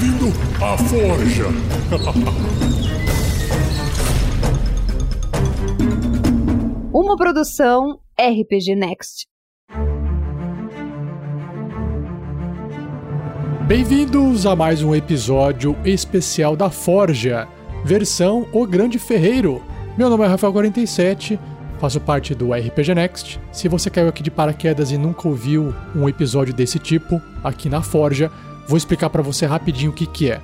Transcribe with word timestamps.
Bem-vindo 0.00 0.28
à 0.64 0.78
Forja. 0.78 1.44
Uma 6.90 7.16
produção 7.18 8.00
RPG 8.18 8.76
Next. 8.76 9.26
Bem-vindos 13.66 14.46
a 14.46 14.56
mais 14.56 14.82
um 14.82 14.94
episódio 14.94 15.76
especial 15.84 16.56
da 16.56 16.70
Forja, 16.70 17.46
versão 17.84 18.48
O 18.54 18.66
Grande 18.66 18.98
Ferreiro. 18.98 19.62
Meu 19.98 20.08
nome 20.08 20.24
é 20.24 20.28
Rafael47, 20.28 21.38
faço 21.78 22.00
parte 22.00 22.34
do 22.34 22.54
RPG 22.54 22.94
Next. 22.94 23.38
Se 23.52 23.68
você 23.68 23.90
caiu 23.90 24.08
aqui 24.08 24.22
de 24.22 24.30
paraquedas 24.30 24.92
e 24.92 24.96
nunca 24.96 25.28
ouviu 25.28 25.74
um 25.94 26.08
episódio 26.08 26.54
desse 26.54 26.78
tipo 26.78 27.20
aqui 27.44 27.68
na 27.68 27.82
Forja, 27.82 28.32
vou 28.70 28.76
explicar 28.76 29.10
para 29.10 29.20
você 29.20 29.46
rapidinho 29.46 29.90
o 29.90 29.94
que, 29.94 30.06
que 30.06 30.30
é. 30.30 30.40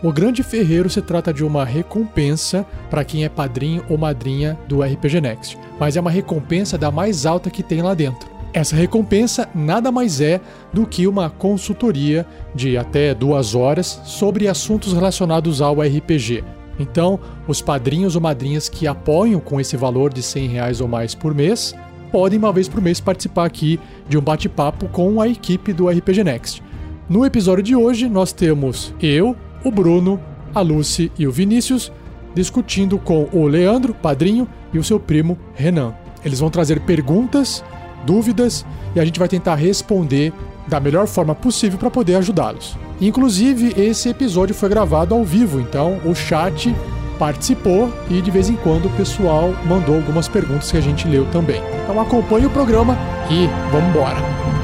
O 0.00 0.12
Grande 0.12 0.44
Ferreiro 0.44 0.88
se 0.88 1.02
trata 1.02 1.32
de 1.32 1.42
uma 1.44 1.64
recompensa 1.64 2.64
para 2.88 3.04
quem 3.04 3.24
é 3.24 3.28
padrinho 3.28 3.84
ou 3.88 3.98
madrinha 3.98 4.56
do 4.68 4.80
RPG 4.80 5.20
Next, 5.20 5.58
mas 5.78 5.96
é 5.96 6.00
uma 6.00 6.10
recompensa 6.10 6.78
da 6.78 6.92
mais 6.92 7.26
alta 7.26 7.50
que 7.50 7.64
tem 7.64 7.82
lá 7.82 7.92
dentro. 7.92 8.28
Essa 8.52 8.76
recompensa 8.76 9.48
nada 9.52 9.90
mais 9.90 10.20
é 10.20 10.40
do 10.72 10.86
que 10.86 11.08
uma 11.08 11.28
consultoria 11.28 12.24
de 12.54 12.78
até 12.78 13.12
duas 13.12 13.56
horas 13.56 14.00
sobre 14.04 14.46
assuntos 14.46 14.92
relacionados 14.92 15.60
ao 15.60 15.80
RPG. 15.80 16.44
Então, 16.78 17.18
os 17.48 17.60
padrinhos 17.60 18.14
ou 18.14 18.22
madrinhas 18.22 18.68
que 18.68 18.86
apoiam 18.86 19.40
com 19.40 19.60
esse 19.60 19.76
valor 19.76 20.12
de 20.12 20.22
100 20.22 20.46
reais 20.46 20.80
ou 20.80 20.86
mais 20.86 21.12
por 21.12 21.34
mês 21.34 21.74
podem 22.12 22.38
uma 22.38 22.52
vez 22.52 22.68
por 22.68 22.80
mês 22.80 23.00
participar 23.00 23.46
aqui 23.46 23.80
de 24.08 24.16
um 24.16 24.20
bate-papo 24.20 24.86
com 24.86 25.20
a 25.20 25.26
equipe 25.26 25.72
do 25.72 25.88
RPG 25.88 26.22
Next. 26.22 26.62
No 27.08 27.24
episódio 27.26 27.62
de 27.62 27.76
hoje, 27.76 28.08
nós 28.08 28.32
temos 28.32 28.94
eu, 29.00 29.36
o 29.62 29.70
Bruno, 29.70 30.18
a 30.54 30.62
Lucy 30.62 31.12
e 31.18 31.26
o 31.26 31.32
Vinícius 31.32 31.92
discutindo 32.34 32.98
com 32.98 33.28
o 33.30 33.46
Leandro, 33.46 33.94
padrinho, 33.94 34.48
e 34.72 34.78
o 34.78 34.82
seu 34.82 34.98
primo 34.98 35.38
Renan. 35.54 35.94
Eles 36.24 36.40
vão 36.40 36.50
trazer 36.50 36.80
perguntas, 36.80 37.62
dúvidas 38.04 38.66
e 38.94 39.00
a 39.00 39.04
gente 39.04 39.18
vai 39.18 39.28
tentar 39.28 39.54
responder 39.54 40.32
da 40.66 40.80
melhor 40.80 41.06
forma 41.06 41.34
possível 41.34 41.78
para 41.78 41.90
poder 41.90 42.16
ajudá-los. 42.16 42.76
Inclusive, 43.00 43.74
esse 43.80 44.08
episódio 44.08 44.54
foi 44.54 44.68
gravado 44.68 45.14
ao 45.14 45.24
vivo, 45.24 45.60
então 45.60 46.00
o 46.04 46.14
chat 46.14 46.74
participou 47.18 47.92
e 48.10 48.20
de 48.20 48.30
vez 48.30 48.48
em 48.48 48.56
quando 48.56 48.86
o 48.86 48.96
pessoal 48.96 49.54
mandou 49.66 49.94
algumas 49.96 50.26
perguntas 50.26 50.72
que 50.72 50.78
a 50.78 50.80
gente 50.80 51.06
leu 51.06 51.26
também. 51.30 51.60
Então 51.84 52.00
acompanhe 52.00 52.46
o 52.46 52.50
programa 52.50 52.96
e 53.30 53.46
vamos 53.70 53.90
embora. 53.90 54.63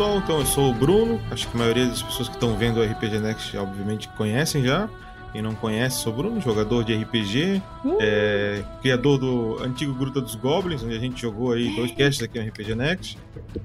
Pessoal? 0.00 0.18
Então 0.18 0.38
eu 0.38 0.46
sou 0.46 0.70
o 0.70 0.74
Bruno. 0.74 1.20
Acho 1.30 1.46
que 1.48 1.56
a 1.56 1.58
maioria 1.58 1.86
das 1.86 2.02
pessoas 2.02 2.28
que 2.28 2.34
estão 2.34 2.56
vendo 2.56 2.80
o 2.80 2.82
RPG 2.84 3.18
Next 3.18 3.56
obviamente 3.58 4.08
conhecem 4.16 4.64
já. 4.64 4.88
Quem 5.32 5.42
não 5.42 5.54
conhece, 5.54 6.00
sou 6.00 6.12
o 6.12 6.16
Bruno, 6.16 6.40
jogador 6.40 6.82
de 6.82 6.92
RPG, 6.92 7.62
é, 8.00 8.64
criador 8.82 9.16
do 9.16 9.62
antigo 9.62 9.94
Gruta 9.94 10.20
dos 10.20 10.34
Goblins, 10.34 10.82
onde 10.82 10.96
a 10.96 10.98
gente 10.98 11.20
jogou 11.22 11.52
aí 11.52 11.72
dois 11.76 11.92
casts 11.92 12.20
aqui 12.20 12.40
no 12.40 12.48
RPG 12.48 12.74
Next, 12.74 13.16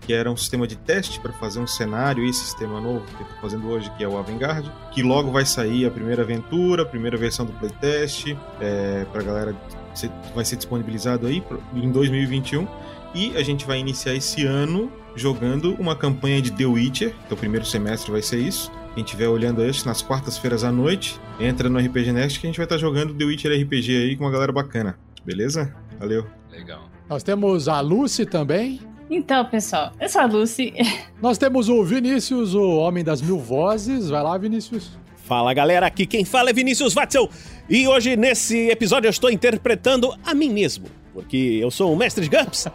que 0.02 0.14
era 0.14 0.30
um 0.32 0.38
sistema 0.38 0.68
de 0.68 0.76
teste 0.76 1.20
para 1.20 1.34
fazer 1.34 1.60
um 1.60 1.66
cenário 1.66 2.24
e 2.24 2.32
sistema 2.32 2.80
novo 2.80 3.04
que 3.18 3.24
eu 3.24 3.28
tô 3.28 3.42
fazendo 3.42 3.68
hoje, 3.68 3.90
que 3.98 4.04
é 4.04 4.08
o 4.08 4.16
Avantgarde, 4.16 4.72
que 4.92 5.02
logo 5.02 5.32
vai 5.32 5.44
sair 5.44 5.88
a 5.88 5.90
primeira 5.90 6.22
aventura, 6.22 6.84
a 6.84 6.86
primeira 6.86 7.18
versão 7.18 7.48
do 7.48 7.54
playtest, 7.54 8.36
é, 8.62 9.04
pra 9.12 9.24
galera 9.24 9.56
ser- 9.96 10.12
vai 10.36 10.46
ser 10.46 10.58
disponibilizado 10.58 11.26
aí 11.26 11.42
em 11.74 11.92
2021. 11.92 12.68
E 13.16 13.36
a 13.38 13.42
gente 13.42 13.66
vai 13.66 13.80
iniciar 13.80 14.14
esse 14.14 14.46
ano 14.46 14.92
jogando 15.16 15.76
uma 15.80 15.96
campanha 15.96 16.42
de 16.42 16.52
The 16.52 16.66
Witcher, 16.66 17.14
que 17.28 17.34
o 17.34 17.38
primeiro 17.38 17.66
semestre 17.66 18.12
vai 18.12 18.22
ser 18.22 18.40
isso. 18.40 18.72
Quem 18.94 19.04
estiver 19.04 19.28
olhando 19.28 19.64
este 19.64 19.86
nas 19.86 20.02
quartas-feiras 20.02 20.64
à 20.64 20.72
noite, 20.72 21.20
entra 21.40 21.70
no 21.70 21.80
RPG 21.80 22.12
Next 22.12 22.40
que 22.40 22.48
a 22.48 22.50
gente 22.50 22.58
vai 22.58 22.66
estar 22.66 22.78
jogando 22.78 23.14
The 23.14 23.26
Witcher 23.26 23.52
RPG 23.62 23.98
aí 23.98 24.16
com 24.16 24.24
uma 24.24 24.32
galera 24.32 24.52
bacana. 24.52 24.98
Beleza? 25.26 25.74
Valeu. 26.00 26.26
Legal. 26.52 26.90
Nós 27.10 27.24
temos 27.24 27.68
a 27.68 27.82
Lucy 27.82 28.26
também. 28.26 28.80
Então, 29.10 29.46
pessoal, 29.46 29.92
eu 30.00 30.10
sou 30.10 30.22
a 30.22 30.26
Lucy. 30.26 30.74
Nós 31.22 31.38
temos 31.38 31.70
o 31.70 31.84
Vinícius, 31.84 32.54
o 32.54 32.78
homem 32.78 33.04
das 33.04 33.22
mil 33.22 33.38
vozes. 33.38 34.10
Vai 34.10 34.24
lá, 34.24 34.38
Vinícius. 34.38 34.98
Fala 35.26 35.54
galera, 35.56 35.88
aqui 35.88 36.06
quem 36.06 36.24
fala 36.24 36.52
é 36.52 36.54
Vinícius 36.54 36.94
Watzel 36.94 37.28
e 37.68 37.88
hoje 37.88 38.16
nesse 38.16 38.70
episódio 38.70 39.08
eu 39.08 39.10
estou 39.10 39.32
interpretando 39.32 40.14
a 40.24 40.36
mim 40.36 40.52
mesmo, 40.52 40.86
porque 41.16 41.58
eu 41.60 41.72
sou 41.72 41.92
um 41.92 41.96
mestre 41.96 42.30
de 42.30 42.38
GURPS 42.38 42.68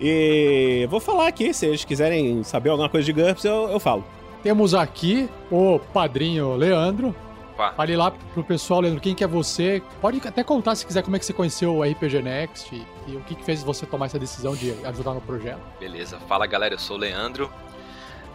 e 0.00 0.86
vou 0.90 1.00
falar 1.00 1.28
aqui, 1.28 1.52
se 1.54 1.66
eles 1.66 1.84
quiserem 1.84 2.42
saber 2.42 2.70
alguma 2.70 2.88
coisa 2.88 3.04
de 3.04 3.12
GURPS 3.12 3.44
eu, 3.44 3.68
eu 3.68 3.80
falo. 3.80 4.04
Temos 4.42 4.74
aqui 4.74 5.28
o 5.50 5.78
padrinho 5.78 6.54
Leandro. 6.56 7.14
Opa. 7.54 7.72
Fale 7.72 7.96
lá 7.96 8.10
pro 8.10 8.42
pessoal, 8.42 8.80
Leandro, 8.80 9.00
quem 9.00 9.14
que 9.14 9.22
é 9.22 9.26
você. 9.26 9.80
Pode 10.00 10.20
até 10.26 10.42
contar, 10.42 10.74
se 10.74 10.84
quiser, 10.84 11.02
como 11.02 11.14
é 11.14 11.18
que 11.18 11.24
você 11.24 11.32
conheceu 11.32 11.76
o 11.76 11.82
RPG 11.84 12.20
Next 12.20 12.74
e, 12.74 12.84
e 13.12 13.16
o 13.16 13.20
que, 13.20 13.36
que 13.36 13.44
fez 13.44 13.62
você 13.62 13.86
tomar 13.86 14.06
essa 14.06 14.18
decisão 14.18 14.54
de 14.56 14.72
ajudar 14.84 15.14
no 15.14 15.20
projeto. 15.20 15.60
Beleza. 15.78 16.18
Fala 16.28 16.46
galera, 16.46 16.74
eu 16.74 16.78
sou 16.78 16.96
o 16.96 17.00
Leandro. 17.00 17.50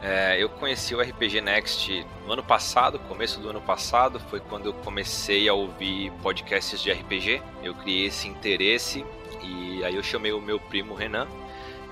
É, 0.01 0.41
eu 0.41 0.47
conheci 0.47 0.95
o 0.95 1.01
RPG 1.01 1.41
Next 1.41 2.05
no 2.25 2.31
ano 2.31 2.43
passado, 2.43 2.97
começo 2.99 3.41
do 3.41 3.49
ano 3.49 3.59
passado, 3.59 4.17
foi 4.29 4.39
quando 4.39 4.67
eu 4.67 4.73
comecei 4.73 5.49
a 5.49 5.53
ouvir 5.53 6.11
podcasts 6.23 6.81
de 6.81 6.89
RPG. 6.89 7.41
Eu 7.61 7.75
criei 7.75 8.05
esse 8.05 8.25
interesse 8.25 9.05
e 9.43 9.83
aí 9.83 9.95
eu 9.95 10.01
chamei 10.01 10.31
o 10.31 10.41
meu 10.41 10.57
primo 10.59 10.93
Renan 10.93 11.27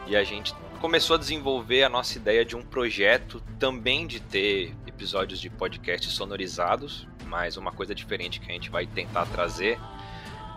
e 0.07 0.15
a 0.15 0.23
gente 0.23 0.53
começou 0.79 1.15
a 1.15 1.19
desenvolver 1.19 1.83
a 1.83 1.89
nossa 1.89 2.17
ideia 2.17 2.45
de 2.45 2.55
um 2.55 2.61
projeto 2.61 3.41
também 3.59 4.07
de 4.07 4.19
ter 4.19 4.73
episódios 4.85 5.39
de 5.39 5.49
podcast 5.49 6.09
sonorizados, 6.09 7.07
mas 7.25 7.57
uma 7.57 7.71
coisa 7.71 7.93
diferente 7.93 8.39
que 8.39 8.49
a 8.49 8.53
gente 8.53 8.69
vai 8.69 8.85
tentar 8.85 9.25
trazer 9.25 9.79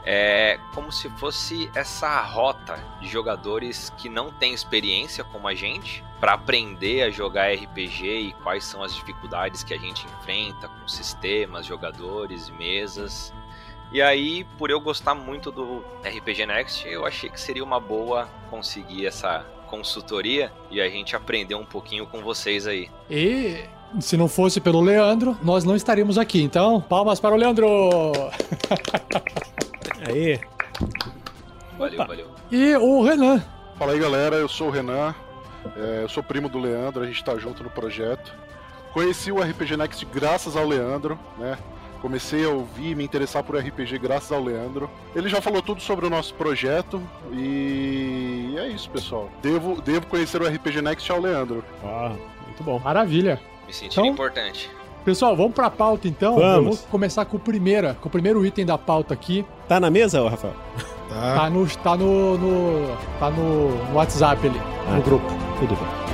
é 0.04 0.58
como 0.74 0.90
se 0.90 1.10
fosse 1.10 1.70
essa 1.74 2.20
rota 2.22 2.76
de 3.00 3.08
jogadores 3.08 3.90
que 3.98 4.08
não 4.08 4.32
têm 4.32 4.54
experiência 4.54 5.22
como 5.24 5.46
a 5.46 5.54
gente 5.54 6.02
para 6.18 6.34
aprender 6.34 7.02
a 7.02 7.10
jogar 7.10 7.52
RPG 7.52 8.06
e 8.06 8.32
quais 8.42 8.64
são 8.64 8.82
as 8.82 8.94
dificuldades 8.94 9.62
que 9.62 9.74
a 9.74 9.78
gente 9.78 10.06
enfrenta 10.06 10.68
com 10.68 10.88
sistemas, 10.88 11.66
jogadores, 11.66 12.48
mesas. 12.50 13.32
E 13.92 14.00
aí, 14.00 14.44
por 14.56 14.70
eu 14.70 14.80
gostar 14.80 15.14
muito 15.14 15.50
do 15.50 15.84
RPG 16.04 16.46
Next, 16.46 16.88
eu 16.88 17.04
achei 17.04 17.28
que 17.28 17.40
seria 17.40 17.64
uma 17.64 17.80
boa 17.80 18.28
conseguir 18.48 19.06
essa 19.06 19.44
consultoria 19.68 20.52
e 20.70 20.80
a 20.80 20.88
gente 20.88 21.14
aprender 21.16 21.54
um 21.56 21.64
pouquinho 21.64 22.06
com 22.06 22.20
vocês 22.22 22.66
aí. 22.66 22.88
E 23.08 23.64
se 23.98 24.16
não 24.16 24.28
fosse 24.28 24.60
pelo 24.60 24.80
Leandro, 24.80 25.36
nós 25.42 25.64
não 25.64 25.74
estaríamos 25.74 26.18
aqui. 26.18 26.40
Então, 26.42 26.80
palmas 26.80 27.18
para 27.18 27.34
o 27.34 27.38
Leandro! 27.38 27.66
Aí, 30.08 30.40
Valeu, 31.78 31.94
Opa. 31.94 32.06
valeu. 32.06 32.26
E 32.50 32.74
o 32.76 33.02
Renan. 33.02 33.42
Fala 33.78 33.92
aí 33.92 33.98
galera, 33.98 34.36
eu 34.36 34.48
sou 34.48 34.68
o 34.68 34.70
Renan, 34.70 35.14
é, 35.76 36.02
eu 36.02 36.08
sou 36.08 36.22
primo 36.22 36.48
do 36.48 36.58
Leandro, 36.58 37.02
a 37.02 37.06
gente 37.06 37.22
tá 37.24 37.36
junto 37.38 37.62
no 37.62 37.70
projeto. 37.70 38.34
Conheci 38.92 39.30
o 39.30 39.40
RPG 39.40 39.76
Next 39.76 40.04
graças 40.06 40.56
ao 40.56 40.66
Leandro, 40.66 41.18
né? 41.38 41.56
Comecei 42.00 42.44
a 42.44 42.48
ouvir 42.48 42.92
e 42.92 42.94
me 42.94 43.04
interessar 43.04 43.42
por 43.42 43.56
RPG 43.56 43.98
graças 43.98 44.32
ao 44.32 44.42
Leandro. 44.42 44.88
Ele 45.14 45.28
já 45.28 45.40
falou 45.40 45.60
tudo 45.60 45.80
sobre 45.82 46.06
o 46.06 46.10
nosso 46.10 46.32
projeto 46.34 47.00
e 47.32 48.54
é 48.58 48.68
isso, 48.68 48.88
pessoal. 48.90 49.28
Devo, 49.42 49.80
devo 49.82 50.06
conhecer 50.06 50.40
o 50.40 50.46
RPG 50.46 50.80
Next 50.82 51.10
ao 51.12 51.20
Leandro. 51.20 51.62
ó, 51.84 52.08
muito 52.46 52.62
bom. 52.62 52.78
Maravilha. 52.78 53.40
Me 53.66 53.72
sentindo 53.72 53.92
Então- 54.00 54.06
importante. 54.06 54.70
Pessoal, 55.04 55.34
vamos 55.34 55.54
pra 55.54 55.70
pauta 55.70 56.06
então. 56.06 56.34
Eu 56.38 56.40
Vamos. 56.62 56.78
vou 56.80 56.88
começar 56.88 57.24
com 57.24 57.38
o 57.38 57.40
primeira, 57.40 57.94
com 58.00 58.08
o 58.08 58.10
primeiro 58.12 58.44
item 58.44 58.66
da 58.66 58.76
pauta 58.76 59.14
aqui. 59.14 59.46
Tá 59.66 59.80
na 59.80 59.90
mesa, 59.90 60.28
Rafael? 60.28 60.54
Tá. 61.08 61.34
Tá 61.36 61.50
no, 61.50 61.66
tá 61.66 61.96
no, 61.96 62.36
no- 62.38 62.96
tá 63.18 63.30
no, 63.30 63.70
no 63.86 63.94
WhatsApp 63.94 64.46
ali, 64.46 64.60
Ah. 64.88 64.96
no 64.96 65.02
grupo. 65.02 65.24
Tudo 65.58 65.74
bem. 65.74 66.09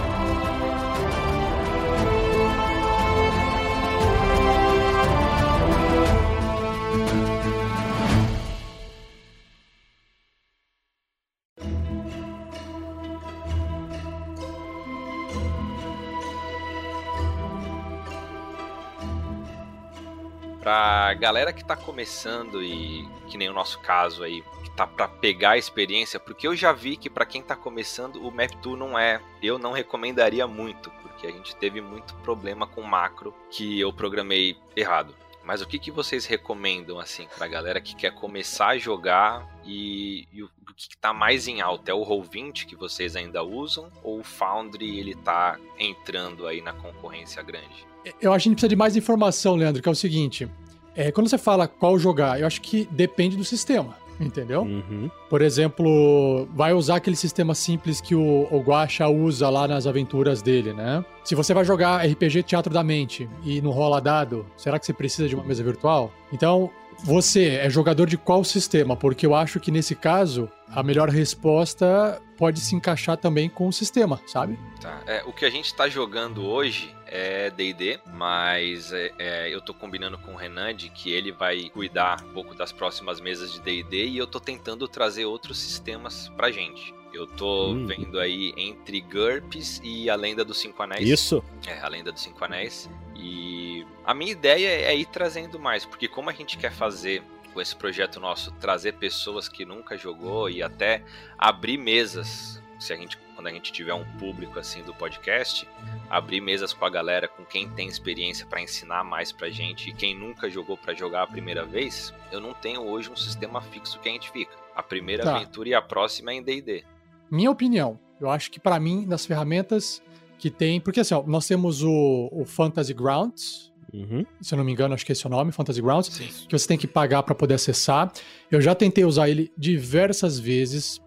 Pra 20.67 21.15
galera 21.15 21.53
que 21.53 21.65
tá 21.65 21.77
começando 21.77 22.61
e 22.61 23.09
que 23.29 23.39
nem 23.39 23.49
o 23.49 23.53
nosso 23.53 23.79
caso 23.79 24.25
aí, 24.25 24.43
que 24.65 24.71
tá 24.73 24.85
para 24.85 25.07
pegar 25.07 25.51
a 25.51 25.57
experiência, 25.57 26.19
porque 26.19 26.45
eu 26.45 26.57
já 26.57 26.73
vi 26.73 26.97
que 26.97 27.09
para 27.09 27.25
quem 27.25 27.41
tá 27.41 27.55
começando 27.55 28.17
o 28.17 28.33
Map2 28.33 28.77
não 28.77 28.99
é, 28.99 29.21
eu 29.41 29.61
não 29.61 29.71
recomendaria 29.71 30.45
muito, 30.45 30.91
porque 31.03 31.29
a 31.29 31.31
gente 31.31 31.55
teve 31.55 31.81
muito 31.81 32.17
problema 32.17 32.67
com 32.67 32.83
macro 32.83 33.33
que 33.49 33.79
eu 33.79 33.93
programei 33.93 34.59
errado. 34.75 35.15
Mas 35.45 35.63
o 35.63 35.69
que, 35.69 35.79
que 35.79 35.93
vocês 35.93 36.27
recomendam, 36.27 36.99
assim, 36.99 37.29
pra 37.39 37.47
galera 37.47 37.81
que 37.81 37.95
quer 37.95 38.12
começar 38.12 38.71
a 38.71 38.79
jogar 38.79 39.49
e, 39.65 40.27
e 40.33 40.43
o, 40.43 40.51
o 40.69 40.75
que, 40.75 40.89
que 40.89 40.97
tá 40.99 41.12
mais 41.12 41.47
em 41.47 41.61
alta? 41.61 41.93
É 41.93 41.95
o 41.95 42.05
Roll20 42.05 42.67
que 42.67 42.75
vocês 42.75 43.15
ainda 43.15 43.41
usam? 43.41 43.89
Ou 44.03 44.19
o 44.19 44.25
Foundry, 44.25 44.99
ele 44.99 45.15
tá 45.15 45.61
entrando 45.79 46.45
aí 46.45 46.61
na 46.61 46.73
concorrência 46.73 47.41
grande? 47.41 47.87
Eu 48.20 48.32
acho 48.32 48.44
que 48.44 48.49
a 48.49 48.50
gente 48.50 48.56
precisa 48.56 48.69
de 48.69 48.76
mais 48.76 48.97
informação, 48.97 49.56
Leandro, 49.56 49.82
que 49.82 49.88
é 49.88 49.93
o 49.93 49.97
seguinte. 49.97 50.49
É, 50.94 51.12
quando 51.12 51.29
você 51.29 51.38
fala 51.38 51.69
qual 51.69 51.99
jogar, 51.99 52.41
eu 52.41 52.47
acho 52.47 52.61
que 52.61 52.88
depende 52.91 53.37
do 53.37 53.44
sistema. 53.44 53.97
Entendeu? 54.19 54.62
Uhum. 54.62 55.11
Por 55.29 55.43
exemplo, 55.43 56.49
vai 56.55 56.73
usar 56.73 56.97
aquele 56.97 57.17
sistema 57.17 57.55
simples 57.55 58.00
que 58.00 58.14
o, 58.14 58.49
o 58.50 58.61
Guacha 58.61 59.06
usa 59.08 59.50
lá 59.50 59.69
nas 59.69 59.87
aventuras 59.87 60.41
dele, 60.41 60.73
né? 60.73 61.05
Se 61.23 61.35
você 61.35 61.53
vai 61.53 61.67
jogar 61.67 62.03
RPG 62.03 62.43
Teatro 62.44 62.73
da 62.73 62.82
Mente 62.82 63.29
e 63.44 63.61
não 63.61 63.70
rola 63.73 64.00
dado, 64.00 64.47
será 64.56 64.79
que 64.79 64.87
você 64.87 64.94
precisa 64.94 65.29
de 65.29 65.35
uma 65.35 65.44
mesa 65.44 65.62
virtual? 65.62 66.11
Então, 66.32 66.70
você 67.05 67.56
é 67.56 67.69
jogador 67.69 68.06
de 68.06 68.17
qual 68.17 68.43
sistema? 68.43 68.97
Porque 68.97 69.26
eu 69.26 69.35
acho 69.35 69.61
que 69.61 69.70
nesse 69.70 69.94
caso, 69.94 70.49
a 70.69 70.82
melhor 70.82 71.11
resposta 71.11 72.20
pode 72.38 72.61
se 72.61 72.75
encaixar 72.75 73.19
também 73.19 73.50
com 73.50 73.69
o 73.69 73.73
sistema, 73.73 74.19
sabe? 74.26 74.59
Tá. 74.81 75.02
É, 75.06 75.23
o 75.26 75.32
que 75.32 75.44
a 75.44 75.50
gente 75.50 75.75
tá 75.75 75.88
jogando 75.88 76.43
hoje 76.47 76.96
é 77.06 77.50
D&D, 77.50 78.00
mas 78.12 78.93
é, 78.93 79.12
é, 79.19 79.55
eu 79.55 79.61
tô 79.61 79.73
combinando 79.73 80.19
com 80.19 80.32
o 80.32 80.37
Renan 80.37 80.75
de 80.75 80.88
que 80.91 81.11
ele 81.12 81.31
vai 81.32 81.70
cuidar 81.70 82.23
um 82.25 82.32
pouco 82.32 82.55
das 82.55 82.73
próximas 82.73 83.20
mesas 83.20 83.53
de 83.53 83.61
D&D 83.61 84.06
e 84.08 84.19
eu 84.19 84.26
tô 84.26 84.41
tentando 84.41 84.87
trazer 84.88 85.25
outros 85.25 85.58
sistemas 85.58 86.29
pra 86.37 86.50
gente. 86.50 86.94
Eu 87.14 87.26
tô 87.26 87.69
Hum. 87.73 87.87
vendo 87.87 88.19
aí 88.20 88.53
entre 88.56 89.00
GURPS 89.00 89.81
e 89.82 90.11
a 90.11 90.14
Lenda 90.17 90.44
dos 90.44 90.58
Cinco 90.58 90.82
Anéis. 90.82 91.08
Isso. 91.08 91.43
É, 91.67 91.79
a 91.81 91.88
Lenda 91.88 92.12
dos 92.12 92.20
Cinco 92.23 92.44
Anéis. 92.44 92.91
E 93.14 93.87
a 94.05 94.12
minha 94.12 94.32
ideia 94.32 94.69
é 94.69 94.94
ir 94.94 95.06
trazendo 95.06 95.59
mais, 95.59 95.87
porque 95.87 96.09
como 96.09 96.29
a 96.29 96.32
gente 96.32 96.59
quer 96.59 96.73
fazer 96.73 97.23
com 97.55 97.61
esse 97.61 97.75
projeto 97.75 98.20
nosso, 98.20 98.50
trazer 98.52 98.93
pessoas 98.94 99.49
que 99.49 99.64
nunca 99.64 99.97
jogou 99.97 100.50
e 100.50 100.62
até 100.62 101.02
abrir 101.38 101.79
mesas, 101.79 102.61
se 102.78 102.93
a 102.93 102.96
gente 102.96 103.17
quando 103.34 103.49
a 103.49 103.50
gente 103.52 103.70
tiver 103.70 103.93
um 103.93 104.05
público 104.19 104.58
assim 104.58 104.82
do 104.82 104.94
podcast, 104.94 105.69
abrir 106.08 106.40
mesas 106.40 106.73
com 106.73 106.84
a 106.87 106.90
galera, 106.90 107.28
com 107.28 107.44
quem 107.44 107.69
tem 107.69 107.87
experiência 107.87 108.46
para 108.46 108.62
ensinar 108.62 109.05
mais 109.05 109.31
pra 109.31 109.50
gente 109.50 109.90
e 109.90 109.93
quem 109.93 110.19
nunca 110.19 110.49
jogou 110.49 110.76
para 110.76 110.94
jogar 110.94 111.23
a 111.25 111.26
primeira 111.26 111.64
vez, 111.64 112.14
eu 112.32 112.40
não 112.40 112.55
tenho 112.55 112.81
hoje 112.82 113.11
um 113.11 113.17
sistema 113.17 113.61
fixo 113.61 113.99
que 114.00 114.08
a 114.08 114.12
gente 114.12 114.31
fica. 114.31 114.52
A 114.75 114.82
primeira 114.82 115.23
Tá. 115.23 115.37
aventura 115.37 115.69
e 115.69 115.75
a 115.75 115.82
próxima 115.82 116.31
é 116.31 116.34
em 116.37 116.43
D&D. 116.43 116.82
Minha 117.31 117.50
opinião, 117.50 117.99
eu 118.20 118.31
acho 118.31 118.50
que 118.50 118.58
pra 118.58 118.81
mim, 118.81 119.06
das 119.06 119.26
ferramentas 119.26 120.02
que 120.38 120.50
tem. 120.50 120.81
Porque 120.81 121.00
assim, 121.00 121.14
ó, 121.14 121.23
nós 121.26 121.46
temos 121.46 121.82
o, 121.82 122.28
o 122.32 122.44
Fantasy 122.46 122.94
Grounds, 122.94 123.70
Uhum. 123.93 124.26
se 124.43 124.52
eu 124.52 124.58
não 124.58 124.64
me 124.64 124.73
engano, 124.73 124.93
acho 124.94 125.06
que 125.06 125.12
esse 125.12 125.25
é 125.25 125.28
o 125.28 125.31
nome, 125.31 125.52
Fantasy 125.52 125.81
Grounds. 125.81 126.08
Sim. 126.12 126.28
que 126.46 126.58
você 126.58 126.67
tem 126.67 126.76
que 126.76 126.87
pagar 126.87 127.23
para 127.23 127.34
poder 127.34 127.55
acessar. 127.55 128.12
Eu 128.50 128.61
já 128.61 128.75
tentei 128.75 129.05
usar 129.05 129.28
ele 129.31 129.50
diversas 129.56 130.38
vezes, 130.38 131.00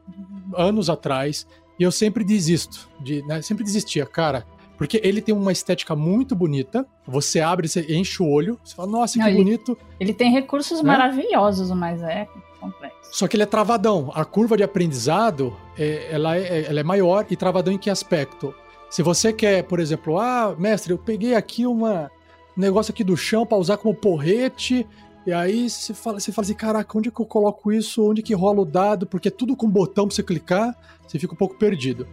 anos 0.55 0.89
atrás, 0.89 1.45
e 1.79 1.83
eu 1.83 1.91
sempre 1.91 2.23
desisto, 2.23 2.89
de, 2.99 3.21
né, 3.23 3.41
sempre 3.41 3.63
desistia, 3.63 4.05
cara. 4.05 4.45
Porque 4.77 4.99
ele 5.03 5.21
tem 5.21 5.35
uma 5.35 5.51
estética 5.51 5.93
muito 5.95 6.35
bonita. 6.35 6.85
Você 7.05 7.41
abre, 7.41 7.67
você 7.67 7.85
enche 7.93 8.23
o 8.23 8.29
olho, 8.29 8.57
você 8.63 8.75
fala, 8.75 8.89
nossa, 8.89 9.19
que 9.19 9.25
ele- 9.27 9.37
bonito. 9.37 9.77
Ele 9.99 10.13
tem 10.13 10.31
recursos 10.31 10.81
Né? 10.81 10.87
maravilhosos, 10.87 11.69
mas 11.71 12.01
é 12.01 12.27
complexo. 12.61 12.97
Só 13.11 13.27
que 13.27 13.35
ele 13.35 13.43
é 13.43 13.45
travadão. 13.45 14.09
A 14.15 14.23
curva 14.23 14.55
de 14.55 14.63
aprendizado, 14.63 15.55
é, 15.77 16.07
ela, 16.11 16.37
é, 16.37 16.65
ela 16.69 16.79
é 16.79 16.83
maior 16.83 17.25
e 17.29 17.35
travadão 17.35 17.73
em 17.73 17.77
que 17.77 17.89
aspecto? 17.89 18.53
Se 18.89 19.03
você 19.03 19.33
quer, 19.33 19.63
por 19.63 19.79
exemplo, 19.79 20.17
ah, 20.17 20.55
mestre, 20.57 20.91
eu 20.93 20.97
peguei 20.97 21.35
aqui 21.35 21.65
uma, 21.65 22.09
um 22.57 22.61
negócio 22.61 22.91
aqui 22.93 23.03
do 23.03 23.17
chão 23.17 23.45
para 23.45 23.57
usar 23.57 23.77
como 23.77 23.93
porrete, 23.93 24.87
e 25.29 25.33
aí 25.33 25.69
você 25.69 25.93
fala, 25.93 26.19
você 26.19 26.31
fala 26.31 26.43
assim, 26.43 26.55
caraca, 26.55 26.97
onde 26.97 27.11
que 27.11 27.19
eu 27.21 27.25
coloco 27.25 27.71
isso? 27.71 28.09
Onde 28.09 28.23
que 28.23 28.33
rola 28.33 28.61
o 28.61 28.65
dado? 28.65 29.05
Porque 29.05 29.27
é 29.27 29.31
tudo 29.31 29.55
com 29.55 29.69
botão 29.69 30.07
pra 30.07 30.15
você 30.15 30.23
clicar, 30.23 30.75
você 31.05 31.19
fica 31.19 31.35
um 31.35 31.37
pouco 31.37 31.53
perdido. 31.53 32.07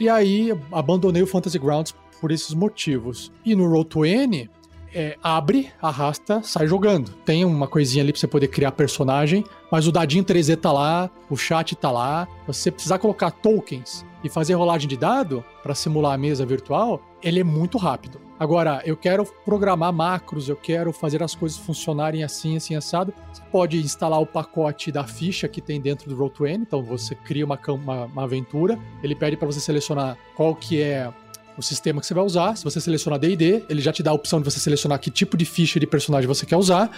E 0.00 0.08
aí, 0.08 0.56
abandonei 0.70 1.20
o 1.20 1.26
Fantasy 1.26 1.58
Grounds 1.58 1.92
por 2.20 2.30
esses 2.30 2.54
motivos. 2.54 3.32
E 3.44 3.56
no 3.56 3.64
Roll20, 3.64 4.48
é, 4.94 5.18
abre, 5.20 5.72
arrasta, 5.82 6.42
sai 6.44 6.68
jogando. 6.68 7.10
Tem 7.24 7.44
uma 7.44 7.66
coisinha 7.66 8.04
ali 8.04 8.12
pra 8.12 8.20
você 8.20 8.28
poder 8.28 8.46
criar 8.46 8.70
personagem, 8.70 9.44
mas 9.68 9.88
o 9.88 9.92
dadinho 9.92 10.22
3D 10.22 10.56
tá 10.56 10.70
lá, 10.70 11.10
o 11.28 11.36
chat 11.36 11.74
tá 11.74 11.90
lá. 11.90 12.28
Você 12.46 12.70
precisar 12.70 13.00
colocar 13.00 13.32
tokens 13.32 14.06
e 14.22 14.28
fazer 14.28 14.54
rolagem 14.54 14.88
de 14.88 14.96
dado 14.96 15.44
pra 15.60 15.74
simular 15.74 16.14
a 16.14 16.18
mesa 16.18 16.46
virtual, 16.46 17.02
ele 17.20 17.40
é 17.40 17.44
muito 17.44 17.78
rápido. 17.78 18.20
Agora, 18.44 18.82
eu 18.84 18.94
quero 18.94 19.24
programar 19.24 19.90
macros, 19.90 20.50
eu 20.50 20.56
quero 20.56 20.92
fazer 20.92 21.22
as 21.22 21.34
coisas 21.34 21.56
funcionarem 21.56 22.22
assim, 22.22 22.58
assim, 22.58 22.76
assado. 22.76 23.14
Você 23.32 23.40
pode 23.50 23.78
instalar 23.78 24.20
o 24.20 24.26
pacote 24.26 24.92
da 24.92 25.02
ficha 25.04 25.48
que 25.48 25.62
tem 25.62 25.80
dentro 25.80 26.10
do 26.10 26.14
Roll20, 26.14 26.60
então 26.60 26.82
você 26.82 27.14
cria 27.14 27.46
uma, 27.46 27.58
uma, 27.68 28.04
uma 28.04 28.24
aventura, 28.24 28.78
ele 29.02 29.14
pede 29.14 29.34
pra 29.34 29.46
você 29.46 29.60
selecionar 29.60 30.18
qual 30.36 30.54
que 30.54 30.82
é 30.82 31.10
o 31.56 31.62
sistema 31.62 32.02
que 32.02 32.06
você 32.06 32.12
vai 32.12 32.22
usar. 32.22 32.54
Se 32.54 32.64
você 32.64 32.82
selecionar 32.82 33.18
D&D, 33.18 33.64
ele 33.66 33.80
já 33.80 33.94
te 33.94 34.02
dá 34.02 34.10
a 34.10 34.14
opção 34.14 34.40
de 34.42 34.44
você 34.44 34.60
selecionar 34.60 34.98
que 35.00 35.10
tipo 35.10 35.38
de 35.38 35.46
ficha 35.46 35.80
de 35.80 35.86
personagem 35.86 36.28
você 36.28 36.44
quer 36.44 36.58
usar. 36.58 36.90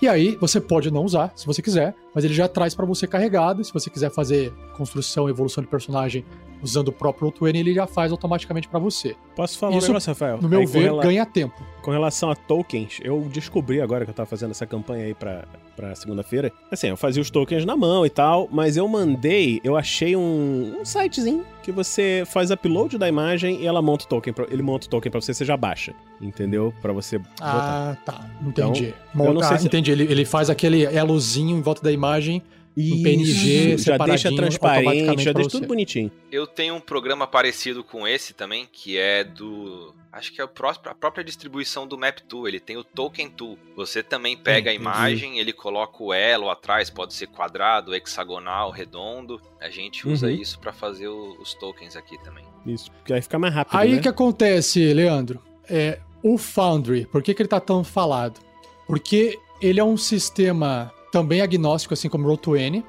E 0.00 0.06
aí 0.08 0.36
você 0.40 0.60
pode 0.60 0.90
não 0.90 1.04
usar, 1.04 1.32
se 1.34 1.44
você 1.44 1.60
quiser, 1.60 1.94
mas 2.14 2.24
ele 2.24 2.32
já 2.32 2.46
traz 2.46 2.74
pra 2.74 2.86
você 2.86 3.06
carregado. 3.06 3.64
Se 3.64 3.72
você 3.72 3.90
quiser 3.90 4.10
fazer 4.10 4.52
construção 4.76 5.28
evolução 5.28 5.62
de 5.62 5.68
personagem 5.68 6.24
usando 6.62 6.88
o 6.88 6.92
próprio 6.92 7.30
Roll20, 7.32 7.56
ele 7.56 7.74
já 7.74 7.86
faz 7.86 8.12
automaticamente 8.12 8.68
pra 8.68 8.78
você. 8.78 9.16
Posso 9.34 9.58
falar 9.58 9.76
Isso, 9.76 9.86
um 9.86 9.88
negócio, 9.88 10.10
Rafael? 10.10 10.38
No 10.40 10.48
meu 10.48 10.60
Aí, 10.60 10.66
ver, 10.66 10.82
rela- 10.82 11.02
ganha 11.02 11.26
tempo. 11.26 11.54
Com 11.88 11.92
relação 11.92 12.28
a 12.30 12.34
tokens, 12.34 12.98
eu 13.02 13.18
descobri 13.32 13.80
agora 13.80 14.04
que 14.04 14.10
eu 14.10 14.14
tava 14.14 14.28
fazendo 14.28 14.50
essa 14.50 14.66
campanha 14.66 15.06
aí 15.06 15.14
pra, 15.14 15.46
pra 15.74 15.94
segunda-feira. 15.94 16.52
Assim, 16.70 16.88
eu 16.88 16.98
fazia 16.98 17.22
os 17.22 17.30
tokens 17.30 17.64
na 17.64 17.74
mão 17.78 18.04
e 18.04 18.10
tal, 18.10 18.46
mas 18.52 18.76
eu 18.76 18.86
mandei, 18.86 19.58
eu 19.64 19.74
achei 19.74 20.14
um, 20.14 20.76
um 20.82 20.84
sitezinho 20.84 21.46
que 21.62 21.72
você 21.72 22.24
faz 22.26 22.50
upload 22.50 22.98
da 22.98 23.08
imagem 23.08 23.62
e 23.62 23.66
ela 23.66 23.80
monta 23.80 24.04
o 24.04 24.06
token, 24.08 24.34
pra- 24.34 24.46
ele 24.50 24.62
monta 24.62 24.86
o 24.86 24.90
token 24.90 25.10
pra 25.10 25.18
você, 25.18 25.32
você 25.32 25.46
já 25.46 25.56
baixa, 25.56 25.94
entendeu? 26.20 26.74
Pra 26.82 26.92
você 26.92 27.16
botar. 27.16 27.34
Ah, 27.40 27.96
tá. 28.04 28.30
Entendi. 28.46 28.92
Então, 29.14 29.24
eu 29.26 29.32
não 29.32 29.42
sei 29.42 29.56
se- 29.56 29.66
Entendi. 29.66 29.90
Ele, 29.90 30.02
ele 30.02 30.26
faz 30.26 30.50
aquele 30.50 30.82
elozinho 30.84 31.56
em 31.56 31.62
volta 31.62 31.80
da 31.82 31.90
imagem, 31.90 32.42
um 32.76 33.02
PNG, 33.02 33.74
Isso, 33.76 33.84
já 33.86 33.96
deixa 33.96 34.28
transparente, 34.36 35.24
já 35.24 35.32
deixa 35.32 35.50
tudo 35.50 35.66
bonitinho. 35.66 36.12
Eu 36.30 36.46
tenho 36.46 36.74
um 36.74 36.80
programa 36.80 37.26
parecido 37.26 37.82
com 37.82 38.06
esse 38.06 38.34
também, 38.34 38.68
que 38.70 38.98
é 38.98 39.24
do. 39.24 39.94
Acho 40.18 40.32
que 40.32 40.40
é 40.40 40.44
o 40.44 40.48
próximo, 40.48 40.88
a 40.88 40.94
própria 40.96 41.22
distribuição 41.22 41.86
do 41.86 41.96
Map 41.96 42.18
Tool. 42.28 42.48
Ele 42.48 42.58
tem 42.58 42.76
o 42.76 42.82
Token 42.82 43.30
Tool. 43.30 43.56
Você 43.76 44.02
também 44.02 44.36
pega 44.36 44.70
a 44.70 44.74
imagem, 44.74 45.38
ele 45.38 45.52
coloca 45.52 46.02
o 46.02 46.12
elo 46.12 46.50
atrás, 46.50 46.90
pode 46.90 47.14
ser 47.14 47.28
quadrado, 47.28 47.94
hexagonal, 47.94 48.70
redondo. 48.72 49.40
A 49.60 49.70
gente 49.70 50.08
usa 50.08 50.26
Uhum. 50.26 50.32
isso 50.34 50.58
pra 50.58 50.72
fazer 50.72 51.06
o- 51.06 51.36
os 51.40 51.54
tokens 51.54 51.94
aqui 51.94 52.18
também. 52.24 52.44
Isso, 52.66 52.90
porque 52.90 53.12
aí 53.12 53.22
fica 53.22 53.38
mais 53.38 53.54
rápido, 53.54 53.76
Aí 53.78 53.94
né? 53.94 54.00
que 54.02 54.08
acontece, 54.08 54.92
Leandro, 54.92 55.40
é 55.70 56.00
o 56.20 56.36
Foundry, 56.36 57.06
por 57.06 57.22
que, 57.22 57.32
que 57.32 57.40
ele 57.40 57.48
tá 57.48 57.60
tão 57.60 57.84
falado? 57.84 58.40
Porque 58.88 59.38
ele 59.62 59.78
é 59.78 59.84
um 59.84 59.96
sistema 59.96 60.92
também 61.12 61.40
agnóstico, 61.42 61.94
assim 61.94 62.08
como 62.08 62.28
o 62.28 62.36
Roll20, 62.36 62.82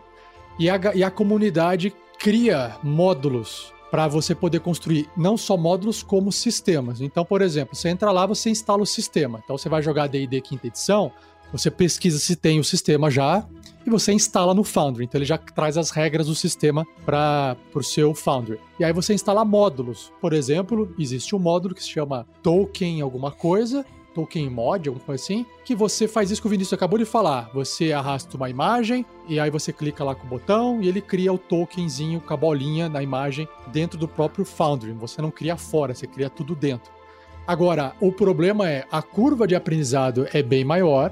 e 0.58 0.68
a, 0.68 0.80
e 0.96 1.04
a 1.04 1.12
comunidade 1.12 1.94
cria 2.18 2.76
módulos 2.84 3.72
para 3.90 4.08
você 4.08 4.36
poder 4.36 4.60
construir 4.60 5.10
não 5.18 5.38
só 5.38 5.58
módulos 5.58 6.04
como 6.04 6.32
sistemas. 6.32 7.02
Então, 7.02 7.26
por 7.26 7.42
exemplo, 7.42 7.76
você 7.76 7.90
entra 7.90 8.12
lá, 8.12 8.26
você 8.26 8.50
instala 8.50 8.82
o 8.82 8.86
sistema. 8.86 9.42
Então, 9.44 9.58
você 9.58 9.70
vai 9.70 9.82
jogar 9.82 10.08
D&D 10.08 10.42
quinta 10.42 10.68
edição, 10.68 11.12
você 11.52 11.72
pesquisa 11.72 12.20
se 12.20 12.36
tem 12.36 12.60
o 12.60 12.64
sistema 12.64 13.10
já 13.10 13.44
e 13.86 13.90
você 13.90 14.14
instala 14.14 14.54
no 14.54 14.64
Foundry. 14.64 15.06
Então, 15.06 15.18
ele 15.18 15.26
já 15.26 15.38
traz 15.38 15.78
as 15.78 15.90
regras 15.90 16.28
do 16.28 16.36
sistema 16.36 16.86
para 17.06 17.58
o 17.74 17.82
seu 17.82 18.14
Foundry. 18.14 18.60
E 18.80 18.84
aí 18.84 18.94
você 18.94 19.14
instala 19.14 19.44
módulos. 19.44 20.12
Por 20.22 20.34
exemplo, 20.34 20.94
existe 21.00 21.36
um 21.36 21.40
módulo 21.40 21.74
que 21.74 21.84
se 21.84 21.90
chama 21.90 22.28
Token 22.44 23.02
alguma 23.02 23.32
coisa, 23.32 23.86
Token 24.14 24.50
Mod, 24.50 24.90
alguma 24.90 25.06
coisa 25.06 25.24
assim, 25.24 25.46
que 25.64 25.76
você 25.76 26.08
faz 26.08 26.32
isso 26.32 26.42
que 26.42 26.48
o 26.48 26.50
Vinícius 26.50 26.74
acabou 26.74 26.98
de 26.98 27.06
falar. 27.06 27.50
Você 27.54 27.92
arrasta 27.94 28.36
uma 28.36 28.50
imagem 28.50 29.06
e 29.28 29.40
aí 29.40 29.50
você 29.50 29.72
clica 29.72 30.04
lá 30.04 30.16
com 30.16 30.26
o 30.26 30.30
botão 30.30 30.82
e 30.82 30.88
ele 30.88 31.02
cria 31.02 31.32
o 31.32 31.38
tokenzinho 31.38 32.20
com 32.20 32.34
a 32.34 32.38
bolinha 32.38 32.90
na 32.90 33.02
imagem 33.02 33.48
dentro 33.68 33.98
do 33.98 34.08
próprio 34.08 34.46
Foundry. 34.46 34.92
Você 34.94 35.22
não 35.22 35.32
cria 35.32 35.56
fora, 35.56 35.94
você 35.94 36.08
cria 36.08 36.30
tudo 36.30 36.56
dentro. 36.56 36.92
Agora, 37.48 37.94
o 38.00 38.12
problema 38.12 38.70
é 38.70 38.86
a 38.92 39.02
curva 39.02 39.48
de 39.48 39.56
aprendizado 39.56 40.28
é 40.32 40.44
bem 40.44 40.64
maior, 40.64 41.12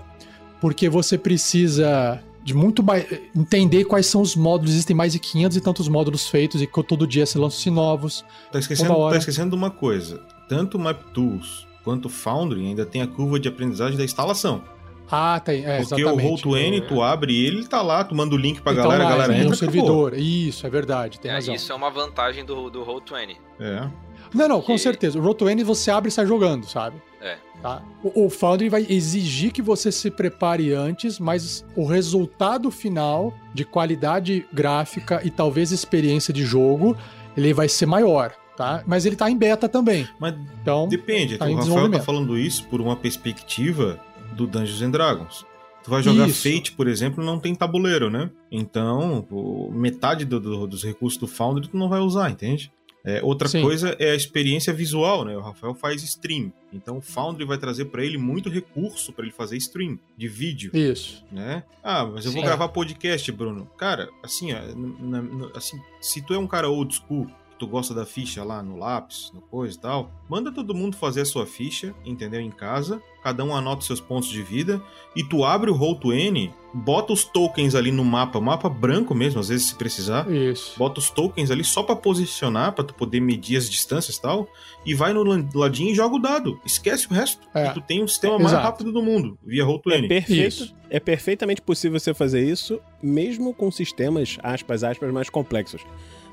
porque 0.62 0.88
você 0.88 1.18
precisa 1.18 2.22
de 2.44 2.54
muito 2.54 2.82
mais 2.82 3.06
entender 3.36 3.84
quais 3.84 4.06
são 4.06 4.22
os 4.22 4.36
módulos, 4.36 4.72
existem 4.72 4.96
mais 4.96 5.12
de 5.12 5.20
500 5.20 5.58
e 5.58 5.62
tantos 5.62 5.90
módulos 5.90 6.30
feitos 6.30 6.62
e 6.62 6.68
que 6.68 6.84
todo 6.84 7.06
dia 7.06 7.26
se 7.26 7.38
lançam 7.38 7.74
novos. 7.74 8.24
Tá 8.52 8.60
esquecendo, 8.60 9.10
tá 9.10 9.18
esquecendo 9.18 9.50
de 9.50 9.56
uma 9.58 9.70
coisa. 9.70 10.22
Tanto 10.48 10.78
o 10.78 10.80
MapTools 10.80 11.67
quanto 11.88 12.08
o 12.08 12.10
Foundry 12.10 12.66
ainda 12.68 12.86
tem 12.86 13.02
a 13.02 13.08
curva 13.08 13.40
de 13.40 13.48
aprendizagem 13.48 13.98
da 13.98 14.04
instalação. 14.04 14.62
Ah, 15.10 15.40
tem. 15.40 15.64
É, 15.64 15.78
Porque 15.80 16.02
exatamente. 16.02 16.46
o 16.46 16.52
Roll20, 16.52 16.86
tu 16.86 17.02
abre 17.02 17.34
ele, 17.46 17.60
ele 17.60 17.66
tá 17.68 17.82
lá, 17.82 18.04
tu 18.04 18.14
manda 18.14 18.36
o 18.36 18.38
link 18.38 18.60
pra 18.62 18.74
Então, 18.74 18.84
galera, 18.84 19.04
a 19.04 19.06
lá, 19.06 19.12
galera 19.14 19.30
tem 19.34 19.44
entra, 19.44 19.52
um 19.52 19.54
acabou. 19.56 19.74
servidor. 19.74 20.14
Isso, 20.20 20.68
é 20.68 20.70
verdade, 20.70 21.18
tem 21.18 21.32
É, 21.32 21.36
razão. 21.36 21.56
isso 21.56 21.72
é 21.72 21.76
uma 21.76 21.90
vantagem 21.90 22.44
do, 22.44 22.70
do 22.70 22.84
Roll20. 22.86 23.38
É. 23.58 23.88
Não, 24.34 24.50
não, 24.50 24.60
com 24.62 24.74
Que- 24.74 24.80
certeza. 24.80 25.18
O 25.18 25.24
Roll20 25.24 25.64
você 25.64 25.90
abre 25.90 26.10
e 26.10 26.12
sai 26.12 26.26
jogando, 26.26 26.66
sabe? 26.66 27.02
É. 27.22 27.38
Tá? 27.62 27.82
O, 28.04 28.26
o 28.26 28.30
Foundry 28.30 28.68
vai 28.68 28.86
exigir 28.90 29.54
que 29.54 29.62
você 29.62 29.94
se 29.94 30.12
prepare 30.12 30.74
antes, 30.74 31.18
mas 31.20 31.66
o 31.74 31.86
resultado 31.86 32.70
final 32.70 33.34
de 33.54 33.64
qualidade 33.64 34.46
gráfica 34.52 35.22
e 35.24 35.32
talvez 35.32 35.72
experiência 35.72 36.34
de 36.34 36.44
jogo, 36.44 36.98
ele 37.38 37.54
vai 37.54 37.70
ser 37.70 37.86
maior, 37.86 38.34
tá? 38.58 38.84
Mas 38.86 39.06
ele 39.06 39.16
tá 39.16 39.30
em 39.30 39.38
beta 39.38 39.70
também. 39.70 40.08
Mas 40.20 40.36
Então, 40.62 40.88
depende, 40.88 41.38
tá 41.38 41.46
o 41.46 41.50
em 41.50 41.56
Rafael 41.56 41.90
tá 41.92 42.00
falando 42.02 42.38
isso 42.38 42.66
por 42.66 42.82
uma 42.82 42.96
perspectiva 42.96 44.00
do 44.34 44.46
Dungeons 44.48 44.82
and 44.82 44.92
Dragons. 44.92 45.46
Tu 45.84 45.90
vai 45.90 46.04
jogar 46.04 46.28
Isso. 46.28 46.44
Fate, 46.44 46.74
por 46.74 46.86
exemplo, 46.88 47.24
não 47.24 47.40
tem 47.40 47.56
tabuleiro, 47.56 48.10
né? 48.10 48.30
Então, 48.52 49.26
o- 49.32 49.72
metade 49.72 50.26
do- 50.26 50.40
do- 50.40 50.68
dos 50.68 50.84
recursos 50.84 51.18
do 51.18 51.28
Foundry 51.28 51.70
tu 51.70 51.78
não 51.78 51.88
vai 51.88 52.02
usar, 52.02 52.30
entende? 52.30 52.70
É, 53.06 53.24
outra 53.24 53.48
Sim. 53.48 53.62
coisa 53.62 53.96
é 53.98 54.12
a 54.12 54.16
experiência 54.16 54.74
visual, 54.74 55.24
né? 55.24 55.38
O 55.38 55.40
Rafael 55.40 55.74
faz 55.74 56.04
stream. 56.04 56.52
Então 56.74 56.98
o 56.98 57.02
Foundry 57.02 57.46
vai 57.46 57.58
trazer 57.58 57.86
pra 57.86 58.04
ele 58.04 58.18
muito 58.18 58.50
recurso 58.50 59.14
pra 59.14 59.24
ele 59.24 59.34
fazer 59.34 59.56
stream 59.56 59.98
de 60.18 60.28
vídeo, 60.28 60.72
isso. 60.74 61.24
né? 61.32 61.64
Ah, 61.82 62.04
mas 62.06 62.26
eu 62.26 62.34
vou 62.34 62.42
Sim. 62.42 62.46
gravar 62.48 62.68
podcast, 62.68 63.32
Bruno. 63.32 63.66
Cara, 63.78 64.10
assim, 64.22 64.52
ó, 64.52 64.58
na- 64.76 65.22
na- 65.22 65.50
assim, 65.56 65.80
se 66.02 66.22
tu 66.22 66.34
é 66.34 66.38
um 66.38 66.48
cara 66.48 66.68
old 66.70 66.94
school, 66.94 67.28
tu 67.58 67.68
gosta 67.68 67.94
da 67.94 68.06
ficha 68.06 68.44
lá 68.44 68.62
no 68.62 68.78
lápis, 68.78 69.32
no 69.34 69.42
coisa 69.42 69.76
e 69.76 69.80
tal, 69.80 70.12
manda 70.30 70.52
todo 70.52 70.74
mundo 70.76 70.96
fazer 70.96 71.22
a 71.22 71.26
sua 71.26 71.46
ficha, 71.46 71.94
entendeu? 72.06 72.40
Em 72.42 72.52
casa, 72.52 73.02
cada 73.24 73.44
um 73.44 73.56
anota 73.56 73.80
os 73.82 73.88
seus 73.88 74.00
pontos 74.02 74.30
de 74.30 74.42
vida 74.42 74.82
e 75.16 75.24
tu 75.24 75.44
abre 75.44 75.70
o 75.72 75.76
Roll20, 75.78 76.52
bota 76.74 77.12
os 77.14 77.24
tokens 77.24 77.76
ali 77.76 77.92
no 77.92 78.06
mapa, 78.06 78.40
mapa 78.40 78.70
branco 78.70 79.16
mesmo, 79.16 79.40
às 79.40 79.50
vezes 79.50 79.68
se 79.68 79.76
precisar. 79.76 80.30
Isso. 80.32 80.74
Bota 80.78 81.00
os 81.00 81.10
tokens 81.10 81.50
ali 81.52 81.64
só 81.64 81.82
pra 81.84 81.96
posicionar, 81.96 82.74
pra 82.74 82.84
tu 82.84 82.94
poder 82.94 83.20
medir 83.20 83.58
as 83.58 83.70
distâncias 83.70 84.16
e 84.18 84.22
tal, 84.22 84.48
e 84.86 84.94
vai 84.94 85.14
no 85.14 85.24
ladinho 85.56 85.92
e 85.92 85.96
joga 85.96 86.16
o 86.16 86.20
dado. 86.20 86.60
Esquece 86.66 87.08
o 87.08 87.14
resto. 87.14 87.48
É. 87.54 87.68
E 87.68 87.74
tu 87.74 87.82
tem 87.82 88.04
o 88.04 88.08
sistema 88.08 88.36
mais 88.38 88.52
Exato. 88.52 88.64
rápido 88.64 88.92
do 88.92 89.02
mundo, 89.02 89.38
via 89.44 89.64
É, 89.64 89.66
Roll20. 89.66 90.08
perfeito, 90.08 90.48
Isso. 90.48 90.76
é 90.90 91.00
perfeitamente 91.00 91.62
possível 91.62 92.00
você 92.00 92.14
fazer 92.14 92.48
isso, 92.48 92.80
mesmo 93.02 93.54
com 93.54 93.72
sistemas, 93.72 94.38
aspas, 94.44 94.84
aspas, 94.84 95.12
mais 95.12 95.30
complexos. 95.30 95.82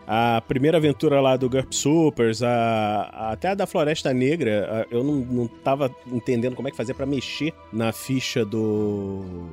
A 0.07 0.43
primeira 0.47 0.77
aventura 0.77 1.21
lá 1.21 1.37
do 1.37 1.49
GURP 1.49 1.75
Supers, 1.75 2.43
a, 2.43 3.11
a- 3.13 3.33
até 3.33 3.49
a 3.49 3.55
da 3.55 3.67
Floresta 3.67 4.13
Negra, 4.13 4.87
a- 4.91 4.95
eu 4.95 5.03
não, 5.03 5.15
não 5.15 5.47
tava 5.47 5.91
entendendo 6.13 6.55
como 6.55 6.69
é 6.69 6.71
que 6.71 6.77
fazer 6.77 6.93
pra 6.95 7.07
mexer 7.07 7.53
na 7.73 7.93
ficha 7.93 8.45
do. 8.45 9.47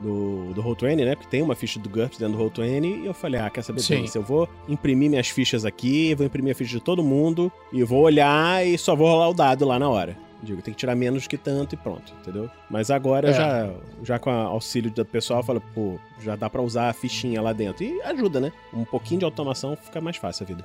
Do, 0.00 0.52
do 0.52 0.60
Roll20, 0.64 0.96
né? 1.04 1.14
Porque 1.14 1.30
tem 1.30 1.42
uma 1.42 1.54
ficha 1.54 1.78
do 1.78 1.88
GURPS 1.88 2.18
dentro 2.18 2.36
do 2.36 2.42
Roll20 2.44 3.02
e 3.02 3.06
eu 3.06 3.14
falei, 3.14 3.40
ah, 3.40 3.48
quer 3.48 3.62
saber 3.62 3.80
disso? 4.02 4.18
Eu 4.18 4.22
vou 4.22 4.48
imprimir 4.68 5.08
minhas 5.08 5.28
fichas 5.28 5.64
aqui, 5.64 6.12
vou 6.16 6.26
imprimir 6.26 6.50
a 6.50 6.54
ficha 6.56 6.76
de 6.76 6.82
todo 6.82 7.04
mundo 7.04 7.52
e 7.72 7.84
vou 7.84 8.02
olhar 8.02 8.66
e 8.66 8.76
só 8.76 8.96
vou 8.96 9.06
rolar 9.06 9.28
o 9.28 9.34
dado 9.34 9.64
lá 9.64 9.78
na 9.78 9.88
hora. 9.88 10.16
Digo, 10.42 10.60
tem 10.60 10.74
que 10.74 10.80
tirar 10.80 10.96
menos 10.96 11.26
que 11.28 11.38
tanto 11.38 11.74
e 11.74 11.78
pronto, 11.78 12.12
entendeu? 12.20 12.50
Mas 12.68 12.90
agora 12.90 13.30
É. 13.30 13.32
já, 13.32 13.70
já 14.02 14.18
com 14.18 14.28
o 14.30 14.34
auxílio 14.34 14.90
do 14.90 15.04
pessoal, 15.04 15.40
fala, 15.42 15.60
pô, 15.72 15.98
já 16.20 16.34
dá 16.34 16.50
pra 16.50 16.60
usar 16.60 16.88
a 16.88 16.92
fichinha 16.92 17.40
lá 17.40 17.52
dentro. 17.52 17.84
E 17.84 18.02
ajuda, 18.02 18.40
né? 18.40 18.52
Um 18.74 18.84
pouquinho 18.84 19.20
de 19.20 19.24
automação 19.24 19.76
fica 19.76 20.00
mais 20.00 20.16
fácil 20.16 20.42
a 20.44 20.46
vida. 20.48 20.64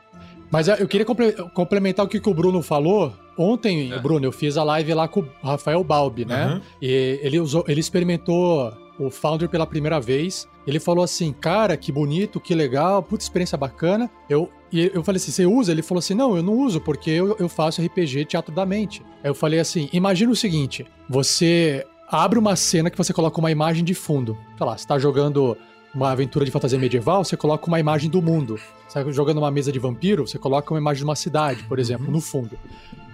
Mas 0.50 0.67
eu 0.67 0.88
queria 0.88 1.05
comple- 1.05 1.34
complementar 1.53 2.05
o 2.05 2.10
que, 2.10 2.19
que 2.19 2.29
o 2.29 2.34
Bruno 2.34 2.62
falou. 2.63 3.13
Ontem, 3.38 3.91
É. 3.93 4.00
Bruno, 4.00 4.25
eu 4.25 4.31
fiz 4.31 4.57
a 4.57 4.63
live 4.63 4.93
lá 4.96 5.07
com 5.07 5.19
o 5.19 5.27
Rafael 5.43 5.84
Balbi, 5.84 6.25
né? 6.25 6.43
Aham. 6.43 6.62
E 6.81 7.19
ele 7.22 7.39
usou, 7.39 7.63
ele 7.67 7.79
experimentou 7.79 8.74
o 9.00 9.10
Founder 9.10 9.50
pela 9.50 9.66
primeira 9.66 10.00
vez. 10.00 10.48
Ele 10.66 10.80
falou 10.80 11.04
assim, 11.04 11.32
cara, 11.32 11.77
que 11.77 11.92
bonito, 11.92 12.39
que 12.39 12.54
legal, 12.54 13.01
puta 13.01 13.24
experiência 13.24 13.58
bacana. 13.58 14.10
Eu, 14.30 14.50
e 14.72 14.92
eu 14.94 15.04
falei 15.04 15.18
assim, 15.18 15.32
você 15.32 15.46
usa? 15.46 15.72
Ele 15.72 15.82
falou 15.82 16.00
assim, 16.00 16.13
não, 16.13 16.36
eu 16.36 16.44
não 16.44 16.54
uso, 16.54 16.82
porque 16.82 17.10
eu, 17.10 17.36
eu 17.39 17.48
faço 17.48 17.82
RPG 17.82 18.25
Teatro 18.25 18.54
da 18.54 18.66
Mente. 18.66 19.01
Aí 19.24 19.30
eu 19.30 19.36
falei 19.36 19.60
assim, 19.60 19.89
imagina 19.94 20.32
o 20.32 20.36
seguinte, 20.36 20.86
você 21.10 21.86
abre 22.10 22.39
uma 22.39 22.56
cena 22.56 22.89
que 22.89 22.98
você 22.98 23.13
coloca 23.13 23.39
uma 23.39 23.51
imagem 23.51 23.84
de 23.84 23.94
fundo. 23.94 24.38
Sei 24.58 24.66
lá, 24.66 24.77
você 24.77 24.88
tá 24.88 24.98
jogando 24.98 25.58
uma 25.94 26.12
aventura 26.12 26.46
de 26.46 26.51
fantasia 26.51 26.77
medieval, 26.77 27.24
você 27.24 27.36
coloca 27.36 27.68
uma 27.68 27.80
imagem 27.80 28.10
do 28.10 28.22
mundo. 28.22 28.60
Você 28.88 29.04
tá 29.04 29.12
jogando 29.12 29.39
uma 29.39 29.51
mesa 29.51 29.72
de 29.72 29.80
vampiro, 29.80 30.27
você 30.27 30.38
coloca 30.38 30.74
uma 30.74 30.80
imagem 30.80 31.00
de 31.00 31.04
uma 31.06 31.16
cidade, 31.16 31.63
por 31.63 31.80
exemplo, 31.80 32.10
no 32.12 32.22
fundo. 32.22 32.58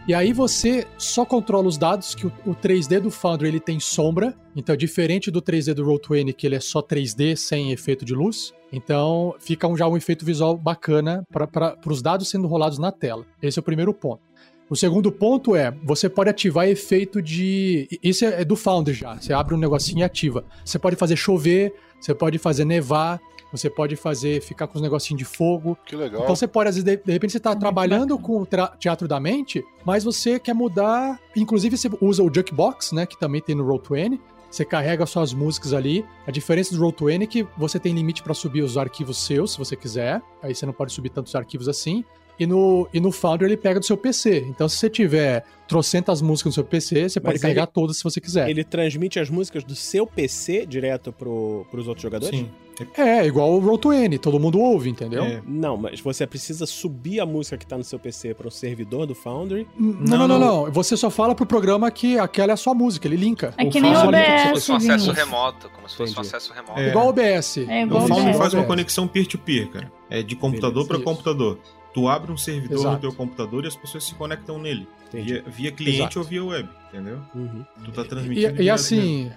E 0.05 0.13
aí 0.13 0.33
você 0.33 0.85
só 0.97 1.23
controla 1.23 1.65
os 1.65 1.77
dados 1.77 2.13
que 2.13 2.27
o, 2.27 2.33
o 2.45 2.53
3D 2.53 2.99
do 2.99 3.09
Foundry 3.09 3.47
ele 3.47 3.59
tem 3.59 3.79
sombra, 3.79 4.35
então 4.53 4.75
diferente 4.75 5.31
do 5.31 5.41
3D 5.41 5.73
do 5.73 5.85
Roll20 5.85 6.33
que 6.33 6.45
ele 6.45 6.55
é 6.55 6.59
só 6.59 6.81
3D 6.81 7.37
sem 7.37 7.71
efeito 7.71 8.03
de 8.03 8.13
luz. 8.13 8.53
Então 8.69 9.33
fica 9.39 9.65
um, 9.65 9.77
já 9.77 9.87
um 9.87 9.95
efeito 9.95 10.25
visual 10.25 10.57
bacana 10.57 11.25
para 11.31 11.77
os 11.87 12.01
dados 12.01 12.27
sendo 12.29 12.47
rolados 12.47 12.77
na 12.77 12.91
tela. 12.91 13.25
Esse 13.41 13.57
é 13.59 13.61
o 13.61 13.63
primeiro 13.63 13.93
ponto. 13.93 14.21
O 14.69 14.75
segundo 14.75 15.09
ponto 15.09 15.55
é, 15.55 15.71
você 15.83 16.09
pode 16.09 16.29
ativar 16.29 16.67
efeito 16.67 17.21
de... 17.21 17.87
Isso 18.03 18.25
é 18.25 18.41
é 18.41 18.45
do 18.45 18.57
Foundry 18.57 18.93
já, 18.93 19.15
você 19.15 19.31
abre 19.31 19.53
um 19.53 19.57
negocinho 19.57 19.99
e 19.99 20.03
ativa. 20.03 20.43
Você 20.65 20.77
pode 20.77 20.97
fazer 20.97 21.15
chover, 21.15 21.73
você 22.01 22.13
pode 22.13 22.37
fazer 22.37 22.65
nevar, 22.65 23.21
você 23.53 23.69
pode 23.69 23.95
fazer 23.95 24.41
ficar 24.41 24.65
com 24.65 24.75
os 24.75 24.81
negocinhos 24.81 25.19
de 25.19 25.25
fogo. 25.25 25.77
Que 25.85 25.95
legal. 25.95 26.23
Então 26.23 26.35
você 26.35 26.47
pode, 26.47 26.69
às 26.69 26.75
vezes, 26.75 26.83
de, 26.83 26.97
de 26.97 27.11
repente 27.11 27.33
você 27.33 27.39
tá 27.39 27.55
trabalhando 27.55 28.17
com 28.17 28.41
o 28.41 28.47
teatro 28.79 29.07
da 29.07 29.19
mente, 29.19 29.63
mas 29.85 30.03
você 30.03 30.39
quer 30.39 30.55
mudar. 30.55 31.19
Inclusive, 31.35 31.77
você 31.77 31.87
usa 32.01 32.23
o 32.23 32.33
Jukebox, 32.33 32.91
né? 32.93 33.05
Que 33.05 33.17
também 33.17 33.41
tem 33.41 33.53
no 33.53 33.63
Roll20. 33.63 34.19
Você 34.49 34.65
carrega 34.65 35.05
suas 35.05 35.33
músicas 35.33 35.71
ali. 35.71 36.03
A 36.27 36.31
diferença 36.31 36.75
do 36.75 36.83
Roll20 36.83 37.21
é 37.21 37.27
que 37.27 37.47
você 37.55 37.79
tem 37.79 37.93
limite 37.93 38.23
para 38.23 38.33
subir 38.33 38.63
os 38.63 38.75
arquivos 38.75 39.23
seus, 39.23 39.51
se 39.53 39.59
você 39.59 39.75
quiser. 39.75 40.21
Aí 40.41 40.55
você 40.55 40.65
não 40.65 40.73
pode 40.73 40.91
subir 40.91 41.09
tantos 41.09 41.35
arquivos 41.35 41.69
assim. 41.69 42.03
E 42.39 42.45
no, 42.47 42.87
e 42.93 42.99
no 42.99 43.11
Foundry 43.11 43.45
ele 43.47 43.57
pega 43.57 43.79
do 43.79 43.85
seu 43.85 43.95
PC. 43.95 44.45
Então, 44.49 44.67
se 44.67 44.77
você 44.77 44.89
tiver 44.89 45.45
trocentas 45.67 46.21
músicas 46.21 46.51
no 46.51 46.53
seu 46.55 46.63
PC, 46.63 47.09
você 47.09 47.19
pode 47.19 47.35
Mas 47.35 47.41
carregar 47.41 47.63
ele- 47.63 47.71
todas 47.71 47.97
se 47.97 48.03
você 48.03 48.19
quiser. 48.19 48.49
Ele 48.49 48.63
transmite 48.63 49.19
as 49.19 49.29
músicas 49.29 49.63
do 49.63 49.75
seu 49.75 50.05
PC 50.07 50.65
direto 50.65 51.11
pro, 51.11 51.65
pros 51.69 51.87
outros 51.87 52.01
jogadores? 52.03 52.37
Sim. 52.37 52.49
É, 52.97 53.23
igual 53.23 53.53
o 53.53 53.61
Roll20, 53.61 54.17
todo 54.19 54.39
mundo 54.39 54.59
ouve, 54.59 54.89
entendeu? 54.89 55.23
É. 55.23 55.43
Não, 55.47 55.77
mas 55.77 56.01
você 56.01 56.25
precisa 56.25 56.65
subir 56.65 57.19
a 57.19 57.25
música 57.25 57.55
que 57.55 57.67
tá 57.67 57.77
no 57.77 57.83
seu 57.83 57.99
PC 57.99 58.33
para 58.33 58.47
o 58.47 58.51
servidor 58.51 59.05
do 59.05 59.13
Foundry. 59.13 59.67
Não, 59.77 59.93
não, 59.93 60.17
Não, 60.17 60.27
não, 60.27 60.39
não. 60.65 60.71
Você 60.71 60.97
só 60.97 61.11
fala 61.11 61.35
pro 61.35 61.45
programa 61.45 61.89
que 61.91 62.17
aquela 62.17 62.51
é 62.51 62.55
a 62.55 62.57
sua 62.57 62.73
música, 62.73 63.07
ele 63.07 63.15
linka. 63.15 63.53
É 63.59 63.63
O 63.65 63.69
que 63.69 63.79
nem 63.79 63.91
o 63.91 63.95
Foundry 63.95 64.23
Como 64.23 64.33
se 64.35 64.41
OBS, 64.41 64.49
fosse 64.53 64.71
um 64.71 64.75
acesso 64.75 65.11
remoto, 65.11 65.69
como 65.69 65.87
se 65.87 65.95
fosse 65.95 66.17
um 66.17 66.21
acesso 66.21 66.51
remoto. 66.51 66.79
É. 66.79 66.89
Igual 66.89 67.05
o 67.05 67.09
OBS. 67.09 67.57
É 67.57 67.61
O 67.61 67.85
igual 67.85 67.99
Isso, 68.05 68.07
Foundry 68.15 68.31
o 68.31 68.37
faz 68.39 68.53
uma 68.55 68.61
OBS. 68.61 68.67
conexão 68.67 69.07
peer-to-peer, 69.07 69.69
cara. 69.69 69.91
É 70.09 70.23
de 70.23 70.35
computador 70.35 70.87
para 70.87 70.99
computador. 70.99 71.59
Tu 71.93 72.07
abre 72.07 72.31
um 72.31 72.37
servidor 72.37 72.77
Exato. 72.79 72.93
no 72.95 72.99
teu 73.01 73.13
computador 73.13 73.63
e 73.65 73.67
as 73.67 73.75
pessoas 73.75 74.03
se 74.03 74.15
conectam 74.15 74.57
nele. 74.57 74.87
Via, 75.11 75.43
via 75.45 75.71
cliente 75.71 75.99
Exato. 76.01 76.19
ou 76.19 76.25
via 76.25 76.43
web, 76.43 76.67
entendeu? 76.89 77.19
Uhum. 77.35 77.63
Tu 77.85 77.91
tá 77.91 78.01
E, 78.01 78.05
transmitindo. 78.05 78.47
e 78.49 78.57
mesmo. 78.57 78.73
assim, 78.73 79.31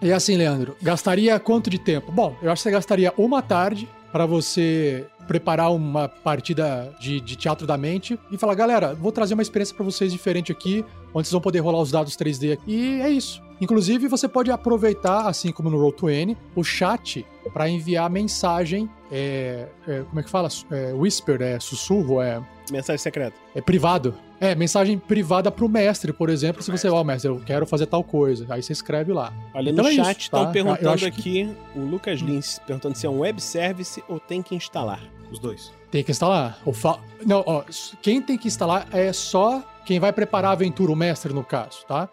e 0.00 0.12
assim, 0.12 0.36
Leandro, 0.36 0.76
gastaria 0.80 1.38
quanto 1.40 1.68
de 1.68 1.78
tempo? 1.78 2.12
Bom, 2.12 2.36
eu 2.40 2.52
acho 2.52 2.60
que 2.62 2.68
você 2.68 2.70
gastaria 2.70 3.12
uma 3.18 3.42
tarde 3.42 3.88
para 4.12 4.24
você 4.26 5.04
preparar 5.26 5.72
uma 5.72 6.08
partida 6.08 6.94
de, 7.00 7.20
de 7.20 7.36
teatro 7.36 7.66
da 7.66 7.76
mente 7.76 8.18
e 8.30 8.38
falar, 8.38 8.54
galera, 8.54 8.94
vou 8.94 9.10
trazer 9.12 9.34
uma 9.34 9.42
experiência 9.42 9.74
para 9.74 9.84
vocês 9.84 10.10
diferente 10.12 10.50
aqui, 10.52 10.84
onde 11.12 11.26
vocês 11.26 11.32
vão 11.32 11.40
poder 11.40 11.58
rolar 11.58 11.80
os 11.82 11.90
dados 11.90 12.16
3D 12.16 12.52
aqui. 12.52 12.62
E 12.72 13.00
é 13.02 13.10
isso. 13.10 13.42
Inclusive, 13.60 14.06
você 14.06 14.28
pode 14.28 14.50
aproveitar, 14.52 15.26
assim 15.26 15.50
como 15.50 15.68
no 15.68 15.78
Roll20, 15.78 16.36
o 16.54 16.62
chat 16.62 17.26
para 17.52 17.68
enviar 17.68 18.08
mensagem. 18.08 18.88
É, 19.10 19.66
é, 19.86 20.00
como 20.02 20.20
é 20.20 20.22
que 20.22 20.30
fala? 20.30 20.48
É, 20.70 20.92
whisper, 20.92 21.40
é 21.42 21.58
sussurro, 21.60 22.20
é 22.20 22.42
Mensagem 22.70 22.98
secreta. 22.98 23.36
é 23.54 23.60
privado. 23.60 24.14
É, 24.40 24.54
mensagem 24.54 24.98
privada 24.98 25.50
pro 25.50 25.68
mestre, 25.68 26.12
por 26.12 26.30
exemplo, 26.30 26.62
se 26.62 26.70
você, 26.70 26.88
ó, 26.88 27.02
mestre, 27.02 27.28
eu 27.30 27.40
quero 27.44 27.66
fazer 27.66 27.86
tal 27.86 28.04
coisa. 28.04 28.46
Aí 28.50 28.62
você 28.62 28.72
escreve 28.72 29.12
lá. 29.12 29.32
Olha, 29.52 29.70
Então 29.70 29.84
no 29.84 29.90
é 29.90 29.94
chat 29.94 30.10
isso, 30.10 30.20
estão 30.20 30.44
tá? 30.46 30.50
Perguntando 30.52 30.90
acho 30.90 31.10
que- 31.10 31.20
aqui, 31.44 31.56
o 31.74 31.80
Lucas 31.80 32.20
Lins 32.20 32.58
perguntando 32.64 32.96
se 32.96 33.04
é 33.06 33.10
um 33.10 33.18
web 33.20 33.40
service 33.40 34.02
ou 34.08 34.20
tem 34.20 34.40
que 34.42 34.54
instalar. 34.54 35.00
Os 35.32 35.38
dois. 35.40 35.72
Tem 35.90 36.04
que 36.04 36.10
instalar. 36.10 36.58
O 36.64 36.72
fa... 36.72 36.98
Não, 37.26 37.42
ó, 37.46 37.64
quem 38.00 38.22
tem 38.22 38.38
que 38.38 38.46
instalar 38.46 38.86
é 38.92 39.12
só 39.12 39.62
quem 39.84 39.98
vai 39.98 40.12
preparar 40.12 40.50
a 40.50 40.52
aventura, 40.52 40.92
o 40.92 40.96
mestre, 40.96 41.32
no 41.32 41.42
caso, 41.42 41.84
tá? 41.86 42.08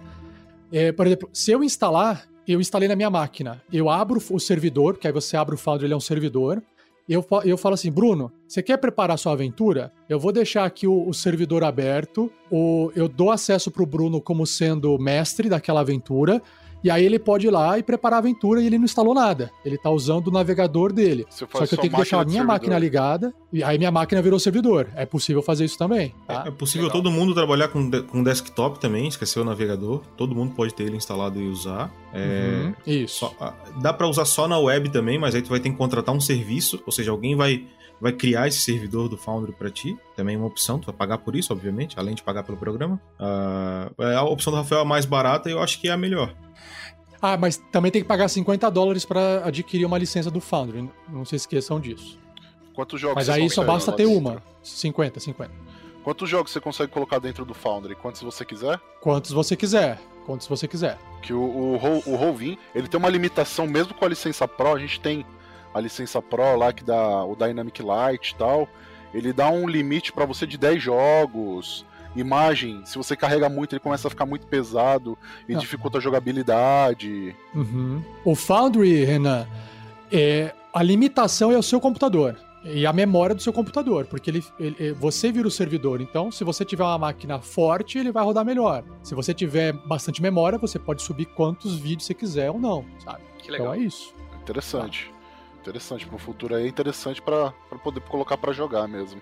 É, 0.71 0.91
por 0.91 1.05
exemplo, 1.05 1.29
se 1.31 1.51
eu 1.51 1.63
instalar, 1.63 2.23
eu 2.47 2.59
instalei 2.59 2.87
na 2.89 2.95
minha 2.95 3.09
máquina. 3.09 3.61
Eu 3.71 3.89
abro 3.89 4.19
o 4.31 4.39
servidor, 4.39 4.93
porque 4.95 5.07
aí 5.07 5.13
você 5.13 5.37
abre 5.37 5.53
o 5.53 5.57
Foundry, 5.57 5.85
ele 5.85 5.93
é 5.93 5.97
um 5.97 6.01
servidor. 6.01 6.61
Eu, 7.07 7.23
eu 7.43 7.55
falo 7.55 7.75
assim, 7.75 7.91
Bruno, 7.91 8.31
você 8.47 8.63
quer 8.63 8.77
preparar 8.77 9.17
sua 9.19 9.33
aventura? 9.33 9.91
Eu 10.09 10.19
vou 10.19 10.31
deixar 10.31 10.65
aqui 10.65 10.87
o, 10.87 11.07
o 11.07 11.13
servidor 11.13 11.63
aberto, 11.63 12.31
o, 12.49 12.91
eu 12.95 13.07
dou 13.07 13.29
acesso 13.29 13.69
pro 13.69 13.85
Bruno 13.85 14.19
como 14.19 14.45
sendo 14.45 14.97
mestre 14.97 15.47
daquela 15.47 15.81
aventura, 15.81 16.41
E 16.85 16.91
aí 16.91 17.03
ele 17.03 17.17
pode 17.17 17.47
ir 17.47 17.49
lá 17.49 17.79
e 17.79 17.83
preparar 17.83 18.17
a 18.17 18.19
aventura 18.19 18.61
e 18.61 18.67
ele 18.67 18.77
não 18.77 18.85
instalou 18.85 19.15
nada. 19.15 19.51
Ele 19.65 19.75
tá 19.75 19.89
usando 19.89 20.27
o 20.27 20.31
navegador 20.31 20.93
dele. 20.93 21.25
Só 21.31 21.47
que 21.47 21.57
eu 21.57 21.67
tenho 21.67 21.81
que 21.89 21.95
deixar 21.97 22.21
a 22.21 22.25
minha 22.25 22.43
máquina 22.43 22.77
ligada 22.77 23.33
e 23.51 23.63
aí 23.63 23.75
minha 23.79 23.89
máquina 23.89 24.21
virou 24.21 24.37
servidor. 24.39 24.87
É 24.95 25.03
possível 25.03 25.41
fazer 25.41 25.65
isso 25.65 25.79
também. 25.79 26.13
Tá? 26.27 26.43
É 26.45 26.51
possível 26.51 26.87
todo 26.91 27.09
mundo 27.09 27.33
trabalhar 27.33 27.69
com, 27.69 27.89
de- 27.89 28.03
com 28.03 28.21
desktop 28.21 28.79
também, 28.79 29.07
esqueceu 29.07 29.41
o 29.41 29.45
navegador. 29.45 30.03
Todo 30.15 30.35
mundo 30.35 30.53
pode 30.53 30.75
ter 30.75 30.83
ele 30.83 30.95
instalado 30.95 31.41
e 31.41 31.47
usar. 31.47 31.91
É, 32.13 32.65
Uhum, 32.65 32.73
Isso. 32.85 33.15
só- 33.21 33.33
ah, 33.41 33.53
dá 33.81 33.91
pra 33.91 34.07
usar 34.07 34.25
só 34.25 34.47
na 34.47 34.59
web 34.59 34.87
também, 34.89 35.17
mas 35.17 35.33
aí 35.33 35.41
tu 35.41 35.49
vai 35.49 35.59
ter 35.59 35.71
que 35.71 35.75
contratar 35.75 36.13
um 36.13 36.21
serviço, 36.21 36.79
ou 36.85 36.91
seja, 36.91 37.09
alguém 37.09 37.35
vai, 37.35 37.65
vai 37.99 38.11
criar 38.11 38.47
esse 38.47 38.59
servidor 38.59 39.09
do 39.09 39.17
Foundry 39.17 39.53
pra 39.53 39.71
ti. 39.71 39.97
Também 40.15 40.35
é 40.35 40.37
uma 40.37 40.45
opção, 40.47 40.77
tu 40.79 40.85
vai 40.85 40.95
pagar 40.95 41.17
por 41.17 41.35
isso, 41.35 41.51
obviamente, 41.51 41.97
além 41.99 42.13
de 42.13 42.21
pagar 42.21 42.43
pelo 42.43 42.57
programa. 42.59 43.01
É, 43.99 44.15
a 44.15 44.23
opção 44.23 44.51
do 44.53 44.57
Rafael 44.57 44.79
é 44.79 44.81
a 44.83 44.87
mais 44.87 45.05
barata 45.05 45.49
e 45.49 45.53
eu 45.53 45.59
acho 45.63 45.81
que 45.81 45.87
é 45.87 45.91
a 45.91 45.97
melhor. 45.97 46.33
Ah, 47.27 47.37
mas 47.37 47.57
também 47.71 47.91
tem 47.91 48.03
que 48.03 48.07
pagar 48.07 48.27
50 48.27 48.69
dólares 48.69 49.03
para 49.03 49.43
adquirir 49.43 49.83
uma 49.83 49.97
licença 49.97 50.29
do 50.29 50.39
Foundry. 50.39 50.87
Não 51.09 51.25
se 51.25 51.35
esqueçam 51.35 51.79
disso. 51.79 52.19
Quantos 52.75 53.01
jogos 53.01 53.15
Mas 53.15 53.29
aí 53.29 53.49
só 53.49 53.63
basta 53.63 53.91
ter 53.91 54.05
dentro? 54.05 54.19
uma. 54.19 54.43
50, 54.61 55.19
50. 55.19 55.51
Quantos 56.03 56.29
jogos 56.29 56.51
você 56.51 56.59
consegue 56.59 56.91
colocar 56.91 57.17
dentro 57.17 57.43
do 57.43 57.55
Foundry? 57.55 57.95
Quantos 57.95 58.21
você 58.21 58.45
quiser? 58.45 58.79
Quantos 59.01 59.31
você 59.31 59.55
quiser. 59.55 59.99
Quantos 60.23 60.45
você 60.45 60.67
quiser. 60.67 60.99
Que 61.23 61.33
o, 61.33 61.41
o, 61.41 62.03
o 62.05 62.15
Rovin, 62.15 62.59
ele 62.75 62.87
tem 62.87 62.99
uma 62.99 63.09
limitação, 63.09 63.65
mesmo 63.65 63.95
com 63.95 64.05
a 64.05 64.09
licença 64.09 64.47
Pro, 64.47 64.75
a 64.75 64.79
gente 64.79 64.99
tem 64.99 65.25
a 65.73 65.79
licença 65.79 66.21
Pro 66.21 66.55
lá 66.55 66.71
que 66.71 66.83
dá 66.83 67.25
o 67.25 67.35
Dynamic 67.35 67.81
Light 67.81 68.33
e 68.33 68.35
tal. 68.35 68.69
Ele 69.11 69.33
dá 69.33 69.49
um 69.49 69.67
limite 69.67 70.13
pra 70.13 70.25
você 70.25 70.45
de 70.45 70.59
10 70.59 70.83
jogos. 70.83 71.83
Imagem, 72.15 72.81
se 72.85 72.97
você 72.97 73.15
carrega 73.15 73.49
muito, 73.49 73.73
ele 73.73 73.79
começa 73.79 74.07
a 74.07 74.09
ficar 74.09 74.25
muito 74.25 74.47
pesado 74.47 75.17
e 75.49 75.53
Não. 75.53 75.59
dificulta 75.59 75.97
a 75.97 76.01
jogabilidade. 76.01 77.35
Uhum. 77.53 78.01
O 78.23 78.35
Foundry, 78.35 79.03
Renan, 79.03 79.45
é, 80.11 80.53
a 80.73 80.81
limitação 80.83 81.51
é 81.51 81.57
o 81.57 81.63
seu 81.63 81.79
computador. 81.79 82.37
E 82.67 82.83
a 82.87 82.91
memória 82.91 83.35
do 83.35 83.41
seu 83.43 83.53
computador, 83.53 84.07
porque 84.07 84.27
ele, 84.31 84.43
ele- 84.59 84.75
é, 84.79 84.91
você 84.93 85.31
vira 85.31 85.47
o 85.47 85.51
servidor. 85.51 86.01
Então, 86.01 86.31
se 86.31 86.43
você 86.43 86.65
tiver 86.65 86.83
uma 86.83 86.97
máquina 86.97 87.39
forte, 87.39 87.99
ele 87.99 88.11
vai 88.11 88.23
rodar 88.23 88.43
melhor. 88.43 88.83
Se 89.03 89.13
você 89.13 89.35
tiver 89.35 89.71
bastante 89.71 90.19
memória, 90.19 90.57
você 90.57 90.79
pode 90.79 91.03
subir 91.03 91.25
quantos 91.25 91.75
vídeos 91.77 92.05
você 92.07 92.15
quiser 92.15 92.49
ou 92.49 92.59
não, 92.59 92.83
sabe? 93.03 93.19
Que 93.37 93.51
legal. 93.51 93.67
Então 93.75 93.83
é 93.83 93.85
isso. 93.85 94.15
Interessante. 94.41 95.13
Interessante, 95.61 96.07
pro 96.07 96.17
futuro 96.17 96.55
aí 96.55 96.65
é 96.65 96.67
interessante 96.67 97.21
pra 97.21 97.53
poder 97.83 97.99
colocar 98.01 98.35
pra 98.37 98.51
jogar 98.51 98.87
mesmo. 98.87 99.21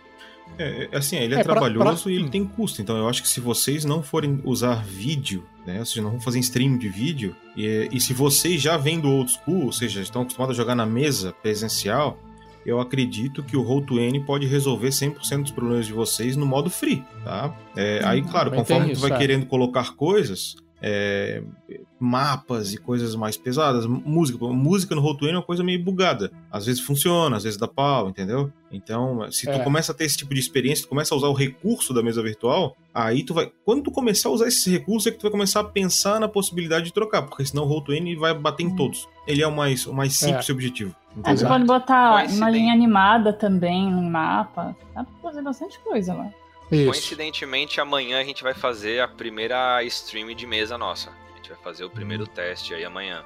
É, 0.57 0.89
é, 0.91 0.97
assim, 0.97 1.15
ele 1.17 1.33
é, 1.35 1.39
É, 1.39 1.43
pra- 1.43 1.53
trabalhoso 1.53 2.03
pra- 2.03 2.11
e 2.11 2.15
ele 2.15 2.25
hum. 2.25 2.29
tem 2.29 2.45
custo. 2.45 2.81
Então 2.81 2.95
eu 2.97 3.07
acho 3.09 3.21
que 3.21 3.27
se 3.27 3.39
vocês 3.39 3.85
não 3.85 4.03
forem 4.03 4.39
usar 4.43 4.83
vídeo, 4.85 5.43
né? 5.65 5.79
Ou 5.79 5.85
seja, 5.85 6.01
não 6.01 6.11
vão 6.11 6.19
fazer 6.21 6.39
stream 6.39 6.77
de 6.77 6.89
vídeo, 6.89 7.35
e, 7.57 7.89
e 7.91 7.99
se 7.99 8.13
vocês 8.13 8.61
já 8.61 8.77
vêm 8.77 8.99
do 8.99 9.09
old 9.09 9.31
school, 9.31 9.65
ou 9.65 9.71
seja, 9.71 10.01
estão 10.01 10.21
acostumados 10.21 10.55
a 10.55 10.61
jogar 10.61 10.75
na 10.75 10.85
mesa 10.85 11.33
presencial, 11.41 12.19
eu 12.65 12.79
acredito 12.79 13.43
que 13.43 13.57
o 13.57 13.63
Roll20 13.63 14.23
pode 14.25 14.45
resolver 14.45 14.89
100% 14.89 15.41
dos 15.43 15.51
problemas 15.51 15.85
de 15.85 15.91
vocês 15.93 16.35
no 16.37 16.45
modo 16.45 16.69
free, 16.69 17.03
tá? 17.23 17.53
É, 17.75 17.99
aí, 18.03 18.21
claro, 18.21 18.49
também 18.51 18.59
conforme 18.65 18.93
tu 18.93 18.99
vai 18.99 19.11
é. 19.11 19.17
querendo 19.17 19.45
colocar 19.47 19.95
coisas, 19.95 20.55
é, 20.85 21.41
mapas 21.97 22.73
e 22.73 22.77
coisas 22.77 23.15
mais 23.15 23.37
pesadas, 23.37 23.85
música, 23.85 24.37
música 24.47 24.93
no 24.93 25.01
Roll20 25.01 25.29
é 25.29 25.37
uma 25.37 25.41
coisa 25.41 25.63
meio 25.63 25.81
bugada. 25.81 26.29
Às 26.51 26.65
vezes 26.65 26.81
funciona, 26.81 27.37
às 27.37 27.43
vezes 27.43 27.57
dá 27.57 27.67
pau, 27.69 28.09
entendeu? 28.09 28.51
Então, 28.69 29.25
se 29.31 29.45
tu 29.45 29.51
É. 29.51 29.59
começa 29.59 29.93
a 29.93 29.95
ter 29.95 30.03
esse 30.03 30.17
tipo 30.17 30.33
de 30.33 30.39
experiência, 30.41 30.85
tu 30.85 30.89
começa 30.89 31.15
a 31.15 31.17
usar 31.17 31.27
o 31.27 31.33
recurso 31.33 31.93
da 31.93 32.03
mesa 32.03 32.21
virtual, 32.21 32.75
aí 32.93 33.23
tu 33.23 33.33
vai. 33.33 33.49
Quando 33.63 33.83
tu 33.83 33.91
começar 33.91 34.27
a 34.27 34.31
usar 34.33 34.47
esse 34.47 34.69
recurso, 34.69 35.07
é 35.07 35.11
que 35.11 35.17
tu 35.19 35.21
vai 35.23 35.31
começar 35.31 35.61
a 35.61 35.63
pensar 35.63 36.19
na 36.19 36.27
possibilidade 36.27 36.85
de 36.85 36.93
trocar, 36.93 37.21
porque 37.21 37.45
senão 37.45 37.63
o 37.63 37.69
Roll20 37.69 38.17
vai 38.17 38.33
bater 38.37 38.63
em 38.63 38.75
todos. 38.75 39.07
Ele 39.25 39.41
é 39.41 39.47
o 39.47 39.55
mais, 39.55 39.87
o 39.87 39.93
mais 39.93 40.13
simples 40.17 40.49
É. 40.49 40.51
e 40.51 40.53
objetivo. 40.53 40.93
Você 41.15 41.31
Exato. 41.31 41.53
pode 41.53 41.65
botar 41.65 42.11
Coincidente. 42.13 42.37
imagem 42.37 42.71
animada 42.71 43.31
também 43.31 43.89
no 43.89 44.01
mapa. 44.01 44.75
Dá 44.93 45.03
pra 45.05 45.13
fazer 45.21 45.41
bastante 45.43 45.79
coisa 45.79 46.13
lá. 46.13 46.29
Isso. 46.71 46.85
Coincidentemente, 46.85 47.79
amanhã 47.79 48.19
a 48.19 48.23
gente 48.23 48.41
vai 48.43 48.53
fazer 48.53 49.01
a 49.01 49.07
primeira 49.07 49.83
stream 49.83 50.33
de 50.33 50.47
mesa 50.47 50.77
nossa. 50.77 51.11
A 51.31 51.35
gente 51.37 51.49
vai 51.49 51.57
fazer 51.59 51.83
o 51.83 51.89
primeiro 51.89 52.25
teste 52.25 52.73
aí 52.73 52.83
amanhã. 52.83 53.23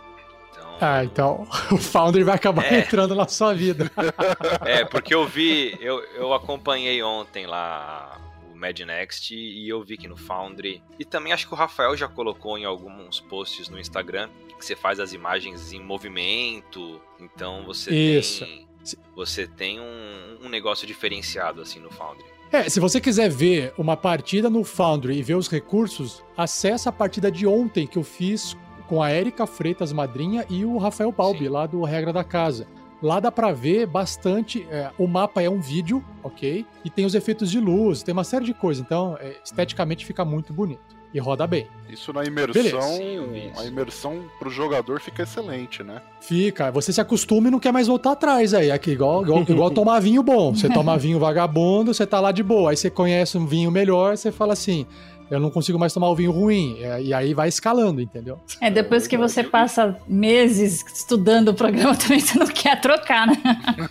Então, 0.51 0.77
Ah, 0.81 1.03
então 1.03 1.47
o 1.71 1.77
Foundry 1.77 2.23
vai 2.23 2.35
acabar 2.35 2.65
É. 2.65 2.79
entrando 2.79 3.15
na 3.15 3.27
sua 3.27 3.53
vida. 3.53 3.91
É, 4.65 4.83
porque 4.83 5.13
eu 5.13 5.25
vi, 5.25 5.77
eu, 5.79 5.99
eu 6.15 6.33
acompanhei 6.33 7.01
ontem 7.03 7.45
lá 7.45 8.19
o 8.51 8.55
Mad 8.57 8.77
Next 8.79 9.33
e 9.35 9.69
eu 9.69 9.81
vi 9.83 9.97
que 9.97 10.07
no 10.07 10.17
Foundry. 10.17 10.83
E 10.99 11.05
também 11.05 11.31
acho 11.31 11.47
que 11.47 11.53
o 11.53 11.57
Rafael 11.57 11.95
já 11.95 12.07
colocou 12.07 12.57
em 12.57 12.65
alguns 12.65 13.19
posts 13.21 13.69
no 13.69 13.79
Instagram 13.79 14.29
que 14.57 14.65
você 14.65 14.75
faz 14.75 14.99
as 14.99 15.13
imagens 15.13 15.71
em 15.71 15.79
movimento. 15.81 16.99
Então 17.19 17.63
você 17.65 17.91
Isso. 17.93 18.43
tem. 18.45 18.67
Você 19.15 19.45
tem 19.47 19.79
um, 19.79 20.37
um 20.43 20.49
negócio 20.49 20.87
diferenciado 20.87 21.61
assim 21.61 21.79
no 21.79 21.91
Foundry. 21.91 22.25
É, 22.51 22.69
se 22.69 22.79
você 22.79 23.01
quiser 23.01 23.29
ver 23.29 23.73
uma 23.77 23.97
partida 23.97 24.49
no 24.49 24.63
Foundry 24.63 25.17
e 25.17 25.21
ver 25.21 25.35
os 25.35 25.49
recursos, 25.49 26.23
acessa 26.35 26.89
a 26.89 26.93
partida 26.93 27.29
de 27.29 27.45
ontem 27.45 27.85
que 27.85 27.97
eu 27.97 28.03
fiz 28.03 28.55
com 28.87 29.03
a 29.03 29.11
Erika 29.11 29.45
Freitas 29.45 29.91
Madrinha 29.91 30.45
e 30.49 30.63
o 30.63 30.77
Rafael 30.77 31.11
Balbi, 31.11 31.45
Sim. 31.45 31.49
lá 31.49 31.67
do 31.67 31.83
Regra 31.83 32.13
da 32.13 32.23
Casa. 32.23 32.65
Lá 33.01 33.19
dá 33.19 33.31
pra 33.31 33.51
ver 33.51 33.85
bastante. 33.85 34.65
é, 34.71 34.89
o 34.97 35.07
mapa 35.07 35.41
é 35.43 35.49
um 35.49 35.59
vídeo, 35.59 36.03
ok? 36.23 36.65
E 36.85 36.89
tem 36.89 37.05
os 37.05 37.13
efeitos 37.13 37.51
de 37.51 37.59
luz, 37.59 38.01
tem 38.01 38.13
uma 38.13 38.23
série 38.23 38.45
de 38.45 38.53
coisas. 38.53 38.83
Então, 38.83 39.17
é, 39.19 39.35
esteticamente 39.43 40.05
fica 40.05 40.23
muito 40.23 40.53
bonito. 40.53 40.96
E 41.13 41.19
roda 41.19 41.47
bem. 41.47 41.67
Isso 41.89 42.11
na 42.11 42.23
imersão. 42.25 42.81
Sim, 42.81 43.51
a 43.57 43.65
imersão 43.65 44.25
pro 44.37 44.49
jogador 44.49 44.99
fica 44.99 45.23
excelente, 45.23 45.81
né? 45.81 46.01
Fica, 46.19 46.69
você 46.69 46.91
se 46.91 46.99
acostuma 46.99 47.47
e 47.47 47.51
não 47.51 47.59
quer 47.59 47.71
mais 47.71 47.87
voltar 47.87 48.11
atrás 48.11 48.53
aí. 48.53 48.69
Aqui, 48.69 48.91
igual, 48.91 49.23
igual, 49.23 49.41
igual 49.47 49.71
tomar 49.71 49.99
vinho 50.01 50.21
bom. 50.21 50.53
Você 50.53 50.67
toma 50.69 50.97
vinho 50.97 51.17
vagabundo, 51.17 51.93
você 51.93 52.05
tá 52.05 52.19
lá 52.19 52.31
de 52.31 52.43
boa. 52.43 52.71
Aí 52.71 52.77
você 52.77 52.89
conhece 52.89 53.37
um 53.37 53.45
vinho 53.45 53.71
melhor, 53.71 54.17
você 54.17 54.33
fala 54.33 54.51
assim: 54.51 54.85
eu 55.31 55.39
não 55.39 55.49
consigo 55.49 55.79
mais 55.79 55.93
tomar 55.93 56.09
o 56.09 56.15
vinho 56.15 56.31
ruim. 56.31 56.77
É, 56.81 57.01
E 57.01 57.13
aí 57.13 57.33
vai 57.33 57.47
escalando, 57.47 58.01
entendeu? 58.01 58.37
É, 58.59 58.69
depois 58.69 59.07
que 59.07 59.17
você 59.17 59.41
passa 59.43 59.97
meses 60.09 60.83
estudando 60.93 61.49
o 61.49 61.53
programa, 61.53 61.95
também 61.97 62.19
você 62.19 62.37
não 62.37 62.47
quer 62.47 62.81
trocar, 62.81 63.27
né? 63.27 63.35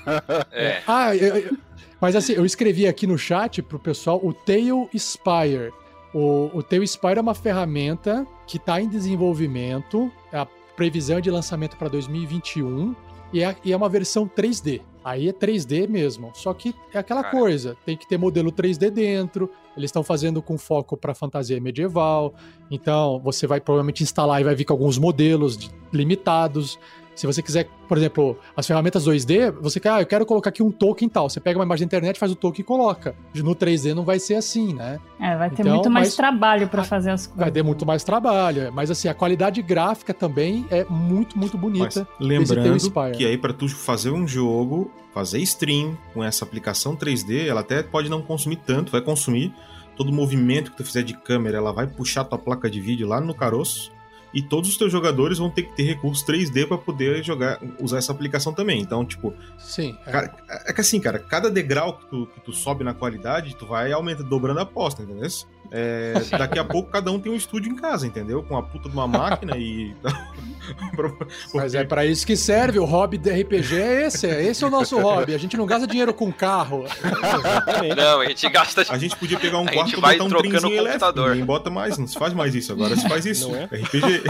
É, 0.52 0.82
Ah, 0.86 1.16
eu- 1.16 1.36
eu- 1.38 1.56
mas 1.98 2.14
assim, 2.14 2.34
eu 2.34 2.44
escrevi 2.44 2.86
aqui 2.86 3.06
no 3.06 3.16
chat 3.16 3.62
pro 3.62 3.78
pessoal 3.78 4.20
o 4.22 4.34
Tail 4.34 4.86
Spire. 4.96 5.72
O, 6.18 6.50
o 6.56 6.86
Spire 6.86 7.18
é 7.18 7.20
uma 7.20 7.34
ferramenta 7.34 8.26
que 8.46 8.56
está 8.56 8.80
em 8.80 8.88
desenvolvimento, 8.88 10.10
a 10.32 10.46
previsão 10.74 11.18
é 11.18 11.20
de 11.20 11.30
lançamento 11.30 11.76
para 11.76 11.88
2021 11.88 12.96
e 13.34 13.42
é, 13.42 13.54
e 13.62 13.70
é 13.70 13.76
uma 13.76 13.88
versão 13.90 14.26
3D. 14.26 14.80
Aí 15.04 15.28
é 15.28 15.32
3D 15.32 15.86
mesmo, 15.86 16.30
só 16.32 16.54
que 16.54 16.74
é 16.94 16.98
aquela 16.98 17.22
Cara. 17.22 17.36
coisa, 17.38 17.76
tem 17.84 17.98
que 17.98 18.08
ter 18.08 18.16
modelo 18.16 18.50
3D 18.50 18.88
dentro. 18.90 19.50
Eles 19.76 19.88
estão 19.88 20.02
fazendo 20.02 20.40
com 20.40 20.56
foco 20.56 20.96
para 20.96 21.14
fantasia 21.14 21.60
medieval. 21.60 22.34
Então, 22.70 23.20
você 23.22 23.46
vai 23.46 23.60
provavelmente 23.60 24.02
instalar 24.02 24.40
e 24.40 24.44
vai 24.44 24.54
vir 24.54 24.64
com 24.64 24.72
alguns 24.72 24.96
modelos 24.96 25.56
de- 25.58 25.70
limitados. 25.92 26.78
Se 27.16 27.26
você 27.26 27.42
quiser, 27.42 27.68
por 27.88 27.96
exemplo, 27.96 28.38
as 28.54 28.66
ferramentas 28.66 29.04
2D, 29.06 29.50
você 29.60 29.80
quer, 29.80 29.88
ah, 29.90 30.00
eu 30.02 30.06
quero 30.06 30.24
colocar 30.26 30.50
aqui 30.50 30.62
um 30.62 30.70
token 30.70 31.08
e 31.08 31.10
tal. 31.10 31.28
Você 31.30 31.40
pega 31.40 31.58
uma 31.58 31.64
imagem 31.64 31.84
da 31.84 31.88
internet, 31.96 32.18
faz 32.18 32.30
o 32.30 32.36
token 32.36 32.60
e 32.60 32.64
coloca. 32.64 33.14
No 33.34 33.54
3D 33.56 33.94
não 33.94 34.04
vai 34.04 34.18
ser 34.20 34.34
assim, 34.34 34.74
né? 34.74 35.00
É, 35.18 35.34
vai 35.36 35.48
ter 35.50 35.62
Então, 35.62 35.74
muito 35.74 35.90
mais 35.90 36.08
mas- 36.08 36.16
trabalho 36.16 36.68
pra 36.68 36.84
fazer 36.84 37.10
as 37.10 37.26
coisas. 37.26 37.40
Vai 37.42 37.50
ter 37.50 37.62
muito 37.64 37.84
mais 37.86 38.04
trabalho. 38.04 38.70
Mas 38.72 38.90
assim, 38.90 39.08
a 39.08 39.14
qualidade 39.14 39.62
gráfica 39.62 40.12
também 40.12 40.66
é 40.70 40.84
muito, 40.84 41.38
muito 41.38 41.54
Mas 41.56 41.60
bonita. 41.62 42.08
lembrando 42.20 42.78
Spire. 42.78 43.12
que 43.16 43.24
aí 43.26 43.38
pra 43.38 43.52
tu 43.52 43.66
fazer 43.68 44.10
um 44.10 44.28
jogo, 44.28 44.90
fazer 45.14 45.38
stream 45.40 45.96
com 46.12 46.22
essa 46.22 46.44
aplicação 46.44 46.94
3D, 46.94 47.46
ela 47.48 47.62
até 47.62 47.82
pode 47.82 48.10
não 48.10 48.20
consumir 48.20 48.56
tanto, 48.56 48.92
vai 48.92 49.00
consumir 49.00 49.54
todo 49.96 50.10
o 50.10 50.12
movimento 50.14 50.70
que 50.70 50.76
tu 50.76 50.84
fizer 50.84 51.02
de 51.02 51.14
câmera, 51.16 51.56
ela 51.56 51.72
vai 51.72 51.86
puxar 51.86 52.24
tua 52.24 52.38
placa 52.38 52.68
de 52.68 52.78
vídeo 52.78 53.08
lá 53.08 53.18
no 53.22 53.32
caroço. 53.34 53.90
E 54.36 54.42
todos 54.42 54.68
os 54.68 54.76
teus 54.76 54.92
jogadores 54.92 55.38
vão 55.38 55.48
ter 55.48 55.62
que 55.62 55.74
ter 55.74 55.84
recurso 55.84 56.22
3D 56.26 56.68
pra 56.68 56.76
poder 56.76 57.24
jogar, 57.24 57.58
usar 57.80 57.96
essa 57.96 58.12
aplicação 58.12 58.52
também. 58.52 58.82
Então, 58.82 59.02
tipo, 59.02 59.32
Sim. 59.56 59.96
é. 60.06 60.30
É 60.66 60.72
que 60.74 60.80
assim, 60.82 61.00
cara, 61.00 61.18
cada 61.18 61.50
degrau 61.50 61.96
que 61.96 62.06
tu, 62.10 62.26
que 62.26 62.40
tu 62.42 62.52
sobe 62.52 62.84
na 62.84 62.92
qualidade, 62.92 63.56
tu 63.56 63.64
vai 63.64 63.92
aumentando, 63.92 64.28
dobrando 64.28 64.60
a 64.60 64.64
aposta, 64.64 65.02
entendeu? 65.02 65.26
É, 65.70 66.14
daqui 66.38 66.58
a 66.58 66.64
pouco 66.64 66.90
cada 66.90 67.10
um 67.10 67.18
tem 67.18 67.30
um 67.30 67.34
estúdio 67.36 67.70
em 67.72 67.76
casa, 67.76 68.06
entendeu? 68.06 68.42
Com 68.42 68.56
a 68.56 68.62
puta 68.62 68.88
de 68.88 68.94
uma 68.94 69.06
máquina 69.06 69.56
e. 69.56 69.94
Mas 71.54 71.74
é 71.74 71.84
pra 71.84 72.04
isso 72.04 72.26
que 72.26 72.36
serve. 72.36 72.78
O 72.78 72.84
hobby 72.84 73.18
de 73.18 73.30
RPG 73.30 73.76
é 73.76 74.06
esse. 74.06 74.26
é 74.26 74.44
Esse 74.44 74.64
é 74.64 74.66
o 74.66 74.70
nosso 74.70 74.98
hobby. 75.00 75.34
A 75.34 75.38
gente 75.38 75.56
não 75.56 75.66
gasta 75.66 75.86
dinheiro 75.86 76.12
com 76.12 76.32
carro. 76.32 76.84
Exatamente. 76.86 77.94
não, 77.94 78.20
a 78.20 78.26
gente 78.26 78.48
gasta. 78.48 78.84
A 78.88 78.98
gente 78.98 79.16
podia 79.16 79.38
pegar 79.38 79.58
um 79.58 79.66
A 79.68 79.72
quarto 79.72 79.92
e 79.92 80.00
botar 80.00 80.24
um 80.24 80.28
trocando 80.28 80.68
o 80.68 80.72
elétrico. 80.72 80.92
computador. 80.92 81.30
Ninguém 81.30 81.44
bota 81.44 81.70
mais, 81.70 81.98
não 81.98 82.06
se 82.06 82.18
faz 82.18 82.32
mais 82.32 82.54
isso. 82.54 82.72
Agora 82.72 82.96
se 82.96 83.08
faz 83.08 83.24
isso. 83.26 83.48
Não 83.48 83.56
é? 83.56 83.64
RPG. 83.64 84.22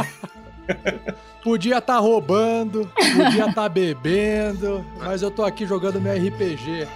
Podia 1.44 1.78
estar 1.78 1.98
roubando, 1.98 2.90
podia 2.96 3.46
estar 3.48 3.68
bebendo, 3.68 4.84
mas 4.98 5.22
eu 5.22 5.30
tô 5.30 5.44
aqui 5.44 5.64
jogando 5.64 6.00
meu 6.00 6.12
RPG. 6.12 6.88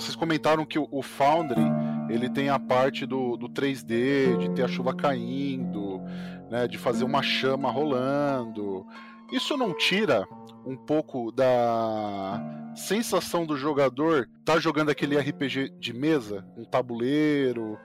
Vocês 0.00 0.14
comentaram 0.14 0.66
que 0.66 0.78
o, 0.78 1.02
Foundry 1.02 1.62
ele 2.10 2.28
tem 2.28 2.50
a 2.50 2.58
parte 2.58 3.06
do, 3.06 3.36
do 3.36 3.48
3D, 3.48 4.36
de 4.36 4.50
ter 4.50 4.62
a 4.62 4.68
chuva 4.68 4.94
caindo, 4.94 6.02
né, 6.50 6.68
de 6.68 6.76
fazer 6.76 7.04
uma 7.04 7.22
chama 7.22 7.70
rolando. 7.70 8.86
Isso 9.32 9.56
não 9.56 9.72
tira 9.72 10.26
um 10.66 10.76
pouco 10.76 11.32
da 11.32 12.40
sensação 12.74 13.46
do 13.46 13.56
jogador 13.56 14.28
tá 14.44 14.58
jogando 14.58 14.90
aquele 14.90 15.18
RPG 15.18 15.70
de 15.80 15.92
mesa, 15.94 16.46
um 16.56 16.64
tabuleiro. 16.64 17.78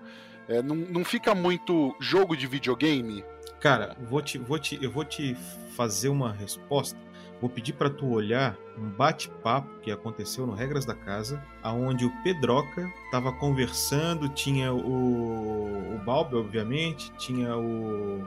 É, 0.49 0.61
não, 0.61 0.75
não 0.75 1.05
fica 1.05 1.33
muito 1.33 1.95
jogo 1.99 2.35
de 2.35 2.45
videogame? 2.45 3.23
Cara, 3.61 3.95
vou 4.01 4.21
te, 4.21 4.37
vou 4.37 4.59
te, 4.59 4.77
eu 4.83 4.91
vou 4.91 5.05
te 5.05 5.33
fazer 5.75 6.09
uma 6.09 6.33
resposta. 6.33 6.99
Vou 7.41 7.49
pedir 7.49 7.73
para 7.73 7.89
tu 7.89 8.07
olhar 8.07 8.55
um 8.77 8.87
bate-papo 8.89 9.67
que 9.81 9.91
aconteceu 9.91 10.45
no 10.45 10.53
Regras 10.53 10.85
da 10.85 10.93
Casa, 10.93 11.43
aonde 11.63 12.05
o 12.05 12.23
Pedroca 12.23 12.87
estava 13.05 13.31
conversando, 13.33 14.29
tinha 14.29 14.71
o, 14.71 15.95
o 15.95 15.99
Balbi, 16.05 16.35
obviamente, 16.35 17.11
tinha 17.17 17.57
o 17.57 18.23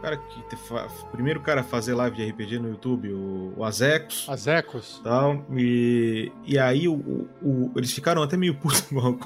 cara 0.00 0.16
que 0.16 0.42
te 0.48 0.56
fa... 0.56 0.88
primeiro 1.12 1.40
cara 1.40 1.60
a 1.60 1.64
fazer 1.64 1.94
live 1.94 2.16
de 2.16 2.30
RPG 2.30 2.58
no 2.58 2.68
YouTube, 2.68 3.12
o, 3.12 3.52
o 3.56 3.64
Azecos. 3.64 4.26
Azecos. 4.28 5.00
Tal, 5.04 5.44
e, 5.56 6.32
e 6.44 6.58
aí 6.58 6.88
o, 6.88 7.28
o, 7.42 7.70
eles 7.76 7.92
ficaram 7.92 8.22
até 8.22 8.36
meio 8.36 8.54
putos 8.54 8.82
com, 8.90 9.16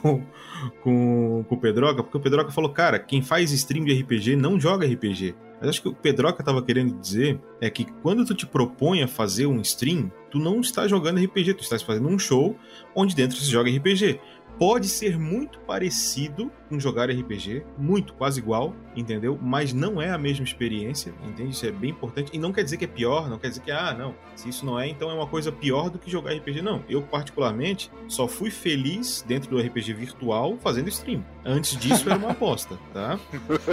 com, 0.83 1.45
com 1.45 1.55
o 1.55 1.59
Pedroca, 1.59 2.03
porque 2.03 2.17
o 2.17 2.21
Pedroca 2.21 2.51
falou, 2.51 2.71
cara, 2.71 2.99
quem 2.99 3.23
faz 3.23 3.53
stream 3.53 3.85
de 3.85 4.01
RPG 4.01 4.37
não 4.37 4.59
joga 4.59 4.87
RPG. 4.87 5.35
Mas 5.65 5.71
acho 5.71 5.81
que 5.81 5.89
o 5.89 5.95
Pedroca 5.95 6.45
tava 6.45 6.63
querendo 6.63 7.01
dizer 7.01 7.41
é 7.59 7.71
que 7.71 7.87
quando 8.03 8.23
tu 8.27 8.35
te 8.35 8.45
propõe 8.45 9.03
a 9.03 9.09
fazer 9.09 9.47
um 9.47 9.63
stream, 9.63 10.13
tu 10.31 10.39
não 10.39 10.61
está 10.61 10.87
jogando 10.87 11.25
RPG, 11.25 11.55
tu 11.55 11.63
estás 11.63 11.81
fazendo 11.83 12.07
um 12.07 12.19
show 12.19 12.55
onde 12.95 13.17
dentro 13.17 13.39
se 13.39 13.51
joga 13.51 13.71
RPG 13.71 14.21
pode 14.59 14.89
ser 14.89 15.19
muito 15.19 15.59
parecido 15.61 16.51
com 16.69 16.79
jogar 16.79 17.11
RPG, 17.11 17.65
muito, 17.79 18.15
quase 18.15 18.41
igual, 18.41 18.75
entendeu? 18.97 19.39
Mas 19.41 19.73
não 19.73 20.01
é 20.01 20.11
a 20.11 20.19
mesma 20.19 20.45
experiência, 20.45 21.15
entende? 21.25 21.51
Isso 21.51 21.67
é 21.67 21.73
bem 21.73 21.91
importante. 21.91 22.31
E 22.33 22.39
não 22.39 22.53
quer 22.53 22.63
dizer 22.63 22.77
que 22.77 22.85
é 22.85 22.89
pior, 22.89 23.29
não 23.29 23.39
quer 23.39 23.49
dizer 23.49 23.61
que, 23.61 23.71
ah, 23.71 23.95
não, 23.95 24.15
se 24.35 24.49
isso 24.49 24.65
não 24.65 24.79
é, 24.79 24.89
então 24.89 25.11
é 25.11 25.15
uma 25.15 25.27
coisa 25.27 25.51
pior 25.51 25.91
do 25.91 25.99
que 25.99 26.11
jogar 26.11 26.33
RPG. 26.33 26.63
Não, 26.63 26.83
eu 26.89 27.03
particularmente 27.03 27.91
só 28.09 28.27
fui 28.29 28.51
feliz 28.51 29.25
dentro 29.27 29.51
do 29.51 29.59
RPG 29.59 29.93
virtual 29.93 30.57
fazendo 30.59 30.89
stream. 30.89 31.25
Antes 31.45 31.77
disso 31.77 32.09
era 32.09 32.19
uma 32.19 32.31
aposta, 32.31 32.79
tá? 32.93 33.19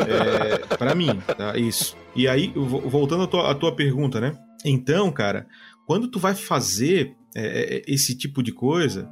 É, 0.08 0.76
para 0.76 0.96
mim, 0.96 1.22
tá? 1.38 1.58
Isso. 1.58 1.96
E 2.16 2.28
aí, 2.28 2.52
voltando 2.56 3.24
à 3.24 3.28
tua, 3.28 3.52
à 3.52 3.56
tua 3.56 3.76
pergunta, 3.76 4.20
né? 4.20 4.38
Então, 4.66 5.12
cara, 5.12 5.48
quando 5.86 6.08
tu 6.08 6.20
vai 6.20 6.36
fazer 6.36 7.16
é, 7.36 7.78
é 7.78 7.82
esse 7.88 8.18
tipo 8.18 8.44
de 8.44 8.52
coisa, 8.52 9.10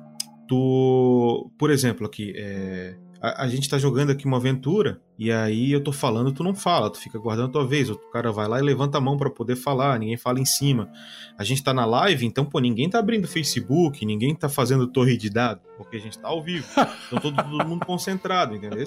tu, 0.49 1.51
por 1.59 1.69
exemplo, 1.69 2.07
aqui, 2.07 2.33
é, 2.35 2.95
a, 3.21 3.43
a, 3.43 3.47
gente 3.47 3.69
tá 3.69 3.77
jogando 3.77 4.11
aqui 4.11 4.25
uma 4.25 4.37
aventura 4.37 4.99
e 5.17 5.31
aí 5.31 5.71
eu 5.71 5.81
tô 5.81 5.91
falando, 5.91 6.31
tu 6.31 6.43
não 6.43 6.55
fala, 6.55 6.89
tu 6.89 6.97
fica 6.97 7.19
guardando 7.19 7.49
a 7.49 7.51
tua 7.51 7.67
vez, 7.67 7.87
o 7.87 7.95
cara 8.11 8.31
vai 8.31 8.47
lá 8.47 8.57
e 8.57 8.63
levanta 8.63 8.97
a 8.97 9.01
mão 9.01 9.15
para 9.15 9.29
poder 9.29 9.55
falar, 9.55 9.99
ninguém 9.99 10.17
fala 10.17 10.39
em 10.39 10.45
cima. 10.45 10.89
A 11.37 11.43
gente 11.43 11.63
tá 11.63 11.71
na 11.71 11.85
live, 11.85 12.25
então, 12.25 12.43
pô, 12.43 12.59
ninguém 12.59 12.89
tá 12.89 12.97
abrindo 12.97 13.27
Facebook, 13.27 14.03
ninguém 14.03 14.33
tá 14.33 14.49
fazendo 14.49 14.87
torre 14.87 15.15
de 15.15 15.29
dados, 15.29 15.63
porque 15.77 15.97
a 15.97 15.99
gente 15.99 16.17
tá 16.17 16.29
ao 16.29 16.41
vivo. 16.41 16.65
Então 17.07 17.19
todo, 17.19 17.35
todo 17.35 17.61
mundo 17.67 17.85
concentrado, 17.85 18.55
entendeu? 18.55 18.83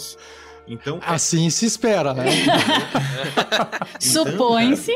Então, 0.67 0.99
é 0.99 1.11
assim 1.13 1.49
se 1.49 1.65
espera, 1.65 2.13
né? 2.13 2.25
então, 2.29 3.87
Supõe-se. 4.01 4.93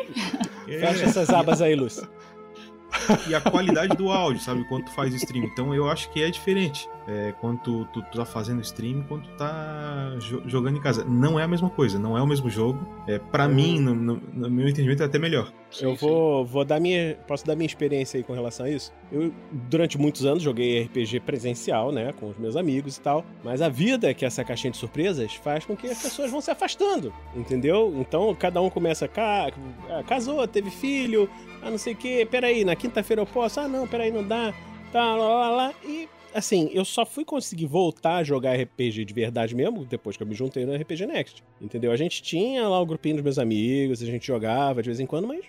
É, 0.67 0.81
Fecha 0.81 1.05
essas 1.05 1.31
abas 1.31 1.63
aí, 1.63 1.77
Lúcio 1.77 2.09
e 3.29 3.35
a 3.35 3.41
qualidade 3.41 3.97
do 3.97 4.11
áudio, 4.11 4.41
sabe? 4.43 4.65
Quando 4.65 4.85
tu 4.85 4.93
faz 4.93 5.15
stream. 5.15 5.45
Então 5.45 5.75
eu 5.75 5.89
acho 5.89 6.11
que 6.11 6.23
é 6.23 6.31
diferente. 6.31 6.89
É, 7.09 7.33
quando 7.41 7.61
tu, 7.61 7.85
tu, 7.93 8.03
tu, 8.03 8.19
tá 8.19 8.25
fazendo 8.25 8.61
stream 8.63 9.05
quando 9.07 9.23
tu 9.23 9.37
tá 9.37 10.17
jo 10.19 10.43
jogando 10.47 10.77
em 10.77 10.81
casa. 10.81 11.05
Não 11.05 11.39
é 11.39 11.45
a 11.45 11.49
mesma 11.49 11.71
coisa, 11.71 11.99
não 11.99 12.19
é 12.19 12.23
o 12.23 12.27
mesmo 12.27 12.51
jogo. 12.51 12.85
É, 13.07 13.19
para 13.19 13.47
mim, 13.47 13.79
no, 13.79 13.95
no, 13.95 14.23
no, 14.35 14.51
meu 14.51 14.69
entendimento, 14.69 15.03
é 15.03 15.07
até 15.07 15.19
melhor. 15.19 15.53
eu 15.81 15.95
vou, 15.95 16.45
vou 16.45 16.65
dar 16.65 16.81
minha. 16.81 17.17
Posso 17.29 17.47
dar 17.47 17.55
minha 17.55 17.67
experiência 17.67 18.19
aí 18.19 18.25
com 18.25 18.33
relação 18.33 18.67
a 18.67 18.71
isso? 18.71 18.93
Eu, 19.13 19.33
durante 19.53 19.97
muitos 19.97 20.27
anos, 20.27 20.43
joguei 20.43 20.83
RPG 20.83 21.21
presencial, 21.21 21.93
né? 21.93 22.13
Com 22.13 22.31
os 22.31 22.39
meus 22.39 22.57
amigos 22.57 22.97
e 22.97 23.01
tal. 23.01 23.25
Mas 23.45 23.63
a 23.63 23.69
vida, 23.69 24.13
que 24.13 24.25
é 24.25 24.29
essa 24.29 24.43
caixinha 24.43 24.73
de 24.73 24.77
surpresas, 24.77 25.33
faz 25.35 25.65
com 25.65 25.77
que 25.77 25.87
as 25.87 26.03
pessoas 26.03 26.31
vão 26.31 26.41
se 26.41 26.51
afastando. 26.51 27.13
Entendeu? 27.37 27.95
Então 27.99 28.35
cada 28.35 28.61
um 28.61 28.69
começa. 28.69 29.07
Ca... 29.07 29.49
Ah, 29.89 30.03
casou, 30.03 30.47
teve 30.49 30.71
filho, 30.71 31.31
ah, 31.63 31.71
não 31.71 31.79
sei 31.79 31.93
o 31.93 31.97
quê. 31.97 32.27
Peraí, 32.29 32.65
na 32.65 32.75
quinta-feira 32.75 33.23
eu 33.23 33.27
posso? 33.27 33.61
Ah, 33.61 33.69
não, 33.69 33.87
peraí, 33.87 34.11
não 34.11 34.27
dá. 34.27 34.53
Tá, 34.93 35.15
lá, 35.15 35.29
lá, 35.29 35.51
lá. 35.51 35.75
E 35.85 36.09
assim, 36.37 36.71
eu 36.73 36.85
só 36.85 37.07
fui 37.07 37.25
conseguir 37.25 37.67
voltar 37.67 38.17
a 38.17 38.25
jogar 38.25 38.55
RPG 38.55 39.05
de 39.05 39.15
verdade 39.15 39.55
mesmo 39.55 39.85
depois 39.85 40.17
que 40.17 40.23
eu 40.23 40.27
me 40.27 40.35
juntei 40.35 40.67
no 40.67 40.75
RPG 40.75 41.07
Next. 41.07 41.43
Entendeu? 41.61 41.91
A 41.91 41.97
gente 41.97 42.23
tinha 42.23 42.69
lá 42.69 42.81
o 42.81 42.87
grupinho 42.87 43.17
dos 43.17 43.25
meus 43.25 43.39
amigos, 43.39 44.03
a 44.03 44.07
gente 44.07 44.27
jogava 44.27 44.83
de 44.83 44.89
vez 44.89 45.01
em 45.01 45.07
quando, 45.07 45.27
mas 45.27 45.45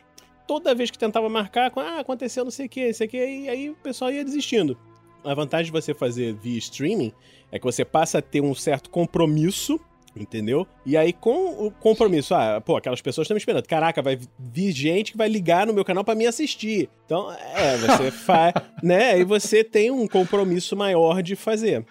toda 0.47 0.73
vez 0.73 0.89
que 0.89 0.97
tentava 0.97 1.27
marcar, 1.27 1.71
ah, 1.75 1.99
aconteceu 1.99 2.43
não 2.43 2.51
sei 2.51 2.67
o 2.67 2.69
que, 2.69 2.93
sei 2.93 3.07
que, 3.07 3.17
e 3.17 3.49
aí 3.49 3.69
o 3.69 3.75
pessoal 3.75 4.11
ia 4.11 4.23
desistindo. 4.23 4.77
A 5.23 5.33
vantagem 5.33 5.65
de 5.65 5.71
você 5.71 5.93
fazer 5.93 6.33
via 6.35 6.57
streaming 6.57 7.11
é 7.51 7.59
que 7.59 7.65
você 7.65 7.83
passa 7.83 8.19
a 8.19 8.21
ter 8.21 8.41
um 8.41 8.55
certo 8.55 8.89
compromisso 8.89 9.79
Entendeu? 10.19 10.67
E 10.85 10.97
aí, 10.97 11.13
com 11.13 11.67
o 11.67 11.71
compromisso, 11.71 12.33
ah, 12.33 12.61
pô, 12.61 12.77
aquelas 12.77 13.01
pessoas 13.01 13.25
estão 13.25 13.35
me 13.35 13.39
esperando. 13.39 13.67
Caraca, 13.67 14.01
vai 14.01 14.19
vir 14.39 14.71
gente 14.71 15.11
que 15.11 15.17
vai 15.17 15.29
ligar 15.29 15.67
no 15.67 15.73
meu 15.73 15.85
canal 15.85 16.03
para 16.03 16.15
me 16.15 16.25
assistir. 16.25 16.89
Então, 17.05 17.31
é, 17.31 17.77
você 17.77 18.09
faz, 18.11 18.53
né? 18.81 19.11
Aí 19.11 19.23
você 19.23 19.63
tem 19.63 19.91
um 19.91 20.07
compromisso 20.07 20.75
maior 20.75 21.21
de 21.21 21.35
fazer. 21.35 21.85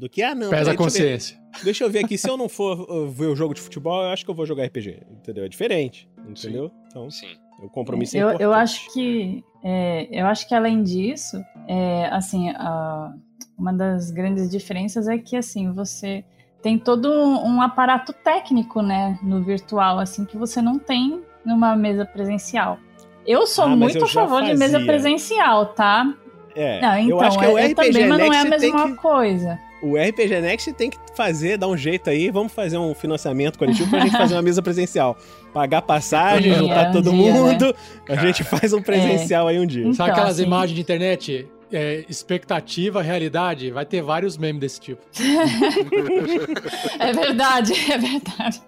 Do 0.00 0.08
que, 0.08 0.22
ah, 0.22 0.34
não. 0.34 0.48
Pesa 0.48 0.72
a 0.72 0.76
consciência. 0.76 1.36
Deixa 1.36 1.44
eu, 1.44 1.58
ver, 1.58 1.64
deixa 1.64 1.84
eu 1.84 1.90
ver 1.90 2.04
aqui, 2.04 2.16
se 2.16 2.28
eu 2.28 2.36
não 2.36 2.48
for 2.50 2.90
uh, 2.90 3.10
ver 3.10 3.26
o 3.26 3.36
jogo 3.36 3.52
de 3.52 3.60
futebol, 3.60 4.02
eu 4.02 4.08
acho 4.08 4.24
que 4.24 4.30
eu 4.30 4.34
vou 4.34 4.46
jogar 4.46 4.64
RPG. 4.64 5.02
Entendeu? 5.10 5.44
É 5.44 5.48
diferente. 5.48 6.08
Entendeu? 6.26 6.68
Sim. 6.68 6.74
Então, 6.88 7.10
Sim. 7.10 7.36
o 7.62 7.68
compromisso 7.68 8.16
é 8.16 8.20
eu, 8.20 8.28
importante. 8.28 8.42
Eu 8.42 8.52
acho 8.54 8.92
que, 8.94 9.44
é, 9.62 10.08
eu 10.10 10.26
acho 10.26 10.48
que 10.48 10.54
além 10.54 10.82
disso, 10.82 11.36
é, 11.68 12.06
assim, 12.06 12.48
a, 12.50 13.12
uma 13.58 13.74
das 13.74 14.10
grandes 14.10 14.50
diferenças 14.50 15.06
é 15.06 15.18
que, 15.18 15.36
assim, 15.36 15.70
você 15.70 16.24
tem 16.62 16.78
todo 16.78 17.10
um 17.10 17.60
aparato 17.62 18.12
técnico, 18.12 18.82
né, 18.82 19.18
no 19.22 19.42
virtual, 19.42 19.98
assim, 19.98 20.24
que 20.24 20.36
você 20.36 20.60
não 20.60 20.78
tem 20.78 21.22
numa 21.44 21.74
mesa 21.74 22.04
presencial. 22.04 22.78
Eu 23.26 23.46
sou 23.46 23.64
ah, 23.64 23.68
muito 23.68 23.98
eu 23.98 24.04
a 24.04 24.08
favor 24.08 24.42
de 24.42 24.54
mesa 24.54 24.80
presencial, 24.80 25.66
tá? 25.66 26.14
É, 26.54 26.80
não, 26.80 26.98
então, 26.98 27.18
eu 27.18 27.20
acho 27.20 27.38
que 27.38 27.46
o 27.46 27.56
RPG 27.56 27.74
também, 27.74 28.08
mas 28.08 28.18
não 28.18 28.32
é 28.32 28.40
a 28.40 28.44
mesma 28.44 28.88
que... 28.88 28.94
coisa. 28.96 29.58
O 29.82 29.96
RPG 29.96 30.40
Next 30.42 30.72
tem 30.74 30.90
que 30.90 30.98
fazer, 31.14 31.56
dar 31.56 31.68
um 31.68 31.76
jeito 31.76 32.10
aí, 32.10 32.30
vamos 32.30 32.52
fazer 32.52 32.76
um 32.76 32.94
financiamento 32.94 33.58
coletivo 33.58 33.88
pra 33.88 34.00
gente 34.00 34.12
fazer 34.12 34.34
uma 34.34 34.42
mesa 34.42 34.60
presencial. 34.60 35.16
Pagar 35.54 35.80
passagem, 35.80 36.54
juntar 36.54 36.90
um 36.90 36.92
todo 36.92 37.10
dia, 37.10 37.32
mundo, 37.32 37.66
né? 37.66 37.74
a 38.08 38.16
gente 38.16 38.44
faz 38.44 38.74
um 38.74 38.82
presencial 38.82 39.48
é. 39.48 39.52
aí 39.52 39.58
um 39.58 39.64
dia. 39.64 39.82
Então, 39.82 39.94
Sabe 39.94 40.10
aquelas 40.10 40.32
assim... 40.32 40.44
imagens 40.44 40.74
de 40.74 40.82
internet? 40.82 41.48
É, 41.72 42.04
expectativa, 42.08 43.02
realidade, 43.02 43.70
vai 43.70 43.84
ter 43.84 44.02
vários 44.02 44.36
memes 44.36 44.60
desse 44.60 44.80
tipo. 44.80 45.02
é 46.98 47.12
verdade, 47.12 47.72
é 47.90 47.98
verdade. 47.98 48.62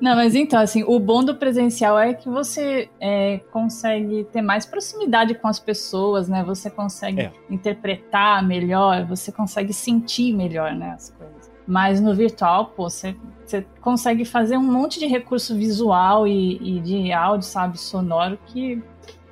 Não, 0.00 0.14
mas 0.14 0.34
então, 0.34 0.60
assim, 0.60 0.84
o 0.84 0.98
bom 0.98 1.24
do 1.24 1.34
presencial 1.34 1.98
é 1.98 2.14
que 2.14 2.28
você 2.28 2.88
é, 3.00 3.38
consegue 3.50 4.24
ter 4.32 4.42
mais 4.42 4.64
proximidade 4.64 5.34
com 5.34 5.48
as 5.48 5.58
pessoas, 5.58 6.28
né? 6.28 6.44
Você 6.44 6.70
consegue 6.70 7.22
é. 7.22 7.32
interpretar 7.50 8.46
melhor, 8.46 9.04
você 9.04 9.32
consegue 9.32 9.72
sentir 9.72 10.32
melhor, 10.32 10.74
né, 10.74 10.92
as 10.96 11.10
coisas. 11.10 11.50
Mas 11.66 12.00
no 12.00 12.14
virtual, 12.14 12.66
pô, 12.66 12.88
você, 12.88 13.14
você 13.44 13.64
consegue 13.80 14.24
fazer 14.24 14.56
um 14.56 14.62
monte 14.62 14.98
de 14.98 15.06
recurso 15.06 15.54
visual 15.54 16.26
e, 16.26 16.78
e 16.78 16.80
de 16.80 17.12
áudio, 17.12 17.46
sabe, 17.46 17.78
sonoro 17.78 18.38
que 18.46 18.82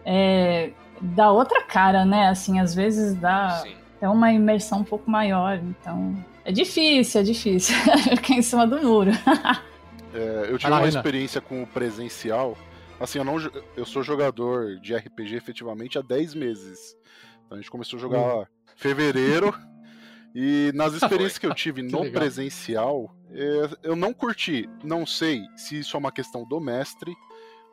é, 0.04 0.70
dá 1.00 1.30
outra 1.30 1.62
cara, 1.62 2.04
né? 2.04 2.28
Assim, 2.28 2.60
às 2.60 2.74
vezes 2.74 3.14
dá 3.14 3.62
até 3.96 4.08
uma 4.08 4.32
imersão 4.32 4.80
um 4.80 4.84
pouco 4.84 5.10
maior. 5.10 5.58
Então, 5.58 6.16
é 6.44 6.52
difícil, 6.52 7.20
é 7.20 7.24
difícil. 7.24 7.74
Ficar 8.16 8.34
em 8.34 8.42
cima 8.42 8.66
do 8.66 8.80
muro. 8.82 9.10
é, 10.14 10.46
eu 10.48 10.58
tive 10.58 10.72
uma 10.72 10.88
experiência 10.88 11.40
com 11.40 11.62
o 11.62 11.66
presencial. 11.66 12.56
Assim, 13.00 13.18
eu, 13.18 13.24
não, 13.24 13.36
eu 13.76 13.84
sou 13.84 14.02
jogador 14.02 14.78
de 14.80 14.94
RPG 14.94 15.36
efetivamente 15.36 15.98
há 15.98 16.02
10 16.02 16.34
meses. 16.34 16.96
Então 17.44 17.56
a 17.56 17.60
gente 17.60 17.70
começou 17.70 17.98
a 17.98 18.00
jogar 18.00 18.18
em 18.18 18.46
fevereiro. 18.76 19.54
E 20.34 20.72
nas 20.74 20.94
experiências 20.96 21.38
que 21.38 21.46
eu 21.46 21.54
tive 21.54 21.82
que 21.82 21.92
no 21.92 22.00
legal. 22.00 22.20
presencial, 22.20 23.14
é, 23.30 23.70
eu 23.82 23.96
não 23.96 24.12
curti. 24.12 24.68
Não 24.82 25.04
sei 25.04 25.42
se 25.56 25.78
isso 25.78 25.96
é 25.96 25.98
uma 25.98 26.12
questão 26.12 26.44
do 26.44 26.60
mestre, 26.60 27.14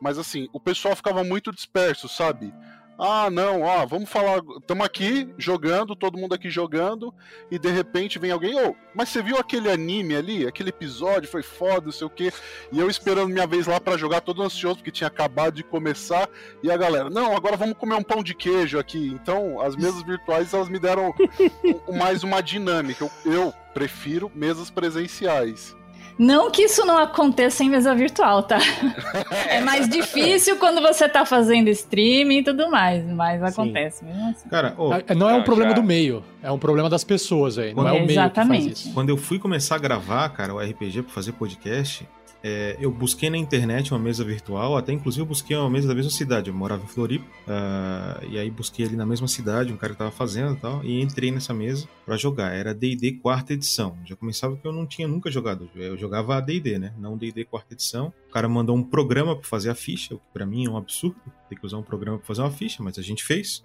mas 0.00 0.18
assim, 0.18 0.48
o 0.52 0.60
pessoal 0.60 0.94
ficava 0.94 1.24
muito 1.24 1.52
disperso, 1.52 2.08
sabe? 2.08 2.52
Ah, 2.98 3.28
não, 3.30 3.62
ó, 3.62 3.84
vamos 3.84 4.08
falar. 4.08 4.40
Estamos 4.58 4.84
aqui 4.84 5.28
jogando, 5.36 5.94
todo 5.94 6.16
mundo 6.18 6.34
aqui 6.34 6.48
jogando, 6.48 7.12
e 7.50 7.58
de 7.58 7.70
repente 7.70 8.18
vem 8.18 8.30
alguém, 8.30 8.58
ô, 8.58 8.70
oh, 8.70 8.74
mas 8.94 9.10
você 9.10 9.22
viu 9.22 9.36
aquele 9.36 9.70
anime 9.70 10.16
ali? 10.16 10.46
Aquele 10.46 10.70
episódio 10.70 11.28
foi 11.28 11.42
foda, 11.42 11.86
não 11.86 11.92
sei 11.92 12.06
o 12.06 12.10
quê. 12.10 12.32
E 12.72 12.80
eu 12.80 12.88
esperando 12.88 13.32
minha 13.32 13.46
vez 13.46 13.66
lá 13.66 13.78
para 13.78 13.98
jogar, 13.98 14.22
todo 14.22 14.42
ansioso, 14.42 14.76
porque 14.76 14.90
tinha 14.90 15.08
acabado 15.08 15.54
de 15.54 15.62
começar. 15.62 16.28
E 16.62 16.70
a 16.70 16.76
galera, 16.76 17.10
não, 17.10 17.36
agora 17.36 17.56
vamos 17.56 17.76
comer 17.76 17.96
um 17.96 18.02
pão 18.02 18.22
de 18.22 18.34
queijo 18.34 18.78
aqui. 18.78 19.08
Então, 19.08 19.60
as 19.60 19.76
mesas 19.76 20.02
virtuais, 20.02 20.54
elas 20.54 20.68
me 20.70 20.78
deram 20.78 21.14
mais 21.94 22.22
uma 22.22 22.40
dinâmica. 22.40 23.04
Eu, 23.26 23.32
eu 23.32 23.54
prefiro 23.74 24.32
mesas 24.34 24.70
presenciais. 24.70 25.76
Não 26.18 26.50
que 26.50 26.62
isso 26.62 26.84
não 26.84 26.96
aconteça 26.96 27.62
em 27.62 27.70
mesa 27.70 27.94
virtual, 27.94 28.42
tá? 28.42 28.58
É 29.48 29.60
mais 29.60 29.88
difícil 29.88 30.56
quando 30.56 30.80
você 30.80 31.08
tá 31.08 31.24
fazendo 31.24 31.68
streaming 31.68 32.38
e 32.38 32.44
tudo 32.44 32.70
mais, 32.70 33.04
mas 33.04 33.40
Sim. 33.40 33.46
acontece 33.46 34.04
mesmo 34.04 34.30
assim. 34.30 34.48
Cara, 34.48 34.74
oh, 34.76 34.90
não 35.14 35.30
é 35.30 35.34
um 35.34 35.42
problema 35.42 35.70
já... 35.70 35.76
do 35.76 35.82
meio, 35.82 36.22
é 36.42 36.50
um 36.50 36.58
problema 36.58 36.88
das 36.88 37.04
pessoas 37.04 37.58
aí, 37.58 37.74
não 37.74 37.86
é, 37.86 37.92
o 37.92 37.94
meio 37.96 38.10
Exatamente. 38.10 38.58
que 38.60 38.68
faz 38.68 38.78
isso. 38.78 38.94
Quando 38.94 39.08
eu 39.10 39.16
fui 39.16 39.38
começar 39.38 39.76
a 39.76 39.78
gravar, 39.78 40.28
cara, 40.30 40.54
o 40.54 40.58
RPG 40.58 41.02
pra 41.02 41.12
fazer 41.12 41.32
podcast, 41.32 42.06
é, 42.48 42.76
eu 42.78 42.92
busquei 42.92 43.28
na 43.28 43.36
internet 43.36 43.92
uma 43.92 43.98
mesa 43.98 44.22
virtual, 44.22 44.76
até 44.76 44.92
inclusive 44.92 45.20
eu 45.20 45.26
busquei 45.26 45.56
uma 45.56 45.68
mesa 45.68 45.88
da 45.88 45.94
mesma 45.96 46.12
cidade. 46.12 46.48
Eu 46.48 46.54
morava 46.54 46.84
em 46.84 46.86
Floripa, 46.86 47.24
uh, 47.24 48.24
e 48.30 48.38
aí 48.38 48.48
busquei 48.48 48.86
ali 48.86 48.94
na 48.94 49.04
mesma 49.04 49.26
cidade, 49.26 49.72
um 49.72 49.76
cara 49.76 49.94
que 49.94 49.98
tava 49.98 50.12
fazendo 50.12 50.54
e 50.54 50.56
tal, 50.60 50.84
e 50.84 51.02
entrei 51.02 51.32
nessa 51.32 51.52
mesa 51.52 51.88
para 52.04 52.16
jogar. 52.16 52.54
Era 52.54 52.72
DD 52.72 53.14
quarta 53.14 53.52
edição. 53.52 53.98
Já 54.04 54.14
começava 54.14 54.56
que 54.56 54.64
eu 54.64 54.72
não 54.72 54.86
tinha 54.86 55.08
nunca 55.08 55.28
jogado. 55.28 55.68
Eu 55.74 55.98
jogava 55.98 56.40
DD, 56.40 56.78
né? 56.78 56.94
Não 56.96 57.16
DD 57.16 57.46
quarta 57.46 57.74
edição. 57.74 58.12
O 58.28 58.32
cara 58.32 58.48
mandou 58.48 58.76
um 58.76 58.82
programa 58.84 59.34
para 59.34 59.48
fazer 59.48 59.70
a 59.70 59.74
ficha, 59.74 60.14
o 60.14 60.18
que 60.18 60.26
pra 60.32 60.46
mim 60.46 60.66
é 60.66 60.70
um 60.70 60.76
absurdo. 60.76 61.16
Ter 61.48 61.56
que 61.56 61.66
usar 61.66 61.78
um 61.78 61.82
programa 61.82 62.16
para 62.18 62.28
fazer 62.28 62.42
uma 62.42 62.52
ficha, 62.52 62.80
mas 62.80 62.96
a 62.96 63.02
gente 63.02 63.24
fez. 63.24 63.60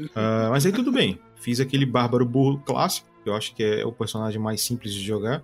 Uh, 0.00 0.48
mas 0.48 0.64
aí 0.64 0.72
tudo 0.72 0.90
bem. 0.90 1.20
Fiz 1.36 1.60
aquele 1.60 1.84
bárbaro 1.84 2.24
burro 2.24 2.62
clássico, 2.64 3.06
eu 3.26 3.34
acho 3.34 3.54
que 3.54 3.62
é 3.62 3.84
o 3.84 3.92
personagem 3.92 4.40
mais 4.40 4.62
simples 4.62 4.94
de 4.94 5.02
jogar. 5.02 5.42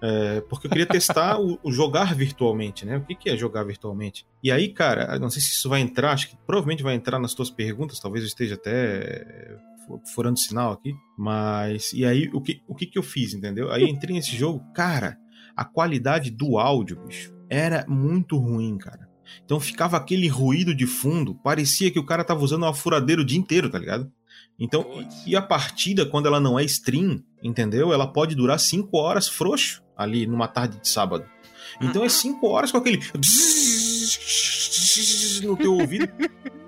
É, 0.00 0.40
porque 0.42 0.66
eu 0.66 0.70
queria 0.70 0.86
testar 0.86 1.40
o, 1.40 1.58
o, 1.62 1.72
jogar 1.72 2.14
virtualmente, 2.14 2.86
né? 2.86 2.98
O 2.98 3.04
que, 3.04 3.14
que 3.14 3.30
é 3.30 3.36
jogar 3.36 3.64
virtualmente? 3.64 4.24
E 4.42 4.52
aí, 4.52 4.68
cara, 4.68 5.18
não 5.18 5.28
sei 5.28 5.42
se 5.42 5.52
isso 5.52 5.68
vai 5.68 5.80
entrar, 5.80 6.12
acho 6.12 6.30
que 6.30 6.36
provavelmente 6.46 6.82
vai 6.82 6.94
entrar 6.94 7.18
nas 7.18 7.34
tuas 7.34 7.50
perguntas, 7.50 7.98
talvez 7.98 8.22
eu 8.22 8.28
esteja 8.28 8.54
até 8.54 9.56
furando 10.14 10.38
sinal 10.38 10.72
aqui, 10.72 10.94
mas. 11.16 11.92
E 11.92 12.04
aí, 12.04 12.30
o 12.32 12.40
que, 12.40 12.62
o 12.68 12.74
que, 12.74 12.86
que 12.86 12.98
eu 12.98 13.02
fiz, 13.02 13.34
entendeu? 13.34 13.72
Aí 13.72 13.84
entrei 13.84 14.14
nesse 14.14 14.36
jogo, 14.36 14.64
cara, 14.72 15.18
a 15.56 15.64
qualidade 15.64 16.30
do 16.30 16.58
áudio, 16.58 17.00
bicho, 17.04 17.34
era 17.48 17.84
muito 17.88 18.36
ruim, 18.36 18.78
cara. 18.78 19.08
Então 19.44 19.58
ficava 19.58 19.96
aquele 19.96 20.28
ruído 20.28 20.74
de 20.74 20.86
fundo, 20.86 21.34
parecia 21.34 21.90
que 21.90 21.98
o 21.98 22.06
cara 22.06 22.24
tava 22.24 22.42
usando 22.42 22.62
uma 22.62 22.74
furadeira 22.74 23.20
o 23.20 23.24
dia 23.24 23.38
inteiro, 23.38 23.68
tá 23.68 23.78
ligado? 23.78 24.10
Então, 24.58 24.86
e 25.26 25.36
a 25.36 25.42
partida, 25.42 26.06
quando 26.06 26.26
ela 26.26 26.40
não 26.40 26.58
é 26.58 26.64
stream, 26.64 27.22
entendeu? 27.42 27.92
Ela 27.92 28.06
pode 28.12 28.34
durar 28.34 28.58
5 28.58 28.96
horas 28.96 29.28
frouxo 29.28 29.82
ali 29.98 30.26
numa 30.26 30.48
tarde 30.48 30.78
de 30.80 30.88
sábado. 30.88 31.26
Então 31.80 32.04
é 32.04 32.08
cinco 32.08 32.48
horas 32.48 32.72
com 32.72 32.78
aquele 32.78 32.98
no 35.44 35.56
teu 35.56 35.74
ouvido. 35.74 36.08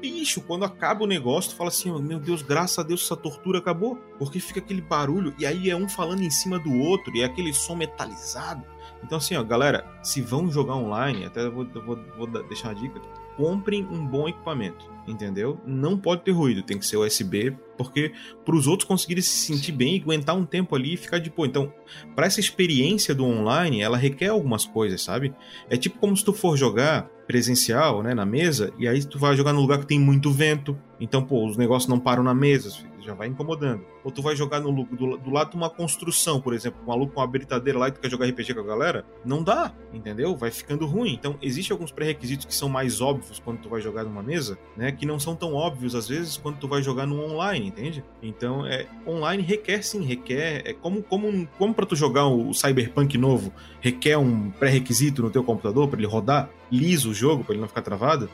Bicho, 0.01 0.41
quando 0.43 0.65
acaba 0.65 1.05
o 1.05 1.07
negócio, 1.07 1.51
tu 1.51 1.57
fala 1.57 1.69
assim: 1.69 1.91
meu 2.03 2.19
Deus, 2.19 2.43
graças 2.43 2.79
a 2.79 2.83
Deus 2.83 3.05
essa 3.05 3.17
tortura 3.17 3.59
acabou. 3.59 3.97
Porque 4.19 4.41
fica 4.41 4.61
aquele 4.61 4.81
barulho, 4.81 5.35
e 5.39 5.47
aí 5.47 5.71
é 5.71 5.77
um 5.77 5.89
falando 5.89 6.23
em 6.23 6.31
cima 6.31 6.59
do 6.59 6.75
outro, 6.75 7.17
e 7.17 7.23
é 7.23 7.25
aquele 7.25 7.53
som 7.53 7.77
metalizado. 7.77 8.65
Então, 9.03 9.19
assim, 9.19 9.35
ó, 9.37 9.43
galera, 9.43 9.87
se 10.03 10.21
vão 10.21 10.51
jogar 10.51 10.75
online, 10.75 11.25
até 11.25 11.49
vou, 11.49 11.67
vou, 11.67 11.99
vou 12.17 12.27
deixar 12.45 12.69
uma 12.69 12.75
dica: 12.75 13.01
comprem 13.37 13.85
um 13.85 14.07
bom 14.07 14.29
equipamento, 14.29 14.91
entendeu? 15.07 15.61
Não 15.67 15.97
pode 15.97 16.23
ter 16.23 16.33
ruído, 16.33 16.63
tem 16.63 16.79
que 16.79 16.87
ser 16.87 16.97
USB, 16.97 17.57
porque 17.77 18.13
para 18.45 18.55
os 18.55 18.67
outros 18.67 18.87
conseguirem 18.87 19.23
se 19.23 19.31
sentir 19.31 19.73
bem 19.73 19.97
e 19.97 20.01
aguentar 20.01 20.37
um 20.37 20.45
tempo 20.45 20.75
ali 20.75 20.95
e 20.95 20.97
ficar 20.97 21.19
de 21.19 21.31
boa. 21.31 21.49
Então, 21.49 21.73
para 22.15 22.27
essa 22.27 22.41
experiência 22.41 23.15
do 23.15 23.25
online, 23.25 23.81
ela 23.81 23.97
requer 23.97 24.29
algumas 24.29 24.65
coisas, 24.65 25.03
sabe? 25.03 25.35
É 25.69 25.77
tipo 25.77 25.99
como 25.99 26.17
se 26.17 26.25
tu 26.25 26.33
for 26.33 26.57
jogar 26.57 27.09
presencial, 27.27 28.03
né, 28.03 28.13
na 28.13 28.27
mesa, 28.27 28.73
e 28.79 28.89
aí 28.89 29.05
tu 29.05 29.19
vai 29.19 29.37
jogar 29.37 29.53
num 29.53 29.61
lugar 29.61 29.79
que 29.79 29.87
tem 29.87 30.01
muito 30.01 30.33
vento, 30.33 30.77
então, 30.99 31.23
pô, 31.23 31.47
os 31.47 31.57
negócios 31.57 31.89
não 31.89 31.99
param 31.99 32.25
na 32.25 32.35
mesa, 32.35 32.71
já 33.01 33.15
vai 33.15 33.29
incomodando. 33.29 33.85
Ou 34.05 34.11
tu 34.11 34.23
vai 34.23 34.35
jogar 34.37 34.61
no, 34.61 34.85
do, 34.85 35.17
do 35.17 35.31
lado 35.31 35.51
de 35.51 35.57
uma 35.57 35.71
construção, 35.71 36.41
por 36.41 36.55
exemplo, 36.55 36.81
um 36.83 36.89
maluco 36.89 37.15
com 37.15 37.21
uma 37.21 37.27
britadeira 37.27 37.79
lá 37.79 37.89
e 37.89 37.93
tu 37.93 38.01
quer 38.01 38.11
jogar 38.11 38.27
RPG 38.27 38.55
com 38.55 38.61
a 38.61 38.65
galera, 38.65 39.05
não 39.25 39.43
dá, 39.43 39.73
entendeu? 39.93 40.37
Vai 40.37 40.51
ficando 40.51 40.87
ruim. 40.87 41.13
Então, 41.13 41.37
existem 41.43 41.75
alguns 41.75 41.91
pré-requisitos 41.91 42.47
que 42.47 42.55
são 42.55 42.69
mais 42.69 43.01
óbvios 43.01 43.39
quando 43.39 43.61
tu 43.61 43.69
vai 43.69 43.81
jogar 43.81 44.05
numa 44.05 44.23
mesa, 44.23 44.59
né? 44.77 44.93
Que 44.93 45.07
não 45.07 45.19
são 45.19 45.35
tão 45.35 45.55
óbvios 45.55 45.95
às 45.95 46.09
vezes 46.09 46.37
quando 46.37 46.59
tu 46.59 46.69
vai 46.69 46.83
jogar 46.83 47.07
no 47.07 47.21
online, 47.23 47.69
entende? 47.69 48.05
Então, 48.23 48.67
é, 48.67 48.87
online 49.07 49.43
requer 49.43 49.83
sim, 49.83 50.03
requer. 50.05 50.63
É 50.65 50.73
como, 50.73 51.03
como, 51.03 51.47
como 51.59 51.75
para 51.75 51.87
tu 51.87 51.97
jogar 51.97 52.27
o, 52.27 52.51
o 52.51 52.55
Cyberpunk 52.55 53.17
novo, 53.19 53.53
requer 53.81 54.17
um 54.17 54.51
pré-requisito 54.51 55.23
no 55.23 55.31
teu 55.31 55.45
computador 55.45 55.89
para 55.89 55.99
ele 55.99 56.09
rodar 56.09 56.51
liso 56.71 57.11
o 57.11 57.15
jogo, 57.15 57.45
para 57.45 57.55
ele 57.55 57.61
não 57.61 57.69
ficar 57.69 57.83
travado 57.83 58.29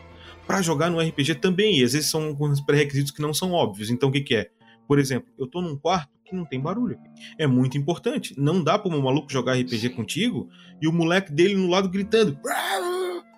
para 0.47 0.63
jogar 0.63 0.91
no 0.91 1.01
RPG 1.01 1.37
também, 1.37 1.81
e 1.81 1.85
às 1.85 1.93
vezes 1.93 2.11
são 2.11 2.25
alguns 2.29 2.61
pré-requisitos 2.61 3.11
que 3.11 3.21
não 3.21 3.35
são 3.35 3.53
óbvios. 3.53 3.91
Então 3.91 4.09
o 4.09 4.13
que, 4.13 4.21
que 4.21 4.37
é? 4.37 4.51
Por 4.87 4.99
exemplo, 4.99 5.33
eu 5.39 5.47
tô 5.47 5.61
num 5.61 5.77
quarto 5.77 6.11
que 6.25 6.35
não 6.35 6.45
tem 6.45 6.61
barulho. 6.61 6.99
É 7.39 7.47
muito 7.47 7.79
importante. 7.79 8.35
Não 8.37 8.63
dá 8.63 8.79
para 8.79 8.95
um 8.95 9.01
maluco 9.01 9.33
jogar 9.33 9.55
RPG 9.55 9.91
contigo 9.91 10.49
e 10.81 10.89
o 10.89 10.93
moleque 10.93 11.33
dele 11.33 11.55
no 11.55 11.69
lado 11.69 11.89
gritando. 11.89 12.39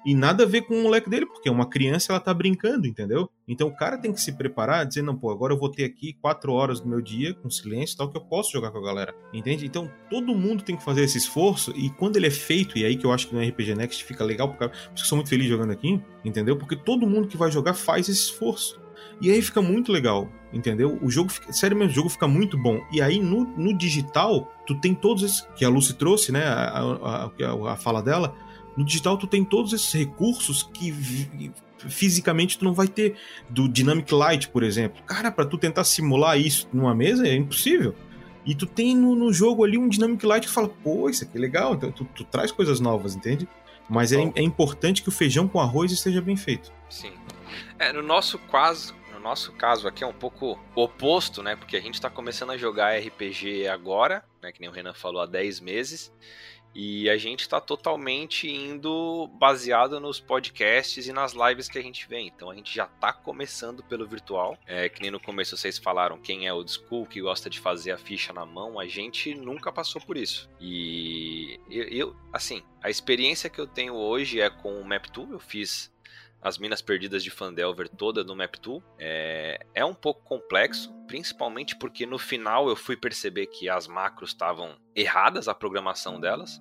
E 0.07 0.15
nada 0.15 0.45
a 0.45 0.47
ver 0.47 0.63
com 0.63 0.75
o 0.75 0.83
moleque 0.85 1.11
dele, 1.11 1.27
porque 1.27 1.51
uma 1.51 1.69
criança 1.69 2.13
ela 2.13 2.21
tá 2.21 2.33
brincando, 2.33 2.87
entendeu? 2.87 3.29
Então 3.47 3.69
o 3.69 3.77
cara 3.77 3.99
tem 3.99 4.11
que 4.11 4.21
se 4.21 4.33
preparar, 4.33 4.87
dizer, 4.87 5.03
não, 5.03 5.15
pô, 5.15 5.31
agora 5.31 5.53
eu 5.53 5.59
vou 5.59 5.71
ter 5.71 5.85
aqui 5.85 6.15
quatro 6.15 6.53
horas 6.53 6.81
do 6.81 6.89
meu 6.89 7.03
dia 7.03 7.35
com 7.35 7.51
silêncio 7.51 7.97
tal, 7.97 8.09
que 8.09 8.17
eu 8.17 8.25
posso 8.25 8.53
jogar 8.53 8.71
com 8.71 8.79
a 8.79 8.83
galera. 8.83 9.15
Entende? 9.35 9.67
Então 9.67 9.91
todo 10.09 10.35
mundo 10.35 10.63
tem 10.63 10.77
que 10.77 10.85
fazer 10.85 11.03
esse 11.03 11.19
esforço, 11.19 11.73
e 11.77 11.91
quando 11.91 12.17
ele 12.17 12.27
é 12.27 12.31
feito, 12.31 12.79
e 12.79 12.87
aí 12.87 12.97
que 12.97 13.05
eu 13.05 13.13
acho 13.13 13.29
que 13.29 13.35
no 13.35 13.43
RPG 13.47 13.75
Next 13.75 14.03
fica 14.05 14.25
legal, 14.25 14.49
porque 14.49 14.65
eu 14.65 14.71
sou 14.95 15.17
muito 15.17 15.29
feliz 15.29 15.47
jogando 15.47 15.73
aqui, 15.73 16.01
entendeu? 16.25 16.57
Porque 16.57 16.77
todo 16.77 17.07
mundo 17.07 17.29
que 17.29 17.37
vai 17.37 17.51
jogar 17.51 17.75
faz 17.75 18.09
esse 18.09 18.31
esforço. 18.31 18.81
E 19.21 19.31
aí 19.31 19.43
fica 19.43 19.61
muito 19.61 19.93
legal, 19.93 20.31
entendeu? 20.53 20.99
O 21.03 21.11
jogo, 21.11 21.31
fica, 21.31 21.53
sério 21.53 21.77
mesmo, 21.77 21.93
o 21.93 21.95
jogo 21.95 22.09
fica 22.09 22.27
muito 22.27 22.57
bom. 22.57 22.81
E 22.93 23.01
aí 23.01 23.21
no, 23.21 23.45
no 23.45 23.77
digital, 23.77 24.53
tu 24.67 24.75
tem 24.75 24.95
todos 24.95 25.23
esses, 25.23 25.47
que 25.57 25.65
a 25.65 25.69
Lucy 25.69 25.95
trouxe, 25.95 26.33
né, 26.33 26.45
a, 26.45 27.31
a, 27.39 27.73
a, 27.73 27.77
fala 27.77 28.03
dela, 28.03 28.35
no 28.77 28.85
digital 28.85 29.17
tu 29.17 29.27
tem 29.27 29.45
todos 29.45 29.73
esses 29.73 29.93
recursos 29.93 30.63
que 30.63 30.93
fisicamente 31.87 32.59
tu 32.59 32.65
não 32.65 32.73
vai 32.73 32.89
ter. 32.89 33.17
Do 33.49 33.69
Dynamic 33.69 34.13
Light, 34.13 34.49
por 34.49 34.63
exemplo. 34.63 35.03
Cara, 35.05 35.31
para 35.31 35.45
tu 35.45 35.57
tentar 35.59 35.85
simular 35.85 36.39
isso 36.39 36.69
numa 36.73 36.95
mesa 36.95 37.27
é 37.27 37.35
impossível. 37.35 37.95
E 38.45 38.55
tu 38.55 38.67
tem 38.67 38.97
no, 38.97 39.15
no 39.15 39.33
jogo 39.33 39.65
ali 39.65 39.77
um 39.77 39.89
Dynamic 39.89 40.25
Light 40.25 40.47
que 40.47 40.53
fala, 40.53 40.69
pô, 40.69 41.11
isso 41.11 41.25
aqui 41.25 41.37
é 41.37 41.41
legal. 41.41 41.75
Então 41.75 41.93
tu, 41.93 42.05
tu 42.05 42.25
traz 42.25 42.51
coisas 42.51 42.81
novas, 42.81 43.15
entende? 43.15 43.47
Mas 43.89 44.13
é, 44.13 44.21
é, 44.35 44.43
importante 44.43 45.03
que 45.03 45.09
o 45.09 45.13
feijão 45.13 45.49
com 45.49 45.61
arroz 45.61 45.93
esteja 45.93 46.21
bem 46.21 46.37
feito. 46.37 46.73
Sim. 46.91 47.13
É, 47.79 47.93
no 47.93 48.03
nosso 48.03 48.39
caso, 48.39 48.95
no 49.19 49.25
nosso 49.25 49.53
caso 49.53 49.89
aqui 49.89 50.05
é 50.05 50.07
um 50.07 50.13
pouco 50.13 50.59
oposto, 50.75 51.43
né? 51.43 51.57
Porque 51.57 51.77
a 51.77 51.81
gente 51.81 51.95
está 51.95 52.09
começando 52.09 52.51
a 52.51 52.57
jogar 52.57 52.97
RPG 52.97 53.67
agora, 53.67 54.25
né? 54.41 54.53
Que 54.53 54.61
nem 54.61 54.71
o 54.71 54.73
Renan 54.73 54.95
falou, 54.95 55.21
há 55.21 55.27
10 55.27 55.61
meses. 55.61 56.13
E 56.75 57.11
a 57.11 57.17
gente 57.17 57.41
está 57.41 57.61
totalmente 57.61 58.49
indo 58.49 59.27
baseado 59.39 59.99
nos 59.99 60.21
podcasts 60.21 61.09
e 61.09 61.13
nas 61.13 61.33
lives 61.33 61.69
que 61.69 61.79
a 61.79 61.83
gente 61.83 62.07
vê. 62.07 62.21
Então 62.21 62.51
a 62.51 62.55
gente 62.55 62.73
já 62.73 62.85
está 62.85 63.13
começando 63.13 63.83
pelo 63.83 64.07
virtual. 64.07 64.57
É, 64.67 64.89
que 64.89 65.03
nem 65.03 65.11
no 65.11 65.19
começo 65.19 65.57
vocês 65.57 65.79
falaram, 65.79 66.19
quem 66.19 66.47
é 66.47 66.53
old 66.53 66.71
school, 66.71 67.07
que 67.07 67.21
gosta 67.21 67.51
de 67.51 67.59
fazer 67.59 67.91
a 67.91 67.99
ficha 67.99 68.33
na 68.33 68.47
mão, 68.47 68.79
a 68.79 68.87
gente 68.87 69.35
nunca 69.35 69.73
passou 69.73 70.01
por 70.01 70.17
isso. 70.17 70.49
E 70.61 71.59
eu, 71.69 71.85
eu 71.89 72.17
assim, 72.33 72.63
a 72.81 72.89
experiência 72.89 73.51
que 73.51 73.61
eu 73.61 73.67
tenho 73.67 73.95
hoje 73.95 74.41
é 74.41 74.49
com 74.49 74.81
o 74.81 74.85
Map2. 74.85 75.33
Eu 75.33 75.41
fiz 75.41 75.91
as 76.41 76.59
Minas 76.59 76.81
Perdidas 76.81 77.23
de 77.23 77.31
Fandelver 77.31 77.89
toda 77.89 78.23
no 78.23 78.35
Map2. 78.35 78.83
É, 78.99 79.61
é 79.75 79.85
um 79.85 79.95
pouco 79.95 80.23
complexo, 80.23 80.93
principalmente 81.07 81.77
porque 81.77 82.07
no 82.07 82.19
final 82.19 82.69
eu 82.69 82.77
fui 82.77 82.97
perceber 82.97 83.47
que 83.47 83.69
as 83.69 83.87
macros 83.87 84.31
estavam 84.31 84.77
erradas, 84.95 85.49
a 85.49 85.55
programação 85.55 86.21
delas. 86.21 86.61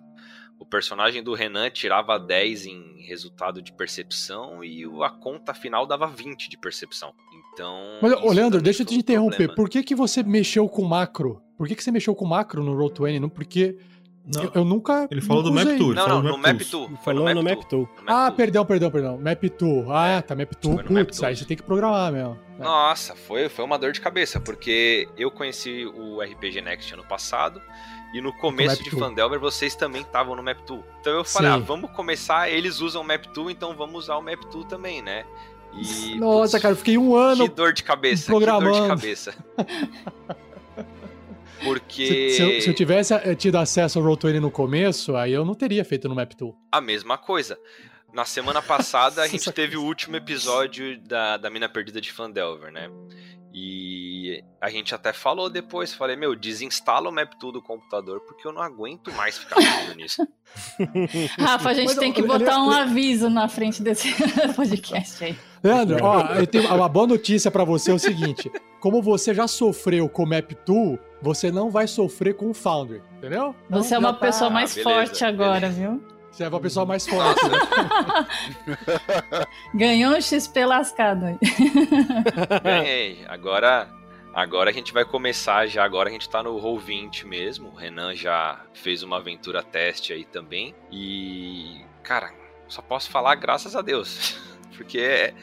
O 0.59 0.65
personagem 0.65 1.21
do 1.21 1.35
Renan 1.35 1.69
tirava 1.69 2.17
10 2.17 2.65
em 2.65 3.01
resultado 3.03 3.61
de 3.61 3.71
percepção 3.71 4.63
e 4.63 4.83
a 5.03 5.09
conta 5.09 5.53
final 5.53 5.85
dava 5.85 6.07
20 6.07 6.49
de 6.49 6.57
percepção. 6.57 7.13
Então. 7.53 7.99
Mas, 8.01 8.13
ô, 8.13 8.31
Leandro, 8.31 8.59
deixa 8.59 8.81
eu 8.81 8.85
te 8.85 8.95
interromper. 8.95 9.35
Problema. 9.35 9.55
Por 9.55 9.69
que, 9.69 9.83
que 9.83 9.93
você 9.93 10.23
mexeu 10.23 10.67
com 10.67 10.83
macro? 10.83 11.41
Por 11.55 11.67
que, 11.67 11.75
que 11.75 11.83
você 11.83 11.91
mexeu 11.91 12.15
com 12.15 12.25
macro 12.25 12.63
no 12.63 12.75
Roll20? 12.75 13.19
Não 13.19 13.29
porque 13.29 13.77
não. 14.33 14.43
Eu, 14.43 14.51
eu, 14.55 14.65
nunca. 14.65 15.07
Ele 15.09 15.21
falou 15.21 15.41
do 15.41 15.53
Map 15.53 15.77
Tour. 15.77 15.95
Não, 15.95 16.07
não, 16.07 16.23
no 16.23 16.37
Map 16.37 16.59
Tour. 16.59 16.89
Falou 17.03 17.33
no 17.33 17.41
Map 17.41 17.63
Tour. 17.63 17.87
Ah, 18.05 18.29
perdão, 18.29 18.65
perdão, 18.65 18.91
perdão. 18.91 19.17
Map 19.17 19.41
Tour. 19.57 19.85
Ah, 19.89 20.07
é. 20.07 20.21
tá, 20.21 20.35
Map 20.35 20.53
Tour. 20.55 20.83
Putz, 20.83 21.23
aí 21.23 21.35
você 21.35 21.45
tem 21.45 21.55
que 21.55 21.63
programar 21.63 22.11
mesmo. 22.11 22.37
É. 22.59 22.63
Nossa, 22.63 23.15
foi, 23.15 23.47
foi 23.47 23.63
uma 23.63 23.77
dor 23.79 23.93
de 23.93 24.01
cabeça, 24.01 24.39
porque 24.39 25.07
eu 25.17 25.31
conheci 25.31 25.85
o 25.85 26.21
RPG 26.21 26.61
Next 26.61 26.93
ano 26.93 27.05
passado. 27.05 27.61
E 28.13 28.21
no 28.21 28.33
começo 28.33 28.83
de 28.83 28.89
Fandelver 28.89 29.39
vocês 29.39 29.75
também 29.75 30.01
estavam 30.01 30.35
no 30.35 30.43
Map 30.43 30.59
Tool. 30.61 30.83
Então 30.99 31.13
eu 31.13 31.23
falei, 31.23 31.51
Sim. 31.51 31.57
ah, 31.57 31.59
vamos 31.59 31.91
começar, 31.91 32.49
eles 32.49 32.79
usam 32.79 33.01
o 33.01 33.05
Map 33.05 33.25
Tool, 33.27 33.51
então 33.51 33.75
vamos 33.75 34.05
usar 34.05 34.17
o 34.17 34.21
Map 34.21 34.43
Tool 34.45 34.63
também, 34.63 35.01
né? 35.01 35.25
E, 35.73 36.15
Nossa, 36.15 36.53
putz, 36.53 36.61
cara, 36.61 36.71
eu 36.73 36.77
fiquei 36.77 36.97
um 36.97 37.15
ano. 37.15 37.47
Que 37.47 37.53
dor 37.53 37.73
de 37.73 37.83
cabeça, 37.83 38.23
que 38.23 38.27
programando. 38.27 38.71
dor 38.71 38.81
de 38.81 38.87
cabeça. 38.87 39.35
Porque 41.63 42.07
Se, 42.07 42.31
se 42.37 42.41
eu, 42.41 42.61
se 42.61 42.69
eu 42.69 42.73
tivesse 42.73 43.13
eh, 43.13 43.35
tido 43.35 43.55
acesso 43.57 43.99
ao 43.99 44.05
Roll20 44.05 44.39
no 44.39 44.51
começo, 44.51 45.15
aí 45.15 45.33
eu 45.33 45.43
não 45.45 45.55
teria 45.55 45.83
feito 45.83 46.07
no 46.07 46.15
Map 46.15 46.31
Tool. 46.33 46.55
a 46.71 46.79
mesma 46.81 47.17
coisa. 47.17 47.57
Na 48.13 48.25
semana 48.25 48.61
passada 48.61 49.21
a 49.21 49.27
gente 49.29 49.51
teve 49.51 49.75
o 49.77 49.83
último 49.83 50.15
episódio 50.15 50.99
da, 51.01 51.37
da 51.37 51.49
Mina 51.49 51.67
Perdida 51.67 51.99
de 51.99 52.11
Fandelver, 52.11 52.71
né? 52.71 52.89
E 53.53 54.43
a 54.61 54.69
gente 54.69 54.93
até 54.93 55.11
falou 55.11 55.49
depois, 55.49 55.93
falei, 55.93 56.15
meu, 56.15 56.35
desinstala 56.35 57.09
o 57.09 57.11
MapTool 57.11 57.51
do 57.53 57.61
computador 57.61 58.19
porque 58.21 58.47
eu 58.47 58.51
não 58.51 58.61
aguento 58.61 59.11
mais 59.13 59.37
ficar 59.37 59.55
mexendo 59.55 59.95
nisso. 59.95 60.27
Rafa, 61.39 61.69
a 61.69 61.73
gente 61.73 61.87
Mas, 61.87 61.97
tem 61.97 62.13
que 62.13 62.21
botar 62.21 62.51
ele- 62.53 62.59
um 62.61 62.69
aviso 62.71 63.29
na 63.29 63.47
frente 63.47 63.81
desse 63.81 64.13
podcast 64.55 65.23
aí. 65.23 65.35
Leandro, 65.63 66.03
ó, 66.03 66.35
eu 66.35 66.45
tenho 66.45 66.67
uma 66.73 66.87
boa 66.87 67.07
notícia 67.07 67.49
pra 67.49 67.63
você 67.63 67.89
é 67.91 67.93
o 67.93 67.99
seguinte: 67.99 68.51
como 68.79 69.01
você 69.01 69.33
já 69.33 69.47
sofreu 69.47 70.07
com 70.07 70.23
o 70.23 70.27
Map 70.27 70.51
Tool, 70.65 70.99
você 71.21 71.51
não 71.51 71.69
vai 71.69 71.87
sofrer 71.87 72.35
com 72.35 72.49
o 72.49 72.53
Foundry, 72.53 73.01
entendeu? 73.17 73.55
Então, 73.67 73.81
Você 73.83 73.95
é 73.95 73.97
uma 73.99 74.13
tá- 74.13 74.19
pessoa 74.19 74.49
mais 74.49 74.73
beleza, 74.75 74.89
forte 74.89 75.25
agora, 75.25 75.69
viu? 75.69 76.01
Você 76.31 76.43
é 76.43 76.47
uma 76.49 76.59
pessoa 76.59 76.85
mais 76.85 77.07
forte. 77.07 77.41
né? 77.47 77.57
Ganhou 79.73 80.13
um 80.15 80.21
XP 80.21 80.65
lascado 80.65 81.25
aí. 81.25 81.37
Ganhei. 82.63 83.25
Agora, 83.27 83.89
agora 84.33 84.69
a 84.69 84.73
gente 84.73 84.93
vai 84.93 85.03
começar 85.05 85.65
já. 85.67 85.83
Agora 85.83 86.09
a 86.09 86.11
gente 86.11 86.29
tá 86.29 86.43
no 86.43 86.57
Roll 86.57 86.79
20 86.79 87.25
mesmo. 87.25 87.69
O 87.69 87.75
Renan 87.75 88.15
já 88.15 88.61
fez 88.73 89.01
uma 89.03 89.17
aventura 89.17 89.63
teste 89.63 90.13
aí 90.13 90.25
também. 90.25 90.75
E, 90.91 91.81
cara, 92.03 92.31
só 92.67 92.81
posso 92.81 93.09
falar 93.09 93.33
graças 93.35 93.75
a 93.75 93.81
Deus. 93.81 94.37
Porque 94.77 94.99
é- 94.99 95.33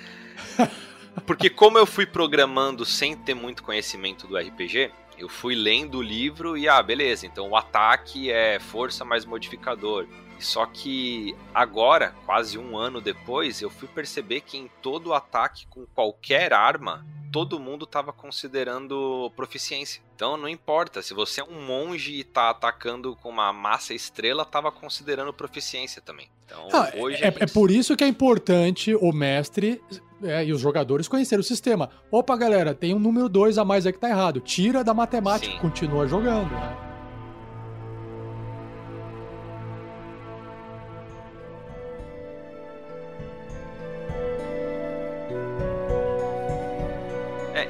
Porque 1.27 1.49
como 1.51 1.79
eu 1.79 1.87
fui 1.87 2.07
programando 2.07 2.85
sem 2.85 3.17
ter 3.17 3.35
muito 3.35 3.63
conhecimento 3.63 4.27
do 4.27 4.37
RPG, 4.37 4.91
eu 5.25 5.29
fui 5.29 5.55
lendo 5.55 5.99
o 5.99 6.03
livro 6.03 6.55
e 6.55 6.69
ah, 6.69 6.83
beleza, 6.83 7.27
então 7.27 7.49
o 7.49 7.57
ataque 7.57 8.31
é 8.31 8.61
força 8.61 9.05
mais 9.07 9.25
modificador. 9.25 10.07
Só 10.39 10.67
que 10.67 11.35
agora, 11.55 12.15
quase 12.27 12.59
um 12.59 12.77
ano 12.77 13.01
depois, 13.01 13.63
eu 13.63 13.71
fui 13.71 13.89
perceber 13.89 14.43
que 14.43 14.59
em 14.59 14.71
todo 14.83 15.15
ataque 15.15 15.67
com 15.69 15.87
qualquer 15.87 16.53
arma, 16.53 17.07
todo 17.35 17.59
mundo 17.59 17.85
estava 17.85 18.13
considerando 18.13 19.31
proficiência. 19.35 20.01
Então 20.15 20.37
não 20.37 20.49
importa, 20.49 21.03
se 21.03 21.13
você 21.13 21.41
é 21.41 21.45
um 21.45 21.61
monge 21.67 22.13
e 22.15 22.23
tá 22.25 22.49
atacando 22.51 23.17
com 23.17 23.29
uma 23.29 23.53
massa 23.53 23.93
estrela, 23.93 24.45
tava 24.45 24.71
considerando 24.71 25.33
proficiência 25.33 26.01
também. 26.01 26.29
Então 26.47 26.69
Ah, 26.73 26.93
hoje 26.97 27.23
é, 27.23 27.27
é 27.29 27.31
gente- 27.33 27.53
por 27.53 27.71
isso 27.71 27.97
que 27.97 28.05
é 28.05 28.07
importante 28.09 28.95
o 28.95 29.13
mestre 29.13 29.83
é, 30.23 30.45
e 30.45 30.53
os 30.53 30.61
jogadores 30.61 31.09
conhecerem 31.09 31.41
o 31.41 31.45
sistema. 31.45 31.91
Opa, 32.11 32.37
galera, 32.37 32.73
tem 32.75 32.95
um 32.95 32.99
número 33.01 33.29
2 33.29 33.59
a 33.59 33.65
mais 33.65 33.85
aí 33.85 33.93
que 33.93 33.99
tá 33.99 34.09
errado. 34.09 34.41
Tira 34.41 34.85
da 34.85 34.95
matemática, 34.95 35.53
Sim. 35.53 35.59
continua 35.59 36.07
jogando. 36.07 36.51
né? 36.53 36.94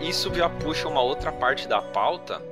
Isso 0.09 0.33
já 0.35 0.49
puxa 0.49 0.87
uma 0.87 1.01
outra 1.01 1.33
parte 1.33 1.67
da 1.67 1.81
pauta, 1.81 2.43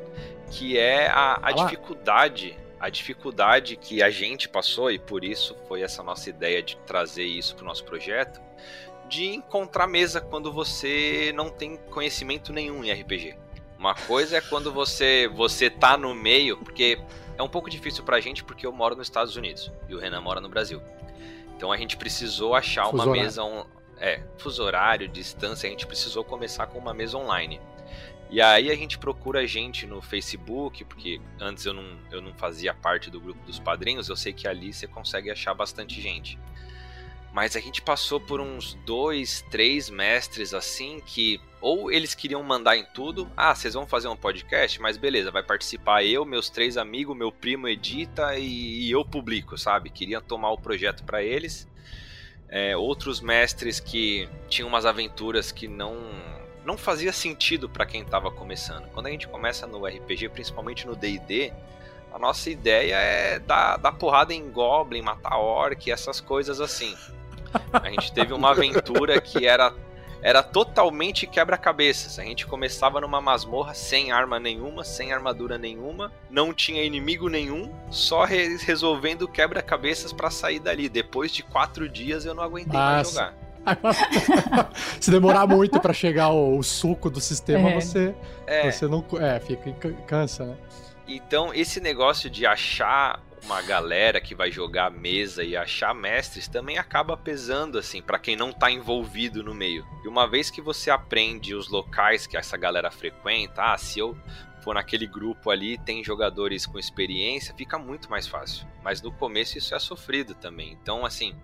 que 0.51 0.79
é 0.79 1.09
a, 1.09 1.39
a 1.43 1.53
dificuldade. 1.53 2.59
A 2.81 2.91
dificuldade 2.91 3.77
que 3.77 4.03
a 4.03 4.11
gente 4.11 4.49
passou, 4.49 4.91
e 4.91 4.99
por 4.99 5.23
isso 5.23 5.57
foi 5.69 5.83
essa 5.83 6.03
nossa 6.03 6.29
ideia 6.29 6.61
de 6.61 6.77
trazer 6.79 7.25
isso 7.25 7.55
para 7.55 7.63
o 7.63 7.67
nosso 7.67 7.85
projeto, 7.85 8.41
de 9.09 9.27
encontrar 9.27 9.87
mesa 9.87 10.21
quando 10.21 10.51
você 10.51 11.33
não 11.33 11.49
tem 11.49 11.77
conhecimento 11.77 12.53
nenhum 12.53 12.83
em 12.83 12.93
RPG. 12.93 13.37
Uma 13.79 13.95
coisa 13.95 14.39
é 14.39 14.41
quando 14.41 14.73
você 14.73 15.29
você 15.29 15.71
tá 15.71 15.97
no 15.97 16.13
meio, 16.13 16.57
porque 16.57 16.99
é 17.39 17.43
um 17.43 17.49
pouco 17.49 17.71
difícil 17.71 18.03
pra 18.03 18.21
gente 18.21 18.43
porque 18.43 18.67
eu 18.67 18.73
moro 18.73 18.97
nos 18.97 19.07
Estados 19.07 19.37
Unidos 19.37 19.71
e 19.89 19.95
o 19.95 19.99
Renan 19.99 20.21
mora 20.21 20.41
no 20.41 20.49
Brasil. 20.49 20.83
Então 21.57 21.71
a 21.71 21.77
gente 21.77 21.97
precisou 21.97 22.55
achar 22.55 22.87
Fuso 22.87 23.05
uma 23.05 23.13
mesa 23.13 23.45
on... 23.45 23.65
é, 24.03 24.21
fuso 24.37 24.65
horário, 24.65 25.07
distância, 25.07 25.69
a 25.69 25.71
gente 25.71 25.87
precisou 25.87 26.25
começar 26.25 26.67
com 26.67 26.77
uma 26.77 26.93
mesa 26.93 27.17
online. 27.17 27.61
E 28.29 28.41
aí 28.41 28.69
a 28.69 28.75
gente 28.75 28.99
procura 28.99 29.47
gente 29.47 29.87
no 29.87 30.03
Facebook, 30.03 30.85
porque 30.87 31.21
antes 31.41 31.65
eu 31.65 31.73
não, 31.73 31.99
eu 32.11 32.21
não 32.21 32.35
fazia 32.35 32.75
parte 32.75 33.09
do 33.09 33.21
grupo 33.21 33.41
dos 33.47 33.61
padrinhos, 33.61 34.09
eu 34.09 34.17
sei 34.17 34.33
que 34.33 34.49
ali 34.49 34.73
você 34.73 34.89
consegue 34.89 35.31
achar 35.31 35.55
bastante 35.55 36.01
gente. 36.01 36.37
Mas 37.33 37.55
a 37.55 37.61
gente 37.61 37.81
passou 37.81 38.21
por 38.21 38.41
uns 38.41 38.75
dois, 38.85 39.45
três 39.51 39.89
mestres 39.89 40.53
assim 40.53 41.01
que 41.07 41.41
ou 41.61 41.93
eles 41.93 42.13
queriam 42.13 42.43
mandar 42.43 42.77
em 42.77 42.85
tudo, 42.85 43.31
ah, 43.37 43.55
vocês 43.55 43.75
vão 43.75 43.87
fazer 43.87 44.09
um 44.09 44.17
podcast, 44.17 44.81
mas 44.81 44.97
beleza, 44.97 45.31
vai 45.31 45.45
participar 45.45 46.03
eu, 46.05 46.25
meus 46.25 46.51
três 46.51 46.77
amigos, 46.77 47.17
meu 47.17 47.31
primo 47.31 47.69
edita 47.69 48.37
e, 48.37 48.89
e 48.89 48.91
eu 48.91 49.05
publico, 49.05 49.57
sabe? 49.57 49.91
Queriam 49.91 50.21
tomar 50.21 50.51
o 50.51 50.59
projeto 50.59 51.05
para 51.05 51.23
eles. 51.23 51.71
É, 52.55 52.77
outros 52.77 53.23
mestres 53.23 53.81
que 53.81 54.29
tinham 54.47 54.69
umas 54.69 54.85
aventuras 54.85 55.51
que 55.51 55.67
não 55.67 55.97
não 56.65 56.77
fazia 56.79 57.13
sentido 57.13 57.69
para 57.69 57.85
quem 57.85 58.05
tava 58.05 58.31
começando. 58.31 58.89
Quando 58.93 59.07
a 59.07 59.11
gente 59.11 59.27
começa 59.27 59.67
no 59.67 59.85
RPG, 59.85 60.29
principalmente 60.29 60.87
no 60.87 60.95
D&D, 60.95 61.53
a 62.13 62.19
nossa 62.19 62.51
ideia 62.51 62.95
é 62.95 63.39
dar, 63.39 63.79
dar 63.79 63.93
porrada 63.93 64.33
em 64.33 64.51
goblin, 64.51 65.03
matar 65.03 65.39
orc, 65.39 65.91
essas 65.91 66.21
coisas 66.21 66.61
assim. 66.61 66.95
A 67.73 67.91
gente 67.91 68.13
teve 68.13 68.33
uma 68.33 68.51
aventura 68.51 69.21
que 69.21 69.47
era 69.47 69.75
era 70.23 70.43
totalmente 70.43 71.27
quebra-cabeças. 71.27 72.19
A 72.19 72.23
gente 72.23 72.47
começava 72.47 73.01
numa 73.01 73.21
masmorra 73.21 73.75
sem 73.75 74.13
arma 74.13 74.39
nenhuma, 74.39 74.85
sem 74.85 75.13
armadura 75.13 75.59
nenhuma, 75.59 76.13
não 76.31 76.55
tinha 76.55 76.83
inimigo 76.85 77.29
nenhum, 77.29 77.73
só 77.91 78.25
re- 78.25 78.57
resolvendo 78.59 79.27
quebra-cabeças 79.27 80.13
pra 80.13 80.31
sair 80.31 80.61
dali. 80.61 80.89
Depois 80.89 81.33
de 81.33 81.43
quatro 81.43 81.89
dias 81.89 82.25
eu 82.25 82.35
não 82.35 82.43
aguentei 82.43 82.73
mais 82.79 83.09
Nossa. 83.15 83.21
jogar. 83.21 83.43
Se 85.01 85.11
demorar 85.11 85.47
muito 85.47 85.79
pra 85.81 85.93
chegar 85.93 86.31
o, 86.31 86.59
o 86.59 86.63
suco 86.63 87.09
do 87.11 87.21
sistema, 87.21 87.71
É. 87.71 87.75
você, 87.81 88.15
É, 88.47 88.71
você 88.71 88.87
não. 88.87 89.05
É, 89.21 89.39
fica 89.41 89.93
cansa, 90.07 90.45
né? 90.47 90.57
Então, 91.07 91.53
esse 91.53 91.81
negócio 91.81 92.31
de 92.31 92.47
achar 92.47 93.21
uma 93.45 93.61
galera 93.61 94.21
que 94.21 94.35
vai 94.35 94.51
jogar 94.51 94.91
mesa 94.91 95.43
e 95.43 95.57
achar 95.57 95.95
mestres 95.95 96.47
também 96.47 96.79
acaba 96.79 97.17
pesando 97.17 97.79
assim 97.79 98.01
para 98.01 98.19
quem 98.19 98.37
não 98.37 98.53
tá 98.53 98.71
envolvido 98.71 99.43
no 99.43 99.55
meio. 99.55 99.87
E 100.05 100.09
uma 100.09 100.29
vez 100.29 100.51
que 100.51 100.61
você 100.61 100.91
aprende 100.91 101.55
os 101.55 101.69
locais 101.69 102.27
que 102.27 102.37
essa 102.37 102.57
galera 102.57 102.91
frequenta, 102.91 103.73
ah, 103.73 103.79
se 103.79 103.99
eu 103.99 104.17
for 104.63 104.75
naquele 104.75 105.07
grupo 105.07 105.51
ali, 105.51 105.77
tem 105.77 106.05
jogadores 106.05 106.65
com 106.65 106.79
experiência, 106.79 107.55
fica 107.55 107.79
muito 107.79 108.09
mais 108.09 108.29
fácil. 108.29 108.67
Mas 108.83 109.03
no 109.03 109.11
começo 109.11 109.59
isso 109.59 109.75
é 109.75 109.79
sofrido 109.79 110.35
também. 110.35 110.79
Então, 110.81 111.05
assim, 111.05 111.35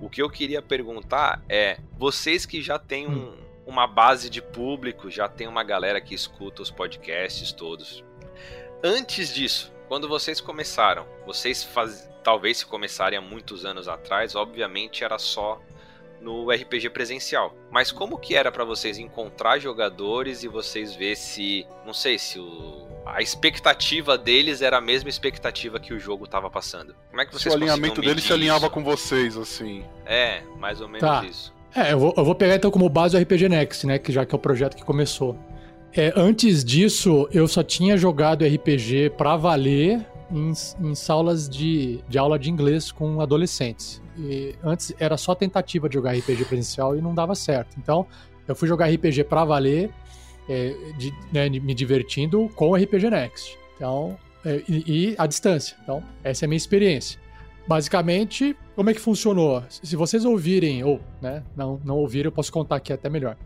o 0.00 0.10
que 0.10 0.22
eu 0.22 0.28
queria 0.28 0.60
perguntar 0.60 1.42
é, 1.48 1.78
vocês 1.96 2.44
que 2.44 2.60
já 2.60 2.78
têm 2.78 3.08
um, 3.08 3.34
uma 3.66 3.86
base 3.86 4.28
de 4.28 4.42
público, 4.42 5.10
já 5.10 5.28
tem 5.28 5.48
uma 5.48 5.64
galera 5.64 6.00
que 6.00 6.14
escuta 6.14 6.60
os 6.60 6.70
podcasts 6.70 7.52
todos. 7.52 8.04
Antes 8.84 9.34
disso, 9.34 9.72
quando 9.88 10.08
vocês 10.08 10.40
começaram, 10.40 11.04
vocês 11.26 11.62
faz... 11.64 12.08
talvez 12.22 12.58
se 12.58 12.66
começarem 12.66 13.18
há 13.18 13.22
muitos 13.22 13.64
anos 13.64 13.88
atrás, 13.88 14.34
obviamente 14.34 15.02
era 15.02 15.18
só 15.18 15.60
no 16.20 16.50
RPG 16.50 16.90
presencial. 16.90 17.54
Mas 17.70 17.90
como 17.92 18.18
que 18.18 18.34
era 18.34 18.50
pra 18.50 18.64
vocês 18.64 18.98
encontrar 18.98 19.58
jogadores 19.58 20.42
e 20.42 20.48
vocês 20.48 20.94
ver 20.94 21.16
se, 21.16 21.66
não 21.86 21.94
sei, 21.94 22.18
se 22.18 22.38
o... 22.38 22.86
a 23.06 23.22
expectativa 23.22 24.18
deles 24.18 24.60
era 24.60 24.78
a 24.78 24.80
mesma 24.80 25.08
expectativa 25.08 25.78
que 25.78 25.94
o 25.94 25.98
jogo 25.98 26.26
tava 26.26 26.50
passando? 26.50 26.94
Como 27.08 27.20
é 27.22 27.24
que 27.24 27.32
Se 27.32 27.42
vocês 27.42 27.54
o 27.54 27.56
alinhamento 27.56 27.94
conseguiam 27.96 28.14
dele 28.14 28.26
se 28.26 28.32
alinhava 28.32 28.66
isso? 28.66 28.70
com 28.74 28.82
vocês, 28.84 29.36
assim. 29.36 29.84
É, 30.04 30.42
mais 30.58 30.80
ou 30.80 30.88
menos 30.88 31.00
Tá. 31.08 31.24
isso. 31.24 31.54
É, 31.74 31.92
eu 31.92 31.98
vou, 31.98 32.14
eu 32.16 32.24
vou 32.24 32.34
pegar 32.34 32.56
então 32.56 32.70
como 32.70 32.88
base 32.88 33.16
o 33.16 33.20
RPG 33.20 33.48
Next, 33.48 33.86
né? 33.86 33.98
Que 33.98 34.10
já 34.10 34.26
que 34.26 34.34
é 34.34 34.36
o 34.36 34.40
projeto 34.40 34.74
que 34.76 34.84
começou. 34.84 35.38
É, 35.92 36.12
antes 36.16 36.64
disso, 36.64 37.28
eu 37.32 37.48
só 37.48 37.62
tinha 37.62 37.96
jogado 37.96 38.44
RPG 38.44 39.10
pra 39.16 39.36
valer 39.36 40.04
em, 40.30 40.52
em 40.80 40.94
salas 40.94 41.48
de, 41.48 42.00
de 42.08 42.18
aula 42.18 42.38
de 42.38 42.50
inglês 42.50 42.92
com 42.92 43.20
adolescentes. 43.20 44.02
E 44.18 44.54
antes 44.62 44.92
era 44.98 45.16
só 45.16 45.34
tentativa 45.34 45.88
de 45.88 45.94
jogar 45.94 46.12
RPG 46.16 46.44
presencial 46.44 46.96
e 46.96 47.00
não 47.00 47.14
dava 47.14 47.34
certo. 47.34 47.76
Então, 47.78 48.06
eu 48.46 48.54
fui 48.54 48.68
jogar 48.68 48.86
RPG 48.90 49.24
pra 49.24 49.44
valer, 49.44 49.90
é, 50.48 50.74
de- 50.98 51.14
né, 51.32 51.48
me 51.48 51.74
divertindo 51.74 52.48
com 52.54 52.74
RPG 52.74 53.10
Next. 53.10 53.56
Então, 53.76 54.16
é, 54.44 54.62
e, 54.68 55.10
e 55.10 55.14
à 55.18 55.26
distância. 55.26 55.76
Então, 55.82 56.02
essa 56.22 56.44
é 56.44 56.46
a 56.46 56.48
minha 56.48 56.56
experiência. 56.56 57.18
Basicamente, 57.66 58.56
como 58.74 58.88
é 58.90 58.94
que 58.94 59.00
funcionou? 59.00 59.62
Se 59.68 59.94
vocês 59.96 60.24
ouvirem, 60.24 60.82
ou 60.84 61.00
né, 61.20 61.42
não, 61.56 61.80
não 61.84 61.96
ouviram, 61.98 62.28
eu 62.28 62.32
posso 62.32 62.50
contar 62.52 62.76
aqui 62.76 62.92
até 62.92 63.08
melhor. 63.10 63.36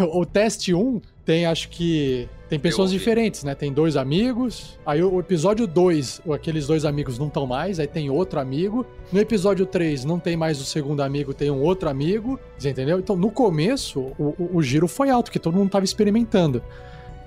O 0.00 0.24
teste 0.26 0.74
1 0.74 1.00
tem 1.24 1.44
acho 1.46 1.68
que 1.70 2.28
Tem 2.48 2.58
pessoas 2.58 2.90
diferentes, 2.92 3.42
né? 3.42 3.54
Tem 3.54 3.72
dois 3.72 3.96
amigos. 3.96 4.78
Aí 4.86 5.02
o 5.02 5.18
episódio 5.18 5.66
2, 5.66 6.20
aqueles 6.32 6.66
dois 6.66 6.84
amigos 6.84 7.18
não 7.18 7.26
estão 7.26 7.46
mais, 7.46 7.80
aí 7.80 7.86
tem 7.88 8.08
outro 8.08 8.38
amigo. 8.38 8.86
No 9.12 9.18
episódio 9.20 9.66
3, 9.66 10.04
não 10.04 10.18
tem 10.20 10.36
mais 10.36 10.60
o 10.60 10.64
segundo 10.64 11.00
amigo, 11.02 11.34
tem 11.34 11.50
um 11.50 11.60
outro 11.62 11.88
amigo. 11.88 12.38
Você 12.56 12.70
entendeu? 12.70 12.98
Então, 13.00 13.16
no 13.16 13.30
começo, 13.30 14.00
o, 14.18 14.34
o- 14.38 14.50
o 14.54 14.62
giro 14.62 14.86
foi 14.86 15.10
alto, 15.10 15.26
porque 15.26 15.38
todo 15.40 15.56
mundo 15.56 15.70
tava 15.70 15.84
experimentando. 15.84 16.62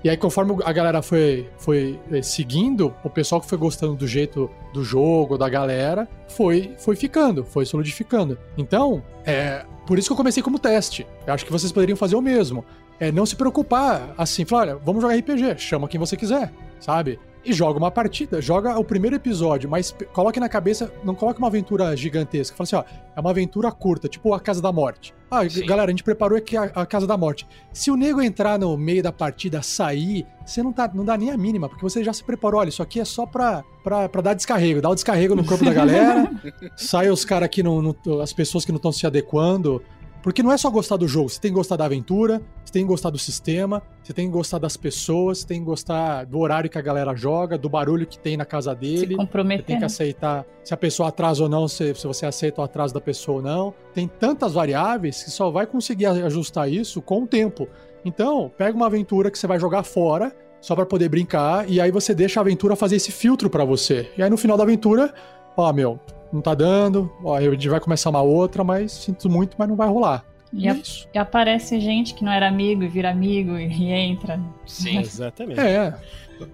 E 0.04 0.10
aí, 0.10 0.16
conforme 0.16 0.56
a 0.64 0.72
galera 0.72 1.02
foi, 1.02 1.50
foi 1.58 2.00
eh, 2.12 2.22
seguindo, 2.22 2.94
o 3.04 3.10
pessoal 3.10 3.42
que 3.42 3.48
foi 3.48 3.58
gostando 3.58 3.96
do 3.96 4.08
jeito 4.08 4.50
do 4.74 4.84
jogo, 4.84 5.38
da 5.38 5.50
galera, 5.50 6.08
foi, 6.30 6.74
foi 6.78 6.96
ficando, 6.96 7.44
foi 7.44 7.66
solidificando. 7.66 8.38
Então, 8.58 9.04
é 9.26 9.66
por 9.86 10.00
isso 10.00 10.08
que 10.08 10.14
eu 10.14 10.18
comecei 10.18 10.42
como 10.42 10.58
teste. 10.58 11.06
Eu 11.28 11.34
acho 11.34 11.46
que 11.46 11.52
vocês 11.52 11.72
poderiam 11.72 11.98
fazer 11.98 12.16
o 12.16 12.22
mesmo. 12.22 12.64
É 13.00 13.12
não 13.12 13.26
se 13.26 13.36
preocupar 13.36 14.14
assim, 14.18 14.46
falar, 14.46 14.62
olha, 14.62 14.76
vamos 14.78 15.02
jogar 15.02 15.16
RPG, 15.16 15.58
chama 15.58 15.88
quem 15.88 16.00
você 16.00 16.16
quiser, 16.16 16.52
sabe? 16.80 17.20
E 17.44 17.54
joga 17.54 17.80
uma 17.80 17.90
partida, 17.90 18.42
joga 18.42 18.78
o 18.78 18.84
primeiro 18.84 19.16
episódio, 19.16 19.70
mas 19.70 19.96
coloque 20.12 20.40
na 20.42 20.50
cabeça, 20.50 20.92
não 21.06 21.16
coloque 21.16 21.40
uma 21.40 21.48
aventura 21.48 21.96
gigantesca. 21.96 22.56
Fala 22.56 22.66
assim, 22.66 22.76
ó, 22.76 22.84
é 23.16 23.20
uma 23.20 23.30
aventura 23.30 23.72
curta, 23.72 24.10
tipo 24.10 24.34
a 24.34 24.40
Casa 24.42 24.62
da 24.62 24.72
Morte. 24.74 25.14
Ah, 25.32 25.48
Sim. 25.50 25.66
galera, 25.66 25.88
a 25.88 25.92
gente 25.92 26.04
preparou 26.04 26.38
aqui 26.38 26.58
a, 26.58 26.64
a 26.64 26.86
Casa 26.86 27.08
da 27.08 27.16
Morte. 27.16 27.48
Se 27.72 27.90
o 27.90 27.96
nego 27.96 28.22
entrar 28.22 28.60
no 28.60 28.76
meio 28.76 29.02
da 29.02 29.12
partida, 29.12 29.62
sair, 29.62 30.26
você 30.46 30.62
não, 30.62 30.74
tá, 30.74 30.90
não 30.94 31.06
dá 31.06 31.18
nem 31.18 31.32
a 31.32 31.38
mínima, 31.38 31.70
porque 31.70 31.82
você 31.82 32.04
já 32.04 32.12
se 32.12 32.24
preparou. 32.24 32.60
Olha, 32.60 32.70
isso 32.70 32.84
aqui 32.84 33.00
é 33.00 33.06
só 33.06 33.26
pra, 33.26 33.64
pra, 33.84 34.10
pra 34.10 34.22
dar 34.22 34.34
descarrego. 34.34 34.82
Dá 34.82 34.90
o 34.90 34.96
descarrego 34.96 35.34
no 35.36 35.46
corpo 35.46 35.64
da 35.64 35.72
galera, 35.74 36.30
sai 36.76 37.10
os 37.10 37.24
caras 37.24 37.48
que 37.50 37.64
não, 37.64 37.82
não- 37.82 38.22
as 38.22 38.34
pessoas 38.34 38.66
que 38.66 38.72
não 38.72 38.78
estão 38.78 38.92
se 38.92 39.08
adequando. 39.08 39.82
Porque 40.22 40.44
não 40.44 40.52
é 40.52 40.58
só 40.58 40.70
gostar 40.70 40.98
do 40.98 41.08
jogo, 41.08 41.30
você 41.30 41.40
tem 41.40 41.52
que 41.52 41.56
gostar 41.56 41.78
da 41.78 41.86
aventura, 41.86 42.42
você 42.64 42.74
tem 42.74 42.84
que 42.84 42.88
gostar 42.90 43.10
do 43.10 43.18
sistema, 43.18 43.82
você 44.04 44.12
tem 44.14 44.26
que 44.26 44.32
gostar 44.32 44.58
das 44.60 44.76
pessoas, 44.76 45.40
você 45.40 45.48
tem 45.48 45.60
que 45.60 45.66
gostar 45.66 46.26
do 46.26 46.40
horário 46.40 46.70
que 46.70 46.78
a 46.78 46.82
galera 46.82 47.16
joga, 47.16 47.58
do 47.58 47.70
barulho 47.70 48.06
que 48.06 48.20
tem 48.20 48.36
na 48.36 48.46
casa 48.46 48.72
Se 48.74 48.80
dele. 48.80 48.98
Você 48.98 49.08
tem 49.08 49.18
comprometer. 49.18 49.78
que 49.78 49.84
aceitar 49.84 50.46
se 50.64 50.74
a 50.74 50.78
pessoa 50.78 51.10
atrasa 51.10 51.44
ou 51.44 51.50
não, 51.50 51.68
se, 51.68 51.96
se 51.96 52.06
você 52.06 52.26
aceita 52.26 52.62
o 52.62 52.64
atraso 52.64 52.94
da 52.94 53.02
pessoa 53.02 53.38
ou 53.38 53.44
não. 53.44 53.74
Tem 53.94 54.08
tantas 54.08 54.54
variáveis 54.54 55.24
que 55.24 55.32
só 55.32 55.50
vai 55.50 55.66
conseguir 55.66 56.06
ajustar 56.08 56.70
isso 56.70 57.02
com 57.02 57.24
o 57.24 57.28
tempo. 57.28 57.68
Então, 58.04 58.52
pega 58.58 58.76
uma 58.76 58.86
aventura 58.88 59.32
que 59.32 59.40
você 59.40 59.48
vai 59.48 59.60
jogar 59.60 59.84
fora, 59.84 60.36
só 60.62 60.76
pra 60.76 60.86
poder 60.86 61.08
brincar, 61.10 61.70
e 61.70 61.80
aí 61.80 61.92
você 61.92 62.14
deixa 62.14 62.40
a 62.40 62.42
aventura 62.42 62.76
fazer 62.76 62.98
esse 62.98 63.12
filtro 63.12 63.50
pra 63.50 63.64
você. 63.64 64.12
E 64.18 64.24
aí 64.24 64.30
no 64.30 64.38
final 64.38 64.58
da 64.58 64.64
aventura, 64.64 65.14
ó, 65.56 65.72
meu, 65.72 66.00
não 66.32 66.42
tá 66.42 66.54
dando, 66.54 67.12
ó, 67.24 67.36
a 67.36 67.42
gente 67.42 67.68
vai 67.70 67.80
começar 67.80 68.10
uma 68.10 68.22
outra, 68.22 68.64
mas 68.64 68.92
sinto 68.92 69.30
muito, 69.30 69.56
mas 69.58 69.68
não 69.68 69.76
vai 69.76 69.88
rolar. 69.90 70.26
E, 70.52 70.68
é 70.68 70.72
a- 70.72 70.78
e 71.14 71.18
aparece 71.18 71.80
gente 71.80 72.14
que 72.14 72.24
não 72.24 72.32
era 72.32 72.48
amigo 72.48 72.82
e 72.84 72.88
vira 72.88 73.10
amigo 73.12 73.58
e, 73.58 73.68
e 73.68 73.92
entra. 73.92 74.40
Sim. 74.66 74.98
Exatamente. 75.02 75.60
É, 75.60 75.94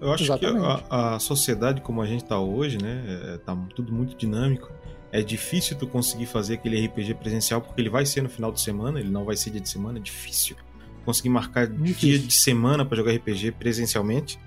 Eu 0.00 0.12
acho 0.12 0.24
Exatamente. 0.24 0.60
que 0.60 0.84
a, 0.90 1.14
a 1.14 1.18
sociedade 1.18 1.80
como 1.80 2.02
a 2.02 2.06
gente 2.06 2.24
tá 2.24 2.38
hoje, 2.38 2.76
né, 2.82 3.02
é, 3.34 3.38
tá 3.38 3.56
tudo 3.74 3.92
muito 3.92 4.16
dinâmico. 4.16 4.70
É 5.12 5.22
difícil 5.22 5.78
tu 5.78 5.86
conseguir 5.86 6.26
fazer 6.26 6.54
aquele 6.54 6.84
RPG 6.84 7.14
presencial 7.14 7.60
porque 7.62 7.80
ele 7.80 7.88
vai 7.88 8.04
ser 8.04 8.22
no 8.22 8.28
final 8.28 8.50
de 8.52 8.60
semana, 8.60 8.98
ele 9.00 9.08
não 9.10 9.24
vai 9.24 9.36
ser 9.36 9.50
dia 9.50 9.60
de 9.60 9.68
semana, 9.68 9.98
é 9.98 10.02
difícil. 10.02 10.56
Conseguir 11.04 11.28
marcar 11.30 11.66
dia 11.68 11.78
Difícil. 11.86 12.26
de 12.26 12.34
semana 12.34 12.84
para 12.84 12.96
jogar 12.96 13.12
RPG 13.12 13.52
presencialmente. 13.52 14.38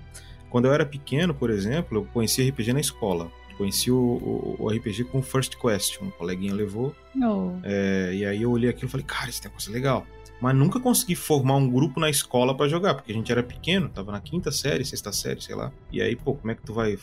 Quando 0.50 0.66
eu 0.66 0.74
era 0.74 0.84
pequeno, 0.84 1.32
por 1.34 1.48
exemplo, 1.50 1.98
eu 1.98 2.04
conheci 2.12 2.46
RPG 2.48 2.72
na 2.74 2.80
escola. 2.80 3.32
Conheci 3.60 3.90
o, 3.90 3.94
o- 3.98 4.56
o 4.58 4.68
RPG 4.70 5.04
com 5.04 5.20
First 5.20 5.56
Quest, 5.56 6.00
um 6.00 6.08
coleguinha 6.08 6.54
levou, 6.54 6.94
Oh, 7.22 7.52
é, 7.62 8.10
e 8.14 8.24
aí 8.24 8.40
eu 8.40 8.50
olhei 8.50 8.70
aquilo 8.70 8.86
e 8.88 8.90
falei, 8.90 9.04
cara, 9.06 9.28
esse 9.28 9.44
negócio 9.44 9.70
é 9.70 9.74
legal. 9.74 10.06
Mas 10.40 10.56
nunca 10.56 10.80
consegui 10.80 11.14
formar 11.14 11.56
um 11.56 11.68
grupo 11.68 12.00
na 12.00 12.08
escola 12.08 12.56
pra 12.56 12.66
jogar, 12.66 12.94
porque 12.94 13.12
a 13.12 13.14
gente 13.14 13.30
era 13.30 13.42
pequeno, 13.42 13.90
tava 13.90 14.12
na 14.12 14.20
quinta 14.20 14.50
série, 14.50 14.82
sexta 14.86 15.12
série, 15.12 15.42
sei 15.42 15.54
lá. 15.54 15.70
E 15.92 16.00
aí, 16.00 16.16
pô, 16.16 16.32
como 16.34 16.50
é 16.50 16.54
que 16.54 16.62
tu 16.62 16.72
vai. 16.72 16.98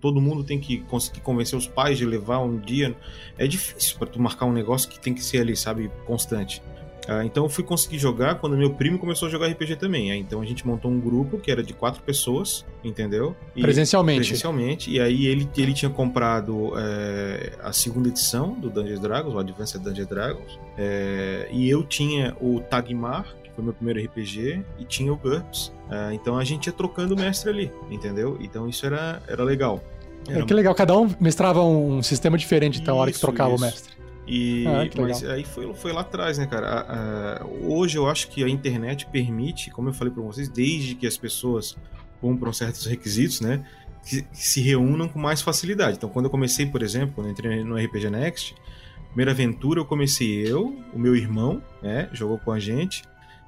Todo 0.00 0.20
mundo 0.20 0.44
tem 0.44 0.60
que 0.60 0.78
conseguir 0.82 1.20
convencer 1.20 1.58
os 1.58 1.66
pais 1.66 1.98
de 1.98 2.06
levar 2.06 2.38
um 2.38 2.56
dia. 2.56 2.96
É 3.36 3.48
difícil 3.48 3.98
pra 3.98 4.06
tu 4.06 4.22
marcar 4.22 4.46
um 4.46 4.52
negócio 4.52 4.88
que 4.88 5.00
tem 5.00 5.12
que 5.12 5.24
ser 5.24 5.40
ali, 5.40 5.56
sabe, 5.56 5.90
constante. 6.06 6.62
Ah, 7.08 7.24
então 7.24 7.44
eu 7.44 7.48
fui 7.48 7.64
conseguir 7.64 7.98
jogar 7.98 8.34
quando 8.34 8.54
meu 8.56 8.74
primo 8.74 8.98
começou 8.98 9.28
a 9.28 9.30
jogar 9.30 9.46
RPG 9.48 9.76
também. 9.76 10.12
Aí, 10.12 10.20
então 10.20 10.42
a 10.42 10.44
gente 10.44 10.66
montou 10.66 10.90
um 10.90 11.00
grupo 11.00 11.38
que 11.38 11.50
era 11.50 11.62
de 11.62 11.72
quatro 11.72 12.02
pessoas, 12.02 12.66
entendeu? 12.84 13.34
E- 13.56 13.62
presencialmente. 13.62 14.20
Presencialmente. 14.20 14.90
E 14.90 15.00
aí 15.00 15.26
ele, 15.26 15.48
ele 15.56 15.72
tinha 15.72 15.90
comprado 15.90 16.72
é, 16.76 17.52
a 17.62 17.72
segunda 17.72 18.08
edição 18.08 18.52
do 18.52 18.68
Dungeons 18.68 19.00
Dragons, 19.00 19.34
o 19.34 19.38
Advanced 19.38 19.80
Dungeons 19.82 20.06
Dragons. 20.06 20.58
É, 20.76 21.48
e 21.50 21.68
eu 21.68 21.82
tinha 21.82 22.36
o 22.40 22.60
Tagmar, 22.60 23.34
que 23.42 23.50
foi 23.52 23.64
meu 23.64 23.72
primeiro 23.72 24.00
RPG, 24.04 24.62
e 24.78 24.84
tinha 24.84 25.10
o 25.10 25.16
GURPS. 25.16 25.72
É, 25.90 26.12
então 26.12 26.36
a 26.36 26.44
gente 26.44 26.66
ia 26.66 26.72
trocando 26.74 27.14
o 27.14 27.18
mestre 27.18 27.48
ali, 27.48 27.72
entendeu? 27.90 28.36
Então 28.38 28.68
isso 28.68 28.84
era, 28.84 29.22
era 29.26 29.42
legal. 29.42 29.82
Era 30.28 30.40
É, 30.40 30.44
que 30.44 30.52
legal, 30.52 30.74
cada 30.74 30.94
um 30.94 31.08
mestrava 31.18 31.62
um 31.62 32.02
sistema 32.02 32.36
diferente, 32.36 32.80
então, 32.82 32.96
a 32.98 33.00
hora 33.00 33.12
que 33.12 33.18
trocava 33.18 33.54
isso. 33.54 33.62
o 33.62 33.66
mestre. 33.66 33.97
E, 34.28 34.64
Ah, 34.66 34.84
mas 35.00 35.24
aí 35.24 35.44
foi, 35.44 35.72
foi 35.74 35.92
lá 35.92 36.02
atrás, 36.02 36.36
né, 36.38 36.46
cara? 36.46 36.66
A- 36.68 37.42
a- 37.42 37.46
hoje 37.62 37.96
eu 37.96 38.06
acho 38.08 38.28
que 38.28 38.44
a 38.44 38.48
internet 38.48 39.06
permite, 39.06 39.70
como 39.70 39.88
eu 39.88 39.92
falei 39.94 40.12
pra 40.12 40.22
vocês, 40.22 40.48
desde 40.48 40.94
que 40.94 41.06
as 41.06 41.16
pessoas 41.16 41.76
cumpram 42.20 42.52
certos 42.52 42.84
requisitos, 42.86 43.40
né? 43.40 43.64
Que, 44.06 44.22
que 44.22 44.46
se 44.46 44.60
reúnam 44.60 45.08
com 45.08 45.18
mais 45.18 45.40
facilidade. 45.40 45.96
Então, 45.96 46.08
quando 46.08 46.26
eu 46.26 46.30
comecei, 46.30 46.66
por 46.66 46.82
exemplo, 46.82 47.14
quando 47.14 47.28
eu 47.28 47.32
entrei 47.32 47.64
no 47.64 47.76
RPG 47.76 48.10
Next, 48.10 48.54
primeira 49.08 49.30
aventura 49.32 49.80
eu 49.80 49.84
comecei 49.84 50.46
eu, 50.46 50.76
o 50.92 50.98
meu 50.98 51.16
irmão, 51.16 51.62
né? 51.82 52.08
Jogou 52.12 52.38
com 52.38 52.52
a 52.52 52.58
gente. 52.58 53.02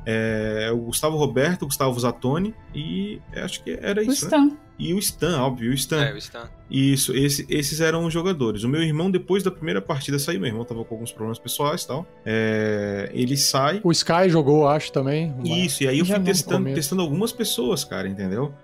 É, 0.07 0.71
o 0.73 0.79
Gustavo 0.79 1.17
Roberto, 1.17 1.63
o 1.63 1.67
Gustavo 1.67 1.99
Zatoni 2.01 2.55
e 2.75 3.21
é, 3.33 3.43
acho 3.43 3.63
que 3.63 3.79
era 3.81 4.01
o 4.01 4.05
isso, 4.05 4.29
né? 4.29 4.37
Stan. 4.49 4.57
E 4.79 4.95
o 4.95 4.99
Stan, 4.99 5.43
óbvio, 5.43 5.71
o 5.71 5.75
Stan. 5.75 6.03
É, 6.03 6.15
o 6.15 6.17
Stan. 6.17 6.49
Isso, 6.71 7.13
esse- 7.15 7.47
esses 7.51 7.81
eram 7.83 8.07
os 8.07 8.13
jogadores. 8.15 8.65
O 8.65 8.69
meu 8.69 8.83
irmão, 8.83 9.11
depois 9.11 9.43
da 9.43 9.51
primeira 9.51 9.83
partida, 9.83 10.19
saiu. 10.19 10.41
Meu 10.41 10.49
irmão 10.49 10.65
tava 10.65 10.83
com 10.85 10.95
alguns 10.95 11.13
problemas 11.13 11.39
pessoais 11.39 11.83
e 11.83 11.87
tal. 11.89 12.07
É, 12.25 13.11
ele 13.13 13.37
sai. 13.37 13.81
O 13.85 13.93
Sky 13.93 14.29
jogou, 14.31 14.67
acho, 14.67 14.91
também. 14.91 15.35
Isso, 15.45 15.83
e 15.83 15.89
aí 15.89 15.99
eu 15.99 16.05
fui 16.07 16.15
testando, 16.25 16.55
testando 16.75 17.03
algumas 17.03 17.31
pessoas, 17.33 17.85
cara, 17.85 18.09
entendeu? 18.09 18.55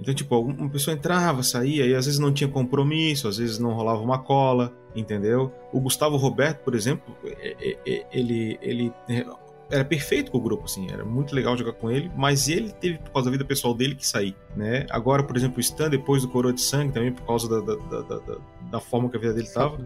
Então, 0.00 0.12
tipo, 0.14 0.36
uma 0.38 0.68
pessoa 0.70 0.94
entrava, 0.94 1.42
saía, 1.42 1.86
e 1.86 1.94
às 1.94 2.04
vezes 2.06 2.20
não 2.20 2.32
tinha 2.32 2.48
compromisso, 2.48 3.26
às 3.28 3.38
vezes 3.38 3.58
não 3.58 3.72
rolava 3.72 4.00
uma 4.02 4.18
cola, 4.18 4.72
entendeu? 4.94 5.52
O 5.72 5.80
Gustavo 5.80 6.16
Roberto, 6.16 6.58
por 6.64 6.74
exemplo, 6.74 7.16
é- 7.24 7.56
é- 7.60 7.78
é- 7.86 8.06
ele, 8.12 8.58
ele 8.62 8.92
é, 9.08 9.24
era 9.70 9.84
perfeito 9.84 10.30
com 10.30 10.38
o 10.38 10.40
grupo, 10.40 10.64
assim, 10.64 10.86
era 10.90 11.04
muito 11.04 11.34
legal 11.34 11.56
jogar 11.56 11.72
com 11.72 11.90
ele, 11.90 12.10
mas 12.16 12.48
ele 12.48 12.70
teve, 12.72 12.98
por 12.98 13.10
causa 13.10 13.26
da 13.26 13.32
vida 13.32 13.44
pessoal 13.44 13.74
dele, 13.74 13.94
que 13.94 14.06
sair, 14.06 14.36
né? 14.54 14.86
Agora, 14.90 15.22
por 15.22 15.36
exemplo, 15.36 15.56
o 15.58 15.60
Stan, 15.60 15.88
depois 15.88 16.22
do 16.22 16.28
Coroa 16.28 16.52
de 16.52 16.60
Sangue, 16.60 16.92
também 16.92 17.10
por 17.12 17.24
causa 17.26 17.48
da, 17.48 17.60
da, 17.60 17.74
da, 17.76 18.00
da- 18.18 18.38
da- 18.70 18.80
forma 18.80 19.08
que 19.08 19.16
a 19.16 19.20
vida 19.20 19.32
dele 19.32 19.48
tava, 19.48 19.78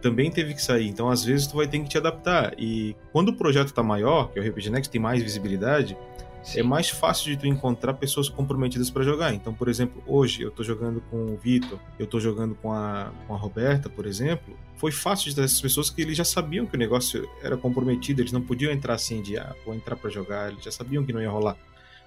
também 0.00 0.30
teve 0.30 0.52
que 0.54 0.62
sair. 0.62 0.88
Então, 0.88 1.08
às 1.08 1.24
vezes, 1.24 1.46
tu 1.46 1.56
vai 1.56 1.66
ter 1.66 1.78
que 1.80 1.88
te 1.88 1.96
adaptar. 1.96 2.54
E 2.58 2.94
quando 3.12 3.28
o 3.30 3.36
projeto 3.36 3.72
tá 3.72 3.82
maior, 3.82 4.30
que 4.30 4.38
é 4.38 4.42
o 4.42 4.44
RPG 4.48 4.68
Next, 4.70 4.90
tem 4.90 5.00
mais 5.00 5.22
visibilidade, 5.22 5.96
Sim. 6.42 6.60
é 6.60 6.62
mais 6.62 6.90
fácil 6.90 7.30
de 7.30 7.36
tu 7.36 7.46
encontrar 7.46 7.94
pessoas 7.94 8.28
comprometidas 8.28 8.90
pra 8.90 9.02
jogar. 9.02 9.32
Então, 9.34 9.54
por 9.54 9.68
exemplo, 9.68 10.02
hoje 10.06 10.42
eu 10.42 10.50
tô 10.50 10.62
jogando 10.62 11.00
com 11.10 11.26
o 11.26 11.36
Vitor, 11.36 11.78
eu 11.98 12.06
tô 12.06 12.18
jogando 12.18 12.54
com 12.54 12.72
a, 12.72 13.12
com 13.26 13.34
a 13.34 13.38
Roberta, 13.38 13.88
por 13.88 14.06
exemplo. 14.06 14.56
Foi 14.76 14.90
fácil 14.90 15.32
de 15.32 15.40
essas 15.40 15.60
pessoas 15.60 15.90
que 15.90 16.02
eles 16.02 16.16
já 16.16 16.24
sabiam 16.24 16.66
que 16.66 16.74
o 16.74 16.78
negócio 16.78 17.28
era 17.42 17.56
comprometido, 17.56 18.20
eles 18.20 18.32
não 18.32 18.40
podiam 18.40 18.72
entrar 18.72 18.94
assim 18.94 19.22
de, 19.22 19.38
ah, 19.38 19.54
vou 19.64 19.74
entrar 19.74 19.96
pra 19.96 20.10
jogar, 20.10 20.50
eles 20.50 20.64
já 20.64 20.72
sabiam 20.72 21.04
que 21.04 21.12
não 21.12 21.22
ia 21.22 21.30
rolar. 21.30 21.56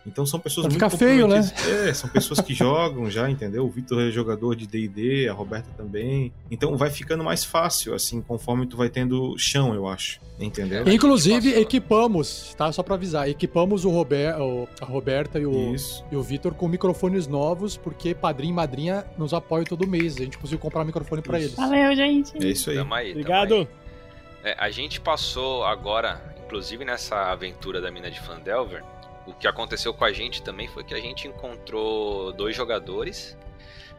Então 0.06 0.26
são 0.26 0.40
pessoas 0.40 0.68
Pra 0.68 0.72
muito 0.74 0.92
ficar 0.92 0.98
feio, 1.06 1.28
né? 1.28 1.42
É, 1.88 1.94
são 1.94 2.08
pessoas 2.10 2.40
que 2.40 2.54
jogam 2.56 3.10
já, 3.10 3.30
entendeu? 3.30 3.66
O 3.66 3.70
Vitor 3.70 4.02
é 4.04 4.12
jogador 4.12 4.56
de 4.56 4.68
D&D, 4.68 5.28
a 5.28 5.34
Roberta 5.34 5.70
também. 5.76 6.32
Então 6.52 6.78
vai 6.78 6.90
ficando 6.92 7.24
mais 7.24 7.44
fácil, 7.44 7.94
assim, 7.96 8.22
conforme 8.22 8.68
tu 8.68 8.78
vai 8.78 8.88
tendo 8.90 9.36
chão, 9.38 9.74
eu 9.74 9.88
acho. 9.88 10.20
Entendeu? 10.40 10.88
Inclusive, 10.88 11.48
Passou. 11.50 11.62
equipamos, 11.62 12.54
tá? 12.58 12.72
Só 12.72 12.84
pra 12.84 12.96
avisar, 12.96 13.28
equipamos 13.30 13.86
o 13.86 13.90
Rober, 13.90 14.40
o- 14.40 14.68
a 14.82 14.86
Roberta 14.86 15.40
e 15.40 15.46
o, 15.46 15.74
Isso. 15.74 16.04
e 16.12 16.16
o 16.16 16.22
Vitor 16.22 16.54
com 16.54 16.68
microfones 16.68 17.26
novos, 17.26 17.78
porque 17.78 18.14
padrinho 18.14 18.52
e 18.52 18.56
madrinha 18.56 19.06
nos 19.18 19.34
apoiam 19.34 19.64
todo 19.66 19.88
mês. 19.88 20.18
A 20.18 20.24
gente 20.24 20.38
conseguiu 20.38 20.60
comprar 20.60 20.82
um 20.82 20.86
microfone 20.86 21.22
pra 21.22 21.40
Isso. 21.40 21.48
eles. 21.48 21.56
Valeu, 21.56 21.96
gente. 21.96 22.38
É 22.46 22.50
isso 22.50 22.70
aí. 22.70 22.76
Tamo 22.76 22.94
aí, 22.94 23.08
tamo 23.10 23.20
Obrigado. 23.22 23.54
aí. 23.56 23.68
É, 24.44 24.56
a 24.60 24.70
gente 24.70 25.00
passou 25.02 25.64
agora, 25.66 26.22
inclusive 26.46 26.84
nessa 26.86 27.32
aventura 27.32 27.80
da 27.82 27.90
mina 27.90 28.12
de 28.12 28.20
Fandelver, 28.20 28.84
o 29.26 29.34
que 29.34 29.48
aconteceu 29.48 29.94
com 29.94 30.06
a 30.06 30.12
gente 30.12 30.42
também 30.42 30.68
foi 30.68 30.84
que 30.84 30.94
a 30.94 31.00
gente 31.00 31.28
encontrou 31.28 32.32
dois 32.34 32.56
jogadores 32.56 33.38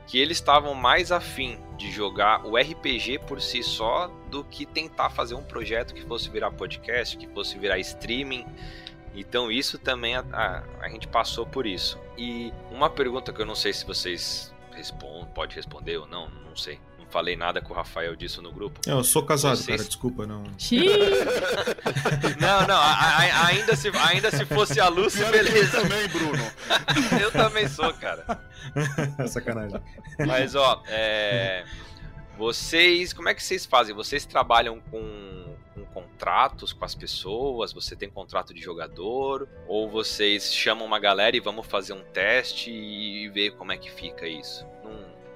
que 0.07 0.19
eles 0.19 0.37
estavam 0.37 0.73
mais 0.73 1.11
afim 1.11 1.59
de 1.77 1.91
jogar 1.91 2.47
o 2.47 2.57
RPG 2.57 3.21
por 3.27 3.41
si 3.41 3.63
só 3.63 4.07
do 4.31 4.45
que 4.45 4.65
tentar 4.65 5.11
fazer 5.11 5.35
um 5.35 5.43
projeto 5.43 5.93
que 5.93 6.03
fosse 6.03 6.31
virar 6.31 6.53
podcast, 6.53 7.17
que 7.17 7.27
fosse 7.27 7.59
virar 7.59 7.79
streaming. 7.81 8.47
Então 9.15 9.51
isso 9.51 9.79
também 9.79 10.15
a, 10.15 10.25
a, 10.33 10.63
a 10.81 10.89
gente 10.89 11.09
passou 11.09 11.45
por 11.45 11.67
isso. 11.67 11.99
E 12.17 12.53
uma 12.71 12.89
pergunta 12.89 13.33
que 13.33 13.43
eu 13.43 13.47
não 13.47 13.57
sei 13.57 13.73
se 13.73 13.85
vocês 13.85 14.55
respondem, 14.73 15.27
pode 15.35 15.57
responder 15.57 15.97
ou 15.97 16.07
não, 16.07 16.29
não 16.29 16.55
sei. 16.55 16.79
Falei 17.09 17.37
nada 17.37 17.61
com 17.63 17.73
o 17.73 17.77
Rafael 17.77 18.15
disso 18.17 18.43
no 18.43 18.51
grupo. 18.53 18.81
Eu 18.87 19.03
sou 19.05 19.23
casado, 19.23 19.57
Vocês- 19.57 19.77
cara, 19.77 19.89
desculpa, 19.89 20.27
não. 20.27 20.43
Não, 22.41 22.67
não, 22.67 22.77
a- 22.77 22.95
a- 23.23 23.47
ainda, 23.47 23.75
se, 23.77 23.89
ainda 23.89 24.31
se 24.31 24.45
fosse 24.45 24.81
a 24.81 24.89
Lucy, 24.89 25.19
Pior 25.19 25.31
que 25.33 25.39
eu 25.39 25.45
beleza. 25.45 25.81
também, 25.83 26.09
Bruno. 26.09 26.53
Eu 27.21 27.31
também 27.31 27.69
sou, 27.69 27.93
cara. 27.95 28.41
Sacanagem. 29.29 29.81
Mas, 30.27 30.55
ó, 30.55 30.83
é, 30.89 31.65
vocês, 32.37 33.13
como 33.13 33.29
é 33.29 33.35
que 33.35 33.43
vocês 33.43 33.65
fazem? 33.67 33.95
Vocês 33.95 34.25
trabalham 34.27 34.81
com, 34.91 35.57
com 35.75 35.85
contratos 35.87 36.73
com 36.73 36.85
as 36.85 36.95
pessoas? 36.95 37.73
Você 37.73 37.95
tem 37.97 38.11
contrato 38.11 38.53
de 38.53 38.61
jogador? 38.61 39.49
Ou 39.67 39.89
vocês 39.91 40.53
chamam 40.55 40.85
uma 40.87 40.99
galera 40.99 41.37
e 41.37 41.41
vamos 41.41 41.67
fazer 41.67 41.93
um 41.93 42.03
teste 42.13 42.71
e 42.71 43.29
ver 43.31 43.53
como 43.53 43.73
é 43.73 43.77
que 43.77 43.91
fica 43.91 44.27
isso? 44.27 44.67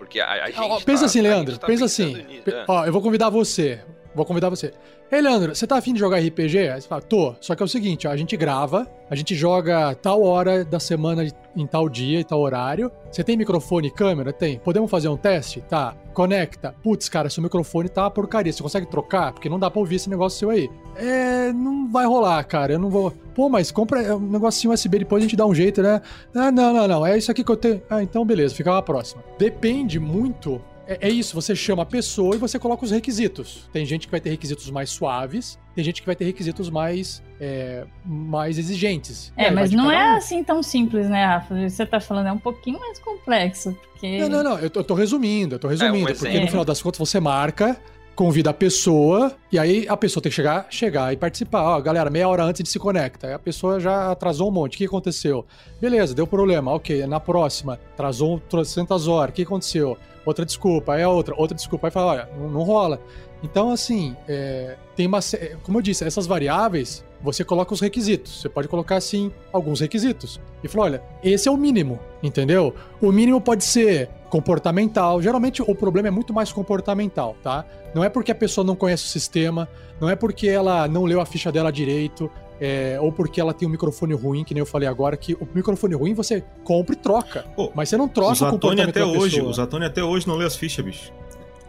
Porque 0.01 0.19
a, 0.19 0.45
a 0.45 0.47
gente. 0.47 0.59
Ó, 0.59 0.81
pensa 0.81 1.01
tá- 1.01 1.07
assim, 1.07 1.21
Leandro, 1.21 1.59
tá 1.59 1.67
pensa 1.67 1.85
assim. 1.85 2.15
nisso, 2.15 2.49
é. 2.49 2.65
Ó, 2.67 2.87
eu 2.87 2.93
vou 2.93 3.03
convidar 3.03 3.29
você. 3.29 3.81
Vou 4.15 4.25
convidar 4.25 4.49
você. 4.49 4.73
Ei, 5.13 5.21
Leandro, 5.21 5.57
você 5.57 5.67
tá 5.67 5.77
afim 5.77 5.93
de 5.93 5.99
jogar 5.99 6.21
RPG? 6.21 6.69
Aí 6.69 6.81
você 6.81 6.87
fala, 6.87 7.03
tô. 7.03 7.35
Só 7.41 7.57
que 7.57 7.63
é 7.65 7.67
o 7.67 7.69
seguinte, 7.69 8.07
ó, 8.07 8.13
a 8.13 8.17
gente 8.17 8.37
grava, 8.37 8.87
a 9.11 9.17
gente 9.17 9.35
joga 9.35 9.93
tal 9.97 10.23
hora 10.23 10.65
da 10.65 10.79
semana 10.79 11.27
em 11.57 11.67
tal 11.67 11.89
dia 11.89 12.21
e 12.21 12.25
tal 12.25 12.41
horário. 12.41 12.93
Você 13.11 13.25
tem 13.25 13.37
microfone 13.37 13.89
e 13.89 13.91
câmera? 13.91 14.33
Tem. 14.33 14.61
Podemos 14.61 14.89
fazer 14.89 15.09
um 15.09 15.17
teste? 15.17 15.63
Tá. 15.63 15.97
Conecta. 16.15 16.77
Putz, 16.81 17.09
cara, 17.09 17.29
seu 17.29 17.43
microfone 17.43 17.89
tá 17.89 18.05
uma 18.05 18.11
porcaria. 18.13 18.53
Você 18.53 18.63
consegue 18.63 18.87
trocar? 18.87 19.33
Porque 19.33 19.49
não 19.49 19.59
dá 19.59 19.69
pra 19.69 19.81
ouvir 19.81 19.97
esse 19.97 20.09
negócio 20.09 20.39
seu 20.39 20.51
aí. 20.51 20.71
É, 20.95 21.53
não 21.53 21.91
vai 21.91 22.07
rolar, 22.07 22.45
cara. 22.45 22.75
Eu 22.75 22.79
não 22.79 22.89
vou. 22.89 23.11
Pô, 23.35 23.49
mas 23.49 23.73
compra 23.73 24.15
um 24.15 24.21
negocinho 24.21 24.73
USB, 24.73 25.01
depois 25.01 25.25
a 25.25 25.27
gente 25.27 25.37
dá 25.37 25.45
um 25.45 25.55
jeito, 25.55 25.83
né? 25.83 26.01
Ah, 26.33 26.53
não, 26.53 26.73
não, 26.73 26.87
não. 26.87 27.05
É 27.05 27.19
isso 27.19 27.33
aqui 27.33 27.43
que 27.43 27.51
eu 27.51 27.57
tenho. 27.57 27.83
Ah, 27.91 28.01
então 28.01 28.25
beleza, 28.25 28.55
fica 28.55 28.79
a 28.79 28.83
próxima. 28.83 29.25
Depende 29.37 29.99
muito 29.99 30.63
é, 30.91 31.09
é 31.09 31.09
isso, 31.09 31.37
você 31.37 31.55
chama 31.55 31.85
a 31.85 31.87
pessoa 31.87 32.35
e 32.35 32.39
você 32.39 32.59
coloca 32.59 32.85
os 32.85 32.91
requisitos. 32.91 33.69
Tem 33.73 33.87
gente 33.87 34.09
que 34.09 34.11
vai 34.11 34.21
ter 34.21 34.31
requisitos 34.31 34.69
mais 34.73 34.91
suaves, 34.91 35.57
tem 35.73 35.85
gente 35.85 36.03
que 36.03 36.07
vai 36.07 36.17
ter 36.17 36.25
requisitos 36.25 36.69
mais, 36.69 37.23
é, 37.41 37.87
mais 38.05 38.59
exigentes. 38.59 39.33
É, 39.37 39.53
mas 39.53 39.71
não 39.71 39.89
é 39.89 40.15
um. 40.15 40.17
assim 40.17 40.43
tão 40.43 40.65
simples, 40.65 41.09
né, 41.09 41.25
Rafa? 41.25 41.69
Você 41.69 41.87
tá 41.87 42.01
falando, 42.01 42.27
é 42.27 42.33
um 42.33 42.39
pouquinho 42.39 42.81
mais 42.81 42.99
complexo, 42.99 43.73
porque... 43.93 44.19
Não, 44.19 44.29
não, 44.29 44.43
não, 44.43 44.59
eu 44.59 44.69
tô, 44.69 44.81
eu 44.81 44.85
tô 44.85 44.95
resumindo, 44.95 45.55
eu 45.55 45.59
tô 45.61 45.69
resumindo, 45.69 46.07
porque 46.07 46.27
exemplo. 46.27 46.41
no 46.41 46.49
final 46.49 46.65
das 46.65 46.83
contas 46.83 46.99
você 46.99 47.21
marca, 47.21 47.81
convida 48.21 48.51
a 48.51 48.53
pessoa, 48.53 49.33
e 49.51 49.59
aí 49.59 49.87
a 49.89 49.97
pessoa 49.97 50.23
tem 50.23 50.29
que 50.29 50.37
chegar, 50.37 50.67
chegar 50.69 51.11
e 51.11 51.17
participar. 51.17 51.63
Ó, 51.63 51.81
galera, 51.81 52.11
meia 52.11 52.29
hora 52.29 52.45
antes 52.45 52.63
de 52.63 52.69
se 52.69 52.79
conecta. 52.79 53.35
A 53.35 53.39
pessoa 53.39 53.81
já 53.81 54.13
atrasou 54.13 54.49
um 54.49 54.51
monte. 54.51 54.75
O 54.75 54.77
que 54.77 54.85
aconteceu? 54.85 55.47
Beleza, 55.81 56.15
deu 56.15 56.27
problema. 56.27 56.71
Ok, 56.71 57.07
na 57.07 57.19
próxima, 57.19 57.81
atrasou 57.95 58.39
trocentas 58.39 59.09
horas. 59.09 59.33
O 59.33 59.37
que 59.37 59.41
aconteceu? 59.41 59.97
Outra 60.27 60.45
desculpa, 60.45 60.93
aí 60.93 61.03
a 61.03 61.09
outra, 61.09 61.35
outra 61.35 61.57
desculpa. 61.57 61.87
Aí 61.87 61.91
fala, 61.91 62.13
olha, 62.13 62.29
não, 62.39 62.51
não 62.51 62.63
rola. 62.63 63.01
Então, 63.43 63.71
assim, 63.71 64.15
é, 64.29 64.77
tem 64.95 65.07
uma. 65.07 65.21
Como 65.63 65.79
eu 65.79 65.83
disse, 65.83 66.05
essas 66.05 66.27
variáveis, 66.27 67.03
você 67.23 67.43
coloca 67.43 67.73
os 67.73 67.81
requisitos. 67.81 68.43
Você 68.43 68.51
pode 68.51 68.69
colocar, 68.69 68.97
assim, 68.97 69.33
alguns 69.51 69.81
requisitos. 69.81 70.39
E 70.63 70.69
fala, 70.69 70.85
olha, 70.85 71.03
esse 71.25 71.49
é 71.49 71.51
o 71.51 71.57
mínimo, 71.57 71.99
entendeu? 72.23 72.75
O 73.01 73.11
mínimo 73.11 73.41
pode 73.41 73.65
ser 73.65 74.11
comportamental. 74.31 75.21
Geralmente 75.21 75.61
o 75.61 75.75
problema 75.75 76.09
é 76.09 76.11
muito 76.11 76.33
mais 76.33 76.51
comportamental, 76.53 77.37
tá? 77.43 77.67
Não 77.95 78.03
é 78.03 78.09
porque 78.09 78.33
a 78.33 78.35
pessoa 78.35 78.65
não 78.65 78.75
conhece 78.75 79.05
o 79.05 79.09
sistema, 79.09 79.69
não 80.01 80.09
é 80.09 80.17
porque 80.17 80.49
ela 80.49 80.89
não 80.89 81.05
leu 81.05 81.21
a 81.21 81.27
ficha 81.27 81.53
dela 81.53 81.71
direito, 81.71 82.31
é, 82.61 82.99
ou 83.01 83.11
porque 83.11 83.41
ela 83.41 83.53
tem 83.53 83.67
um 83.67 83.71
microfone 83.71 84.15
ruim, 84.15 84.45
que 84.45 84.55
nem 84.55 84.61
eu 84.61 84.67
falei 84.67 84.89
agora, 84.89 85.17
que 85.17 85.35
o 85.35 85.49
microfone 85.55 85.95
ruim 85.95 86.15
você 86.15 86.45
compra 86.63 86.95
e 86.95 86.97
troca. 86.97 87.45
Pô, 87.57 87.73
Mas 87.75 87.89
você 87.89 87.97
não 87.97 88.07
troca 88.07 88.47
o 88.47 88.51
comportamento 88.51 88.91
até 88.91 89.05
hoje, 89.05 89.37
pessoa. 89.37 89.51
o 89.51 89.55
Zatoni 89.55 89.85
até 89.87 90.05
hoje 90.05 90.29
não 90.29 90.37
lê 90.37 90.45
as 90.45 90.55
fichas, 90.55 90.85
bicho. 90.85 91.13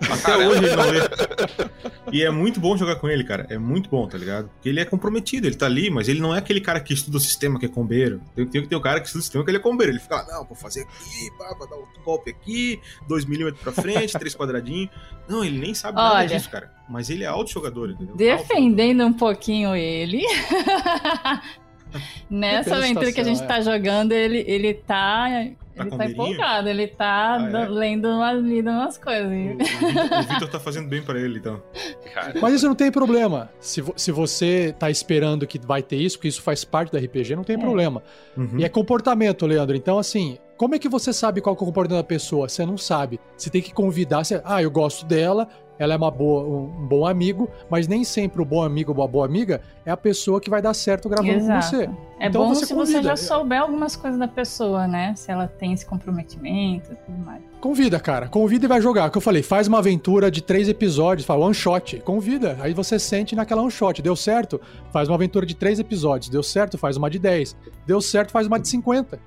Até 0.09 0.37
hoje 0.37 0.65
ele 0.65 0.75
não 0.75 0.89
lê. 0.89 0.99
E 2.11 2.23
é 2.23 2.29
muito 2.29 2.59
bom 2.59 2.75
jogar 2.75 2.95
com 2.95 3.07
ele, 3.07 3.23
cara. 3.23 3.45
É 3.49 3.57
muito 3.57 3.89
bom, 3.89 4.07
tá 4.07 4.17
ligado? 4.17 4.49
Porque 4.49 4.69
ele 4.69 4.79
é 4.79 4.85
comprometido, 4.85 5.47
ele 5.47 5.55
tá 5.55 5.65
ali, 5.65 5.89
mas 5.89 6.09
ele 6.09 6.19
não 6.19 6.35
é 6.35 6.39
aquele 6.39 6.59
cara 6.59 6.79
que 6.79 6.93
estuda 6.93 7.17
o 7.17 7.19
sistema 7.19 7.59
que 7.59 7.65
é 7.65 7.69
combeiro. 7.69 8.21
Tem, 8.35 8.45
tem 8.47 8.61
que 8.61 8.67
ter 8.67 8.75
o 8.75 8.81
cara 8.81 8.99
que 8.99 9.05
estuda 9.05 9.19
o 9.19 9.23
sistema 9.23 9.43
que 9.43 9.51
ele 9.51 9.57
é 9.57 9.61
combeiro. 9.61 9.93
Ele 9.93 9.99
fica 9.99 10.15
lá, 10.15 10.25
não, 10.27 10.45
vou 10.45 10.55
fazer 10.55 10.81
aqui, 10.81 11.31
pá, 11.37 11.55
vou 11.57 11.69
dar 11.69 11.77
um 11.77 11.85
golpe 12.03 12.31
aqui, 12.31 12.79
2 13.07 13.25
milímetros 13.25 13.63
pra 13.63 13.71
frente, 13.71 14.17
três 14.17 14.35
quadradinhos. 14.35 14.89
Não, 15.27 15.43
ele 15.43 15.59
nem 15.59 15.73
sabe 15.73 15.97
nada 15.97 16.15
Olha. 16.15 16.27
disso, 16.27 16.49
cara. 16.49 16.71
Mas 16.89 17.09
ele 17.09 17.23
é 17.23 17.27
alto 17.27 17.51
jogador, 17.51 17.91
entendeu? 17.91 18.15
Defendendo 18.15 19.05
um 19.05 19.13
pouquinho 19.13 19.75
ele. 19.75 20.23
Nessa 22.29 22.75
aventura 22.75 23.11
que 23.11 23.19
a 23.19 23.23
gente 23.23 23.45
tá 23.45 23.61
jogando, 23.61 24.13
ele, 24.13 24.43
ele 24.47 24.73
tá. 24.73 25.27
Tá 25.75 25.83
ele 25.83 25.97
tá 25.97 26.05
empolgado, 26.05 26.69
ele 26.69 26.87
tá 26.87 27.35
Ah, 27.37 27.61
é? 27.61 27.65
do- 27.65 27.73
lendo 27.73 28.07
umas, 28.07 28.43
lendo 28.43 28.69
umas 28.69 28.97
coisas. 28.97 29.25
O, 29.31 30.19
o 30.19 30.33
Vitor- 30.33 30.49
tá 30.49 30.59
fazendo 30.59 30.87
bem 30.87 31.01
pra 31.01 31.19
ele, 31.19 31.39
então. 31.39 31.61
Cara, 32.13 32.33
Mas 32.41 32.55
isso 32.55 32.67
não 32.67 32.75
tem 32.75 32.91
problema. 32.91 33.49
Se, 33.59 33.81
vo- 33.81 33.93
se 33.95 34.11
você 34.11 34.75
tá 34.77 34.89
esperando 34.89 35.47
que 35.47 35.59
vai 35.59 35.81
ter 35.81 35.95
isso, 35.97 36.17
porque 36.17 36.27
isso 36.27 36.41
faz 36.41 36.63
parte 36.65 36.91
do 36.91 36.97
RPG, 36.97 37.35
não 37.35 37.43
tem 37.43 37.55
É. 37.55 37.59
problema. 37.59 38.03
Uhum. 38.37 38.59
E 38.59 38.65
é 38.65 38.69
comportamento, 38.69 39.45
Leandro. 39.45 39.75
Então, 39.75 39.97
assim, 39.97 40.37
como 40.57 40.75
é 40.75 40.79
que 40.79 40.89
você 40.89 41.13
sabe 41.13 41.41
qual 41.41 41.55
que 41.55 41.63
é 41.63 41.63
o 41.63 41.65
comportamento 41.67 42.01
da 42.01 42.07
pessoa? 42.07 42.47
Você 42.49 42.65
não 42.65 42.77
sabe. 42.77 43.19
Você 43.37 43.49
tem 43.49 43.61
que 43.61 43.73
convidar. 43.73 44.23
Você, 44.23 44.41
ah, 44.43 44.61
eu 44.61 44.69
gosto 44.69 45.05
dela, 45.05 45.47
ela 45.81 45.93
é 45.93 45.97
uma 45.97 46.11
boa, 46.11 46.43
um, 46.43 46.83
um 46.83 46.87
bom 46.87 47.07
amigo, 47.07 47.49
mas 47.69 47.87
nem 47.87 48.03
sempre 48.03 48.41
o 48.41 48.45
bom 48.45 48.61
amigo 48.63 48.91
ou 48.91 48.97
uma 48.99 49.07
boa 49.07 49.25
amiga 49.25 49.61
é 49.85 49.89
a 49.91 49.97
pessoa 49.97 50.39
que 50.39 50.49
vai 50.49 50.61
dar 50.61 50.73
certo 50.73 51.09
gravando 51.09 51.33
Exato. 51.33 51.71
com 51.71 51.77
você. 51.77 51.89
É 52.19 52.27
Então 52.27 52.43
bom 52.43 52.49
você 52.53 52.65
se 52.67 52.73
você 52.73 52.93
convida. 52.93 53.09
já 53.09 53.15
souber 53.17 53.59
algumas 53.61 53.95
coisas 53.95 54.19
da 54.19 54.27
pessoa, 54.27 54.87
né? 54.87 55.13
Se 55.15 55.31
ela 55.31 55.47
tem 55.47 55.73
esse 55.73 55.85
comprometimento 55.85 56.91
e 56.91 56.95
tudo 56.95 57.17
mais. 57.25 57.41
Convida, 57.59 57.99
cara. 57.99 58.27
Convida 58.27 58.65
e 58.65 58.67
vai 58.67 58.79
jogar. 58.81 59.07
O 59.07 59.11
que 59.11 59.17
eu 59.17 59.21
falei, 59.21 59.41
faz 59.41 59.67
uma 59.67 59.79
aventura 59.79 60.29
de 60.29 60.41
três 60.41 60.69
episódios, 60.69 61.25
fala 61.25 61.45
one 61.45 61.53
shot. 61.53 61.99
Convida. 62.01 62.57
Aí 62.61 62.73
você 62.73 62.99
sente 62.99 63.35
naquela 63.35 63.61
one 63.61 63.71
shot. 63.71 64.01
Deu 64.01 64.15
certo? 64.15 64.61
Faz 64.91 65.07
uma 65.09 65.15
aventura 65.15 65.45
de 65.45 65.55
três 65.55 65.79
episódios. 65.79 66.29
Deu 66.29 66.43
certo? 66.43 66.77
Faz 66.77 66.95
uma 66.97 67.09
de 67.09 67.17
10. 67.19 67.55
Deu 67.87 68.01
certo? 68.01 68.31
Faz 68.31 68.45
uma 68.47 68.59
de 68.59 68.67
50. 68.67 69.19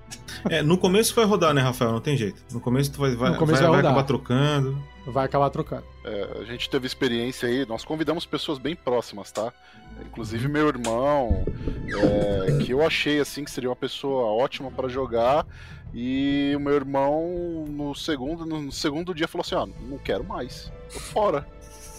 É, 0.50 0.62
no 0.62 0.78
começo 0.78 1.14
vai 1.14 1.24
rodar, 1.24 1.52
né, 1.52 1.60
Rafael? 1.62 1.92
Não 1.92 2.00
tem 2.00 2.16
jeito. 2.16 2.42
No 2.52 2.60
começo 2.60 2.92
tu 2.92 3.00
vai, 3.00 3.14
vai, 3.16 3.30
No 3.30 3.38
começo 3.38 3.60
vai, 3.60 3.70
vai 3.70 3.70
vai 3.70 3.76
rodar. 3.78 3.92
acabar 3.92 4.06
trocando. 4.06 4.76
Vai 5.06 5.26
acabar 5.26 5.50
trocando. 5.50 5.84
É, 6.04 6.38
a 6.40 6.44
gente 6.44 6.68
teve 6.70 6.86
experiência 6.86 7.48
aí, 7.48 7.66
nós 7.66 7.84
convidamos 7.84 8.24
pessoas 8.24 8.58
bem 8.58 8.74
próximas, 8.74 9.30
tá? 9.30 9.52
Inclusive 10.00 10.48
meu 10.48 10.66
irmão, 10.66 11.44
é, 11.86 12.64
que 12.64 12.72
eu 12.72 12.84
achei 12.84 13.20
assim 13.20 13.44
que 13.44 13.50
seria 13.50 13.68
uma 13.68 13.76
pessoa 13.76 14.26
ótima 14.32 14.70
pra 14.70 14.88
jogar. 14.88 15.46
E 15.92 16.52
o 16.56 16.60
meu 16.60 16.74
irmão 16.74 17.64
no 17.68 17.94
segundo, 17.94 18.44
no 18.44 18.72
segundo 18.72 19.14
dia 19.14 19.28
falou 19.28 19.42
assim: 19.42 19.54
ó, 19.54 19.66
não 19.88 19.98
quero 19.98 20.24
mais, 20.24 20.72
tô 20.92 20.98
fora. 20.98 21.46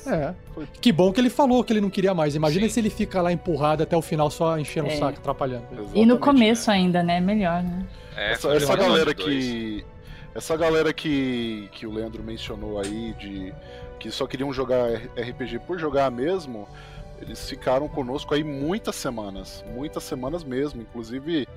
É. 0.07 0.35
Que 0.81 0.91
bom 0.91 1.11
que 1.11 1.19
ele 1.19 1.29
falou 1.31 1.63
que 1.63 1.73
ele 1.73 1.81
não 1.81 1.89
queria 1.89 2.13
mais. 2.13 2.35
Imagina 2.35 2.67
Sim. 2.67 2.73
se 2.73 2.79
ele 2.79 2.89
fica 2.91 3.21
lá 3.21 3.31
empurrado 3.31 3.81
até 3.81 3.95
o 3.97 4.01
final 4.03 4.29
só 4.29 4.57
enchendo 4.59 4.87
o 4.87 4.91
É. 4.91 4.97
saco, 4.97 5.17
atrapalhando. 5.19 5.65
E 5.71 5.75
no 5.75 5.81
Exatamente. 5.81 6.19
começo 6.19 6.69
ainda, 6.71 7.01
né? 7.01 7.19
Melhor, 7.19 7.63
né? 7.63 7.85
é, 8.15 8.31
essa, 8.33 8.47
foi 8.49 8.57
essa 8.57 8.75
galera 8.75 9.13
que. 9.15 9.83
Essa 10.35 10.57
galera 10.57 10.93
que, 10.93 11.69
que 11.71 11.87
o 11.87 11.91
Leandro 11.91 12.21
mencionou 12.21 12.77
aí, 12.79 13.13
de 13.17 13.53
que 13.99 14.11
só 14.11 14.27
queriam 14.27 14.51
jogar 14.51 14.85
RPG 15.17 15.59
por 15.65 15.79
jogar 15.79 16.11
mesmo, 16.11 16.67
eles 17.21 17.47
ficaram 17.49 17.87
conosco 17.87 18.33
aí 18.33 18.43
muitas 18.43 18.95
semanas. 18.95 19.63
Muitas 19.73 20.03
semanas 20.03 20.43
mesmo. 20.43 20.81
Inclusive, 20.81 21.47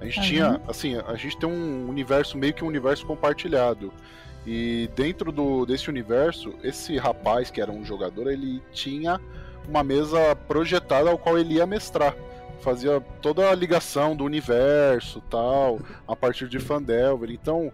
a 0.00 0.06
gente 0.06 0.18
Uhum. 0.20 0.24
tinha. 0.24 0.60
Assim, 0.66 0.96
a 0.96 1.14
gente 1.14 1.36
tem 1.38 1.48
um 1.48 1.88
universo, 1.88 2.38
meio 2.38 2.54
que 2.54 2.64
um 2.64 2.68
universo 2.68 3.04
compartilhado. 3.04 3.92
E 4.46 4.88
dentro 4.96 5.30
do, 5.30 5.66
desse 5.66 5.90
universo, 5.90 6.54
esse 6.64 6.96
rapaz 6.96 7.50
que 7.50 7.60
era 7.60 7.70
um 7.70 7.84
jogador, 7.84 8.30
ele 8.32 8.62
tinha 8.72 9.20
uma 9.68 9.84
mesa 9.84 10.34
projetada 10.48 11.10
ao 11.10 11.18
qual 11.18 11.38
ele 11.38 11.54
ia 11.54 11.66
mestrar. 11.66 12.16
Fazia 12.60 13.00
toda 13.20 13.50
a 13.50 13.54
ligação 13.54 14.16
do 14.16 14.24
universo 14.24 15.20
tal, 15.28 15.80
a 16.08 16.16
partir 16.16 16.48
de 16.48 16.58
Fandelver. 16.58 17.30
Então, 17.30 17.70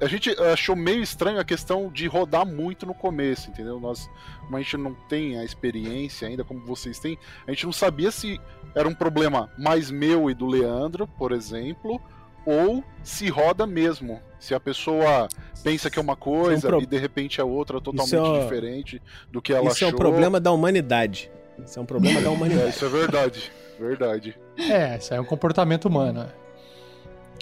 a 0.00 0.06
gente 0.06 0.30
achou 0.42 0.76
meio 0.76 1.02
estranho 1.02 1.38
a 1.40 1.44
questão 1.44 1.90
de 1.90 2.06
rodar 2.06 2.46
muito 2.46 2.84
no 2.86 2.94
começo, 2.94 3.50
entendeu? 3.50 3.80
Nós, 3.80 4.10
como 4.44 4.56
a 4.56 4.60
gente 4.60 4.76
não 4.76 4.94
tem 5.08 5.38
a 5.38 5.44
experiência 5.44 6.28
ainda, 6.28 6.44
como 6.44 6.60
vocês 6.60 6.98
têm, 6.98 7.18
a 7.46 7.50
gente 7.50 7.64
não 7.66 7.72
sabia 7.72 8.10
se 8.10 8.40
era 8.74 8.88
um 8.88 8.94
problema 8.94 9.50
mais 9.58 9.90
meu 9.90 10.30
e 10.30 10.34
do 10.34 10.46
Leandro, 10.46 11.06
por 11.06 11.32
exemplo, 11.32 12.00
ou 12.44 12.84
se 13.02 13.28
roda 13.28 13.66
mesmo. 13.66 14.20
Se 14.38 14.54
a 14.54 14.60
pessoa 14.60 15.28
pensa 15.64 15.90
que 15.90 15.98
é 15.98 16.02
uma 16.02 16.14
coisa 16.16 16.68
pro- 16.68 16.80
e 16.82 16.86
de 16.86 16.98
repente 16.98 17.40
é 17.40 17.44
outra 17.44 17.80
totalmente 17.80 18.14
Isso 18.14 18.36
é- 18.36 18.42
diferente 18.42 19.02
do 19.32 19.40
que 19.40 19.52
ela 19.52 19.68
Isso 19.70 19.82
é 19.84 19.88
achou. 19.88 19.98
um 19.98 20.00
problema 20.00 20.38
da 20.38 20.52
humanidade. 20.52 21.30
Isso 21.64 21.78
é 21.78 21.82
um 21.82 21.86
problema 21.86 22.20
da 22.20 22.28
É, 22.28 22.30
humanidade. 22.30 22.68
isso 22.70 22.84
é 22.84 22.88
verdade. 22.88 23.52
Verdade. 23.80 24.38
É, 24.58 24.96
isso 24.98 25.12
aí 25.12 25.18
é 25.18 25.20
um 25.20 25.24
comportamento 25.24 25.86
humano. 25.86 26.26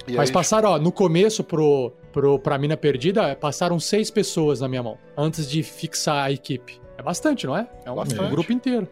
É. 0.06 0.12
E 0.12 0.16
Mas 0.16 0.28
aí, 0.28 0.32
passaram, 0.32 0.70
ó, 0.70 0.78
no 0.78 0.92
começo 0.92 1.42
pro, 1.44 1.92
pro, 2.12 2.38
pra 2.38 2.58
Mina 2.58 2.76
Perdida, 2.76 3.34
passaram 3.36 3.78
seis 3.80 4.10
pessoas 4.10 4.60
na 4.60 4.68
minha 4.68 4.82
mão, 4.82 4.98
antes 5.16 5.48
de 5.48 5.62
fixar 5.62 6.24
a 6.26 6.30
equipe. 6.32 6.80
É 6.98 7.02
bastante, 7.02 7.46
não 7.46 7.56
é? 7.56 7.66
É 7.84 7.90
um, 7.90 8.00
um 8.00 8.30
grupo 8.30 8.52
inteiro. 8.52 8.86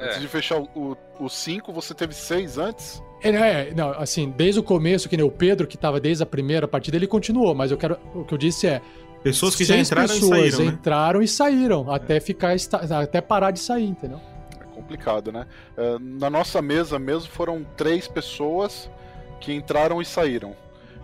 antes 0.00 0.16
É. 0.16 0.20
de 0.20 0.28
fechar 0.28 0.58
o- 0.60 0.96
os 1.18 1.32
cinco, 1.34 1.72
você 1.72 1.94
teve 1.94 2.14
seis 2.14 2.58
antes? 2.58 3.02
É, 3.22 3.30
é, 3.30 3.72
não, 3.74 3.90
assim, 3.92 4.30
desde 4.36 4.60
o 4.60 4.62
começo, 4.62 5.08
que 5.08 5.16
nem 5.16 5.24
o 5.26 5.30
Pedro, 5.30 5.66
que 5.66 5.76
tava 5.76 5.98
desde 5.98 6.22
a 6.22 6.26
primeira 6.26 6.68
partida, 6.68 6.96
ele 6.96 7.06
continuou, 7.06 7.54
mas 7.54 7.70
eu 7.70 7.76
quero. 7.78 7.98
O 8.14 8.24
que 8.24 8.34
eu 8.34 8.38
disse 8.38 8.66
é. 8.66 8.80
Pessoas 9.22 9.56
que 9.56 9.64
já 9.64 9.76
entraram 9.76 10.04
e 10.14 10.20
pessoas 10.20 10.38
saíram, 10.54 10.58
né? 10.58 10.64
entraram 10.66 11.22
e 11.22 11.26
saíram, 11.28 11.90
até 11.90 12.20
ficar 12.20 12.54
até 13.02 13.20
parar 13.20 13.50
de 13.50 13.58
sair, 13.58 13.86
entendeu? 13.86 14.20
É 14.60 14.64
complicado, 14.74 15.32
né? 15.32 15.46
É, 15.76 15.96
na 15.98 16.30
nossa 16.30 16.62
mesa 16.62 16.98
mesmo 16.98 17.28
foram 17.30 17.64
três 17.76 18.06
pessoas 18.06 18.88
que 19.40 19.52
entraram 19.52 20.00
e 20.00 20.04
saíram. 20.04 20.54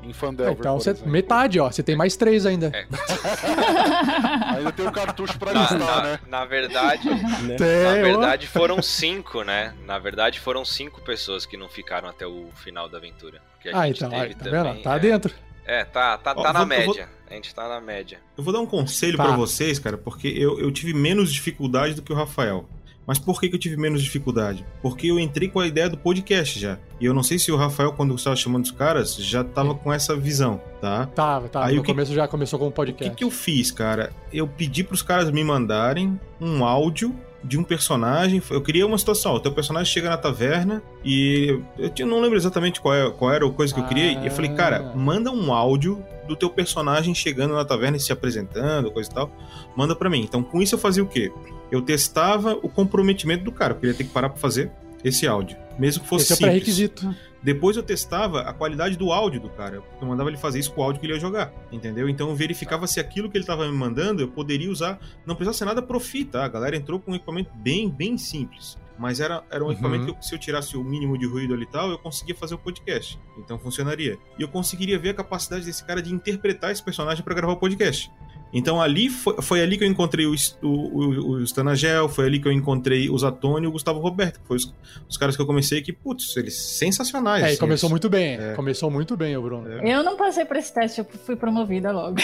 Em 0.05 0.13
Fandelver, 0.13 0.57
então, 0.59 0.79
por 0.79 0.83
você, 0.83 0.97
metade, 1.07 1.61
ó. 1.61 1.71
Você 1.71 1.81
tem 1.81 1.95
mais 1.95 2.17
três 2.17 2.45
ainda. 2.45 2.73
É. 2.75 2.87
Ainda 4.57 4.73
tem 4.73 4.87
o 4.87 4.93
cartucho 4.93 5.39
pra 5.39 5.53
Na, 5.53 5.61
listar, 5.61 5.79
na- 5.79 6.03
né? 6.03 6.21
na 6.29 6.45
verdade, 6.45 7.09
Né? 7.09 7.55
Tem, 7.57 7.83
na 7.85 7.91
ó. 7.91 8.03
verdade 8.19 8.47
foram 8.47 8.83
cinco, 8.83 9.43
né? 9.43 9.75
Na 9.87 9.99
verdade 9.99 10.41
foram 10.41 10.65
cinco 10.65 11.01
pessoas 11.03 11.47
que 11.47 11.57
não 11.57 11.69
ficaram 11.69 12.09
até 12.09 12.27
o 12.27 12.49
final 12.57 12.89
da 12.89 12.99
aventura. 12.99 13.41
Porque 13.55 13.69
a 13.69 13.79
Ah, 13.79 13.87
gente 13.87 13.99
então, 13.99 14.11
teve 14.11 14.23
aí, 14.23 14.35
tá 14.35 14.45
também, 14.45 14.63
vendo? 14.73 14.83
Tá 14.83 14.97
é, 14.97 14.99
dentro. 14.99 15.35
É, 15.65 15.85
tá, 15.85 16.19
tá, 16.19 16.35
Ó, 16.37 16.43
tá 16.43 16.53
na 16.53 16.65
vou- 16.65 16.73
eu 16.77 16.85
vou- 16.85 16.95
média. 16.95 17.09
A 17.31 17.35
gente 17.35 17.55
tá 17.55 17.69
na 17.69 17.81
média. 17.81 18.19
Eu 18.37 18.43
vou 18.45 18.53
dar 18.53 18.59
um 18.61 18.67
conselho 18.67 19.17
Tá. 19.17 19.25
pra 19.25 19.37
vocês, 19.37 19.79
cara, 19.79 19.97
porque 19.97 20.27
eu, 20.29 20.59
eu 20.59 20.71
tive 20.73 20.93
menos 20.93 21.33
dificuldade 21.33 21.95
do 21.95 22.03
que 22.03 22.13
o 22.13 22.17
Rafael. 22.17 22.69
Mas 23.07 23.19
por 23.19 23.41
que, 23.41 23.49
que 23.49 23.55
eu 23.57 23.59
tive 23.59 23.77
menos 23.77 24.03
dificuldade? 24.03 24.65
Porque 24.81 25.09
eu 25.09 25.19
entrei 25.19 25.49
com 25.49 25.59
a 25.61 25.67
ideia 25.67 25.89
do 25.89 25.97
podcast 25.99 26.59
já. 26.59 26.79
E 27.01 27.05
eu 27.05 27.13
não 27.13 27.23
sei 27.23 27.39
se 27.39 27.51
o 27.51 27.57
Rafael, 27.57 27.93
quando 27.93 28.15
estava 28.15 28.37
chamando 28.37 28.65
os 28.65 28.71
caras, 28.71 29.17
já 29.17 29.43
tava 29.43 29.75
com 29.75 29.93
essa 29.93 30.15
visão, 30.17 30.61
tá? 30.81 31.07
Tava, 31.07 31.49
tava. 31.49 31.67
Aí 31.67 31.75
no 31.75 31.81
o 31.81 31.85
que- 31.85 31.91
começo 31.93 32.15
já 32.15 32.29
começou 32.29 32.59
com 32.59 32.67
o 32.67 32.69
O 32.69 32.71
que, 32.71 32.77
podcast. 32.77 33.15
que 33.17 33.25
eu 33.25 33.31
fiz, 33.31 33.71
cara? 33.73 34.13
Eu 34.33 34.47
pedi 34.47 34.85
pros 34.85 35.03
caras 35.03 35.31
me 35.31 35.43
mandarem 35.43 36.19
um 36.41 36.65
áudio 36.65 37.15
de 37.45 37.59
um 37.59 37.65
personagem. 37.65 38.41
Eu 38.51 38.63
queria 38.63 38.87
uma 38.87 38.97
situação. 38.97 39.35
O 39.35 39.41
teu 39.41 39.51
personagem 39.51 39.93
chega 39.93 40.09
na 40.09 40.17
taverna 40.17 40.81
e 41.05 41.61
eu, 41.77 41.91
eu 41.99 42.07
não 42.07 42.21
lembro 42.21 42.37
exatamente 42.39 42.81
qual, 42.81 42.95
é- 42.95 43.11
qual 43.11 43.33
era 43.33 43.45
a 43.45 43.51
coisa 43.51 43.75
que 43.75 43.81
eu 43.81 43.85
queria. 43.85 44.13
E 44.13 44.27
eu 44.27 44.31
falei, 44.31 44.53
cara, 44.55 44.93
Ah. 44.95 44.97
manda 44.97 45.29
um 45.33 45.53
áudio 45.53 46.01
do 46.33 46.39
teu 46.39 46.51
personagem 46.51 47.15
chegando 47.15 47.55
na 47.55 47.65
taverna 47.65 47.97
e 47.97 48.01
se 48.01 48.13
apresentando, 48.13 48.91
coisa 48.91 49.11
e 49.11 49.15
tal. 49.15 49.31
Manda 49.77 49.95
pra 49.95 50.11
mim. 50.11 50.21
Então, 50.23 50.43
com 50.43 50.61
isso 50.61 50.75
eu 50.75 50.79
fazia 50.79 51.03
o 51.03 51.07
quê? 51.07 51.33
Eu 51.71 51.83
testava 51.83 52.55
o 52.63 52.69
comprometimento 52.69 53.45
do 53.45 53.53
cara, 53.53 53.75
porque 53.75 53.87
ele 53.87 53.93
ia 53.93 53.99
ter 53.99 54.05
que 54.05 54.11
parar 54.11 54.29
pra 54.31 54.39
fazer 54.39 54.71
esse 55.05 55.27
áudio. 55.27 55.57
Mesmo 55.79 56.03
que 56.03 56.09
fosse 56.09 56.25
Esse 56.25 56.33
é 56.33 56.37
simples. 56.37 56.51
pré-requisito. 56.53 57.15
Depois 57.43 57.77
eu 57.77 57.83
testava 57.83 58.43
a 58.43 58.53
qualidade 58.53 58.97
do 58.97 59.11
áudio 59.11 59.41
do 59.41 59.49
cara. 59.49 59.83
Eu 60.01 60.07
mandava 60.07 60.31
ele 60.31 60.37
fazer 60.37 60.61
isso 60.61 60.73
com 60.73 60.81
o 60.81 60.85
áudio 60.85 61.01
que 61.01 61.07
ele 61.07 61.15
ia 61.15 61.19
jogar, 61.19 61.53
entendeu? 61.73 62.09
Então 62.09 62.29
eu 62.29 62.37
verificava 62.37 62.87
se 62.87 63.01
aquilo 63.01 63.29
que 63.29 63.37
ele 63.37 63.45
tava 63.45 63.67
me 63.67 63.77
mandando 63.77 64.23
eu 64.23 64.29
poderia 64.29 64.71
usar. 64.71 65.01
Não 65.27 65.35
precisava 65.35 65.59
ser 65.59 65.65
nada 65.65 65.83
profi, 65.83 66.25
tá? 66.25 66.45
A 66.45 66.49
galera 66.49 66.77
entrou 66.77 67.01
com 67.01 67.11
um 67.11 67.15
equipamento 67.17 67.51
bem, 67.57 67.91
bem 67.91 68.17
simples. 68.17 68.79
Mas 68.99 69.21
era, 69.21 69.43
era 69.51 69.63
um 69.63 69.67
Uhum. 69.67 69.73
equipamento 69.73 70.15
que, 70.15 70.27
se 70.27 70.35
eu 70.35 70.39
tirasse 70.39 70.77
o 70.77 70.85
mínimo 70.85 71.19
de 71.19 71.27
ruído 71.27 71.55
ali 71.55 71.65
e 71.65 71.67
tal, 71.67 71.91
eu 71.91 71.99
conseguia 71.99 72.35
fazer 72.35 72.55
o 72.55 72.59
podcast. 72.59 73.19
Então 73.39 73.59
funcionaria. 73.59 74.19
E 74.39 74.43
eu 74.43 74.49
conseguiria 74.49 74.99
ver 74.99 75.11
a 75.11 75.15
capacidade 75.15 75.65
desse 75.65 75.85
cara 75.85 76.03
de 76.03 76.13
interpretar 76.15 76.71
esse 76.71 76.83
personagem 76.83 77.25
para 77.25 77.35
gravar 77.35 77.53
o 77.53 77.57
podcast. 77.57 78.11
Então 78.55 78.83
ali 78.83 79.09
foi, 79.09 79.41
foi 79.41 79.63
ali 79.63 79.79
que 79.79 79.85
eu 79.85 79.89
encontrei 79.89 80.27
o, 80.27 80.35
o, 80.63 80.67
o, 80.69 81.31
o 81.37 81.41
Stanagel, 81.43 82.07
foi 82.07 82.27
ali 82.27 82.39
que 82.39 82.47
eu 82.47 82.53
encontrei 82.53 83.09
o 83.09 83.17
Zatoni 83.17 83.65
e 83.65 83.69
o 83.69 83.73
Gustavo 83.73 83.99
Roberto, 83.99 84.41
que 84.41 84.47
foi 84.47 84.59
os, 84.59 84.75
os 85.09 85.17
caras 85.17 85.35
que 85.35 85.41
eu 85.41 85.47
comecei 85.47 85.81
que, 85.81 85.91
putz, 85.91 86.37
eles 86.37 86.55
sensacionais. 86.55 87.43
É, 87.43 87.47
e 87.47 87.51
assim, 87.53 87.59
começou 87.61 87.87
eles- 87.87 87.91
muito 87.93 88.11
bem. 88.11 88.35
É. 88.35 88.53
Começou 88.55 88.91
muito 88.91 89.17
bem, 89.17 89.35
o 89.39 89.43
Bruno. 89.43 89.73
É. 89.73 89.95
Eu 89.95 90.05
não 90.05 90.19
passei 90.19 90.45
por 90.45 90.57
esse 90.59 90.73
teste, 90.73 90.99
eu 90.99 91.07
fui 91.25 91.35
promovida 91.35 91.91
logo. 91.93 92.17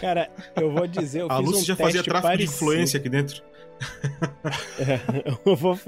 Cara, 0.00 0.30
eu 0.56 0.72
vou 0.72 0.86
dizer, 0.86 1.22
eu 1.22 1.26
A 1.30 1.38
fiz 1.38 1.46
Lucy 1.46 1.62
um 1.62 1.64
já 1.64 1.76
fazia 1.76 1.92
teste 2.02 2.10
tráfico 2.10 2.30
de 2.32 2.36
parecido. 2.38 2.52
influência 2.54 3.00
aqui 3.00 3.08
dentro. 3.08 3.42
É, 4.78 4.98
eu 5.46 5.54
vou, 5.54 5.78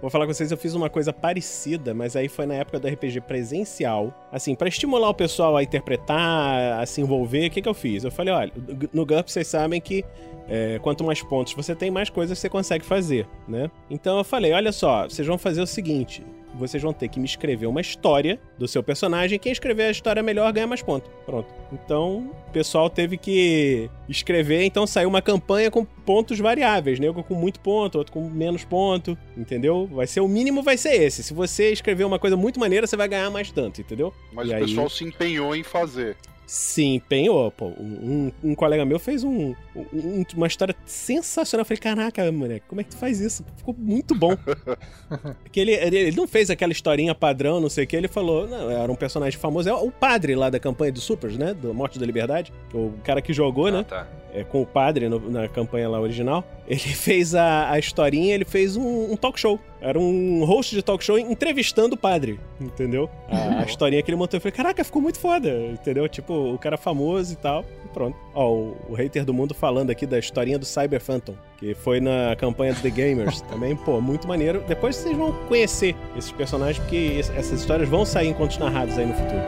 vou 0.00 0.10
falar 0.10 0.26
com 0.26 0.34
vocês, 0.34 0.50
eu 0.50 0.58
fiz 0.58 0.74
uma 0.74 0.90
coisa 0.90 1.12
parecida, 1.12 1.94
mas 1.94 2.14
aí 2.14 2.28
foi 2.28 2.44
na 2.44 2.54
época 2.54 2.78
do 2.78 2.86
RPG 2.86 3.22
presencial. 3.22 4.12
Assim, 4.30 4.54
pra 4.54 4.68
estimular 4.68 5.08
o 5.08 5.14
pessoal 5.14 5.56
a 5.56 5.62
interpretar, 5.62 6.80
a 6.80 6.84
se 6.84 7.00
envolver, 7.00 7.46
o 7.46 7.50
que, 7.50 7.62
que 7.62 7.68
eu 7.68 7.72
fiz? 7.72 8.04
Eu 8.04 8.10
falei, 8.10 8.34
olha, 8.34 8.52
no 8.92 9.06
GURP 9.06 9.30
vocês 9.30 9.46
sabem 9.46 9.80
que 9.80 10.04
é, 10.48 10.78
quanto 10.80 11.04
mais 11.04 11.22
pontos 11.22 11.54
você 11.54 11.74
tem, 11.74 11.90
mais 11.90 12.10
coisas 12.10 12.38
você 12.38 12.48
consegue 12.48 12.84
fazer, 12.84 13.26
né? 13.48 13.70
Então 13.88 14.18
eu 14.18 14.24
falei, 14.24 14.52
olha 14.52 14.72
só, 14.72 15.04
vocês 15.04 15.26
vão 15.26 15.38
fazer 15.38 15.62
o 15.62 15.66
seguinte. 15.66 16.22
Vocês 16.54 16.82
vão 16.82 16.92
ter 16.92 17.08
que 17.08 17.18
me 17.18 17.24
escrever 17.26 17.66
uma 17.66 17.80
história 17.80 18.38
do 18.58 18.68
seu 18.68 18.82
personagem. 18.82 19.38
Quem 19.38 19.50
escrever 19.52 19.84
a 19.84 19.90
história 19.90 20.22
melhor 20.22 20.52
ganha 20.52 20.66
mais 20.66 20.82
pontos. 20.82 21.10
Pronto. 21.24 21.48
Então, 21.72 22.30
o 22.48 22.52
pessoal 22.52 22.90
teve 22.90 23.16
que 23.16 23.88
escrever. 24.08 24.62
Então, 24.64 24.86
saiu 24.86 25.08
uma 25.08 25.22
campanha 25.22 25.70
com 25.70 25.84
pontos 25.84 26.38
variáveis. 26.38 27.00
Nego 27.00 27.22
com 27.22 27.34
muito 27.34 27.58
ponto, 27.60 27.96
outro 27.98 28.12
com 28.12 28.28
menos 28.28 28.64
ponto. 28.64 29.16
Entendeu? 29.36 29.88
Vai 29.90 30.06
ser 30.06 30.20
o 30.20 30.28
mínimo, 30.28 30.62
vai 30.62 30.76
ser 30.76 30.94
esse. 31.02 31.22
Se 31.22 31.32
você 31.32 31.72
escrever 31.72 32.04
uma 32.04 32.18
coisa 32.18 32.36
muito 32.36 32.60
maneira, 32.60 32.86
você 32.86 32.96
vai 32.96 33.08
ganhar 33.08 33.30
mais 33.30 33.50
tanto, 33.50 33.80
entendeu? 33.80 34.12
Mas 34.32 34.48
E 34.48 34.52
o 34.52 34.54
aí- 34.56 34.64
pessoal 34.66 34.90
se 34.90 35.04
empenhou 35.04 35.56
em 35.56 35.62
fazer. 35.62 36.16
Se 36.54 36.84
empenhou, 36.84 37.50
pô. 37.50 37.68
Um, 37.78 38.30
um- 38.44 38.50
um 38.50 38.54
colega 38.54 38.84
meu 38.84 38.98
fez 38.98 39.24
um, 39.24 39.54
um- 39.74 40.22
uma 40.36 40.46
história 40.46 40.76
sensacional. 40.84 41.62
Eu 41.62 41.64
falei, 41.64 41.80
caraca, 41.80 42.30
moleque, 42.30 42.66
como 42.68 42.78
é 42.82 42.84
que 42.84 42.90
tu 42.90 42.98
faz 42.98 43.20
isso? 43.20 43.42
Ficou 43.56 43.74
muito 43.78 44.14
bom. 44.14 44.36
Porque 45.42 45.58
ele, 45.58 45.72
ele, 45.72 45.96
ele 45.96 46.16
não 46.16 46.28
fez 46.28 46.50
aquela 46.50 46.70
historinha 46.70 47.14
padrão, 47.14 47.58
não 47.58 47.70
sei 47.70 47.84
o 47.84 47.86
que. 47.86 47.96
Ele 47.96 48.06
falou, 48.06 48.46
não, 48.46 48.70
era 48.70 48.92
um 48.92 48.94
personagem 48.94 49.38
famoso. 49.38 49.66
É 49.66 49.72
o 49.72 49.90
padre 49.90 50.34
lá 50.34 50.50
da 50.50 50.60
campanha 50.60 50.92
do 50.92 51.00
Supers, 51.00 51.38
né? 51.38 51.54
Do 51.54 51.72
Morte 51.72 51.98
da 51.98 52.04
Liberdade. 52.04 52.52
O 52.74 52.92
cara 53.02 53.22
que 53.22 53.32
jogou, 53.32 53.68
Ah, 53.68 53.70
né? 53.72 53.84
tá. 53.84 54.06
É, 54.32 54.44
com 54.44 54.62
o 54.62 54.66
padre 54.66 55.08
no- 55.08 55.30
na 55.30 55.48
campanha 55.48 55.88
lá 55.88 56.00
original, 56.00 56.44
ele 56.66 56.80
fez 56.94 57.34
a, 57.34 57.70
a 57.70 57.78
historinha, 57.78 58.34
ele 58.34 58.44
fez 58.44 58.76
um, 58.76 59.12
um 59.12 59.16
talk 59.16 59.38
show. 59.38 59.58
Era 59.80 59.98
um 59.98 60.44
host 60.44 60.74
de 60.76 60.82
talk 60.82 61.02
show 61.04 61.18
entrevistando 61.18 61.94
o 61.96 61.98
padre, 61.98 62.38
entendeu? 62.60 63.10
A, 63.28 63.62
a 63.62 63.64
historinha 63.64 64.00
que 64.02 64.10
ele 64.10 64.16
montou. 64.16 64.36
Eu 64.36 64.40
falei, 64.40 64.52
caraca, 64.56 64.84
ficou 64.84 65.02
muito 65.02 65.18
foda, 65.18 65.50
entendeu? 65.72 66.08
Tipo, 66.08 66.54
o 66.54 66.58
cara 66.58 66.76
famoso 66.76 67.32
e 67.32 67.36
tal, 67.36 67.64
e 67.84 67.88
pronto. 67.88 68.16
Ó, 68.32 68.48
o, 68.52 68.76
o 68.90 68.94
hater 68.94 69.24
do 69.24 69.34
mundo 69.34 69.54
falando 69.54 69.90
aqui 69.90 70.06
da 70.06 70.18
historinha 70.18 70.56
do 70.58 70.64
Cyber 70.64 71.00
Phantom, 71.00 71.34
que 71.58 71.74
foi 71.74 72.00
na 72.00 72.36
campanha 72.36 72.74
do 72.74 72.80
The 72.80 72.90
Gamers. 72.90 73.40
Também, 73.50 73.74
pô, 73.74 74.00
muito 74.00 74.28
maneiro. 74.28 74.62
Depois 74.68 74.94
vocês 74.96 75.16
vão 75.16 75.32
conhecer 75.48 75.96
esses 76.16 76.30
personagens, 76.30 76.78
porque 76.78 76.96
es- 77.18 77.30
essas 77.30 77.60
histórias 77.60 77.88
vão 77.88 78.04
sair 78.04 78.28
em 78.28 78.34
contos 78.34 78.58
narrados 78.58 78.96
aí 78.96 79.04
no 79.06 79.14
futuro. 79.14 79.40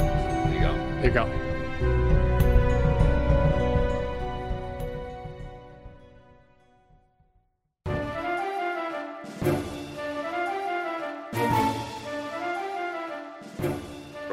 Legal. 0.53 0.75
Legal. 1.01 1.54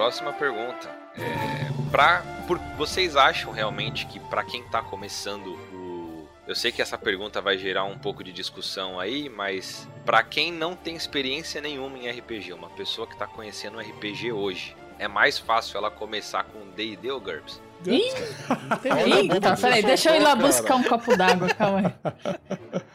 Próxima 0.02 0.34
pergunta. 0.34 0.90
É, 1.16 1.70
pra, 1.92 2.24
por, 2.48 2.58
vocês 2.76 3.16
acham 3.16 3.52
realmente 3.52 4.08
que 4.08 4.20
pra 4.20 4.44
quem 4.44 4.64
tá 4.64 4.82
começando 4.82 5.50
o. 5.72 6.28
Eu 6.48 6.56
sei 6.56 6.72
que 6.72 6.82
essa 6.82 6.98
pergunta 6.98 7.40
vai 7.40 7.56
gerar 7.56 7.84
um 7.84 8.00
pouco 8.00 8.24
de 8.24 8.32
discussão 8.34 9.00
aí, 9.00 9.30
mas 9.30 9.88
pra 10.04 10.24
quem 10.24 10.52
não 10.52 10.76
tem 10.76 10.96
experiência 10.96 11.62
nenhuma 11.62 12.00
em 12.00 12.10
RPG, 12.10 12.52
uma 12.52 12.72
pessoa 12.72 13.06
que 13.06 13.16
tá 13.16 13.28
conhecendo 13.28 13.78
o 13.78 13.80
RPG 13.80 14.32
hoje, 14.32 14.76
é 14.98 15.08
mais 15.08 15.38
fácil 15.38 15.78
ela 15.78 15.92
começar 15.92 16.46
com 16.46 16.72
D&D 16.76 17.12
ou 17.12 17.22
GURPS? 17.22 17.62
Eita, 17.86 18.56
que 18.82 19.62
peraí, 19.62 19.84
deixa 19.84 20.10
eu 20.10 20.16
ir 20.16 20.24
lá 20.24 20.36
buscar 20.36 20.78
um 20.78 20.84
copo 20.84 21.16
d'água, 21.16 21.48
calma 21.54 21.80
aí. 21.80 22.36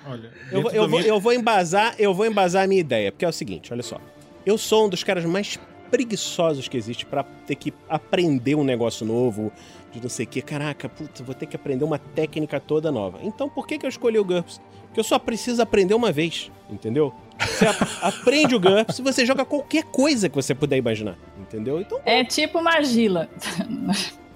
Olha, 0.09 0.33
Eu, 0.51 0.61
vou- 0.61 0.71
eu, 0.73 0.89
vou, 0.89 1.01
eu 1.03 1.21
vou 1.21 1.33
embasar, 1.33 1.95
eu 2.01 2.13
vou 2.13 2.27
embasar 2.27 2.65
a 2.65 2.67
minha 2.67 2.81
ideia, 2.81 3.13
porque 3.13 3.25
é 3.25 3.29
o 3.29 3.33
seguinte, 3.33 3.73
olha 3.73 3.85
só. 3.85 4.01
Eu 4.45 4.59
sou 4.59 4.87
um 4.87 4.89
dos 4.89 5.05
caras 5.05 5.25
mais 5.25 5.57
preguiçosos 5.91 6.69
que 6.69 6.77
existe 6.77 7.07
pra 7.07 7.25
ter 7.47 7.55
que 7.55 7.73
aprender 7.89 8.55
um 8.55 8.65
negócio 8.65 9.07
novo, 9.07 9.53
de 9.93 10.01
não 10.03 10.09
sei 10.09 10.27
o 10.27 10.29
que. 10.29 10.43
Caraca, 10.43 10.89
puta, 10.89 11.23
vou 11.23 11.35
ter 11.35 11.47
que 11.47 11.57
aprender 11.57 11.85
uma 11.85 11.99
técnica 11.99 12.61
toda 12.61 12.91
nova. 12.93 13.19
Então, 13.23 13.49
por 13.49 13.67
que, 13.67 13.79
que 13.79 13.87
eu 13.87 13.91
escolhi 13.91 14.19
o 14.19 14.25
GURPS? 14.25 14.61
Porque 14.87 15.01
eu 15.01 15.05
só 15.05 15.19
preciso 15.19 15.61
aprender 15.63 15.95
uma 15.95 16.11
vez, 16.13 16.51
entendeu? 16.71 17.13
Você 17.39 17.67
aprende 18.03 18.55
o 18.55 18.61
GURPS 18.61 18.99
e 18.99 19.03
você 19.03 19.27
joga 19.27 19.45
qualquer 19.45 19.85
coisa 19.85 20.29
que 20.29 20.35
você 20.35 20.55
puder 20.55 20.77
imaginar, 20.77 21.17
entendeu? 21.39 21.81
Então, 21.81 22.01
É 22.05 22.25
tipo 22.25 22.63
Magila. 22.63 23.29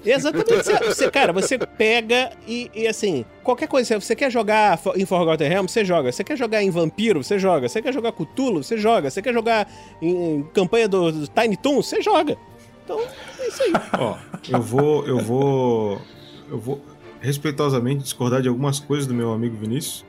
Exatamente. 0.05 0.51
Você, 0.87 1.11
cara, 1.11 1.33
você 1.33 1.59
pega 1.59 2.31
e, 2.47 2.71
e, 2.75 2.87
assim, 2.87 3.25
qualquer 3.43 3.69
coisa. 3.69 4.01
Você 4.01 4.17
quer 4.17 4.31
jogar 4.31 4.81
em 4.97 5.05
Forgotten 5.05 5.49
Realm, 5.49 5.67
você 5.67 5.85
joga. 5.85 6.11
Você 6.11 6.25
quer 6.25 6.37
jogar 6.37 6.63
em 6.63 6.71
Vampiro, 6.71 7.23
você 7.23 7.39
joga. 7.39 7.69
Você 7.69 7.83
quer 7.83 7.93
jogar 7.93 8.13
Cthulhu, 8.13 8.63
você 8.63 8.77
joga. 8.77 9.11
Você 9.11 9.21
quer 9.21 9.33
jogar 9.33 9.71
em, 10.01 10.37
em 10.37 10.43
campanha 10.55 10.89
do, 10.89 11.13
do 11.13 11.29
Tiny 11.29 11.57
Toon, 11.57 11.83
você 11.83 12.01
joga. 12.01 12.37
Então, 12.85 13.01
é 13.39 13.49
isso 13.49 13.63
aí. 13.63 13.73
Ó, 13.99 14.17
eu 14.49 14.63
vou, 14.63 15.07
eu 15.07 15.19
vou, 15.19 16.01
eu 16.51 16.59
vou 16.59 16.85
respeitosamente 17.21 18.03
discordar 18.03 18.43
de 18.43 18.49
algumas 18.49 18.81
coisas 18.81 19.07
do 19.07 19.15
meu 19.15 19.33
amigo 19.33 19.57
Vinícius. 19.57 20.05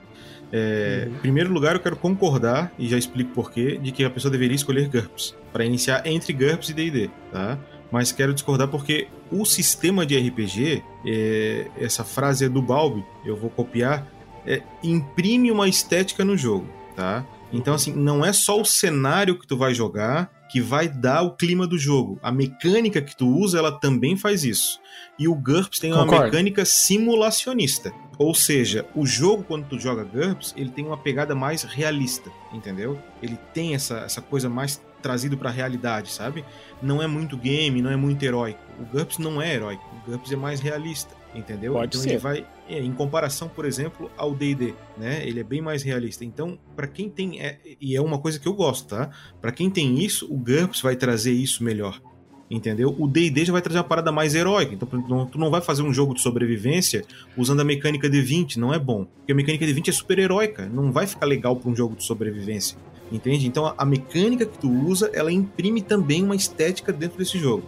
É, 0.51 1.07
Em 1.07 1.19
primeiro 1.19 1.51
lugar, 1.53 1.75
eu 1.75 1.79
quero 1.79 1.95
concordar, 1.95 2.73
e 2.77 2.87
já 2.87 2.97
explico 2.97 3.31
porquê, 3.33 3.77
de 3.77 3.91
que 3.91 4.03
a 4.03 4.09
pessoa 4.09 4.31
deveria 4.31 4.55
escolher 4.55 4.89
GURPS, 4.89 5.35
para 5.53 5.63
iniciar 5.63 6.05
entre 6.05 6.33
GURPS 6.33 6.69
e 6.69 6.73
D&D, 6.73 7.09
tá? 7.31 7.57
Mas 7.91 8.11
quero 8.11 8.33
discordar 8.33 8.67
porque 8.67 9.07
o 9.31 9.45
sistema 9.45 10.05
de 10.05 10.17
RPG, 10.17 10.83
é, 11.05 11.67
essa 11.77 12.03
frase 12.03 12.45
é 12.45 12.49
do 12.49 12.61
Balbi, 12.61 13.03
eu 13.25 13.35
vou 13.35 13.49
copiar, 13.49 14.07
é, 14.45 14.61
imprime 14.81 15.51
uma 15.51 15.67
estética 15.67 16.23
no 16.23 16.37
jogo, 16.37 16.67
tá? 16.95 17.25
Então, 17.51 17.73
assim, 17.73 17.91
não 17.91 18.23
é 18.23 18.31
só 18.31 18.59
o 18.59 18.65
cenário 18.65 19.37
que 19.37 19.45
tu 19.45 19.57
vai 19.57 19.73
jogar 19.73 20.31
que 20.51 20.59
vai 20.59 20.89
dar 20.89 21.21
o 21.21 21.31
clima 21.31 21.65
do 21.65 21.77
jogo. 21.77 22.19
A 22.21 22.29
mecânica 22.29 23.01
que 23.01 23.15
tu 23.15 23.25
usa, 23.25 23.57
ela 23.57 23.71
também 23.71 24.17
faz 24.17 24.43
isso. 24.43 24.81
E 25.17 25.25
o 25.25 25.33
GURPS 25.33 25.79
tem 25.79 25.93
uma 25.93 26.03
Concordo. 26.03 26.25
mecânica 26.25 26.65
simulacionista. 26.65 27.93
Ou 28.17 28.35
seja, 28.35 28.85
o 28.93 29.05
jogo, 29.05 29.45
quando 29.45 29.65
tu 29.65 29.79
joga 29.79 30.03
GURPS, 30.03 30.53
ele 30.57 30.69
tem 30.69 30.85
uma 30.85 30.97
pegada 30.97 31.33
mais 31.33 31.63
realista, 31.63 32.29
entendeu? 32.51 32.99
Ele 33.23 33.39
tem 33.53 33.73
essa, 33.73 33.99
essa 33.99 34.21
coisa 34.21 34.49
mais 34.49 34.81
trazido 35.01 35.37
pra 35.37 35.49
realidade, 35.49 36.11
sabe? 36.11 36.45
Não 36.81 37.01
é 37.01 37.07
muito 37.07 37.35
game, 37.37 37.81
não 37.81 37.89
é 37.91 37.95
muito 37.95 38.23
heróico. 38.23 38.59
O 38.79 38.85
GURPS 38.85 39.17
não 39.17 39.41
é 39.41 39.53
heróico. 39.53 39.83
O 39.95 40.11
GURPS 40.11 40.31
é 40.31 40.35
mais 40.35 40.59
realista, 40.59 41.15
entendeu? 41.35 41.73
Pode 41.73 41.97
então 41.97 42.01
ser. 42.01 42.09
ele 42.11 42.17
vai 42.19 42.45
é, 42.69 42.79
em 42.79 42.93
comparação, 42.93 43.49
por 43.49 43.65
exemplo, 43.65 44.09
ao 44.15 44.33
D&D, 44.33 44.73
né? 44.97 45.27
Ele 45.27 45.41
é 45.41 45.43
bem 45.43 45.61
mais 45.61 45.83
realista. 45.83 46.23
Então, 46.23 46.57
pra 46.75 46.87
quem 46.87 47.09
tem 47.09 47.41
é, 47.41 47.59
e 47.79 47.95
é 47.95 48.01
uma 48.01 48.17
coisa 48.17 48.39
que 48.39 48.47
eu 48.47 48.53
gosto, 48.53 48.87
tá? 48.87 49.09
Pra 49.41 49.51
quem 49.51 49.69
tem 49.69 49.99
isso, 49.99 50.25
o 50.31 50.37
GURPS 50.37 50.81
vai 50.81 50.95
trazer 50.95 51.33
isso 51.33 51.63
melhor. 51.63 52.01
Entendeu? 52.49 52.93
O 52.99 53.07
D&D 53.07 53.45
já 53.45 53.53
vai 53.53 53.61
trazer 53.61 53.77
uma 53.77 53.85
parada 53.85 54.11
mais 54.11 54.35
heróica. 54.35 54.73
Então, 54.73 55.25
tu 55.25 55.37
não 55.37 55.49
vai 55.49 55.61
fazer 55.61 55.83
um 55.83 55.93
jogo 55.93 56.13
de 56.13 56.21
sobrevivência 56.21 57.05
usando 57.37 57.61
a 57.61 57.63
mecânica 57.63 58.09
D20, 58.09 58.57
não 58.57 58.73
é 58.73 58.79
bom. 58.79 59.05
Porque 59.05 59.31
a 59.31 59.35
mecânica 59.35 59.65
D20 59.65 59.87
é 59.87 59.91
super 59.93 60.19
heróica, 60.19 60.67
não 60.67 60.91
vai 60.91 61.07
ficar 61.07 61.25
legal 61.25 61.55
pra 61.55 61.69
um 61.69 61.75
jogo 61.75 61.95
de 61.95 62.03
sobrevivência. 62.03 62.77
Entende? 63.11 63.45
Então, 63.47 63.73
a- 63.77 63.85
mecânica 63.85 64.45
que 64.45 64.57
tu 64.57 64.69
usa, 64.71 65.09
ela 65.13 65.31
imprime 65.31 65.81
também 65.81 66.23
uma 66.23 66.35
estética 66.35 66.93
dentro 66.93 67.17
desse 67.17 67.37
jogo. 67.37 67.63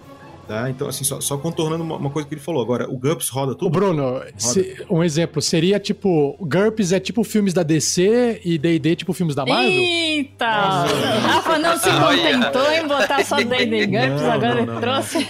Tá? 0.48 0.70
Então, 0.70 0.90
assim, 0.90 1.06
só, 1.06 1.22
só 1.22 1.38
contornando 1.38 1.84
uma, 1.86 1.96
uma 1.96 2.10
coisa 2.10 2.28
que 2.28 2.34
ele 2.34 2.42
falou. 2.42 2.62
Agora, 2.62 2.90
o 2.90 2.98
GURPS 2.98 3.30
roda 3.30 3.54
Ô, 3.54 3.56
tudo. 3.56 3.70
Bruno, 3.72 4.22
se- 4.38 4.76
um 4.90 5.02
exemplo, 5.02 5.42
seria 5.42 5.80
tipo, 5.80 6.36
GURPS 6.42 6.92
é 6.92 7.00
tipo 7.00 7.24
filmes 7.24 7.54
da 7.54 7.64
DC 7.64 8.42
e 8.44 8.58
D&D 8.58 8.96
tipo 8.98 9.14
filmes 9.14 9.36
da 9.36 9.46
Marvel? 9.46 9.70
Eita! 9.72 10.46
Nossa. 10.46 10.96
Rafa 11.22 11.58
não 11.60 11.78
se 11.78 11.90
contentou 11.90 12.72
em 12.74 12.86
botar 12.88 13.24
só 13.24 13.38
D&D 13.38 13.88
GURPS, 13.88 14.22
Não, 14.22 14.32
agora 14.32 14.56
não, 14.56 14.62
ele 14.64 14.72
não, 14.72 14.82
trouxe... 14.82 15.28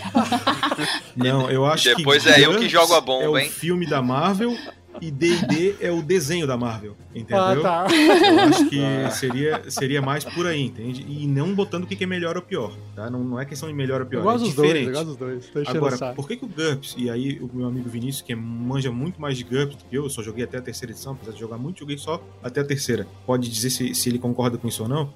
Não, 1.15 1.49
eu 1.49 1.65
acho 1.65 1.89
que. 1.89 1.95
depois 1.95 2.25
é 2.25 2.39
eu 2.39 2.57
que 2.59 2.67
jogo 2.67 2.93
a 2.93 3.01
bomba, 3.01 3.23
É 3.23 3.29
o 3.29 3.37
hein? 3.37 3.49
filme 3.49 3.85
da 3.85 4.01
Marvel 4.01 4.55
e 5.01 5.11
D&D 5.11 5.75
é 5.81 5.91
o 5.91 6.01
desenho 6.01 6.45
da 6.47 6.55
Marvel, 6.57 6.95
entendeu? 7.13 7.43
Ah, 7.43 7.55
tá. 7.61 7.87
Eu 7.89 8.39
acho 8.41 8.69
que 8.69 8.79
seria, 9.11 9.61
seria 9.69 10.01
mais 10.01 10.23
por 10.23 10.45
aí, 10.47 10.61
entende? 10.61 11.05
E 11.07 11.27
não 11.27 11.53
botando 11.53 11.83
o 11.83 11.87
que 11.87 12.03
é 12.03 12.07
melhor 12.07 12.35
ou 12.35 12.41
pior, 12.41 12.71
tá? 12.95 13.09
Não, 13.09 13.23
não 13.23 13.39
é 13.39 13.45
questão 13.45 13.67
de 13.67 13.75
melhor 13.75 14.01
ou 14.01 14.07
pior, 14.07 14.19
Eu 14.19 14.23
gosto 14.23 14.43
é 14.43 14.47
dos 14.47 14.55
dois, 14.55 14.67
diferente. 14.69 14.87
eu 14.87 14.93
gosto 14.93 15.07
dos 15.07 15.17
dois. 15.17 15.67
Agora, 15.67 16.13
por 16.13 16.27
que, 16.27 16.37
que 16.37 16.45
o 16.45 16.47
GURPS, 16.47 16.95
e 16.97 17.09
aí 17.09 17.39
o 17.39 17.49
meu 17.53 17.67
amigo 17.67 17.89
Vinícius, 17.89 18.21
que 18.21 18.35
manja 18.35 18.91
muito 18.91 19.19
mais 19.19 19.37
de 19.37 19.43
GURPS 19.43 19.75
do 19.77 19.83
que 19.85 19.95
eu, 19.97 20.03
eu 20.03 20.09
só 20.09 20.21
joguei 20.21 20.43
até 20.43 20.57
a 20.57 20.61
terceira 20.61 20.91
edição, 20.91 21.13
apesar 21.13 21.31
de 21.33 21.39
jogar 21.39 21.57
muito, 21.57 21.79
joguei 21.79 21.97
só 21.97 22.23
até 22.41 22.61
a 22.61 22.63
terceira. 22.63 23.07
Pode 23.25 23.49
dizer 23.49 23.69
se, 23.69 23.93
se 23.95 24.09
ele 24.09 24.19
concorda 24.19 24.57
com 24.57 24.67
isso 24.67 24.83
ou 24.83 24.89
não. 24.89 25.13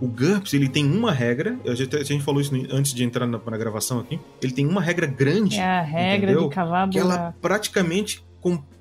O 0.00 0.08
GURPS, 0.08 0.54
ele 0.54 0.68
tem 0.68 0.84
uma 0.84 1.12
regra, 1.12 1.56
a 1.64 1.74
gente, 1.76 1.94
a 1.94 2.02
gente 2.02 2.24
falou 2.24 2.40
isso 2.40 2.52
antes 2.72 2.92
de 2.92 3.04
entrar 3.04 3.24
na, 3.24 3.38
na 3.38 3.56
gravação 3.56 4.00
aqui, 4.00 4.18
ele 4.42 4.52
tem 4.52 4.66
uma 4.66 4.80
regra 4.80 5.06
grande, 5.06 5.58
É 5.58 5.62
a 5.64 5.80
regra 5.80 6.32
Entendeu? 6.32 6.48
de 6.48 6.54
cavar 6.54 6.88
que 6.90 6.98
ela 6.98 7.32
praticamente 7.40 8.24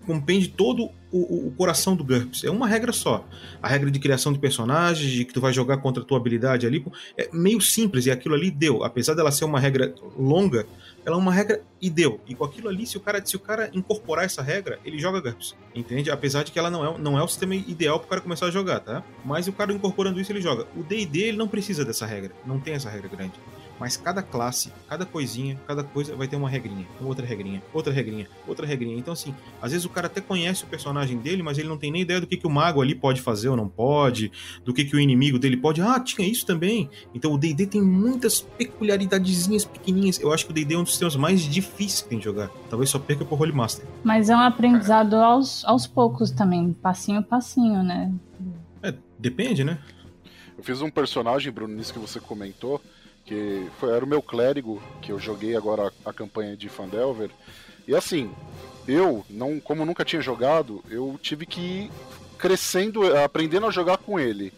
compende 0.05 0.47
todo 0.49 0.86
o, 1.12 1.18
o- 1.20 1.47
o 1.47 1.51
coração 1.51 1.95
do 1.95 2.03
GURPS. 2.03 2.43
É 2.43 2.49
uma 2.49 2.68
regra 2.68 2.91
só. 2.91 3.24
A 3.62 3.68
regra 3.68 3.91
de 3.91 3.99
criação 3.99 4.34
de 4.34 4.39
personagens, 4.39 5.12
de 5.12 5.24
que 5.26 5.34
tu 5.34 5.39
vai 5.39 5.53
jogar 5.53 5.78
contra 5.78 6.01
a 6.01 6.05
tua 6.05 6.18
habilidade 6.18 6.66
ali, 6.66 6.84
é 7.18 7.30
meio 7.32 7.62
simples, 7.62 8.05
e 8.07 8.12
aquilo 8.12 8.34
ali 8.34 8.49
deu. 8.49 8.84
Apesar 8.84 9.14
dela 9.14 9.32
ser 9.32 9.45
uma 9.45 9.59
regra 9.59 9.93
longa, 10.18 10.66
ela 11.05 11.16
é 11.16 11.20
uma 11.20 11.32
regra 11.34 11.62
e 11.82 11.89
deu. 11.89 12.20
E 12.28 12.34
com 12.34 12.43
aquilo 12.45 12.68
ali, 12.70 12.88
se 12.88 12.97
o 12.97 12.99
cara, 12.99 13.24
se 13.26 13.36
o 13.36 13.39
cara 13.39 13.70
incorporar 13.74 14.26
essa 14.26 14.41
regra, 14.41 14.80
ele 14.84 14.97
joga 14.99 15.22
GURPS. 15.22 15.55
Entende? 15.76 16.09
Apesar 16.09 16.43
de 16.43 16.51
que 16.51 16.57
ela 16.57 16.72
não 16.72 16.84
é, 16.86 16.97
não 16.97 17.20
é 17.20 17.24
o 17.24 17.28
sistema 17.28 17.53
ideal 17.55 17.99
pro 17.99 18.07
cara 18.09 18.22
começar 18.22 18.47
a 18.47 18.51
jogar, 18.51 18.80
tá? 18.80 19.03
Mas 19.24 19.47
o 19.47 19.53
cara 19.53 19.72
incorporando 19.72 20.20
isso, 20.20 20.32
ele 20.32 20.41
joga. 20.41 20.66
O 20.76 20.82
D&D, 20.84 21.20
ele 21.20 21.38
não 21.38 21.47
precisa 21.47 21.86
dessa 21.86 22.05
regra. 22.07 22.32
Não 22.45 22.59
tem 22.59 22.74
essa 22.74 22.89
regra 22.89 23.07
grande. 23.09 23.34
Mas 23.82 23.97
cada 23.97 24.21
classe, 24.21 24.71
cada 24.88 25.07
coisinha, 25.07 25.59
cada 25.65 25.84
coisa 25.84 26.15
vai 26.15 26.27
ter 26.27 26.36
uma 26.36 26.47
regrinha, 26.47 26.86
outra 27.03 27.25
regrinha, 27.25 27.63
outra 27.73 27.91
regrinha, 27.91 28.27
outra 28.47 28.63
regrinha. 28.63 28.95
Então, 28.95 29.11
assim, 29.11 29.34
às 29.59 29.71
vezes 29.71 29.86
o 29.86 29.89
cara 29.89 30.05
até 30.05 30.21
conhece 30.21 30.63
o 30.63 30.67
personagem 30.67 31.17
dele, 31.17 31.41
mas 31.41 31.57
ele 31.57 31.67
não 31.67 31.79
tem 31.79 31.91
nem 31.91 32.03
ideia 32.03 32.21
do 32.21 32.27
que, 32.27 32.38
que 32.38 32.45
o 32.45 32.49
mago 32.49 32.79
ali 32.79 32.93
pode 32.93 33.21
fazer 33.21 33.49
ou 33.49 33.57
não 33.57 33.67
pode, 33.67 34.32
do 34.63 34.71
que, 34.71 34.86
que 34.86 34.95
o 34.95 34.99
inimigo 34.99 35.39
dele 35.39 35.57
pode. 35.57 35.82
Ah, 35.82 35.99
tinha 35.99 36.27
isso 36.27 36.45
também. 36.45 36.91
Então 37.11 37.34
o 37.34 37.39
DD 37.39 37.65
tem 37.65 37.82
muitas 37.82 38.41
peculiaridadezinhas 38.41 39.65
pequenininhas. 39.65 40.19
Eu 40.19 40.32
acho 40.32 40.45
que 40.45 40.51
o 40.51 40.53
DD 40.53 40.75
é 40.75 40.77
um 40.77 40.84
dos 40.84 40.91
sistemas 40.91 41.15
mais 41.15 41.41
difíceis 41.41 42.01
que 42.03 42.09
tem 42.09 42.19
de 42.19 42.25
jogar. 42.25 42.51
Talvez 42.69 42.88
só 42.88 42.99
perca 42.99 43.25
pro 43.25 43.36
Holy 43.36 43.51
Master. 43.51 43.84
Mas 44.03 44.29
é 44.29 44.36
um 44.36 44.41
aprendizado 44.41 45.15
aos, 45.15 45.65
aos 45.65 45.88
poucos 45.88 46.29
também, 46.29 46.71
passinho 46.71 47.21
a 47.21 47.23
passinho, 47.23 47.82
né? 47.82 48.13
É, 48.84 48.93
depende, 49.17 49.63
né? 49.63 49.79
Eu 50.55 50.63
fiz 50.63 50.84
um 50.84 50.91
personagem, 50.91 51.51
Bruno, 51.51 51.73
nisso 51.73 51.91
que 51.91 51.97
você 51.97 52.19
comentou, 52.19 52.79
que 53.26 53.69
foi, 53.80 53.93
era 53.95 54.03
o 54.03 54.07
meu 54.07 54.22
clérigo, 54.22 54.82
que 55.01 55.11
eu 55.11 55.19
joguei 55.19 55.55
agora 55.55 55.91
a, 56.05 56.09
a 56.09 56.13
campanha 56.13 56.55
de 56.57 56.67
Fandelver. 56.69 57.30
E 57.88 57.95
assim, 57.95 58.32
eu, 58.88 59.26
não, 59.30 59.59
como 59.59 59.86
nunca 59.86 60.05
tinha 60.05 60.22
jogado, 60.22 60.84
eu 60.89 61.19
tive 61.22 61.45
que 61.45 61.59
ir 61.61 61.91
crescendo, 62.38 63.15
aprendendo 63.17 63.67
a 63.67 63.72
jogar 63.72 63.97
com 63.97 64.19
ele. 64.19 64.53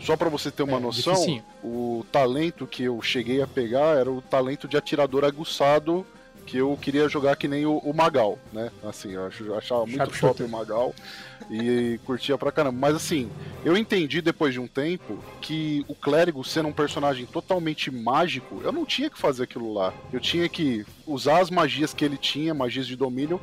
Só 0.00 0.16
pra 0.16 0.28
você 0.28 0.50
ter 0.50 0.62
uma 0.62 0.76
É, 0.76 0.80
noção, 0.80 1.12
dificinho. 1.14 1.44
o 1.62 2.06
talento 2.12 2.66
que 2.68 2.84
eu 2.84 3.02
cheguei 3.02 3.42
a 3.42 3.46
pegar 3.48 3.96
era 3.98 4.10
o 4.10 4.22
talento 4.22 4.68
de 4.68 4.76
atirador 4.76 5.24
aguçado 5.24 6.06
que 6.48 6.56
eu 6.56 6.78
queria 6.80 7.06
jogar 7.10 7.36
que 7.36 7.46
nem 7.46 7.66
o, 7.66 7.76
o 7.78 7.92
Magal, 7.94 8.38
né? 8.52 8.70
Assim, 8.82 9.12
eu 9.12 9.26
ach- 9.26 9.40
eu 9.40 9.56
achava 9.58 9.84
muito 9.84 10.18
top 10.18 10.42
o 10.42 10.48
Magal 10.48 10.94
e 11.50 12.00
curtia 12.06 12.38
pra 12.38 12.50
caramba. 12.50 12.78
Mas 12.80 12.96
assim, 12.96 13.30
eu 13.64 13.76
entendi 13.76 14.22
depois 14.22 14.54
de 14.54 14.58
um 14.60 14.66
tempo 14.66 15.18
que 15.42 15.84
o 15.86 15.94
clérigo 15.94 16.42
sendo 16.42 16.68
um 16.68 16.72
personagem 16.72 17.26
totalmente 17.26 17.90
mágico, 17.90 18.62
eu 18.64 18.72
não 18.72 18.86
tinha 18.86 19.10
que 19.10 19.18
fazer 19.18 19.42
aquilo 19.42 19.72
lá. 19.74 19.92
Eu 20.10 20.20
tinha 20.20 20.48
que 20.48 20.86
usar 21.06 21.40
as 21.40 21.50
magias 21.50 21.92
que 21.92 22.02
ele 22.04 22.16
tinha, 22.16 22.54
magias 22.54 22.86
de 22.86 22.96
domínio, 22.96 23.38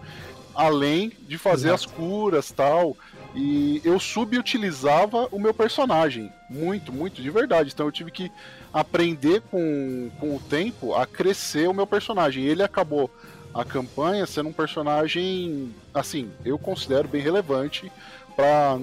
além 0.56 1.12
de 1.28 1.38
fazer 1.38 1.68
Exato. 1.68 1.86
as 1.86 1.86
curas 1.96 2.52
tal. 2.52 2.98
E 3.36 3.82
eu 3.84 4.00
subutilizava 4.00 5.28
o 5.32 5.38
meu 5.38 5.54
personagem. 5.54 6.32
Muito, 6.50 6.94
muito, 6.94 7.22
de 7.22 7.30
verdade. 7.30 7.72
Então 7.74 7.86
eu 7.86 7.92
tive 7.92 8.10
que 8.10 8.32
aprender 8.74 9.42
com, 9.52 10.10
com 10.20 10.36
o 10.38 10.40
tempo 10.40 10.96
a 10.96 11.06
crescer 11.06 11.68
o 11.68 11.74
meu 11.74 11.86
personagem. 11.86 12.46
Ele 12.46 12.64
acabou 12.64 13.12
a 13.54 13.64
campanha 13.64 14.26
sendo 14.26 14.50
um 14.50 14.54
personagem, 14.54 15.74
assim, 15.94 16.30
eu 16.44 16.58
considero 16.58 17.08
bem 17.08 17.22
relevante 17.22 17.92
para 18.36 18.78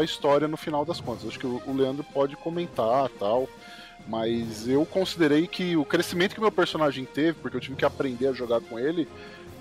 a 0.00 0.04
história 0.04 0.46
no 0.46 0.56
final 0.56 0.84
das 0.84 1.00
contas. 1.00 1.26
Acho 1.26 1.38
que 1.38 1.46
o 1.46 1.62
o 1.66 1.74
Leandro 1.74 2.04
pode 2.04 2.36
comentar 2.36 3.08
tal, 3.18 3.48
mas 4.06 4.68
eu 4.68 4.84
considerei 4.84 5.46
que 5.46 5.76
o 5.76 5.84
crescimento 5.84 6.34
que 6.34 6.40
meu 6.40 6.52
personagem 6.52 7.04
teve, 7.06 7.38
porque 7.40 7.56
eu 7.56 7.60
tive 7.60 7.76
que 7.76 7.84
aprender 7.84 8.28
a 8.28 8.32
jogar 8.32 8.60
com 8.60 8.78
ele, 8.78 9.08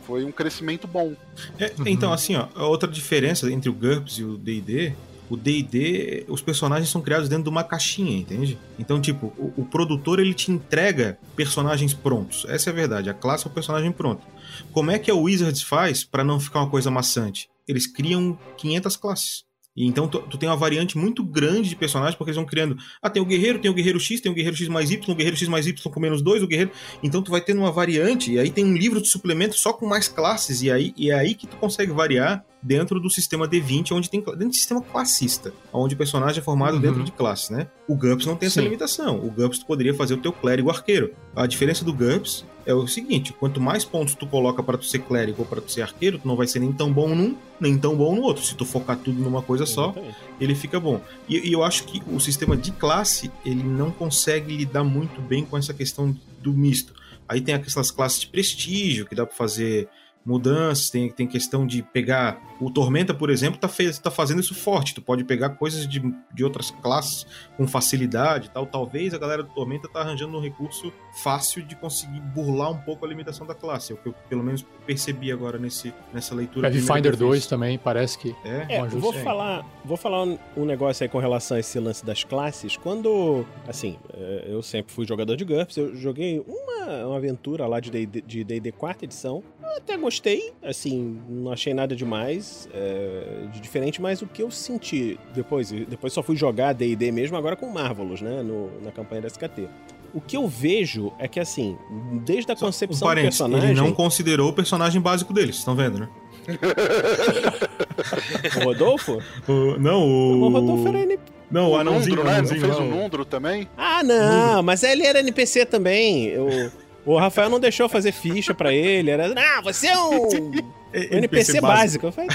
foi 0.09 0.25
um 0.25 0.31
crescimento 0.31 0.87
bom. 0.87 1.13
É, 1.59 1.71
Então, 1.85 2.11
assim, 2.11 2.35
ó, 2.35 2.47
a 2.55 2.65
outra 2.65 2.89
diferença 2.89 3.49
entre 3.51 3.69
o 3.69 3.73
GURPS 3.73 4.17
e 4.17 4.23
o 4.23 4.37
D&D, 4.37 4.93
o 5.29 5.37
D&D, 5.37 6.25
os 6.27 6.41
personagens 6.41 6.89
são 6.89 6.99
criados 6.99 7.29
dentro 7.29 7.43
de 7.43 7.49
uma 7.49 7.63
caixinha, 7.63 8.17
entende? 8.17 8.57
Então, 8.79 8.99
tipo, 8.99 9.27
o, 9.37 9.53
o 9.57 9.65
produtor, 9.65 10.19
ele 10.19 10.33
te 10.33 10.51
entrega 10.51 11.19
personagens 11.35 11.93
prontos. 11.93 12.43
Essa 12.49 12.71
é 12.71 12.73
a 12.73 12.75
verdade, 12.75 13.09
a 13.11 13.13
classe 13.13 13.45
é 13.45 13.49
o 13.51 13.53
personagem 13.53 13.91
pronto. 13.91 14.25
Como 14.71 14.89
é 14.89 14.97
que 14.97 15.11
a 15.11 15.15
Wizards 15.15 15.61
faz 15.61 16.03
pra 16.03 16.23
não 16.23 16.39
ficar 16.39 16.61
uma 16.61 16.69
coisa 16.69 16.89
maçante? 16.89 17.47
Eles 17.67 17.85
criam 17.85 18.35
500 18.57 18.97
classes. 18.97 19.43
E 19.79 19.85
então 19.87 20.09
tu, 20.09 20.19
tu 20.19 20.37
tem 20.37 20.49
uma 20.49 20.57
variante 20.57 20.97
muito 20.97 21.23
grande 21.23 21.69
de 21.69 21.75
personagens, 21.77 22.13
porque 22.13 22.31
eles 22.31 22.35
vão 22.35 22.45
criando. 22.45 22.75
Ah, 23.01 23.09
tem 23.09 23.23
o 23.23 23.25
guerreiro, 23.25 23.59
tem 23.59 23.71
o 23.71 23.73
guerreiro 23.73 23.97
X, 23.97 24.19
tem 24.19 24.29
o 24.29 24.35
guerreiro 24.35 24.57
X 24.57 24.67
mais 24.67 24.91
Y, 24.91 25.09
o 25.09 25.15
guerreiro 25.15 25.37
X 25.37 25.47
mais 25.47 25.65
Y 25.65 25.89
com 25.89 25.99
menos 26.01 26.21
2, 26.21 26.43
o 26.43 26.47
guerreiro. 26.47 26.71
Então 27.01 27.21
tu 27.21 27.31
vai 27.31 27.39
tendo 27.39 27.61
uma 27.61 27.71
variante, 27.71 28.33
e 28.33 28.37
aí 28.37 28.51
tem 28.51 28.65
um 28.65 28.75
livro 28.75 29.01
de 29.01 29.07
suplemento 29.07 29.57
só 29.57 29.71
com 29.71 29.87
mais 29.87 30.09
classes, 30.09 30.61
e 30.61 30.69
aí 30.69 30.93
e 30.97 31.09
é 31.09 31.13
aí 31.13 31.33
que 31.33 31.47
tu 31.47 31.55
consegue 31.55 31.93
variar 31.93 32.43
dentro 32.61 32.99
do 32.99 33.09
sistema 33.09 33.47
D20, 33.47 33.91
onde 33.93 34.09
tem 34.09 34.19
dentro 34.21 34.47
do 34.49 34.53
sistema 34.53 34.81
classista, 34.81 35.53
onde 35.71 35.95
o 35.95 35.97
personagem 35.97 36.39
é 36.39 36.43
formado 36.43 36.75
Uhum. 36.75 36.81
dentro 36.81 37.03
de 37.03 37.11
classes, 37.11 37.49
né? 37.49 37.67
O 37.87 37.95
GURPS 37.95 38.25
não 38.25 38.35
tem 38.35 38.47
essa 38.47 38.59
Sim. 38.59 38.65
limitação. 38.65 39.17
O 39.17 39.31
GURPS 39.31 39.59
tu 39.59 39.65
poderia 39.65 39.93
fazer 39.93 40.13
o 40.15 40.17
teu 40.17 40.33
clérigo 40.33 40.69
arqueiro. 40.69 41.13
A 41.35 41.47
diferença 41.47 41.85
do 41.85 41.93
GURPS 41.93 42.43
é 42.65 42.73
o 42.73 42.85
seguinte: 42.87 43.31
quanto 43.33 43.61
mais 43.61 43.85
pontos 43.85 44.13
tu 44.13 44.27
coloca 44.27 44.61
para 44.61 44.77
tu 44.77 44.85
ser 44.85 44.99
clérigo 44.99 45.41
ou 45.41 45.45
para 45.45 45.61
tu 45.61 45.71
ser 45.71 45.81
arqueiro, 45.83 46.19
tu 46.19 46.27
não 46.27 46.35
vai 46.35 46.47
ser 46.47 46.59
nem 46.59 46.71
tão 46.73 46.91
bom 46.91 47.15
num, 47.15 47.35
nem 47.59 47.77
tão 47.77 47.95
bom 47.95 48.13
no 48.15 48.21
outro. 48.23 48.43
Se 48.43 48.53
tu 48.55 48.65
focar 48.65 48.97
tudo 48.97 49.21
numa 49.21 49.41
coisa 49.41 49.65
só, 49.65 49.85
Exatamente. 49.91 50.15
ele 50.41 50.53
fica 50.53 50.79
bom. 50.79 51.01
E, 51.29 51.49
e 51.49 51.53
eu 51.53 51.63
acho 51.63 51.85
que 51.85 52.01
o 52.13 52.19
sistema 52.19 52.57
de 52.57 52.71
classe, 52.71 53.31
ele 53.45 53.63
não 53.63 53.89
consegue 53.89 54.55
lidar 54.55 54.83
muito 54.83 55.21
bem 55.21 55.45
com 55.45 55.57
essa 55.57 55.73
questão 55.73 56.15
do 56.41 56.51
misto. 56.53 56.93
Aí 57.27 57.39
tem 57.41 57.53
aquelas 57.55 57.91
classes 57.91 58.21
de 58.21 58.27
prestígio, 58.27 59.05
que 59.05 59.13
dá 59.15 59.25
pra 59.25 59.35
fazer 59.35 59.87
mudanças, 60.29 60.89
tem, 60.91 61.09
tem 61.09 61.25
questão 61.25 61.65
de 61.65 61.81
pegar. 61.81 62.39
O 62.61 62.69
Tormenta, 62.69 63.13
por 63.13 63.29
exemplo, 63.29 63.59
tá, 63.59 63.67
fez, 63.67 63.97
tá 63.97 64.11
fazendo 64.11 64.39
isso 64.39 64.53
forte. 64.53 64.93
Tu 64.93 65.01
pode 65.01 65.23
pegar 65.23 65.49
coisas 65.49 65.87
de, 65.87 66.01
de 66.33 66.43
outras 66.43 66.69
classes 66.69 67.25
com 67.57 67.67
facilidade 67.67 68.47
e 68.47 68.49
tal. 68.51 68.65
Talvez 68.65 69.13
a 69.13 69.17
galera 69.17 69.41
do 69.41 69.49
Tormenta 69.49 69.87
tá 69.87 70.01
arranjando 70.01 70.37
um 70.37 70.41
recurso 70.41 70.93
fácil 71.23 71.63
de 71.63 71.75
conseguir 71.75 72.21
burlar 72.21 72.71
um 72.71 72.77
pouco 72.77 73.05
a 73.05 73.09
limitação 73.09 73.47
da 73.47 73.55
classe. 73.55 73.91
É 73.91 73.95
o 73.95 73.97
que 73.97 74.09
eu 74.09 74.13
pelo 74.29 74.43
menos 74.43 74.63
percebi 74.85 75.31
agora 75.31 75.57
nesse, 75.57 75.93
nessa 76.13 76.35
leitura. 76.35 76.69
Pathfinder 76.69 77.15
2 77.15 77.47
também 77.47 77.77
parece 77.77 78.17
que. 78.17 78.35
É, 78.43 78.77
é 78.77 78.83
um 78.83 78.87
vou 78.87 79.13
falar, 79.13 79.65
vou 79.83 79.97
falar 79.97 80.23
um, 80.23 80.65
negócio 80.65 81.03
aí 81.03 81.09
com 81.09 81.17
relação 81.17 81.57
a 81.57 81.59
esse 81.59 81.79
lance 81.79 82.05
das 82.05 82.23
classes. 82.23 82.77
Quando, 82.77 83.45
assim, 83.67 83.97
é, 84.13 84.45
eu 84.47 84.61
sempre 84.61 84.93
fui 84.93 85.05
jogador 85.07 85.35
de 85.35 85.43
GURPS, 85.43 85.77
eu 85.77 85.95
joguei 85.95 86.43
uma, 86.45 87.05
uma 87.05 87.17
aventura 87.17 87.65
lá 87.65 87.79
de 87.79 88.05
D&D 88.05 88.71
quarta 88.71 89.05
edição. 89.05 89.43
Eu 89.61 89.77
até 89.77 89.97
gostei, 89.97 90.18
assim, 90.63 91.19
não 91.27 91.51
achei 91.51 91.73
nada 91.73 91.95
demais, 91.95 92.69
é, 92.73 93.47
de 93.51 93.59
diferente, 93.59 94.01
mas 94.01 94.21
o 94.21 94.27
que 94.27 94.41
eu 94.41 94.51
senti 94.51 95.19
depois, 95.33 95.71
depois 95.71 96.13
só 96.13 96.23
fui 96.23 96.35
jogar 96.35 96.73
D&D 96.73 97.11
mesmo 97.11 97.37
agora 97.37 97.55
com 97.55 97.69
Marvelous, 97.69 98.21
né, 98.21 98.41
no, 98.41 98.69
na 98.81 98.91
campanha 98.91 99.21
da 99.21 99.27
SKT. 99.27 99.67
O 100.13 100.19
que 100.19 100.35
eu 100.35 100.47
vejo 100.47 101.13
é 101.19 101.27
que, 101.27 101.39
assim, 101.39 101.77
desde 102.25 102.51
a 102.51 102.55
concepção 102.55 103.07
um 103.07 103.15
do 103.15 103.21
personagem... 103.21 103.69
Ele 103.69 103.79
não 103.79 103.91
considerou 103.91 104.49
o 104.49 104.53
personagem 104.53 104.99
básico 104.99 105.31
deles, 105.31 105.57
estão 105.57 105.75
vendo, 105.75 105.99
né? 105.99 106.09
o 108.59 108.63
Rodolfo? 108.63 109.21
O, 109.47 109.79
não, 109.79 110.01
o... 110.01 110.41
O 110.41 110.49
Rodolfo 110.49 110.87
era 110.87 111.01
NPC. 111.01 111.39
Não, 111.51 111.67
o, 111.67 111.71
o 111.71 111.77
anãozinho, 111.77 112.17
Nundro, 112.17 112.31
né? 112.31 112.41
Não 112.41 112.47
fez 112.47 112.63
o 112.63 112.83
Nundro 112.83 113.25
também? 113.25 113.67
Ah, 113.77 114.03
não, 114.03 114.63
mas 114.63 114.83
ele 114.83 115.05
era 115.05 115.19
NPC 115.19 115.65
também. 115.65 116.37
O, 116.37 116.71
o 117.05 117.17
Rafael 117.17 117.49
não 117.49 117.59
deixou 117.59 117.87
fazer 117.89 118.11
ficha 118.11 118.53
pra 118.53 118.73
ele. 118.73 119.09
Era, 119.11 119.33
ah, 119.35 119.61
você 119.61 119.87
é 119.87 119.97
um, 119.97 120.51
NPC, 120.93 121.15
NPC 121.15 121.61
básico. 121.61 121.67
básico. 121.67 122.05
Eu 122.07 122.11
falei, 122.11 122.29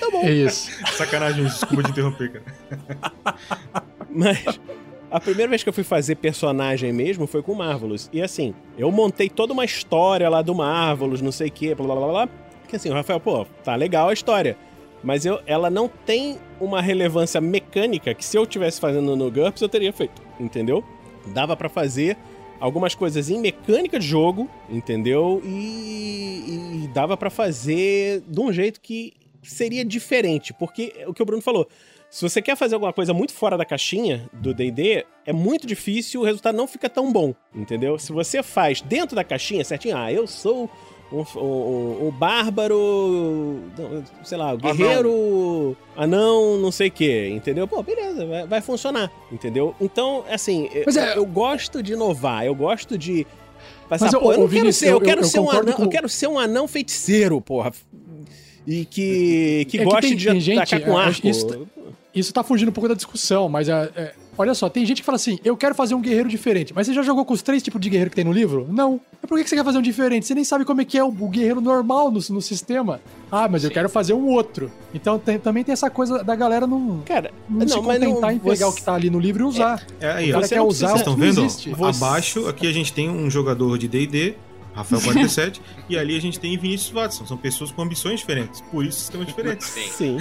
tá 0.00 0.10
bom. 0.10 0.22
É 0.22 0.30
isso. 0.30 0.70
Sacanagem, 0.96 1.44
desculpa 1.44 1.82
de 1.82 1.90
interromper, 1.90 2.32
cara. 2.32 3.34
Mas... 4.10 4.44
A 5.08 5.20
primeira 5.20 5.48
vez 5.48 5.62
que 5.62 5.68
eu 5.68 5.72
fui 5.72 5.84
fazer 5.84 6.16
personagem 6.16 6.92
mesmo 6.92 7.28
foi 7.28 7.40
com 7.40 7.52
o 7.52 7.56
Marvelous. 7.56 8.10
E 8.12 8.20
assim, 8.20 8.52
eu 8.76 8.90
montei 8.90 9.30
toda 9.30 9.52
uma 9.52 9.64
história 9.64 10.28
lá 10.28 10.42
do 10.42 10.52
Marvelous, 10.52 11.22
não 11.22 11.30
sei 11.30 11.46
o 11.46 11.52
que, 11.52 11.74
blá 11.74 11.86
blá 11.86 11.94
blá 11.94 12.08
blá. 12.08 12.28
Que 12.68 12.74
assim, 12.74 12.90
o 12.90 12.92
Rafael, 12.92 13.20
pô, 13.20 13.46
tá 13.62 13.76
legal 13.76 14.08
a 14.08 14.12
história. 14.12 14.56
Mas 15.04 15.24
eu, 15.24 15.40
ela 15.46 15.70
não 15.70 15.88
tem 15.88 16.38
uma 16.60 16.82
relevância 16.82 17.40
mecânica 17.40 18.12
que 18.14 18.24
se 18.24 18.36
eu 18.36 18.44
tivesse 18.44 18.80
fazendo 18.80 19.14
no 19.14 19.30
GURPS 19.30 19.62
eu 19.62 19.68
teria 19.68 19.92
feito, 19.92 20.20
entendeu? 20.40 20.82
Dava 21.28 21.56
para 21.56 21.68
fazer 21.68 22.16
algumas 22.60 22.94
coisas 22.94 23.30
em 23.30 23.38
mecânica 23.38 23.98
de 23.98 24.06
jogo, 24.06 24.48
entendeu? 24.68 25.42
E, 25.44 26.84
e 26.84 26.90
dava 26.92 27.16
para 27.16 27.30
fazer 27.30 28.22
de 28.26 28.40
um 28.40 28.52
jeito 28.52 28.80
que 28.80 29.14
seria 29.42 29.84
diferente, 29.84 30.52
porque 30.52 30.92
o 31.06 31.14
que 31.14 31.22
o 31.22 31.26
Bruno 31.26 31.42
falou, 31.42 31.68
se 32.10 32.22
você 32.22 32.40
quer 32.40 32.56
fazer 32.56 32.74
alguma 32.74 32.92
coisa 32.92 33.12
muito 33.12 33.32
fora 33.32 33.56
da 33.56 33.64
caixinha 33.64 34.28
do 34.32 34.54
D&D, 34.54 35.04
é 35.24 35.32
muito 35.32 35.66
difícil, 35.66 36.20
o 36.20 36.24
resultado 36.24 36.56
não 36.56 36.66
fica 36.66 36.88
tão 36.88 37.12
bom, 37.12 37.34
entendeu? 37.54 37.98
Se 37.98 38.12
você 38.12 38.42
faz 38.42 38.80
dentro 38.80 39.14
da 39.14 39.24
caixinha 39.24 39.64
certinho, 39.64 39.96
ah, 39.96 40.12
eu 40.12 40.26
sou 40.26 40.70
um, 41.12 41.24
um, 41.38 42.06
um, 42.08 42.10
bárbaro, 42.10 43.60
sei 44.24 44.36
lá, 44.36 44.54
o 44.54 44.58
guerreiro, 44.58 45.76
anão, 45.96 46.42
anão 46.44 46.58
não 46.58 46.72
sei 46.72 46.88
o 46.88 46.90
que, 46.90 47.28
entendeu? 47.28 47.68
Pô, 47.68 47.82
beleza, 47.82 48.26
vai, 48.26 48.46
vai, 48.46 48.60
funcionar, 48.60 49.10
entendeu? 49.30 49.74
Então, 49.80 50.24
assim, 50.30 50.68
eu, 50.72 51.00
é... 51.00 51.16
eu 51.16 51.24
gosto 51.24 51.82
de 51.82 51.92
inovar, 51.92 52.44
eu 52.44 52.54
gosto 52.54 52.98
de 52.98 53.26
passar, 53.88 54.06
Mas 54.06 54.14
eu, 54.14 54.20
pô, 54.20 54.32
eu 54.32 54.38
não 54.40 54.48
quero 54.48 54.72
ser, 54.72 54.88
eu, 54.88 55.00
quero 55.00 55.24
ser 55.24 55.38
um 55.38 55.50
anão, 55.50 55.72
com... 55.74 55.82
eu 55.84 55.88
quero 55.88 56.08
ser 56.08 56.26
um 56.26 56.38
anão 56.38 56.66
feiticeiro, 56.66 57.40
porra. 57.40 57.72
E 58.66 58.84
que, 58.84 59.64
que 59.68 59.78
é 59.78 59.84
goste 59.84 60.16
que 60.16 60.24
tem, 60.24 60.38
de 60.38 60.44
tem 60.44 60.58
atacar 60.58 60.80
com 60.80 60.98
arco. 60.98 61.28
Isso, 61.28 61.68
isso 62.16 62.32
tá 62.32 62.42
fugindo 62.42 62.70
um 62.70 62.72
pouco 62.72 62.88
da 62.88 62.94
discussão, 62.94 63.46
mas 63.46 63.68
é, 63.68 63.90
é, 63.94 64.14
olha 64.38 64.54
só, 64.54 64.70
tem 64.70 64.86
gente 64.86 65.02
que 65.02 65.04
fala 65.04 65.16
assim: 65.16 65.38
eu 65.44 65.54
quero 65.54 65.74
fazer 65.74 65.94
um 65.94 66.00
guerreiro 66.00 66.28
diferente. 66.28 66.72
Mas 66.74 66.86
você 66.86 66.94
já 66.94 67.02
jogou 67.02 67.26
com 67.26 67.34
os 67.34 67.42
três 67.42 67.62
tipos 67.62 67.78
de 67.78 67.90
guerreiro 67.90 68.10
que 68.10 68.16
tem 68.16 68.24
no 68.24 68.32
livro? 68.32 68.66
Não. 68.70 68.98
Mas 69.20 69.28
por 69.28 69.38
que 69.38 69.46
você 69.46 69.54
quer 69.54 69.64
fazer 69.64 69.78
um 69.78 69.82
diferente? 69.82 70.26
Você 70.26 70.34
nem 70.34 70.42
sabe 70.42 70.64
como 70.64 70.80
é 70.80 70.84
que 70.84 70.96
é 70.96 71.04
o, 71.04 71.08
o 71.08 71.28
guerreiro 71.28 71.60
normal 71.60 72.10
no, 72.10 72.18
no 72.30 72.40
sistema. 72.40 73.00
Ah, 73.30 73.48
mas 73.48 73.62
Sim. 73.62 73.68
eu 73.68 73.72
quero 73.72 73.88
fazer 73.90 74.14
um 74.14 74.28
outro. 74.28 74.72
Então 74.94 75.18
tem, 75.18 75.38
também 75.38 75.62
tem 75.62 75.74
essa 75.74 75.90
coisa 75.90 76.24
da 76.24 76.34
galera 76.34 76.66
não, 76.66 77.02
cara, 77.04 77.30
não, 77.48 77.60
não 77.60 77.68
se 77.68 77.74
contentar 77.74 78.32
em 78.32 78.38
pegar 78.38 78.56
você... 78.56 78.64
o 78.64 78.72
que 78.72 78.82
tá 78.82 78.94
ali 78.94 79.10
no 79.10 79.20
livro 79.20 79.42
e 79.42 79.46
usar. 79.46 79.84
É, 80.00 80.06
é 80.06 80.12
aí, 80.12 80.30
o 80.30 80.34
cara 80.34 80.48
quer 80.48 80.62
usar 80.62 80.88
Vocês 80.88 81.00
estão 81.00 81.16
vendo? 81.16 81.42
Você... 81.42 81.74
Abaixo, 82.04 82.48
aqui 82.48 82.66
a 82.66 82.72
gente 82.72 82.92
tem 82.92 83.10
um 83.10 83.30
jogador 83.30 83.76
de 83.76 83.88
D&D 83.88 84.34
Rafael 84.76 85.00
47, 85.00 85.62
e 85.88 85.96
ali 85.96 86.16
a 86.16 86.20
gente 86.20 86.38
tem 86.38 86.56
Vinícius 86.58 86.90
Watson. 86.90 87.26
São 87.26 87.36
pessoas 87.36 87.72
com 87.72 87.82
ambições 87.82 88.20
diferentes, 88.20 88.60
por 88.60 88.84
isso 88.84 89.00
sistemas 89.00 89.26
diferentes. 89.26 89.66
Sim. 89.66 89.88
Sim. 89.88 90.18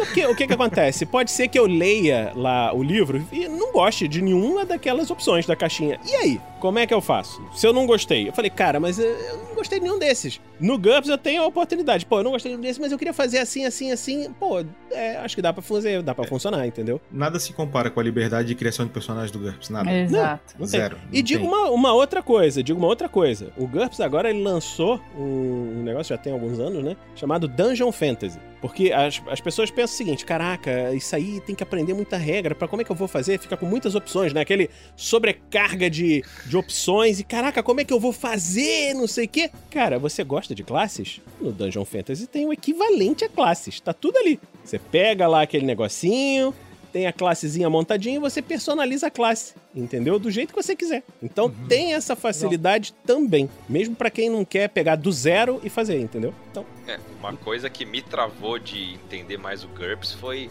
o, 0.00 0.06
que, 0.12 0.26
o 0.26 0.36
que 0.36 0.46
que 0.46 0.52
acontece? 0.52 1.06
Pode 1.06 1.30
ser 1.30 1.48
que 1.48 1.58
eu 1.58 1.66
leia 1.66 2.32
lá 2.36 2.74
o 2.74 2.82
livro 2.82 3.26
e 3.32 3.48
não 3.48 3.72
goste 3.72 4.06
de 4.06 4.20
nenhuma 4.20 4.64
daquelas 4.64 5.10
opções 5.10 5.46
da 5.46 5.56
caixinha. 5.56 5.98
E 6.04 6.14
aí? 6.14 6.40
Como 6.64 6.78
é 6.78 6.86
que 6.86 6.94
eu 6.94 7.02
faço? 7.02 7.46
Se 7.52 7.66
eu 7.66 7.74
não 7.74 7.84
gostei, 7.84 8.26
eu 8.26 8.32
falei, 8.32 8.48
cara, 8.48 8.80
mas 8.80 8.98
eu 8.98 9.36
não 9.48 9.54
gostei 9.54 9.78
de 9.78 9.84
nenhum 9.84 9.98
desses. 9.98 10.40
No 10.58 10.78
GURPS 10.78 11.10
eu 11.10 11.18
tenho 11.18 11.42
a 11.42 11.46
oportunidade. 11.46 12.06
Pô, 12.06 12.20
eu 12.20 12.24
não 12.24 12.30
gostei 12.30 12.52
de 12.52 12.56
nenhum 12.56 12.62
desses, 12.62 12.78
mas 12.78 12.90
eu 12.90 12.96
queria 12.96 13.12
fazer 13.12 13.36
assim, 13.36 13.66
assim, 13.66 13.92
assim. 13.92 14.32
Pô, 14.40 14.64
é, 14.90 15.18
acho 15.18 15.36
que 15.36 15.42
dá 15.42 15.52
pra 15.52 15.60
fazer, 15.60 16.02
dá 16.02 16.14
pra 16.14 16.24
é. 16.24 16.26
funcionar, 16.26 16.66
entendeu? 16.66 16.98
Nada 17.12 17.38
se 17.38 17.52
compara 17.52 17.90
com 17.90 18.00
a 18.00 18.02
liberdade 18.02 18.48
de 18.48 18.54
criação 18.54 18.86
de 18.86 18.92
personagens 18.92 19.30
do 19.30 19.38
GURPS, 19.40 19.68
nada. 19.68 19.92
Exato. 19.92 20.54
Não, 20.54 20.60
não 20.60 20.66
Zero. 20.66 20.96
E 21.12 21.20
digo 21.20 21.46
uma, 21.46 21.68
uma 21.68 21.92
outra 21.92 22.22
coisa, 22.22 22.62
digo 22.62 22.78
uma 22.78 22.88
outra 22.88 23.10
coisa. 23.10 23.52
O 23.58 23.66
GURPS 23.66 24.00
agora 24.00 24.30
ele 24.30 24.42
lançou 24.42 24.98
um, 25.18 25.80
um 25.80 25.82
negócio, 25.82 26.16
já 26.16 26.18
tem 26.18 26.32
alguns 26.32 26.58
anos, 26.58 26.82
né? 26.82 26.96
Chamado 27.14 27.46
Dungeon 27.46 27.92
Fantasy. 27.92 28.38
Porque 28.64 28.90
as, 28.90 29.20
as 29.26 29.42
pessoas 29.42 29.70
pensam 29.70 29.92
o 29.92 29.98
seguinte: 29.98 30.24
caraca, 30.24 30.94
isso 30.94 31.14
aí 31.14 31.38
tem 31.42 31.54
que 31.54 31.62
aprender 31.62 31.92
muita 31.92 32.16
regra. 32.16 32.54
para 32.54 32.66
como 32.66 32.80
é 32.80 32.84
que 32.86 32.90
eu 32.90 32.96
vou 32.96 33.06
fazer? 33.06 33.38
Fica 33.38 33.58
com 33.58 33.66
muitas 33.66 33.94
opções, 33.94 34.32
né? 34.32 34.40
Aquele 34.40 34.70
sobrecarga 34.96 35.90
de, 35.90 36.24
de 36.46 36.53
opções. 36.56 37.20
E 37.20 37.24
caraca, 37.24 37.62
como 37.62 37.80
é 37.80 37.84
que 37.84 37.92
eu 37.92 38.00
vou 38.00 38.12
fazer? 38.12 38.94
Não 38.94 39.06
sei 39.06 39.26
o 39.26 39.28
quê. 39.28 39.50
Cara, 39.70 39.98
você 39.98 40.22
gosta 40.24 40.54
de 40.54 40.62
classes? 40.62 41.20
No 41.40 41.52
Dungeon 41.52 41.84
Fantasy 41.84 42.26
tem 42.26 42.46
o 42.46 42.52
equivalente 42.52 43.24
a 43.24 43.28
classes. 43.28 43.80
Tá 43.80 43.92
tudo 43.92 44.18
ali. 44.18 44.40
Você 44.64 44.78
pega 44.78 45.26
lá 45.26 45.42
aquele 45.42 45.66
negocinho, 45.66 46.54
tem 46.94 47.08
a 47.08 47.12
classezinha 47.12 47.68
montadinha 47.68 48.14
e 48.14 48.20
você 48.20 48.40
personaliza 48.40 49.08
a 49.08 49.10
classe, 49.10 49.54
entendeu? 49.74 50.16
Do 50.16 50.30
jeito 50.30 50.54
que 50.54 50.62
você 50.62 50.76
quiser. 50.76 51.02
Então 51.20 51.46
uhum. 51.46 51.66
tem 51.66 51.92
essa 51.92 52.14
facilidade 52.14 52.94
Não. 52.98 53.16
também, 53.16 53.50
mesmo 53.68 53.96
para 53.96 54.10
quem 54.10 54.30
não 54.30 54.44
quer 54.44 54.68
pegar 54.68 54.94
do 54.94 55.10
zero 55.10 55.60
e 55.64 55.68
fazer, 55.68 55.98
entendeu? 55.98 56.32
Então, 56.52 56.64
é, 56.86 57.00
uma 57.18 57.34
coisa 57.34 57.68
que 57.68 57.84
me 57.84 58.00
travou 58.00 58.60
de 58.60 58.94
entender 58.94 59.36
mais 59.36 59.64
o 59.64 59.68
GURPS 59.68 60.12
foi 60.12 60.48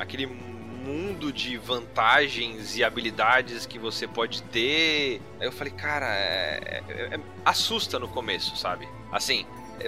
aquele 0.00 0.26
mundo 0.88 1.30
de 1.30 1.58
vantagens 1.58 2.76
e 2.76 2.82
habilidades 2.82 3.66
que 3.66 3.78
você 3.78 4.06
pode 4.06 4.42
ter. 4.44 5.20
Aí 5.38 5.46
eu 5.46 5.52
falei, 5.52 5.72
cara, 5.72 6.06
é, 6.06 6.82
é, 6.88 7.14
é, 7.14 7.20
assusta 7.44 7.98
no 7.98 8.08
começo, 8.08 8.56
sabe? 8.56 8.88
Assim, 9.12 9.44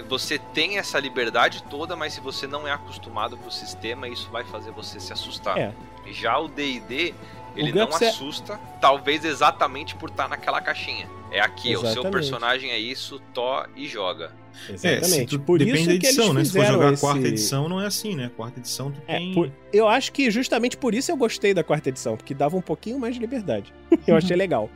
você 0.07 0.37
tem 0.37 0.77
essa 0.77 0.99
liberdade 0.99 1.63
toda, 1.63 1.95
mas 1.95 2.13
se 2.13 2.21
você 2.21 2.45
não 2.45 2.67
é 2.67 2.71
acostumado 2.71 3.35
com 3.35 3.47
o 3.47 3.51
sistema, 3.51 4.07
isso 4.07 4.29
vai 4.29 4.43
fazer 4.43 4.71
você 4.71 4.99
se 4.99 5.11
assustar. 5.11 5.57
É. 5.57 5.73
Já 6.11 6.37
o 6.37 6.47
D&D, 6.47 7.15
ele 7.55 7.73
não 7.73 7.89
é- 7.89 8.07
assusta, 8.07 8.53
é... 8.53 8.79
talvez 8.79 9.25
exatamente 9.25 9.95
por 9.95 10.09
estar 10.09 10.29
naquela 10.29 10.61
caixinha. 10.61 11.09
É 11.31 11.39
aqui, 11.39 11.71
Exatamente. 11.71 11.97
o 11.97 12.01
seu 12.01 12.11
personagem 12.11 12.71
é 12.71 12.77
isso, 12.77 13.19
to 13.33 13.65
e 13.75 13.87
joga. 13.87 14.31
Exatamente. 14.69 15.35
É, 15.35 15.39
por 15.39 15.59
depende 15.59 15.79
isso 15.79 15.87
da 15.87 15.95
edição, 15.95 16.33
né? 16.33 16.43
Se 16.43 16.51
for 16.51 16.65
jogar 16.65 16.89
a 16.89 16.93
esse... 16.93 17.01
quarta 17.01 17.27
edição, 17.27 17.69
não 17.69 17.81
é 17.81 17.87
assim, 17.87 18.15
né? 18.15 18.29
Quarta 18.35 18.59
edição 18.59 18.91
tu 18.91 19.01
é, 19.07 19.17
tem. 19.17 19.33
Por... 19.33 19.51
Eu 19.71 19.87
acho 19.87 20.11
que 20.11 20.29
justamente 20.29 20.77
por 20.77 20.93
isso 20.93 21.11
eu 21.11 21.17
gostei 21.17 21.53
da 21.53 21.63
quarta 21.63 21.89
edição, 21.89 22.17
porque 22.17 22.33
dava 22.33 22.57
um 22.57 22.61
pouquinho 22.61 22.99
mais 22.99 23.15
de 23.15 23.21
liberdade. 23.21 23.73
eu 24.05 24.15
achei 24.15 24.35
legal. 24.35 24.69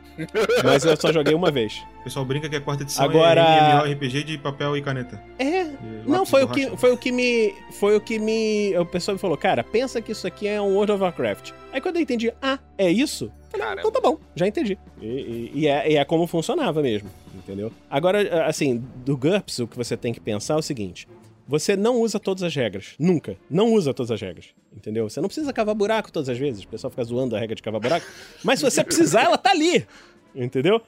Mas 0.64 0.84
eu 0.84 0.96
só 0.96 1.12
joguei 1.12 1.34
uma 1.34 1.50
vez. 1.50 1.84
O 2.00 2.04
pessoal 2.04 2.24
brinca 2.24 2.48
que 2.48 2.56
a 2.56 2.60
quarta 2.60 2.84
edição 2.84 3.04
Agora... 3.04 3.40
é 3.40 3.84
MMORPG 3.84 4.24
de 4.24 4.38
papel 4.38 4.76
e 4.76 4.82
caneta. 4.82 5.22
É. 5.38 5.62
E 5.62 5.76
não, 6.06 6.24
foi 6.24 6.44
o, 6.44 6.48
que, 6.48 6.76
foi 6.76 6.92
o 6.92 6.96
que 6.96 7.12
me. 7.12 7.54
Foi 7.72 7.96
o 7.96 8.00
que 8.00 8.18
me. 8.18 8.76
O 8.78 8.86
pessoal 8.86 9.14
me 9.14 9.20
falou, 9.20 9.36
cara, 9.36 9.62
pensa 9.62 10.00
que 10.00 10.12
isso 10.12 10.26
aqui 10.26 10.48
é 10.48 10.60
um 10.60 10.74
World 10.74 10.92
of 10.92 11.02
Warcraft. 11.02 11.52
Aí 11.72 11.80
quando 11.80 11.96
eu 11.96 12.02
entendi, 12.02 12.32
ah, 12.40 12.58
é 12.78 12.90
isso? 12.90 13.30
Falei, 13.68 13.84
então 13.84 13.90
tá 13.90 14.00
bom, 14.00 14.18
já 14.34 14.46
entendi. 14.46 14.78
E, 15.00 15.06
e, 15.06 15.52
e, 15.54 15.68
é, 15.68 15.92
e 15.92 15.96
é 15.96 16.04
como 16.04 16.26
funcionava 16.26 16.82
mesmo 16.82 17.08
entendeu? 17.46 17.72
Agora, 17.88 18.46
assim, 18.46 18.82
do 19.04 19.16
GURPS, 19.16 19.60
o 19.60 19.68
que 19.68 19.76
você 19.76 19.96
tem 19.96 20.12
que 20.12 20.20
pensar 20.20 20.54
é 20.54 20.56
o 20.56 20.62
seguinte: 20.62 21.08
você 21.46 21.76
não 21.76 22.00
usa 22.00 22.18
todas 22.18 22.42
as 22.42 22.54
regras. 22.54 22.94
Nunca. 22.98 23.36
Não 23.48 23.72
usa 23.72 23.94
todas 23.94 24.10
as 24.10 24.20
regras. 24.20 24.46
Entendeu? 24.74 25.08
Você 25.08 25.20
não 25.20 25.28
precisa 25.28 25.52
cavar 25.52 25.74
buraco 25.74 26.10
todas 26.10 26.28
as 26.28 26.36
vezes. 26.36 26.64
O 26.64 26.68
pessoal 26.68 26.90
fica 26.90 27.04
zoando 27.04 27.36
a 27.36 27.38
regra 27.38 27.54
de 27.54 27.62
cavar 27.62 27.80
buraco. 27.80 28.06
Mas 28.42 28.58
se 28.58 28.64
você 28.64 28.82
precisar, 28.82 29.22
ela 29.22 29.38
tá 29.38 29.50
ali. 29.50 29.86
Entendeu? 30.34 30.82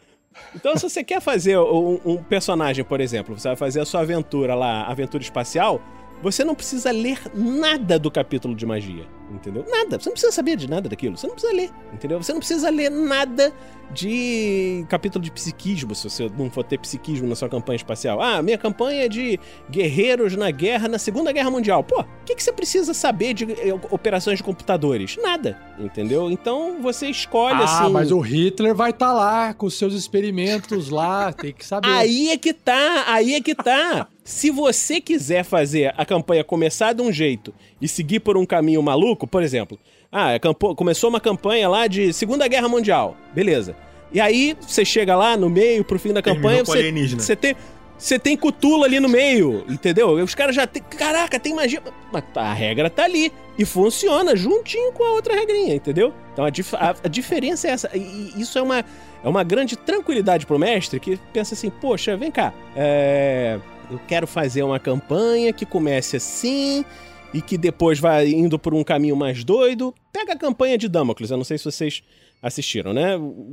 Então, 0.55 0.77
se 0.77 0.83
você 0.83 1.03
quer 1.03 1.21
fazer 1.21 1.59
um, 1.59 2.01
um, 2.05 2.23
personagem, 2.23 2.85
por 2.85 3.01
exemplo, 3.01 3.39
você 3.39 3.49
vai 3.49 3.57
fazer 3.57 3.81
a 3.81 3.85
sua 3.85 4.01
aventura 4.01 4.55
lá, 4.55 4.85
aventura 4.85 5.23
espacial, 5.23 5.81
você 6.23 6.45
não 6.45 6.55
precisa 6.55 6.91
ler 6.91 7.19
nada 7.35 7.99
do 7.99 8.11
capítulo 8.11 8.55
de 8.55 8.67
magia. 8.67 9.07
Entendeu? 9.31 9.65
Nada. 9.69 9.99
Você 9.99 10.09
não 10.09 10.15
precisa 10.15 10.33
saber 10.33 10.57
de 10.57 10.69
nada 10.69 10.89
daquilo. 10.89 11.17
Você 11.17 11.27
não 11.27 11.35
precisa 11.35 11.55
ler. 11.55 11.71
Entendeu? 11.93 12.23
Você 12.23 12.33
não 12.33 12.41
precisa 12.41 12.71
ler 12.71 12.91
nada 12.91 13.53
de 13.93 14.85
capítulo 14.89 15.25
de 15.25 15.31
psiquismo, 15.31 15.95
se 15.95 16.09
você 16.09 16.31
não 16.37 16.51
for 16.51 16.63
ter 16.63 16.79
psiquismo 16.79 17.27
na 17.27 17.35
sua 17.35 17.49
campanha 17.49 17.77
espacial. 17.77 18.21
Ah, 18.21 18.43
minha 18.43 18.59
campanha 18.59 19.05
é 19.05 19.09
de 19.09 19.41
guerreiros 19.71 20.37
na 20.37 20.51
guerra, 20.51 20.89
na 20.89 20.99
Segunda 20.99 21.33
Guerra 21.33 21.51
Mundial. 21.51 21.83
Pô, 21.83 22.01
o 22.01 22.07
que, 22.25 22.35
que 22.35 22.43
você 22.43 22.53
precisa 22.53 22.93
saber 22.93 23.33
de 23.33 23.45
eh, 23.45 23.75
operações 23.91 24.39
de 24.39 24.45
computadores? 24.45 25.17
Nada, 25.17 25.59
entendeu? 25.79 26.31
Então 26.31 26.83
você 26.83 27.09
escolhe 27.09 27.61
ah, 27.61 27.65
assim. 27.65 27.85
Ah, 27.85 27.89
mas 27.89 28.13
o 28.13 28.21
Hitler 28.21 28.75
vai 28.75 28.91
estar 28.91 29.09
tá 29.09 29.13
lá 29.13 29.55
com 29.55 29.71
seus 29.71 29.95
experimentos 29.95 30.91
lá, 30.91 31.33
tem 31.33 31.53
que 31.53 31.65
saber. 31.65 31.89
Aí 31.89 32.29
é 32.31 32.37
que 32.37 32.53
tá, 32.53 33.05
aí 33.07 33.35
é 33.35 33.41
que 33.41 33.55
tá. 33.55 34.07
Se 34.23 34.51
você 34.51 35.01
quiser 35.01 35.43
fazer 35.43 35.95
a 35.97 36.05
campanha 36.05 36.45
começar 36.45 36.93
de 36.93 37.01
um 37.01 37.11
jeito 37.11 37.55
e 37.81 37.89
seguir 37.89 38.21
por 38.21 38.37
um 38.37 38.45
caminho 38.45 38.83
maluco, 38.83 39.27
por 39.27 39.43
exemplo, 39.43 39.79
ah, 40.11 40.33
é 40.33 40.39
começou 40.39 41.11
uma 41.11 41.21
campanha 41.21 41.69
lá 41.69 41.87
de 41.87 42.13
Segunda 42.13 42.49
Guerra 42.49 42.69
Mundial, 42.69 43.17
beleza. 43.35 43.77
E 44.13 44.21
aí 44.21 44.57
você 44.61 44.85
chega 44.85 45.15
lá 45.15 45.37
no 45.37 45.51
meio, 45.51 45.85
pro 45.85 45.99
fim 45.99 46.13
da 46.13 46.23
campanha, 46.23 46.65
você, 46.65 46.93
você 47.15 47.37
tem. 47.37 47.55
Você 47.99 48.17
tem 48.17 48.37
cutula 48.37 48.87
ali 48.87 49.01
no 49.01 49.09
meio, 49.09 49.65
entendeu? 49.69 50.11
Os 50.11 50.33
caras 50.33 50.55
já 50.55 50.69
tem. 50.69 50.81
Caraca, 50.81 51.39
tem 51.41 51.53
magia. 51.53 51.83
Mas 52.13 52.23
a 52.37 52.53
regra 52.53 52.89
tá 52.89 53.03
ali. 53.03 53.33
E 53.59 53.65
funciona 53.65 54.37
juntinho 54.37 54.93
com 54.93 55.03
a 55.03 55.11
outra 55.11 55.35
regrinha, 55.35 55.75
entendeu? 55.75 56.15
Então 56.33 56.45
a, 56.45 56.51
dif 56.51 56.77
a, 56.77 56.95
a 57.03 57.09
diferença 57.09 57.67
é 57.67 57.73
essa. 57.73 57.91
E 57.93 58.41
isso 58.41 58.57
é 58.57 58.63
uma, 58.63 58.79
é 58.79 59.29
uma 59.29 59.43
grande 59.43 59.77
tranquilidade 59.77 60.47
pro 60.47 60.57
mestre 60.61 61.01
que 61.01 61.19
pensa 61.33 61.55
assim: 61.55 61.71
poxa, 61.71 62.17
vem 62.17 62.31
cá. 62.31 62.55
É, 62.77 63.59
eu 63.91 64.01
quero 64.07 64.29
fazer 64.29 64.63
uma 64.63 64.79
campanha 64.79 65.53
que 65.53 65.67
comece 65.67 66.19
assim 66.19 66.85
e 67.33 67.43
que 67.43 67.59
depois 67.59 67.99
vai 67.99 68.29
indo 68.29 68.59
por 68.59 68.75
um 68.75 68.83
caminho 68.83 69.17
mais 69.17 69.45
doido. 69.45 69.95
Pega 70.13 70.33
a 70.33 70.39
campanha 70.39 70.79
de 70.79 70.89
Damocles, 70.89 71.31
eu 71.31 71.37
não 71.37 71.45
sei 71.45 71.59
se 71.59 71.65
vocês 71.65 72.03
assistiram, 72.43 72.93
né? 72.93 73.13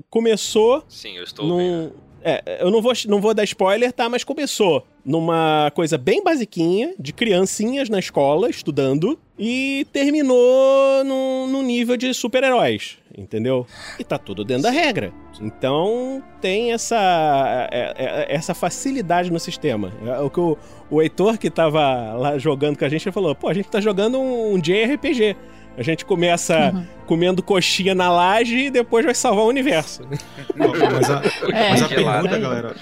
Começou. 0.10 0.84
Sim, 0.88 1.18
eu 1.18 1.24
estou 1.24 1.46
num... 1.46 1.92
É, 2.24 2.60
eu 2.62 2.72
não 2.72 2.82
vou, 2.82 2.94
não 3.08 3.22
vou 3.22 3.34
dar 3.34 3.44
spoiler, 3.44 3.92
tá? 3.94 4.10
Mas 4.10 4.24
começou 4.24 4.86
numa 5.06 5.72
coisa 5.76 5.98
bem 5.98 6.24
basiquinha, 6.24 6.96
de 7.00 7.14
criancinhas 7.14 7.90
na 7.90 8.00
escola, 8.00 8.50
estudando, 8.50 9.20
e 9.38 9.86
terminou 9.94 11.04
num, 11.04 11.48
num 11.48 11.62
nível 11.62 11.96
de 11.96 12.14
super-heróis, 12.14 12.98
entendeu? 13.16 13.68
E 14.00 14.04
tá 14.04 14.18
tudo 14.18 14.44
dentro 14.44 14.64
da 14.64 14.72
regra. 14.72 15.14
Então 15.40 16.24
tem 16.42 16.72
essa, 16.72 17.68
é, 17.72 17.94
é, 17.98 18.36
essa 18.36 18.54
facilidade 18.54 19.32
no 19.32 19.40
sistema. 19.40 19.94
É 20.06 20.20
o 20.20 20.30
que 20.30 20.40
o, 20.40 20.58
o 20.90 21.02
Heitor, 21.02 21.38
que 21.38 21.52
tava 21.52 22.14
lá 22.14 22.38
jogando 22.38 22.78
com 22.78 22.86
a 22.86 22.90
gente, 22.90 23.12
falou: 23.12 23.36
pô, 23.36 23.48
a 23.48 23.54
gente 23.54 23.70
tá 23.70 23.80
jogando 23.80 24.20
um, 24.20 24.54
um 24.54 24.60
JRPG. 24.60 25.36
A 25.78 25.84
gente 25.84 26.06
começa 26.06 26.72
uhum. 26.74 26.86
comendo 27.06 27.44
coxinha 27.44 27.94
na 27.94 28.10
laje 28.10 28.68
e 28.68 28.72
depois 28.72 29.04
vai 29.04 29.14
salvar 29.14 29.44
o 29.44 29.50
universo. 29.50 30.08
mas 30.56 31.10
a, 31.10 31.22
é, 31.52 31.70
mas 31.70 31.84
a 31.84 31.88
pergunta, 31.90 32.40
galera, 32.40 32.76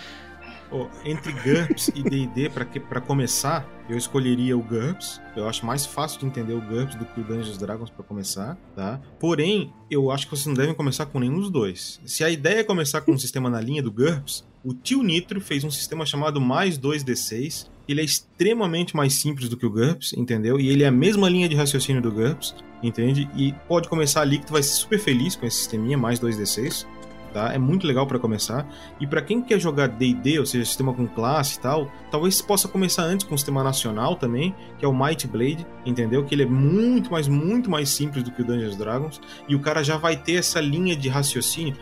oh, 0.73 0.87
entre 1.05 1.31
GURPS 1.31 1.89
e 1.95 2.03
D&D, 2.03 2.49
para 2.49 2.99
começar, 2.99 3.65
eu 3.89 3.97
escolheria 3.97 4.57
o 4.57 4.61
GURPS. 4.61 5.21
Eu 5.35 5.47
acho 5.47 5.65
mais 5.65 5.85
fácil 5.85 6.19
de 6.19 6.25
entender 6.25 6.53
o 6.53 6.61
GURPS 6.61 6.95
do 6.95 7.05
que 7.05 7.21
o 7.21 7.23
Dungeons 7.23 7.57
Dragons 7.57 7.89
para 7.89 8.03
começar, 8.03 8.57
tá? 8.75 8.99
Porém, 9.19 9.71
eu 9.89 10.11
acho 10.11 10.25
que 10.25 10.31
vocês 10.31 10.47
não 10.47 10.53
devem 10.53 10.73
começar 10.73 11.05
com 11.05 11.19
nenhum 11.19 11.39
dos 11.39 11.49
dois. 11.49 12.01
Se 12.05 12.23
a 12.23 12.29
ideia 12.29 12.59
é 12.59 12.63
começar 12.63 13.01
com 13.01 13.11
um 13.11 13.17
sistema 13.17 13.49
na 13.49 13.61
linha 13.61 13.83
do 13.83 13.91
GURPS, 13.91 14.43
o 14.63 14.73
tio 14.73 15.03
Nitro 15.03 15.39
fez 15.41 15.63
um 15.63 15.71
sistema 15.71 16.05
chamado 16.05 16.39
mais 16.39 16.77
2D6, 16.79 17.67
ele 17.87 18.01
é 18.01 18.03
extremamente 18.03 18.95
mais 18.95 19.13
simples 19.13 19.49
do 19.49 19.57
que 19.57 19.65
o 19.65 19.69
GURPS, 19.69 20.13
entendeu? 20.13 20.59
E 20.59 20.69
ele 20.69 20.83
é 20.83 20.87
a 20.87 20.91
mesma 20.91 21.29
linha 21.29 21.49
de 21.49 21.55
raciocínio 21.55 22.01
do 22.01 22.11
GURPS, 22.11 22.55
entende? 22.81 23.29
E 23.35 23.53
pode 23.67 23.89
começar 23.89 24.21
ali 24.21 24.39
que 24.39 24.45
tu 24.45 24.53
vai 24.53 24.63
ser 24.63 24.73
super 24.73 24.99
feliz 24.99 25.35
com 25.35 25.45
esse 25.45 25.57
sisteminha, 25.57 25.97
mais 25.97 26.19
2D6, 26.19 26.87
tá? 27.33 27.53
É 27.53 27.57
muito 27.57 27.85
legal 27.85 28.07
para 28.07 28.19
começar. 28.19 28.65
E 28.99 29.07
para 29.07 29.21
quem 29.21 29.41
quer 29.41 29.59
jogar 29.59 29.87
D&D, 29.87 30.39
ou 30.39 30.45
seja, 30.45 30.63
sistema 30.63 30.93
com 30.93 31.07
classe 31.07 31.57
e 31.57 31.61
tal, 31.61 31.91
talvez 32.11 32.41
possa 32.41 32.67
começar 32.67 33.03
antes 33.03 33.25
com 33.25 33.35
o 33.35 33.37
sistema 33.37 33.63
nacional 33.63 34.15
também, 34.15 34.55
que 34.77 34.85
é 34.85 34.87
o 34.87 34.93
Might 34.93 35.27
Blade, 35.27 35.65
entendeu? 35.85 36.23
Que 36.23 36.35
ele 36.35 36.43
é 36.43 36.47
muito, 36.47 37.11
mais 37.11 37.27
muito 37.27 37.69
mais 37.69 37.89
simples 37.89 38.23
do 38.23 38.31
que 38.31 38.41
o 38.41 38.45
Dungeons 38.45 38.77
Dragons, 38.77 39.19
e 39.49 39.55
o 39.55 39.59
cara 39.59 39.83
já 39.83 39.97
vai 39.97 40.15
ter 40.15 40.33
essa 40.33 40.61
linha 40.61 40.95
de 40.95 41.09
raciocínio 41.09 41.75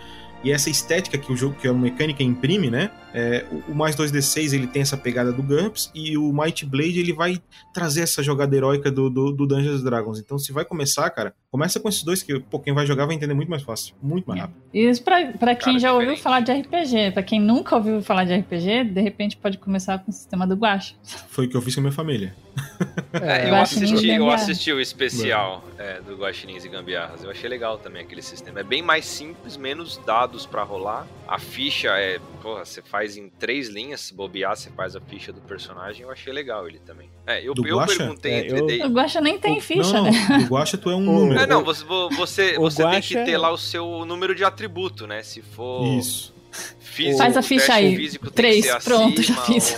e 0.44 0.52
essa 0.52 0.70
estética 0.70 1.18
que 1.18 1.32
o 1.32 1.36
jogo, 1.36 1.56
que 1.56 1.68
a 1.68 1.74
mecânica 1.74 2.24
imprime, 2.24 2.70
né? 2.72 2.92
É, 3.14 3.46
o, 3.68 3.76
mais 3.76 3.96
2D6 3.96 4.54
ele 4.54 4.66
tem 4.66 4.82
essa 4.82 4.98
pegada 4.98 5.32
do 5.32 5.44
GURPS 5.44 5.92
e 5.94 6.18
o 6.18 6.34
Might 6.34 6.66
Blade 6.66 7.00
ele 7.00 7.14
vai 7.14 7.42
trazer 7.74 8.02
essa 8.02 8.24
jogada 8.24 8.56
heróica 8.56 8.92
do, 8.92 9.10
do, 9.10 9.32
do 9.32 9.46
Dungeons 9.46 9.84
Dragons. 9.84 10.20
Então, 10.20 10.40
se 10.40 10.52
vai 10.52 10.66
começar, 10.66 11.10
cara, 11.12 11.36
começa 11.52 11.80
com 11.82 11.90
esses 11.90 12.02
dois 12.02 12.24
que 12.24 12.40
pô, 12.40 12.60
quem 12.60 12.74
vai 12.74 12.86
jogar 12.86 13.06
vai 13.06 13.16
entender 13.16 13.34
muito 13.34 13.50
mais 13.50 13.62
fácil, 13.62 13.94
muito 14.02 14.26
mais 14.26 14.40
rápido. 14.40 14.58
Isso 14.74 15.04
pra, 15.04 15.34
pra 15.34 15.54
quem 15.54 15.74
cara, 15.74 15.80
já 15.80 15.94
ouviu 15.94 16.16
falar 16.16 16.40
de 16.40 16.52
RPG. 16.52 17.12
Pra 17.12 17.22
quem 17.22 17.42
nunca 17.42 17.76
ouviu 17.76 18.02
falar 18.02 18.24
de 18.24 18.34
RPG, 18.34 18.86
de 18.86 19.02
repente 19.02 19.36
pode 19.36 19.58
começar 19.58 20.00
com 20.00 20.10
o 20.10 20.14
sistema 20.14 20.48
do 20.48 20.56
Guacha. 20.56 20.96
Foi 21.28 21.46
o 21.46 21.50
que 21.50 21.58
eu 21.58 21.62
fiz 21.62 21.76
com 21.76 21.82
a 21.82 21.84
minha 21.84 21.94
família. 21.94 22.34
É, 23.14 23.50
eu, 23.50 23.56
assisti, 23.56 24.10
eu 24.10 24.30
assisti 24.30 24.72
o 24.72 24.80
especial 24.80 25.64
é, 25.78 26.00
do 26.00 26.16
Guaxinins 26.16 26.64
e 26.64 26.70
Gambiarras. 26.70 27.24
Eu 27.24 27.30
achei 27.30 27.50
legal 27.50 27.78
também 27.78 28.02
aquele 28.02 28.22
sistema. 28.22 28.62
É 28.62 28.64
bem 28.64 28.82
mais 28.82 29.06
simples, 29.06 29.58
menos 29.58 29.98
dados 30.06 30.46
para 30.46 30.64
rolar. 30.64 31.06
A 31.28 31.38
ficha 31.38 31.90
é, 31.90 32.20
porra, 32.42 32.66
você 32.66 32.82
faz 32.82 33.18
em 33.18 33.30
três 33.30 33.68
linhas, 33.68 34.02
se 34.02 34.14
bobear, 34.14 34.56
você 34.56 34.70
faz 34.72 34.96
a 34.96 35.02
ficha 35.02 35.32
do 35.32 35.42
personagem. 35.42 36.04
Eu 36.04 36.12
achei 36.12 36.32
legal 36.32 36.68
ele 36.68 36.80
também. 36.80 37.10
É, 37.28 37.40
eu, 37.42 37.54
eu 37.56 37.86
perguntei 37.86 38.32
é, 38.32 38.48
entre. 38.48 38.82
Eu... 38.82 38.88
O 38.88 38.90
Guaxa 38.90 39.22
nem 39.22 39.38
tem 39.38 39.58
o, 39.58 39.62
ficha, 39.62 39.94
não, 39.94 40.06
né? 40.06 40.12
O 40.46 40.54
Guaxa 40.54 40.78
tu 40.78 40.90
é 40.90 40.96
um 40.96 41.02
número. 41.02 41.41
É, 41.44 41.48
não, 41.48 41.64
você, 41.64 41.84
você, 41.86 42.58
você 42.58 42.88
tem 42.88 43.02
que 43.02 43.16
ter 43.16 43.38
lá 43.38 43.52
o 43.52 43.58
seu 43.58 44.06
número 44.06 44.34
de 44.36 44.44
atributo, 44.44 45.08
né? 45.08 45.24
Se 45.24 45.42
for. 45.42 45.86
Isso. 45.86 46.34
Físico, 46.82 47.20
Faz 47.20 47.38
a 47.38 47.42
ficha 47.42 47.74
aí. 47.74 48.10
Três, 48.36 48.68
pronto, 48.84 49.24
já 49.24 49.36
fiz. 49.44 49.78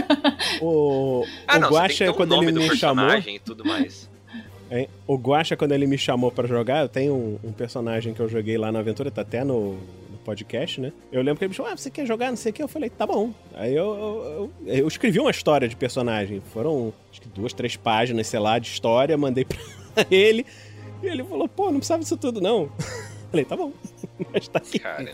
o, 0.62 1.26
ah, 1.46 1.58
não, 1.58 1.68
o 1.68 1.72
Guaxa, 1.72 2.10
quando 2.14 2.42
ele 2.42 2.52
me 2.52 2.76
chamou. 2.76 3.14
E 3.18 3.38
tudo 3.38 3.64
mais. 3.64 4.08
É, 4.70 4.88
o 5.06 5.16
Guaxa, 5.16 5.56
quando 5.56 5.72
ele 5.72 5.86
me 5.86 5.98
chamou 5.98 6.32
para 6.32 6.48
jogar, 6.48 6.82
eu 6.82 6.88
tenho 6.88 7.14
um, 7.14 7.38
um, 7.48 7.52
personagem 7.52 8.14
que 8.14 8.20
eu 8.20 8.28
joguei 8.28 8.56
lá 8.56 8.72
na 8.72 8.78
aventura, 8.78 9.10
tá 9.10 9.20
até 9.20 9.44
no, 9.44 9.74
no, 9.74 10.18
podcast, 10.24 10.80
né? 10.80 10.90
Eu 11.12 11.20
lembro 11.20 11.38
que 11.38 11.44
ele 11.44 11.50
me 11.50 11.54
chamou, 11.54 11.70
ah, 11.70 11.76
você 11.76 11.90
quer 11.90 12.06
jogar, 12.06 12.30
não 12.30 12.36
sei 12.36 12.50
o 12.50 12.52
que? 12.54 12.62
Eu 12.62 12.68
falei, 12.68 12.88
tá 12.88 13.06
bom. 13.06 13.30
Aí 13.54 13.74
eu, 13.74 13.94
eu, 13.94 14.52
eu, 14.66 14.78
eu 14.78 14.88
escrevi 14.88 15.20
uma 15.20 15.30
história 15.30 15.68
de 15.68 15.76
personagem. 15.76 16.42
Foram, 16.52 16.94
acho 17.12 17.20
que 17.20 17.28
duas, 17.28 17.52
três 17.52 17.76
páginas, 17.76 18.26
sei 18.26 18.40
lá, 18.40 18.58
de 18.58 18.68
história, 18.68 19.16
mandei 19.18 19.44
pra 19.94 20.06
ele. 20.10 20.46
E 21.04 21.08
ele 21.08 21.22
falou, 21.22 21.46
pô, 21.46 21.66
não 21.66 21.74
precisava 21.78 22.02
disso 22.02 22.16
tudo, 22.16 22.40
não. 22.40 22.70
Falei, 23.34 23.44
tá 23.44 23.56
bom. 23.56 23.72
Mas 24.32 24.46
tá 24.46 24.58
aqui. 24.60 24.78
Cara, 24.78 25.12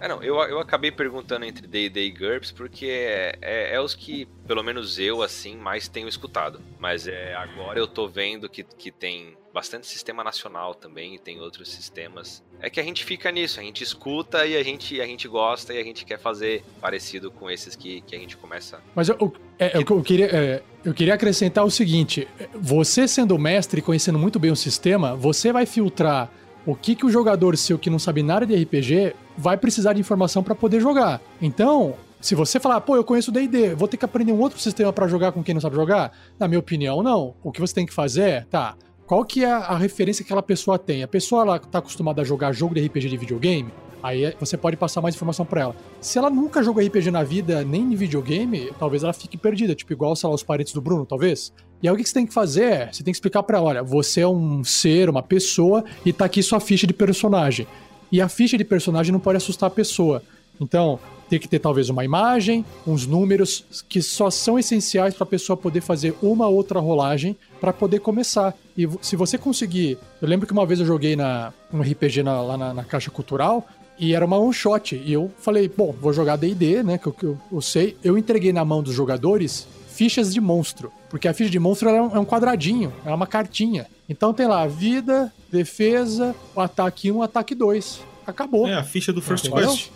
é, 0.00 0.08
não, 0.08 0.22
eu, 0.22 0.36
eu 0.42 0.58
acabei 0.58 0.90
perguntando 0.90 1.44
entre 1.44 1.66
D&D 1.66 2.06
e 2.06 2.10
GURPS 2.10 2.50
porque 2.50 2.86
é, 2.86 3.38
é, 3.40 3.74
é, 3.74 3.80
os 3.80 3.94
que, 3.94 4.26
pelo 4.46 4.64
menos 4.64 4.98
eu, 4.98 5.22
assim, 5.22 5.56
mais 5.56 5.86
tenho 5.86 6.08
escutado. 6.08 6.60
Mas 6.78 7.06
é, 7.06 7.34
agora 7.34 7.78
eu 7.78 7.86
tô 7.86 8.08
vendo 8.08 8.48
que, 8.48 8.64
que 8.64 8.90
tem 8.90 9.36
bastante 9.52 9.86
sistema 9.86 10.24
nacional 10.24 10.74
também, 10.74 11.14
e 11.14 11.18
tem 11.18 11.38
outros 11.40 11.70
sistemas. 11.70 12.42
É 12.58 12.70
que 12.70 12.80
a 12.80 12.82
gente 12.82 13.04
fica 13.04 13.30
nisso, 13.30 13.60
a 13.60 13.62
gente 13.62 13.84
escuta 13.84 14.46
e 14.46 14.56
a 14.56 14.62
gente, 14.62 15.00
a 15.00 15.06
gente 15.06 15.28
gosta 15.28 15.74
e 15.74 15.78
a 15.78 15.84
gente 15.84 16.04
quer 16.04 16.18
fazer 16.18 16.64
parecido 16.80 17.30
com 17.30 17.50
esses 17.50 17.76
que, 17.76 18.00
que 18.00 18.16
a 18.16 18.18
gente 18.18 18.36
começa. 18.36 18.80
Mas 18.94 19.08
eu, 19.08 19.32
é, 19.58 19.76
eu, 19.76 19.84
eu 19.88 20.02
queria, 20.02 20.26
é, 20.26 20.62
eu 20.84 20.94
queria 20.94 21.14
acrescentar 21.14 21.64
o 21.64 21.70
seguinte: 21.70 22.26
você 22.54 23.06
sendo 23.06 23.38
mestre 23.38 23.80
e 23.80 23.82
conhecendo 23.82 24.18
muito 24.18 24.38
bem 24.38 24.50
o 24.50 24.56
sistema, 24.56 25.14
você 25.14 25.52
vai 25.52 25.66
filtrar 25.66 26.30
o 26.66 26.74
que, 26.74 26.94
que 26.94 27.06
o 27.06 27.10
jogador 27.10 27.56
seu 27.56 27.78
que 27.78 27.90
não 27.90 27.98
sabe 27.98 28.22
nada 28.22 28.46
de 28.46 28.54
RPG 28.54 29.14
vai 29.36 29.56
precisar 29.56 29.92
de 29.94 30.00
informação 30.00 30.42
para 30.42 30.54
poder 30.54 30.80
jogar. 30.80 31.20
Então, 31.40 31.94
se 32.20 32.34
você 32.34 32.60
falar, 32.60 32.80
pô, 32.80 32.94
eu 32.94 33.02
conheço 33.02 33.30
o 33.30 33.34
D&D, 33.34 33.74
vou 33.74 33.88
ter 33.88 33.96
que 33.96 34.04
aprender 34.04 34.32
um 34.32 34.40
outro 34.40 34.60
sistema 34.60 34.92
para 34.92 35.08
jogar 35.08 35.32
com 35.32 35.42
quem 35.42 35.54
não 35.54 35.60
sabe 35.60 35.74
jogar? 35.74 36.12
Na 36.38 36.46
minha 36.46 36.60
opinião, 36.60 37.02
não. 37.02 37.34
O 37.42 37.50
que 37.50 37.60
você 37.60 37.74
tem 37.74 37.84
que 37.84 37.92
fazer 37.92 38.22
é, 38.22 38.40
tá, 38.42 38.76
qual 39.06 39.24
que 39.24 39.44
é 39.44 39.50
a 39.50 39.76
referência 39.76 40.24
que 40.24 40.28
aquela 40.28 40.42
pessoa 40.42 40.78
tem? 40.78 41.02
A 41.02 41.08
pessoa 41.08 41.44
lá 41.44 41.58
tá 41.58 41.78
acostumada 41.78 42.22
a 42.22 42.24
jogar 42.24 42.52
jogo 42.52 42.74
de 42.74 42.86
RPG 42.86 43.08
de 43.08 43.16
videogame, 43.16 43.72
aí 44.02 44.24
é, 44.24 44.36
você 44.38 44.56
pode 44.56 44.76
passar 44.76 45.00
mais 45.00 45.14
informação 45.14 45.44
para 45.44 45.60
ela. 45.60 45.76
Se 46.00 46.18
ela 46.18 46.28
nunca 46.28 46.62
jogou 46.62 46.84
RPG 46.84 47.10
na 47.10 47.22
vida, 47.22 47.64
nem 47.64 47.92
em 47.92 47.94
videogame, 47.94 48.70
talvez 48.78 49.02
ela 49.02 49.12
fique 49.12 49.36
perdida, 49.36 49.74
tipo 49.74 49.92
igual, 49.92 50.16
sei 50.16 50.28
lá, 50.28 50.34
os 50.34 50.42
parentes 50.42 50.72
do 50.72 50.80
Bruno, 50.80 51.06
talvez. 51.06 51.52
E 51.82 51.88
aí 51.88 51.94
o 51.94 51.96
que 51.96 52.04
você 52.04 52.14
tem 52.14 52.26
que 52.26 52.34
fazer 52.34 52.64
é, 52.64 52.92
você 52.92 53.02
tem 53.02 53.12
que 53.12 53.16
explicar 53.16 53.42
para 53.42 53.58
ela, 53.58 53.68
olha, 53.68 53.82
você 53.82 54.20
é 54.20 54.28
um 54.28 54.62
ser, 54.64 55.08
uma 55.08 55.22
pessoa, 55.22 55.84
e 56.04 56.12
tá 56.12 56.24
aqui 56.24 56.42
sua 56.42 56.60
ficha 56.60 56.86
de 56.86 56.92
personagem. 56.92 57.66
E 58.10 58.20
a 58.20 58.28
ficha 58.28 58.58
de 58.58 58.64
personagem 58.64 59.12
não 59.12 59.20
pode 59.20 59.38
assustar 59.38 59.68
a 59.68 59.70
pessoa. 59.70 60.22
Então, 60.60 61.00
tem 61.32 61.40
que 61.40 61.48
ter 61.48 61.58
talvez 61.58 61.88
uma 61.88 62.04
imagem, 62.04 62.62
uns 62.86 63.06
números 63.06 63.84
que 63.88 64.02
só 64.02 64.28
são 64.28 64.58
essenciais 64.58 65.14
para 65.14 65.24
a 65.24 65.26
pessoa 65.26 65.56
poder 65.56 65.80
fazer 65.80 66.14
uma 66.20 66.46
outra 66.46 66.78
rolagem 66.78 67.34
para 67.58 67.72
poder 67.72 68.00
começar. 68.00 68.54
E 68.76 68.86
se 69.00 69.16
você 69.16 69.38
conseguir, 69.38 69.96
eu 70.20 70.28
lembro 70.28 70.46
que 70.46 70.52
uma 70.52 70.66
vez 70.66 70.78
eu 70.78 70.84
joguei 70.84 71.16
na 71.16 71.50
um 71.72 71.80
RPG 71.80 72.22
na, 72.22 72.42
lá 72.42 72.58
na, 72.58 72.74
na, 72.74 72.84
caixa 72.84 73.10
cultural 73.10 73.66
e 73.98 74.14
era 74.14 74.24
uma 74.24 74.38
one 74.38 74.52
shot 74.52 74.94
e 74.96 75.12
eu 75.12 75.30
falei, 75.38 75.68
bom, 75.68 75.92
vou 75.92 76.12
jogar 76.12 76.36
D&D, 76.36 76.82
né, 76.82 76.98
que 76.98 77.06
eu, 77.06 77.12
que 77.12 77.24
eu, 77.24 77.38
eu 77.52 77.60
sei. 77.60 77.96
Eu 78.02 78.16
entreguei 78.18 78.52
na 78.52 78.64
mão 78.64 78.82
dos 78.82 78.94
jogadores 78.94 79.66
fichas 79.88 80.32
de 80.32 80.40
monstro. 80.40 80.92
Porque 81.10 81.28
a 81.28 81.34
ficha 81.34 81.50
de 81.50 81.58
monstro 81.58 81.88
é 81.90 82.00
um, 82.02 82.16
é 82.16 82.18
um 82.18 82.24
quadradinho, 82.24 82.92
é 83.04 83.12
uma 83.14 83.26
cartinha. 83.26 83.86
Então 84.08 84.32
tem 84.32 84.46
lá 84.46 84.66
vida, 84.66 85.32
defesa, 85.50 86.34
o 86.54 86.60
ataque 86.60 87.12
1, 87.12 87.22
ataque 87.22 87.54
2. 87.54 88.00
acabou. 88.26 88.66
É 88.66 88.74
a 88.74 88.82
ficha 88.82 89.12
do 89.12 89.20
First 89.20 89.44
Entendeu? 89.46 89.68
Quest. 89.70 89.90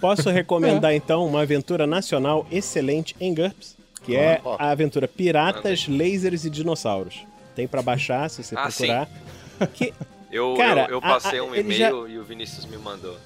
Posso 0.00 0.28
recomendar 0.30 0.92
então 0.94 1.26
uma 1.26 1.42
aventura 1.42 1.86
nacional 1.86 2.46
excelente 2.52 3.16
em 3.18 3.34
GURPS, 3.34 3.76
que 4.04 4.14
é 4.14 4.40
Ó, 4.44 4.56
a 4.58 4.70
aventura 4.70 5.08
Piratas, 5.08 5.88
Lasers 5.88 6.44
e 6.44 6.50
Dinossauros. 6.50 7.26
Tem 7.56 7.66
pra 7.66 7.82
baixar 7.82 8.28
se 8.30 8.44
você 8.44 8.54
Ah, 8.56 8.68
procurar. 8.68 9.08
Que 9.74 9.92
Eu, 10.30 10.54
Cara, 10.56 10.82
eu, 10.82 10.90
eu 10.96 11.00
passei 11.00 11.40
a- 11.40 11.42
um 11.42 11.54
e-mail 11.54 12.06
e 12.06 12.18
o 12.18 12.22
Vinícius 12.22 12.64
me 12.66 12.76
mandou. 12.76 13.16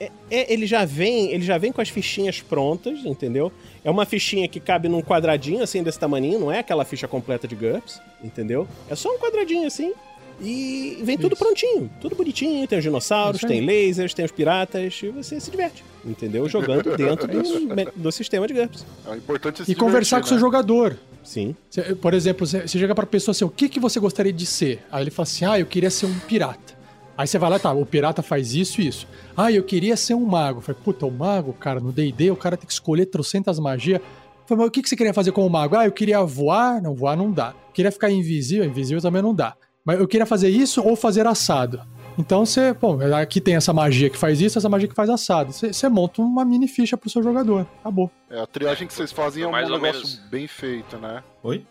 É- 0.00 0.10
é- 0.30 0.52
ele 0.52 0.66
já 0.66 0.84
vem, 0.84 1.30
ele 1.32 1.44
já 1.44 1.58
vem 1.58 1.72
com 1.72 1.80
as 1.80 1.88
fichinhas 1.88 2.40
prontas, 2.40 3.04
entendeu? 3.04 3.52
É 3.84 3.90
uma 3.90 4.04
fichinha 4.06 4.48
que 4.48 4.60
cabe 4.60 4.88
num 4.88 5.00
quadradinho 5.02 5.62
assim 5.62 5.82
desse 5.82 5.98
tamaninho, 5.98 6.38
não 6.38 6.50
é 6.52 6.58
aquela 6.60 6.84
ficha 6.84 7.06
completa 7.08 7.46
de 7.46 7.54
GURPS, 7.54 8.00
entendeu? 8.22 8.66
É 8.88 8.94
só 8.94 9.10
um 9.14 9.18
quadradinho 9.18 9.66
assim. 9.66 9.92
E 10.40 10.98
vem 11.02 11.16
tudo 11.16 11.34
Isso. 11.34 11.44
prontinho, 11.44 11.88
tudo 12.00 12.16
bonitinho. 12.16 12.66
Tem 12.66 12.78
os 12.78 12.82
dinossauros, 12.84 13.40
tem 13.42 13.64
lasers, 13.64 14.12
tem 14.12 14.24
os 14.24 14.32
piratas, 14.32 15.00
e 15.00 15.08
você 15.10 15.38
se 15.38 15.48
diverte, 15.48 15.84
entendeu? 16.04 16.48
Jogando 16.48 16.90
dentro 16.98 17.28
do, 17.28 17.92
do 17.94 18.10
sistema 18.12 18.46
de 18.48 18.54
GURPS. 18.54 18.84
É 19.06 19.16
importante 19.16 19.64
se 19.64 19.70
E 19.70 19.74
conversar 19.76 20.18
com 20.18 20.24
o 20.24 20.28
seu 20.28 20.36
né? 20.36 20.40
jogador. 20.40 20.98
Sim. 21.22 21.54
Por 22.02 22.12
exemplo, 22.14 22.44
você 22.46 22.62
você 22.62 22.78
chega 22.78 22.94
pra 22.94 23.06
pessoa 23.06 23.30
assim, 23.32 23.44
o 23.44 23.48
que, 23.48 23.68
que 23.68 23.78
você 23.80 24.00
gostaria 24.00 24.32
de 24.32 24.44
ser? 24.44 24.80
Aí 24.90 25.04
ele 25.04 25.10
fala 25.10 25.22
assim, 25.22 25.44
ah, 25.44 25.58
eu 25.58 25.66
queria 25.66 25.88
ser 25.90 26.06
um 26.06 26.18
pirata. 26.20 26.73
Aí 27.16 27.26
você 27.26 27.38
vai 27.38 27.48
lá, 27.50 27.58
tá, 27.58 27.72
o 27.72 27.86
pirata 27.86 28.22
faz 28.22 28.54
isso 28.54 28.80
e 28.80 28.88
isso. 28.88 29.06
Ah, 29.36 29.50
eu 29.52 29.62
queria 29.62 29.96
ser 29.96 30.14
um 30.14 30.24
mago. 30.24 30.58
Eu 30.58 30.62
falei, 30.62 30.80
puta, 30.84 31.06
o 31.06 31.10
mago, 31.10 31.52
cara, 31.52 31.78
no 31.80 31.92
D&D 31.92 32.30
o 32.30 32.36
cara 32.36 32.56
tem 32.56 32.66
que 32.66 32.72
escolher 32.72 33.06
trocentas 33.06 33.58
magias. 33.58 34.00
Eu 34.00 34.48
falei, 34.48 34.58
mas 34.62 34.68
o 34.68 34.70
que, 34.70 34.82
que 34.82 34.88
você 34.88 34.96
queria 34.96 35.14
fazer 35.14 35.32
como 35.32 35.48
mago? 35.48 35.76
Ah, 35.76 35.86
eu 35.86 35.92
queria 35.92 36.22
voar. 36.24 36.82
Não, 36.82 36.94
voar 36.94 37.16
não 37.16 37.30
dá. 37.30 37.54
Queria 37.72 37.92
ficar 37.92 38.10
invisível. 38.10 38.64
Invisível 38.64 39.00
também 39.00 39.22
não 39.22 39.34
dá. 39.34 39.54
Mas 39.84 40.00
eu 40.00 40.08
queria 40.08 40.26
fazer 40.26 40.48
isso 40.48 40.82
ou 40.82 40.96
fazer 40.96 41.26
assado. 41.26 41.80
Então 42.16 42.46
você, 42.46 42.72
bom, 42.72 42.98
aqui 43.14 43.40
tem 43.40 43.56
essa 43.56 43.72
magia 43.72 44.08
que 44.08 44.16
faz 44.16 44.40
isso, 44.40 44.56
essa 44.56 44.68
magia 44.68 44.88
que 44.88 44.94
faz 44.94 45.10
assado. 45.10 45.52
Você, 45.52 45.72
você 45.72 45.88
monta 45.88 46.22
uma 46.22 46.44
mini 46.44 46.68
ficha 46.68 46.96
pro 46.96 47.10
seu 47.10 47.22
jogador. 47.22 47.66
Acabou. 47.80 48.10
É, 48.30 48.40
a 48.40 48.46
triagem 48.46 48.86
que 48.86 48.94
vocês 48.94 49.10
fazem 49.12 49.42
é 49.42 49.46
um 49.46 49.50
Mais 49.50 49.68
ou 49.68 49.78
negócio 49.78 50.02
menos. 50.06 50.20
bem 50.30 50.46
feito, 50.46 50.96
né? 50.96 51.22
Oi? 51.42 51.66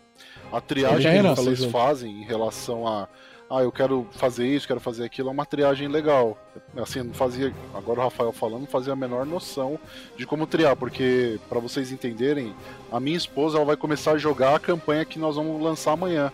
A 0.52 0.60
triagem 0.60 1.10
É, 1.10 1.22
que 1.22 1.28
vocês 1.40 1.64
fazem 1.64 2.22
em 2.22 2.24
relação 2.24 2.86
a. 2.86 3.08
Ah, 3.48 3.62
eu 3.62 3.70
quero 3.70 4.06
fazer 4.12 4.46
isso, 4.46 4.66
quero 4.66 4.80
fazer 4.80 5.04
aquilo, 5.04 5.28
é 5.28 5.32
uma 5.32 5.44
triagem 5.44 5.86
legal. 5.86 6.36
Assim, 6.76 7.02
não 7.02 7.14
fazia. 7.14 7.52
Agora 7.74 8.00
o 8.00 8.02
Rafael 8.02 8.32
falando, 8.32 8.60
não 8.60 8.66
fazia 8.66 8.92
a 8.92 8.96
menor 8.96 9.26
noção 9.26 9.78
de 10.16 10.26
como 10.26 10.46
triar, 10.46 10.74
porque, 10.76 11.38
pra 11.48 11.60
vocês 11.60 11.92
entenderem, 11.92 12.54
a 12.90 12.98
minha 12.98 13.16
esposa 13.16 13.58
ela 13.58 13.66
vai 13.66 13.76
começar 13.76 14.12
a 14.12 14.18
jogar 14.18 14.56
a 14.56 14.60
campanha 14.60 15.04
que 15.04 15.18
nós 15.18 15.36
vamos 15.36 15.62
lançar 15.62 15.92
amanhã. 15.92 16.32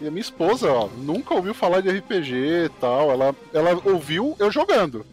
E 0.00 0.06
a 0.06 0.10
minha 0.10 0.20
esposa, 0.20 0.70
ó, 0.70 0.88
nunca 0.96 1.34
ouviu 1.34 1.52
falar 1.52 1.80
de 1.80 1.90
RPG 1.90 2.34
e 2.34 2.68
tal. 2.80 3.10
Ela, 3.10 3.34
ela 3.52 3.80
ouviu 3.84 4.34
eu 4.38 4.50
jogando. 4.50 5.04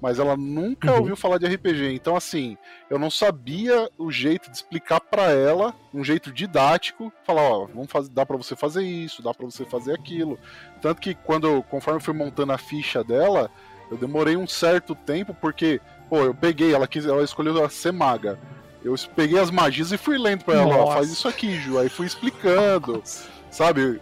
Mas 0.00 0.18
ela 0.18 0.36
nunca 0.36 0.90
Uhum. 0.92 0.98
ouviu 0.98 1.16
falar 1.16 1.36
de 1.38 1.46
RPG. 1.46 1.92
Então, 1.92 2.16
assim, 2.16 2.56
eu 2.88 2.98
não 2.98 3.10
sabia 3.10 3.90
o 3.98 4.10
jeito 4.10 4.50
de 4.50 4.56
explicar 4.56 4.98
pra 5.00 5.24
ela, 5.30 5.74
um 5.92 6.02
jeito 6.02 6.32
didático, 6.32 7.12
falar, 7.26 7.42
ó, 7.42 7.66
vamos 7.66 7.90
fazer, 7.90 8.08
dá 8.10 8.24
para 8.24 8.36
você 8.38 8.56
fazer 8.56 8.82
isso, 8.82 9.22
dá 9.22 9.34
para 9.34 9.44
você 9.44 9.64
fazer 9.66 9.92
aquilo. 9.92 10.38
Tanto 10.80 11.00
que 11.02 11.14
quando 11.14 11.62
conforme 11.64 11.98
eu 11.98 12.04
fui 12.04 12.14
montando 12.14 12.52
a 12.52 12.58
ficha 12.58 13.04
dela, 13.04 13.50
eu 13.90 13.96
demorei 13.98 14.36
um 14.36 14.46
certo 14.46 14.94
tempo 14.94 15.34
porque, 15.34 15.80
pô, 16.08 16.18
eu 16.22 16.34
peguei, 16.34 16.72
ela 16.74 16.86
quis, 16.88 17.04
ela 17.04 17.22
escolheu 17.22 17.68
ser 17.68 17.92
maga. 17.92 18.38
Eu 18.82 18.94
peguei 19.14 19.38
as 19.38 19.50
magias 19.50 19.92
e 19.92 19.98
fui 19.98 20.16
lendo 20.16 20.44
pra 20.44 20.54
ela, 20.54 20.74
ó, 20.76 20.92
faz 20.94 21.10
isso 21.10 21.28
aqui, 21.28 21.60
Ju. 21.60 21.78
Aí 21.78 21.90
fui 21.90 22.06
explicando, 22.06 23.02
sabe? 23.50 24.00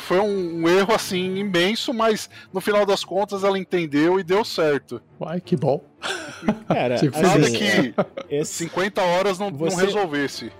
Foi 0.00 0.20
um, 0.20 0.62
um 0.62 0.68
erro 0.68 0.94
assim 0.94 1.36
imenso, 1.36 1.92
mas 1.92 2.28
no 2.52 2.60
final 2.60 2.86
das 2.86 3.04
contas 3.04 3.44
ela 3.44 3.58
entendeu 3.58 4.18
e 4.20 4.22
deu 4.24 4.44
certo. 4.44 5.00
Ai, 5.24 5.40
que 5.40 5.56
bom. 5.56 5.82
Cara, 6.68 6.96
Nada 7.02 7.46
Assim, 7.46 7.52
que 7.52 7.94
esse, 8.30 8.52
50 8.64 9.02
horas 9.02 9.38
não, 9.38 9.50
não 9.50 9.58
Você- 9.58 9.84
resolvesse. 9.84 10.52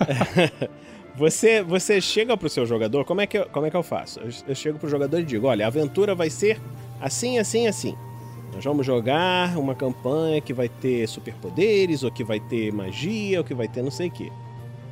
Você, 1.16 1.62
você 1.62 2.00
chega 2.00 2.34
pro 2.36 2.48
seu 2.48 2.64
jogador, 2.64 3.04
como 3.04 3.20
é 3.20 3.26
que 3.26 3.36
eu, 3.36 3.44
como 3.46 3.66
é 3.66 3.70
que 3.70 3.76
eu 3.76 3.82
faço? 3.82 4.20
Eu, 4.20 4.30
eu 4.48 4.54
chego 4.54 4.78
pro 4.78 4.88
jogador 4.88 5.18
e 5.18 5.24
digo: 5.24 5.48
olha, 5.48 5.64
a 5.66 5.68
aventura 5.68 6.14
vai 6.14 6.30
ser 6.30 6.58
assim, 7.00 7.38
assim, 7.38 7.66
assim. 7.66 7.94
Nós 8.54 8.64
vamos 8.64 8.86
jogar 8.86 9.58
uma 9.58 9.74
campanha 9.74 10.40
que 10.40 10.54
vai 10.54 10.68
ter 10.68 11.06
superpoderes, 11.08 12.02
ou 12.04 12.10
que 12.10 12.24
vai 12.24 12.40
ter 12.40 12.72
magia, 12.72 13.38
ou 13.38 13.44
que 13.44 13.52
vai 13.52 13.68
ter 13.68 13.82
não 13.82 13.90
sei 13.90 14.08
o 14.08 14.10
quê. 14.10 14.32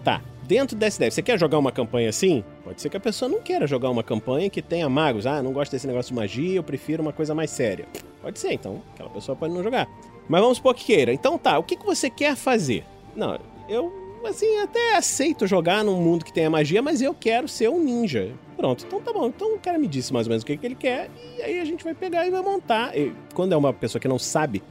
Tá, 0.05 0.21
dentro 0.49 0.75
dessa 0.75 0.97
ideia, 0.97 1.11
você 1.11 1.21
quer 1.21 1.39
jogar 1.39 1.59
uma 1.59 1.71
campanha 1.71 2.09
assim? 2.09 2.43
Pode 2.65 2.81
ser 2.81 2.89
que 2.89 2.97
a 2.97 3.01
pessoa 3.01 3.29
não 3.29 3.41
queira 3.41 3.67
jogar 3.67 3.91
uma 3.91 4.03
campanha 4.03 4.49
que 4.49 4.63
tenha 4.63 4.89
magos. 4.89 5.27
Ah, 5.27 5.43
não 5.43 5.53
gosto 5.53 5.73
desse 5.73 5.87
negócio 5.87 6.09
de 6.11 6.19
magia, 6.19 6.57
eu 6.57 6.63
prefiro 6.63 7.03
uma 7.03 7.13
coisa 7.13 7.35
mais 7.35 7.51
séria. 7.51 7.87
Pode 8.23 8.39
ser, 8.39 8.55
então 8.55 8.83
aquela 8.95 9.11
pessoa 9.11 9.37
pode 9.37 9.53
não 9.53 9.63
jogar. 9.63 9.87
Mas 10.27 10.41
vamos 10.41 10.57
supor 10.57 10.75
que 10.75 10.87
queira. 10.87 11.13
Então 11.13 11.37
tá, 11.37 11.59
o 11.59 11.63
que, 11.63 11.77
que 11.77 11.85
você 11.85 12.09
quer 12.09 12.35
fazer? 12.35 12.83
Não, 13.15 13.39
eu, 13.69 13.93
assim, 14.25 14.59
até 14.61 14.97
aceito 14.97 15.47
jogar 15.47 15.85
num 15.85 16.01
mundo 16.01 16.25
que 16.25 16.33
tenha 16.33 16.49
magia, 16.49 16.81
mas 16.81 17.03
eu 17.03 17.15
quero 17.15 17.47
ser 17.47 17.69
um 17.69 17.85
ninja. 17.85 18.33
Pronto, 18.57 18.87
então 18.87 19.03
tá 19.03 19.13
bom. 19.13 19.27
Então 19.27 19.55
o 19.55 19.59
cara 19.59 19.79
me 19.79 19.87
disse 19.87 20.15
mais 20.15 20.27
ou 20.27 20.31
menos 20.31 20.45
o 20.45 20.47
que, 20.47 20.57
que 20.57 20.67
ele 20.67 20.75
quer, 20.75 21.11
e 21.37 21.43
aí 21.43 21.61
a 21.61 21.65
gente 21.65 21.85
vai 21.85 21.95
pegar 21.95 22.27
e 22.27 22.31
vai 22.31 22.41
montar. 22.41 22.97
E 22.97 23.13
quando 23.35 23.53
é 23.53 23.57
uma 23.57 23.73
pessoa 23.73 24.01
que 24.01 24.09
não 24.09 24.19
sabe 24.19 24.63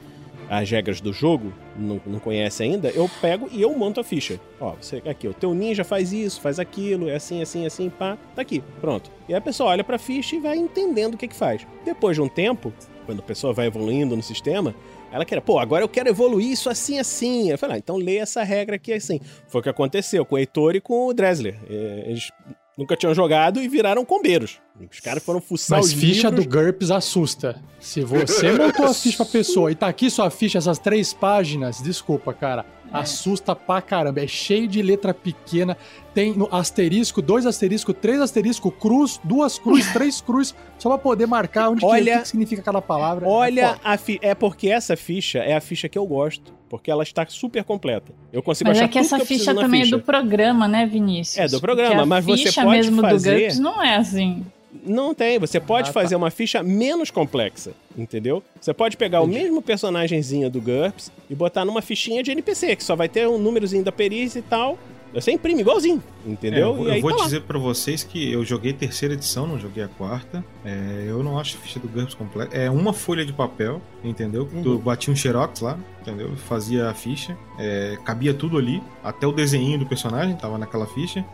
as 0.48 0.70
regras 0.70 1.00
do 1.00 1.12
jogo, 1.12 1.52
não, 1.76 2.00
não 2.06 2.18
conhece 2.18 2.62
ainda, 2.62 2.88
eu 2.90 3.08
pego 3.20 3.48
e 3.52 3.60
eu 3.60 3.76
monto 3.76 4.00
a 4.00 4.04
ficha. 4.04 4.40
Ó, 4.60 4.74
você 4.80 5.02
aqui, 5.06 5.28
o 5.28 5.34
teu 5.34 5.52
ninja 5.54 5.84
faz 5.84 6.12
isso, 6.12 6.40
faz 6.40 6.58
aquilo, 6.58 7.08
é 7.08 7.16
assim, 7.16 7.42
assim, 7.42 7.66
assim, 7.66 7.90
pá, 7.90 8.16
tá 8.34 8.42
aqui, 8.42 8.62
pronto. 8.80 9.10
E 9.28 9.34
a 9.34 9.40
pessoa 9.40 9.70
olha 9.70 9.84
pra 9.84 9.98
ficha 9.98 10.36
e 10.36 10.40
vai 10.40 10.56
entendendo 10.56 11.14
o 11.14 11.16
que 11.18 11.28
que 11.28 11.36
faz. 11.36 11.66
Depois 11.84 12.16
de 12.16 12.22
um 12.22 12.28
tempo, 12.28 12.72
quando 13.04 13.20
a 13.20 13.22
pessoa 13.22 13.52
vai 13.52 13.66
evoluindo 13.66 14.16
no 14.16 14.22
sistema, 14.22 14.74
ela 15.10 15.24
quer, 15.24 15.40
pô, 15.40 15.58
agora 15.58 15.82
eu 15.82 15.88
quero 15.88 16.08
evoluir 16.08 16.50
isso 16.50 16.68
assim, 16.68 16.98
assim. 16.98 17.50
Eu 17.50 17.58
falei, 17.58 17.76
ah, 17.76 17.78
então 17.78 17.96
lê 17.96 18.16
essa 18.16 18.42
regra 18.42 18.76
aqui 18.76 18.92
assim. 18.92 19.20
Foi 19.46 19.60
o 19.60 19.62
que 19.62 19.70
aconteceu 19.70 20.24
com 20.24 20.34
o 20.34 20.38
Heitor 20.38 20.76
e 20.76 20.80
com 20.80 21.06
o 21.06 21.14
Dressler. 21.14 21.58
É, 21.68 22.04
Eles 22.06 22.30
nunca 22.76 22.96
tinham 22.96 23.14
jogado 23.14 23.60
e 23.60 23.68
viraram 23.68 24.04
combeiros. 24.04 24.60
Os 24.90 25.00
caras 25.00 25.22
foram 25.22 25.40
fuçar 25.40 25.78
Mas 25.78 25.86
os 25.88 25.92
ficha 25.92 26.28
livros. 26.28 26.46
do 26.46 26.50
GURPS 26.50 26.90
assusta. 26.90 27.60
Se 27.80 28.00
você 28.02 28.52
montou 28.52 28.86
a 28.86 28.94
ficha 28.94 29.16
pra 29.18 29.26
pessoa 29.32 29.70
e 29.70 29.74
tá 29.74 29.88
aqui 29.88 30.10
sua 30.10 30.30
ficha, 30.30 30.58
essas 30.58 30.78
três 30.78 31.12
páginas, 31.12 31.80
desculpa, 31.82 32.32
cara. 32.32 32.64
Assusta 32.90 33.54
pra 33.54 33.82
caramba. 33.82 34.20
É 34.22 34.26
cheio 34.26 34.66
de 34.66 34.80
letra 34.80 35.12
pequena. 35.12 35.76
Tem 36.14 36.32
no 36.34 36.48
asterisco, 36.50 37.20
dois 37.20 37.44
asterisco, 37.44 37.92
três 37.92 38.18
asterisco, 38.18 38.70
cruz, 38.70 39.20
duas 39.22 39.58
cruz, 39.58 39.86
três 39.92 40.22
cruz, 40.22 40.54
só 40.78 40.88
pra 40.88 40.96
poder 40.98 41.26
marcar 41.26 41.68
onde 41.68 41.80
que- 41.80 41.86
Olha- 41.86 42.12
o 42.14 42.16
que, 42.16 42.22
que 42.22 42.28
significa 42.28 42.62
cada 42.62 42.80
palavra. 42.80 43.26
É 43.26 43.28
Olha, 43.28 43.78
a 43.84 43.98
fi... 43.98 44.18
é 44.22 44.34
porque 44.34 44.68
essa 44.70 44.96
ficha 44.96 45.38
é 45.40 45.54
a 45.54 45.60
ficha 45.60 45.86
que 45.88 45.98
eu 45.98 46.06
gosto. 46.06 46.56
Porque 46.70 46.90
ela 46.90 47.02
está 47.02 47.24
super 47.26 47.64
completa. 47.64 48.12
Eu 48.30 48.42
consigo 48.42 48.68
Mas 48.68 48.76
achar 48.76 48.84
é 48.84 48.88
que 48.88 48.94
tudo 48.98 49.04
essa 49.06 49.16
eu 49.16 49.18
preciso 49.20 49.40
ficha 49.40 49.54
também 49.54 49.82
ficha. 49.84 49.94
é 49.94 49.98
do 49.98 50.04
programa, 50.04 50.68
né, 50.68 50.84
Vinícius? 50.86 51.38
É, 51.38 51.48
do 51.48 51.60
programa, 51.62 52.02
a 52.02 52.06
mas 52.06 52.24
você 52.26 52.44
ficha 52.44 52.62
pode 52.62 52.76
mesmo 52.76 53.00
fazer- 53.00 53.30
do 53.34 53.40
GURPS 53.40 53.58
não 53.58 53.82
é 53.82 53.96
assim. 53.96 54.44
Não 54.84 55.14
tem, 55.14 55.38
você 55.38 55.58
pode 55.60 55.90
Ah, 55.90 55.92
tá. 55.92 56.00
fazer 56.00 56.16
uma 56.16 56.30
ficha 56.30 56.62
menos 56.62 57.10
complexa, 57.10 57.72
entendeu? 57.96 58.42
Você 58.60 58.72
pode 58.72 58.96
pegar 58.96 59.22
Entendi. 59.22 59.38
o 59.38 59.42
mesmo 59.42 59.62
personagemzinho 59.62 60.50
do 60.50 60.60
GURPS 60.60 61.10
e 61.28 61.34
botar 61.34 61.64
numa 61.64 61.82
fichinha 61.82 62.22
de 62.22 62.30
NPC, 62.30 62.76
que 62.76 62.84
só 62.84 62.94
vai 62.96 63.08
ter 63.08 63.26
um 63.28 63.38
númerozinho 63.38 63.84
da 63.84 63.92
perícia 63.92 64.38
e 64.38 64.42
tal. 64.42 64.78
Você 65.14 65.32
imprime 65.32 65.62
igualzinho, 65.62 66.02
É, 66.26 66.30
entendeu? 66.30 66.66
eu, 66.68 66.74
vou- 66.74 66.86
e 66.86 66.90
aí 66.90 66.98
eu 66.98 67.02
vou 67.02 67.16
tá 67.16 67.24
dizer 67.24 67.40
pra 67.40 67.58
vocês 67.58 68.04
que 68.04 68.30
eu 68.30 68.44
joguei 68.44 68.74
terceira 68.74 69.14
edição, 69.14 69.46
não 69.46 69.58
joguei 69.58 69.82
a 69.82 69.88
quarta. 69.88 70.44
É, 70.62 71.06
eu 71.08 71.22
não 71.22 71.38
acho 71.38 71.56
a 71.56 71.60
ficha 71.60 71.80
do 71.80 71.88
GURPS 71.88 72.12
completa. 72.14 72.54
É 72.54 72.68
uma 72.68 72.92
folha 72.92 73.24
de 73.24 73.32
papel, 73.32 73.80
entendeu? 74.04 74.46
Uhum. 74.52 74.62
Tu 74.62 74.78
batia 74.78 75.10
um 75.10 75.16
xerox 75.16 75.60
lá, 75.62 75.78
entendeu? 76.02 76.36
Fazia 76.36 76.90
a 76.90 76.94
ficha. 76.94 77.34
É, 77.58 77.96
cabia 78.04 78.34
tudo 78.34 78.58
ali, 78.58 78.82
até 79.02 79.26
o 79.26 79.32
desenho 79.32 79.78
do 79.78 79.86
personagem 79.86 80.36
tava 80.36 80.58
naquela 80.58 80.86
ficha. 80.86 81.24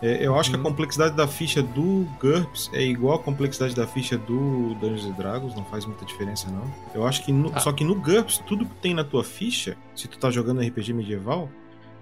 É, 0.00 0.24
eu 0.24 0.38
acho 0.38 0.50
que 0.50 0.56
a 0.56 0.60
complexidade 0.60 1.16
da 1.16 1.26
ficha 1.26 1.60
do 1.62 2.06
GURPS 2.20 2.70
é 2.72 2.82
igual 2.82 3.16
à 3.16 3.18
complexidade 3.18 3.74
da 3.74 3.86
ficha 3.86 4.16
do 4.16 4.74
Dungeons 4.80 5.16
Dragons, 5.16 5.54
não 5.56 5.64
faz 5.64 5.84
muita 5.84 6.04
diferença 6.04 6.48
não. 6.50 6.62
Eu 6.94 7.06
acho 7.06 7.24
que 7.24 7.32
no- 7.32 7.50
Ah. 7.54 7.58
só 7.60 7.72
que 7.72 7.82
no 7.82 7.94
GURPS 7.96 8.38
tudo 8.46 8.64
que 8.64 8.74
tem 8.76 8.94
na 8.94 9.02
tua 9.02 9.24
ficha, 9.24 9.76
se 9.96 10.06
tu 10.06 10.16
tá 10.18 10.30
jogando 10.30 10.60
RPG 10.62 10.92
medieval, 10.92 11.50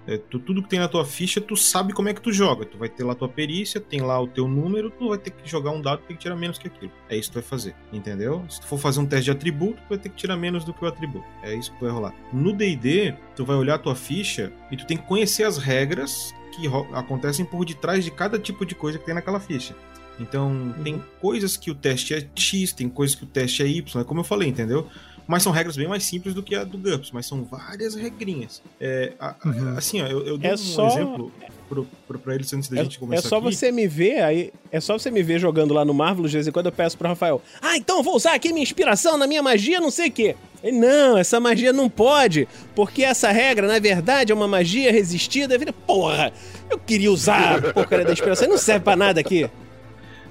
é, 0.06 0.18
tu- 0.18 0.38
tudo 0.38 0.62
que 0.62 0.68
tem 0.68 0.78
na 0.78 0.88
tua 0.88 1.04
ficha, 1.06 1.40
tu 1.40 1.56
sabe 1.56 1.92
como 1.94 2.08
é 2.10 2.14
que 2.14 2.20
tu 2.20 2.30
joga. 2.32 2.64
Tu 2.66 2.76
vai 2.76 2.88
ter 2.88 3.02
lá 3.02 3.14
tua 3.14 3.28
perícia, 3.30 3.80
tem 3.80 4.02
lá 4.02 4.20
o 4.20 4.26
teu 4.28 4.46
número, 4.46 4.90
tu 4.90 5.08
vai 5.08 5.18
ter 5.18 5.30
que 5.30 5.48
jogar 5.50 5.70
um 5.70 5.80
dado, 5.80 6.02
tem 6.06 6.14
que 6.16 6.22
tirar 6.22 6.36
menos 6.36 6.58
que 6.58 6.68
aquilo. 6.68 6.92
É 7.08 7.16
isso 7.16 7.30
que 7.30 7.32
tu 7.38 7.40
vai 7.40 7.48
fazer, 7.48 7.74
entendeu? 7.92 8.44
Se 8.48 8.60
tu 8.60 8.66
for 8.66 8.78
fazer 8.78 9.00
um 9.00 9.06
teste 9.06 9.24
de 9.24 9.30
atributo, 9.30 9.82
tu 9.82 9.88
vai 9.88 9.98
ter 9.98 10.10
que 10.10 10.16
tirar 10.16 10.36
menos 10.36 10.64
do 10.64 10.72
que 10.74 10.84
o 10.84 10.86
atributo. 10.86 11.24
É 11.42 11.54
isso 11.54 11.72
que 11.72 11.80
vai 11.82 11.90
rolar. 11.90 12.14
No 12.32 12.52
D&D, 12.52 13.14
tu 13.34 13.44
vai 13.44 13.56
olhar 13.56 13.76
a 13.76 13.78
tua 13.78 13.94
ficha 13.96 14.52
e 14.70 14.76
tu 14.76 14.86
tem 14.86 14.96
que 14.98 15.04
conhecer 15.06 15.44
as 15.44 15.56
regras 15.58 16.32
que 16.56 16.66
acontecem 16.94 17.44
por 17.44 17.64
detrás 17.64 18.04
de 18.04 18.10
cada 18.10 18.38
tipo 18.38 18.64
de 18.64 18.74
coisa 18.74 18.98
que 18.98 19.04
tem 19.04 19.14
naquela 19.14 19.38
ficha. 19.40 19.74
Então, 20.18 20.74
tem 20.82 21.02
coisas 21.20 21.56
que 21.56 21.70
o 21.70 21.74
teste 21.74 22.14
é 22.14 22.26
X, 22.34 22.72
tem 22.72 22.88
coisas 22.88 23.14
que 23.14 23.24
o 23.24 23.26
teste 23.26 23.62
é 23.62 23.66
Y, 23.66 24.00
é 24.00 24.04
como 24.04 24.20
eu 24.20 24.24
falei, 24.24 24.48
entendeu? 24.48 24.88
Mas 25.28 25.42
são 25.42 25.52
regras 25.52 25.76
bem 25.76 25.86
mais 25.88 26.04
simples 26.04 26.32
do 26.34 26.42
que 26.42 26.54
a 26.54 26.64
do 26.64 26.78
GURPS, 26.78 27.10
mas 27.12 27.26
são 27.26 27.44
várias 27.44 27.94
regrinhas. 27.94 28.62
É, 28.80 29.12
a- 29.20 29.34
Uhum. 29.44 29.76
Assim, 29.76 30.00
ó, 30.00 30.06
eu, 30.06 30.24
eu 30.24 30.38
dou 30.38 30.50
É 30.50 30.54
um 30.54 30.56
só- 30.56 30.86
exemplo. 30.86 31.32
Pro, 31.68 31.86
pro, 32.06 32.18
pra 32.18 32.34
eles 32.34 32.52
antes 32.52 32.68
da 32.68 32.80
É, 32.80 32.84
gente 32.84 32.96
é 32.96 33.00
começar 33.00 33.28
só 33.28 33.36
aqui. 33.38 33.54
você 33.54 33.70
me 33.72 33.86
ver, 33.86 34.22
aí. 34.22 34.52
É 34.70 34.80
só 34.80 34.98
você 34.98 35.10
me 35.10 35.22
ver 35.22 35.38
jogando 35.38 35.72
lá 35.74 35.84
no 35.84 35.92
Marvel, 35.94 36.26
de 36.26 36.32
vez 36.32 36.46
em 36.46 36.52
quando 36.52 36.66
eu 36.66 36.72
peço 36.72 36.96
pro 36.96 37.08
Rafael. 37.08 37.40
Ah, 37.60 37.76
então 37.76 37.98
eu 37.98 38.02
vou 38.02 38.16
usar 38.16 38.34
aqui 38.34 38.48
minha 38.52 38.62
inspiração 38.62 39.16
na 39.18 39.26
minha 39.26 39.42
magia, 39.42 39.80
não 39.80 39.90
sei 39.90 40.08
o 40.08 40.12
quê. 40.12 40.36
Ele, 40.62 40.78
não, 40.78 41.16
essa 41.18 41.38
magia 41.38 41.72
não 41.72 41.88
pode, 41.88 42.48
porque 42.74 43.02
essa 43.02 43.30
regra, 43.30 43.66
na 43.68 43.78
verdade, 43.78 44.32
é 44.32 44.34
uma 44.34 44.48
magia 44.48 44.90
resistida. 44.90 45.54
Eu 45.54 45.58
falei, 45.58 45.74
porra, 45.86 46.32
eu 46.70 46.78
queria 46.78 47.10
usar 47.12 47.58
a 47.58 47.72
porcaria 47.72 48.04
da 48.04 48.12
inspiração, 48.12 48.48
não 48.48 48.58
serve 48.58 48.84
pra 48.84 48.96
nada 48.96 49.20
aqui. 49.20 49.48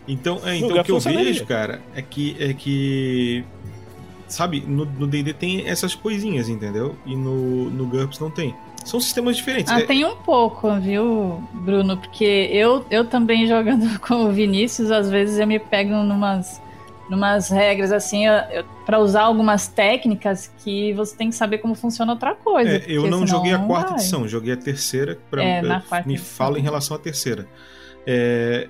Então, 0.08 0.40
é, 0.46 0.58
então 0.58 0.78
o 0.78 0.84
que 0.84 0.92
eu 0.92 1.00
vejo, 1.00 1.46
cara, 1.46 1.82
é 1.96 2.02
que. 2.02 2.36
É 2.40 2.54
que 2.54 3.44
sabe, 4.28 4.62
no 4.62 4.86
no 4.86 5.08
D&D 5.08 5.34
tem 5.34 5.68
essas 5.68 5.96
coisinhas, 5.96 6.50
entendeu? 6.50 6.96
E 7.06 7.16
no, 7.16 7.70
no 7.70 7.86
GURPS 7.86 8.20
não 8.20 8.30
tem. 8.30 8.54
São 8.86 9.00
sistemas 9.00 9.36
diferentes. 9.36 9.72
Ah, 9.74 9.80
É- 9.82 9.86
tem 9.86 10.06
um 10.06 10.16
pouco, 10.16 10.74
viu, 10.80 11.44
Bruno? 11.52 11.98
Porque 11.98 12.50
eu, 12.52 12.86
eu 12.90 13.04
também 13.04 13.48
jogando 13.48 14.00
com 14.00 14.26
o 14.26 14.32
Vinícius, 14.32 14.92
às 14.92 15.10
vezes 15.10 15.40
eu 15.40 15.48
me 15.48 15.58
pego 15.60 15.92
numas, 15.96 16.62
numas 17.10 17.50
regras 17.50 17.92
assim, 17.92 18.26
para 18.86 19.00
usar 19.00 19.24
algumas 19.24 19.68
técnicas 19.68 20.52
que 20.64 20.94
você 20.94 21.16
tem 21.18 21.30
que 21.30 21.36
saber 21.36 21.58
como 21.58 21.74
funciona 21.76 22.14
outra 22.14 22.36
coisa. 22.36 22.78
É, 22.78 22.84
eu 22.88 23.08
não 23.10 23.26
joguei 23.26 23.54
a 23.54 23.58
não 23.58 23.68
quarta 23.68 23.90
vai. 23.90 23.98
edição, 24.00 24.28
joguei 24.28 24.54
a 24.54 24.58
terceira. 24.58 25.18
Pra, 25.32 25.44
É, 25.44 25.62
me 26.06 26.18
fala 26.18 26.60
em 26.60 26.62
relação 26.62 26.96
à 26.96 27.00
terceira. 27.00 27.48
É, 28.08 28.70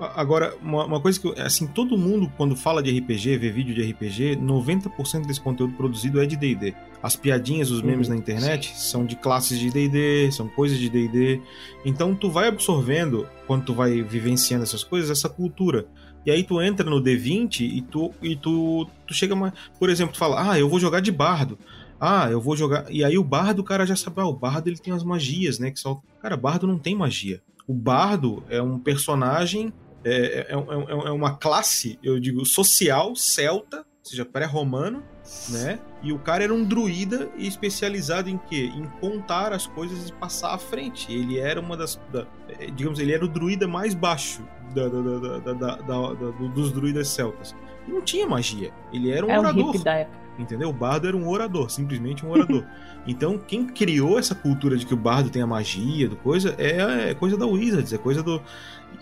agora, 0.00 0.54
uma, 0.62 0.84
uma 0.84 1.00
coisa 1.00 1.18
que, 1.18 1.26
eu- 1.26 1.34
assim, 1.38 1.66
todo 1.66 1.96
mundo, 1.96 2.30
quando 2.36 2.54
fala 2.56 2.82
de 2.82 2.90
RPG, 2.98 3.36
vê 3.38 3.50
vídeo 3.50 3.74
de 3.74 3.82
RPG, 3.90 4.36
90% 4.36 5.26
desse 5.26 5.40
conteúdo 5.40 5.74
produzido 5.74 6.20
é 6.20 6.26
de 6.26 6.36
D&D. 6.36 6.74
As 7.02 7.16
piadinhas, 7.16 7.70
os 7.70 7.82
memes 7.82 8.08
Uhum, 8.08 8.14
na 8.14 8.18
internet 8.20 8.72
são 8.76 9.04
de 9.04 9.16
classes 9.16 9.58
de 9.58 9.70
D&D, 9.70 10.30
são 10.32 10.48
coisas 10.48 10.78
de 10.78 10.88
D&D. 10.88 11.40
Então, 11.84 12.14
tu 12.14 12.30
vai 12.30 12.48
absorvendo, 12.48 13.26
quando 13.46 13.64
tu 13.64 13.74
vai 13.74 14.02
vivenciando 14.02 14.64
essas 14.64 14.82
coisas, 14.84 15.10
essa 15.10 15.28
cultura. 15.28 15.86
E 16.24 16.30
aí 16.30 16.42
tu 16.42 16.60
entra 16.60 16.88
no 16.90 17.00
D20 17.00 17.60
e 17.60 17.80
tu, 17.82 18.12
e 18.20 18.34
tu, 18.34 18.86
tu 19.06 19.14
chega 19.14 19.36
mais... 19.36 19.52
Por 19.78 19.88
exemplo, 19.88 20.12
tu 20.12 20.18
fala, 20.18 20.50
ah, 20.52 20.58
eu 20.58 20.68
vou 20.68 20.80
jogar 20.80 21.00
de 21.00 21.12
bardo. 21.12 21.56
Ah, 22.00 22.28
eu 22.30 22.40
vou 22.40 22.56
jogar. 22.56 22.84
E 22.90 23.04
aí 23.04 23.16
o 23.16 23.22
bardo, 23.24 23.60
o 23.60 23.64
cara 23.64 23.86
já 23.86 23.94
sabe, 23.96 24.20
ah, 24.20 24.26
o 24.26 24.32
bardo 24.32 24.68
ele 24.68 24.76
tem 24.76 24.92
as 24.92 25.04
magias, 25.04 25.58
né? 25.60 25.70
Que 25.70 25.78
só. 25.78 26.00
Cara, 26.20 26.36
bardo 26.36 26.66
não 26.66 26.78
tem 26.78 26.94
magia. 26.96 27.40
O 27.66 27.72
bardo 27.72 28.42
é 28.50 28.60
um 28.60 28.78
personagem, 28.78 29.72
é, 30.08 30.46
é, 30.50 30.54
é- 30.54 31.08
é 31.08 31.10
uma 31.10 31.36
classe, 31.36 31.98
eu 32.02 32.18
digo, 32.20 32.44
social, 32.46 33.14
celta, 33.16 33.78
ou 33.78 33.84
seja, 34.10 34.24
pré-romano, 34.24 35.02
né? 35.48 35.80
E 36.02 36.12
o 36.12 36.18
cara 36.20 36.44
era 36.44 36.54
um 36.54 36.62
druida 36.64 37.28
e 37.36 37.48
especializado 37.48 38.28
em 38.30 38.38
quê? 38.38 38.70
Em 38.72 38.84
contar 39.00 39.52
as 39.52 39.66
coisas 39.66 40.08
e 40.08 40.12
passar 40.12 40.54
à 40.54 40.58
frente. 40.58 41.12
Ele 41.12 41.38
era 41.38 41.60
uma 41.60 41.76
das. 41.76 42.00
da- 42.12 42.26
eh, 42.60 42.70
digamos, 42.70 43.00
ele 43.00 43.12
era 43.12 43.24
o 43.24 43.28
druida 43.28 43.66
mais 43.66 43.92
baixo 43.94 44.42
da- 44.72 44.88
da- 44.88 45.00
da- 45.00 45.18
da- 45.18 45.38
da- 45.38 45.52
da- 45.54 45.76
da- 46.12 46.12
do- 46.30 46.48
dos 46.50 46.70
druidas 46.70 47.08
celtas. 47.08 47.56
E 47.88 47.90
não 47.90 48.00
tinha 48.02 48.26
magia. 48.28 48.72
Ele 48.92 49.10
era 49.10 49.26
um 49.26 49.30
É 49.30 49.38
orador. 49.38 49.72
hippie 49.72 49.84
da 49.84 49.94
época. 49.94 50.26
Entendeu? 50.38 50.68
O 50.68 50.72
bardo 50.72 51.08
era 51.08 51.16
um 51.16 51.26
orador, 51.26 51.70
simplesmente 51.70 52.24
um 52.24 52.30
orador. 52.30 52.62
então, 53.08 53.38
quem 53.38 53.66
criou 53.66 54.18
essa 54.18 54.34
cultura 54.34 54.76
de 54.76 54.84
que 54.84 54.92
o 54.92 54.96
bardo 54.96 55.30
tem 55.30 55.40
a 55.40 55.46
magia 55.46 56.08
do 56.10 56.14
coisa 56.16 56.54
é, 56.58 57.10
é 57.10 57.14
coisa 57.14 57.36
da 57.38 57.46
Wizards, 57.46 57.92
é 57.92 57.98
coisa 57.98 58.22
do. 58.22 58.40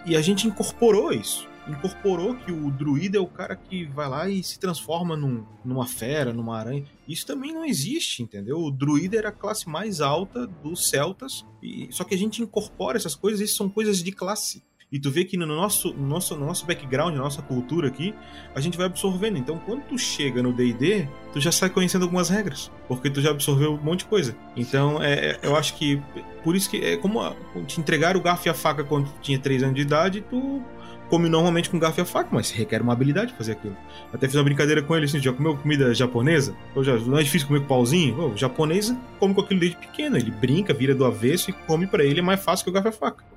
E 0.07 0.17
a 0.17 0.21
gente 0.21 0.47
incorporou 0.47 1.13
isso. 1.13 1.49
Incorporou 1.67 2.35
que 2.35 2.53
o 2.53 2.71
druida 2.71 3.17
é 3.17 3.21
o 3.21 3.27
cara 3.27 3.57
que 3.57 3.87
vai 3.87 4.07
lá 4.07 4.29
e 4.29 4.43
se 4.45 4.59
transforma 4.59 5.17
num- 5.17 5.47
numa 5.65 5.87
fera, 5.87 6.31
numa 6.31 6.59
aranha. 6.59 6.85
Isso 7.09 7.27
também 7.27 7.55
não 7.55 7.65
existe, 7.65 8.23
entendeu? 8.23 8.59
O 8.59 8.71
druida 8.71 9.17
era 9.17 9.31
a 9.31 9.33
classe 9.33 9.67
mais 9.67 10.03
alta 10.03 10.47
dos 10.47 10.91
celtas. 10.91 11.45
E... 11.63 11.89
Só 11.91 12.05
que 12.05 12.15
a 12.15 12.19
gente 12.19 12.43
incorpora 12.43 12.99
essas 12.99 13.15
coisas, 13.15 13.41
isso 13.41 13.57
são 13.57 13.71
coisas 13.71 14.03
de 14.03 14.13
classe. 14.13 14.63
E 14.95 14.99
tu 15.01 15.11
vê 15.11 15.25
que 15.25 15.37
no 15.37 15.45
nosso, 15.45 15.93
no 15.93 16.07
nosso, 16.07 16.37
no 16.37 16.47
nosso 16.47 16.65
background, 16.67 17.17
na 17.17 17.21
nossa 17.21 17.43
cultura 17.43 17.89
aqui, 17.89 18.15
a 18.55 18.61
gente 18.61 18.77
vai 18.79 18.87
absorvendo. 18.87 19.37
Então, 19.37 19.59
quando 19.59 19.83
tu 19.83 19.99
chega 19.99 20.41
no 20.41 20.53
D&D, 20.53 21.09
tu 21.33 21.41
já 21.41 21.51
sai 21.51 21.69
conhecendo 21.69 22.03
algumas 22.03 22.29
regras, 22.29 22.71
porque 22.87 23.11
tu 23.11 23.21
já 23.21 23.33
absorveu 23.33 23.73
um 23.75 23.83
monte 23.83 24.01
de 24.01 24.05
coisa. 24.05 24.37
Então, 24.57 25.03
é, 25.03 25.31
é- 25.31 25.41
eu 25.43 25.57
acho 25.57 25.75
que 25.75 26.01
por 26.45 26.55
isso 26.55 26.71
que 26.71 26.77
é 26.77 26.97
como 26.97 27.21
te 27.67 27.81
entregar 27.81 28.17
o 28.17 28.21
garfo 28.21 28.47
e 28.47 28.51
a 28.51 28.55
faca 28.55 28.85
quando 28.85 29.07
tu 29.07 29.15
tinha 29.21 29.37
3 29.37 29.65
anos 29.65 29.75
de 29.75 29.83
idade, 29.83 30.21
tu 30.31 30.63
come 31.11 31.29
normalmente 31.29 31.71
com 31.71 31.77
garfo 31.77 32.01
e 32.01 32.05
faca, 32.05 32.29
mas 32.31 32.53
requer 32.53 32.81
uma 32.81 32.93
habilidade 32.93 33.33
fazer 33.33 33.51
aquilo. 33.53 33.77
Até 34.13 34.29
fiz 34.29 34.37
uma 34.37 34.45
brincadeira 34.45 34.81
com 34.81 34.95
ele 34.95 35.07
assim, 35.07 35.19
já 35.19 35.33
comeu 35.33 35.57
comida 35.57 35.93
japonesa? 35.93 36.55
Já 36.83 36.97
não 36.99 37.19
é 37.19 37.23
difícil 37.25 37.49
comer 37.49 37.63
com 37.63 37.67
pauzinho? 37.67 38.33
O 38.33 38.37
japonês 38.37 38.95
come 39.19 39.35
com 39.35 39.41
aquilo 39.41 39.59
desde 39.59 39.77
pequeno, 39.77 40.17
ele 40.17 40.31
brinca, 40.31 40.73
vira 40.73 40.95
do 40.95 41.05
avesso 41.05 41.51
e 41.51 41.53
come 41.53 41.85
pra 41.85 42.05
ele 42.05 42.21
é 42.21 42.23
mais 42.23 42.41
fácil 42.45 42.63
que 42.63 42.71
o 42.71 42.73
garfo 42.73 42.91
e 42.91 42.93
faca. 42.93 43.34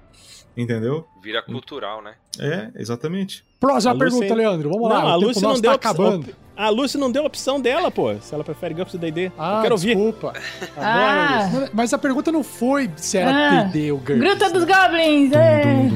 Entendeu? 0.58 1.06
Vira 1.22 1.42
cultural, 1.44 2.02
né? 2.02 2.14
É, 2.40 2.70
exatamente. 2.76 3.44
Próxima 3.60 3.92
A 3.92 3.94
Lucy- 3.94 4.20
pergunta, 4.20 4.34
Leandro. 4.36 4.70
Vamos 4.72 4.90
lá. 4.90 5.02
Não, 5.02 5.06
o 5.06 5.12
a 5.12 5.16
Lucy 5.16 5.42
não 5.42 5.50
nosso 5.50 5.62
deu 5.62 5.72
tá 5.78 5.92
opção- 5.92 6.06
acabando. 6.06 6.36
A 6.56 6.70
Lucy 6.70 6.98
não 6.98 7.12
deu 7.12 7.22
a 7.24 7.28
opção 7.28 7.62
dela, 7.62 7.92
pô. 7.92 8.16
Se 8.20 8.34
ela 8.34 8.44
prefere 8.44 8.74
GURPS 8.74 8.96
ou 8.96 9.00
D&D. 9.00 9.32
Ah, 9.38 9.58
eu 9.58 9.62
quero 9.62 9.76
ouvir. 9.76 9.96
desculpa. 9.96 10.34
Ah, 10.76 11.48
Mas 11.72 11.94
a 11.94 11.98
pergunta 12.00 12.32
não 12.32 12.44
foi 12.44 12.90
se 12.96 13.18
era 13.20 13.30
Ah, 13.60 13.64
D&D 13.66 13.92
ou 13.92 14.00
GURPS. 14.00 14.18
Gruta 14.20 14.50
dos? 14.50 14.64
Goblins! 14.64 15.32
é. 15.34 15.90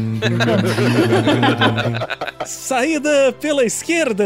Saída 2.46 3.34
pela 3.40 3.64
esquerda! 3.66 4.24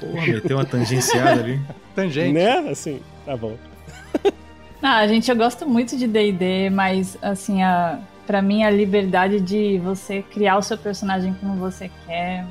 Porra, 0.00 0.26
meteu 0.26 0.56
uma 0.56 0.64
tangenciada 0.64 1.40
ali. 1.42 1.60
Tangente. 1.94 2.32
Né? 2.32 2.58
Assim, 2.70 3.00
tá 3.24 3.36
bom. 3.36 3.56
Ah, 4.82 5.06
gente, 5.06 5.30
eu 5.30 5.36
gosto 5.36 5.66
muito 5.68 5.96
de 5.96 6.06
D&D, 6.06 6.70
mas, 6.70 7.16
assim, 7.22 7.62
a, 7.62 7.98
pra 8.26 8.42
mim 8.42 8.64
a 8.64 8.70
liberdade 8.70 9.40
de 9.40 9.78
você 9.78 10.22
criar 10.22 10.58
o 10.58 10.62
seu 10.62 10.76
personagem 10.76 11.34
como 11.40 11.56
você 11.56 11.90
quer 12.06 12.44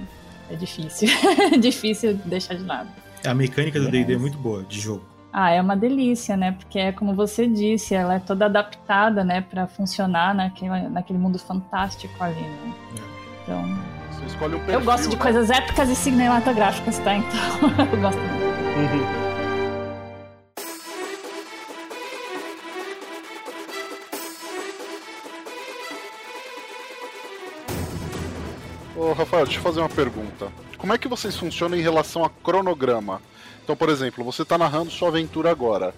é 0.50 0.56
difícil. 0.56 1.10
É 1.54 1.58
difícil 1.58 2.16
deixar 2.26 2.56
de 2.56 2.64
lado. 2.64 2.90
A 3.26 3.34
mecânica 3.34 3.80
do 3.80 3.90
D&D 3.90 4.14
é 4.14 4.18
muito 4.18 4.38
boa, 4.38 4.64
de 4.64 4.80
jogo. 4.80 5.04
Ah, 5.34 5.52
é 5.52 5.62
uma 5.62 5.76
delícia, 5.76 6.38
né? 6.38 6.54
Porque 6.54 6.80
é 6.80 6.92
como 6.94 7.14
você 7.14 7.46
disse, 7.46 7.94
ela 7.94 8.16
é 8.16 8.20
toda 8.20 8.46
adaptada, 8.46 9.24
né, 9.24 9.42
para 9.42 9.68
funcionar 9.68 10.34
naquele, 10.34 10.88
naquele 10.88 11.20
mundo 11.20 11.38
fantástico 11.38 12.14
ali, 12.24 12.40
né? 12.40 12.74
Então, 13.44 13.64
Você 14.12 14.26
escolhe 14.28 14.56
um 14.56 14.60
perfil. 14.60 14.76
eu 14.76 14.86
gosto 14.86 15.10
de 15.10 15.16
né? 15.16 15.22
coisas 15.22 15.50
épicas 15.50 15.90
e 15.90 15.96
cinematográficas, 15.96 16.98
tá? 17.00 17.16
Então, 17.16 17.30
eu 17.92 18.00
gosto 18.00 18.18
muito. 18.20 19.25
Rafael, 29.16 29.46
deixa 29.46 29.60
eu 29.60 29.64
fazer 29.64 29.80
uma 29.80 29.90
pergunta. 29.90 30.52
Como 30.78 30.94
é 30.94 30.98
que 30.98 31.08
vocês 31.08 31.36
funcionam 31.38 31.78
em 31.78 31.82
relação 31.82 32.26
a 32.26 32.30
cronograma? 32.30 33.22
Então, 33.64 33.76
por 33.76 33.90
exemplo, 33.90 34.24
você 34.24 34.44
tá 34.44 34.58
narrando 34.58 34.92
sua 34.92 35.08
aventura 35.08 35.50
agora. 35.50 35.96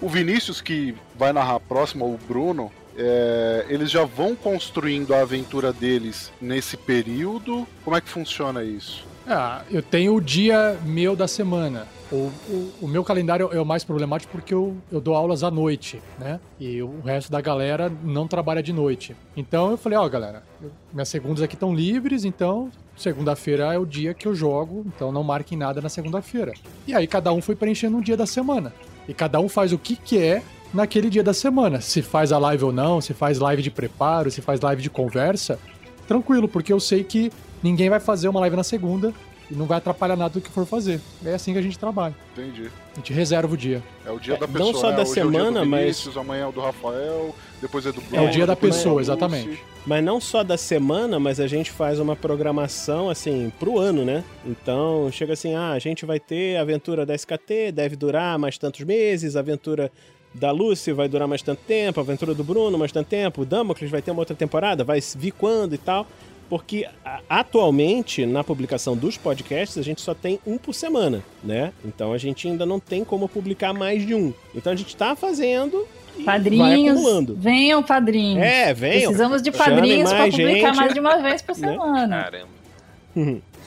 O 0.00 0.08
Vinícius, 0.08 0.60
que 0.60 0.94
vai 1.14 1.32
narrar 1.32 1.60
próximo, 1.60 2.06
ou 2.06 2.14
o 2.14 2.18
Bruno, 2.18 2.72
é, 2.96 3.66
eles 3.68 3.90
já 3.90 4.04
vão 4.04 4.34
construindo 4.34 5.14
a 5.14 5.20
aventura 5.20 5.72
deles 5.72 6.32
nesse 6.40 6.76
período? 6.76 7.66
Como 7.84 7.96
é 7.96 8.00
que 8.00 8.08
funciona 8.08 8.64
isso? 8.64 9.06
Ah, 9.28 9.62
eu 9.70 9.82
tenho 9.82 10.14
o 10.14 10.20
dia 10.20 10.78
meu 10.84 11.16
da 11.16 11.26
semana. 11.26 11.86
O, 12.12 12.30
o, 12.48 12.72
o 12.82 12.88
meu 12.88 13.02
calendário 13.02 13.50
é 13.52 13.60
o 13.60 13.64
mais 13.66 13.82
problemático 13.82 14.30
porque 14.30 14.54
eu, 14.54 14.76
eu 14.92 15.00
dou 15.00 15.16
aulas 15.16 15.42
à 15.42 15.50
noite, 15.50 16.00
né? 16.20 16.38
E 16.60 16.80
o 16.80 17.00
resto 17.04 17.32
da 17.32 17.40
galera 17.40 17.92
não 18.04 18.28
trabalha 18.28 18.62
de 18.62 18.72
noite. 18.72 19.16
Então 19.36 19.72
eu 19.72 19.76
falei, 19.76 19.98
ó, 19.98 20.08
galera, 20.08 20.44
eu- 20.62 20.70
minhas 20.92 21.08
segundas 21.08 21.42
aqui 21.42 21.54
estão 21.56 21.74
livres, 21.74 22.24
então 22.24 22.70
segunda-feira 22.96 23.74
é 23.74 23.78
o 23.78 23.84
dia 23.84 24.14
que 24.14 24.26
eu 24.28 24.34
jogo, 24.34 24.84
então 24.86 25.10
não 25.10 25.24
marquem 25.24 25.58
nada 25.58 25.80
na 25.80 25.88
segunda-feira. 25.88 26.52
E 26.86 26.94
aí 26.94 27.08
cada 27.08 27.32
um 27.32 27.42
foi 27.42 27.56
preenchendo 27.56 27.96
um 27.96 28.00
dia 28.00 28.16
da 28.16 28.26
semana. 28.26 28.72
E 29.08 29.12
cada 29.12 29.40
um 29.40 29.48
faz 29.48 29.72
o 29.72 29.78
que 29.78 29.96
quer 29.96 30.44
naquele 30.72 31.10
dia 31.10 31.24
da 31.24 31.34
semana. 31.34 31.80
Se 31.80 32.00
faz 32.02 32.30
a 32.30 32.38
live 32.38 32.64
ou 32.66 32.72
não, 32.72 33.00
se 33.00 33.12
faz 33.12 33.40
live 33.40 33.62
de 33.62 33.70
preparo, 33.72 34.30
se 34.30 34.40
faz 34.40 34.60
live 34.60 34.80
de 34.80 34.90
conversa, 34.90 35.58
tranquilo, 36.06 36.46
porque 36.46 36.72
eu 36.72 36.78
sei 36.78 37.02
que 37.02 37.32
ninguém 37.66 37.90
vai 37.90 37.98
fazer 38.00 38.28
uma 38.28 38.40
live 38.40 38.56
na 38.56 38.62
segunda 38.64 39.12
e 39.50 39.54
não 39.54 39.66
vai 39.66 39.78
atrapalhar 39.78 40.16
nada 40.16 40.34
do 40.34 40.40
que 40.40 40.50
for 40.50 40.64
fazer. 40.66 41.00
É 41.24 41.34
assim 41.34 41.52
que 41.52 41.58
a 41.58 41.62
gente 41.62 41.78
trabalha. 41.78 42.14
Entendi. 42.36 42.68
A 42.92 42.96
gente 42.96 43.12
reserva 43.12 43.52
o 43.52 43.56
dia. 43.56 43.82
É 44.04 44.10
o 44.10 44.18
dia 44.18 44.34
É, 44.34 44.38
da 44.38 44.46
não 44.46 44.52
pessoa. 44.54 44.74
só 44.74 44.90
né? 44.90 44.96
da 44.96 45.02
Hoje 45.02 45.20
é 45.20 45.24
o 45.24 45.30
dia 45.30 45.38
semana, 45.40 45.60
do 45.60 45.66
mas- 45.66 45.80
Vinícius, 45.82 46.16
Amanhã 46.16 46.44
é 46.44 46.46
o 46.48 46.52
do 46.52 46.60
Rafael, 46.60 47.34
depois 47.60 47.84
é 47.86 47.92
do 47.92 48.00
Bruno. 48.00 48.16
É 48.24 48.28
o 48.28 48.30
dia 48.30 48.46
da 48.46 48.52
é 48.54 48.56
pessoa, 48.56 49.00
exatamente. 49.00 49.62
Mas 49.86 50.02
não 50.04 50.20
só 50.20 50.42
da 50.42 50.56
semana, 50.56 51.20
mas 51.20 51.38
a 51.38 51.46
gente 51.46 51.70
faz 51.70 52.00
uma 52.00 52.16
programação, 52.16 53.08
assim, 53.08 53.52
pro 53.60 53.78
ano, 53.78 54.04
né? 54.04 54.24
Então, 54.44 55.08
chega 55.12 55.32
assim, 55.34 55.54
ah, 55.54 55.72
a 55.72 55.78
gente 55.78 56.04
vai 56.04 56.18
ter 56.18 56.56
a 56.56 56.62
aventura 56.62 57.06
da 57.06 57.14
SKT, 57.14 57.70
deve 57.72 57.94
durar 57.94 58.36
mais 58.38 58.58
tantos 58.58 58.80
meses, 58.80 59.36
a 59.36 59.40
aventura 59.40 59.92
da 60.34 60.50
Lucy 60.50 60.92
vai 60.92 61.08
durar 61.08 61.26
mais 61.28 61.40
tanto 61.40 61.60
tempo, 61.66 62.00
a 62.00 62.02
aventura 62.02 62.34
do 62.34 62.42
Bruno 62.44 62.76
mais 62.76 62.90
tanto 62.92 63.06
tempo, 63.06 63.42
o 63.42 63.44
Damocles 63.46 63.90
vai 63.90 64.02
ter 64.02 64.10
uma 64.10 64.20
outra 64.20 64.34
temporada, 64.36 64.82
vai 64.84 65.00
vir 65.16 65.30
quando 65.30 65.74
e 65.74 65.78
tal. 65.78 66.06
Porque 66.48 66.86
atualmente, 67.28 68.24
na 68.24 68.44
publicação 68.44 68.96
dos 68.96 69.16
podcasts, 69.16 69.76
a 69.78 69.82
gente 69.82 70.00
só 70.00 70.14
tem 70.14 70.38
um 70.46 70.56
por 70.56 70.74
semana, 70.74 71.22
né? 71.42 71.72
Então 71.84 72.12
a 72.12 72.18
gente 72.18 72.46
ainda 72.46 72.64
não 72.64 72.78
tem 72.78 73.04
como 73.04 73.28
publicar 73.28 73.72
mais 73.72 74.06
de 74.06 74.14
um. 74.14 74.32
Então 74.54 74.72
a 74.72 74.76
gente 74.76 74.96
tá 74.96 75.16
fazendo 75.16 75.86
Padrinhos, 76.24 77.00
venham 77.36 77.82
padrinhos. 77.82 78.42
É, 78.42 78.72
venham. 78.72 79.10
Precisamos 79.10 79.42
de 79.42 79.52
padrinhos 79.52 80.10
para 80.10 80.24
publicar 80.30 80.68
gente. 80.68 80.76
mais 80.76 80.94
de 80.94 81.00
uma 81.00 81.18
vez 81.18 81.42
por 81.42 81.56
Né? 81.58 81.68
semana. 81.68 82.22
Caramba. 82.22 82.56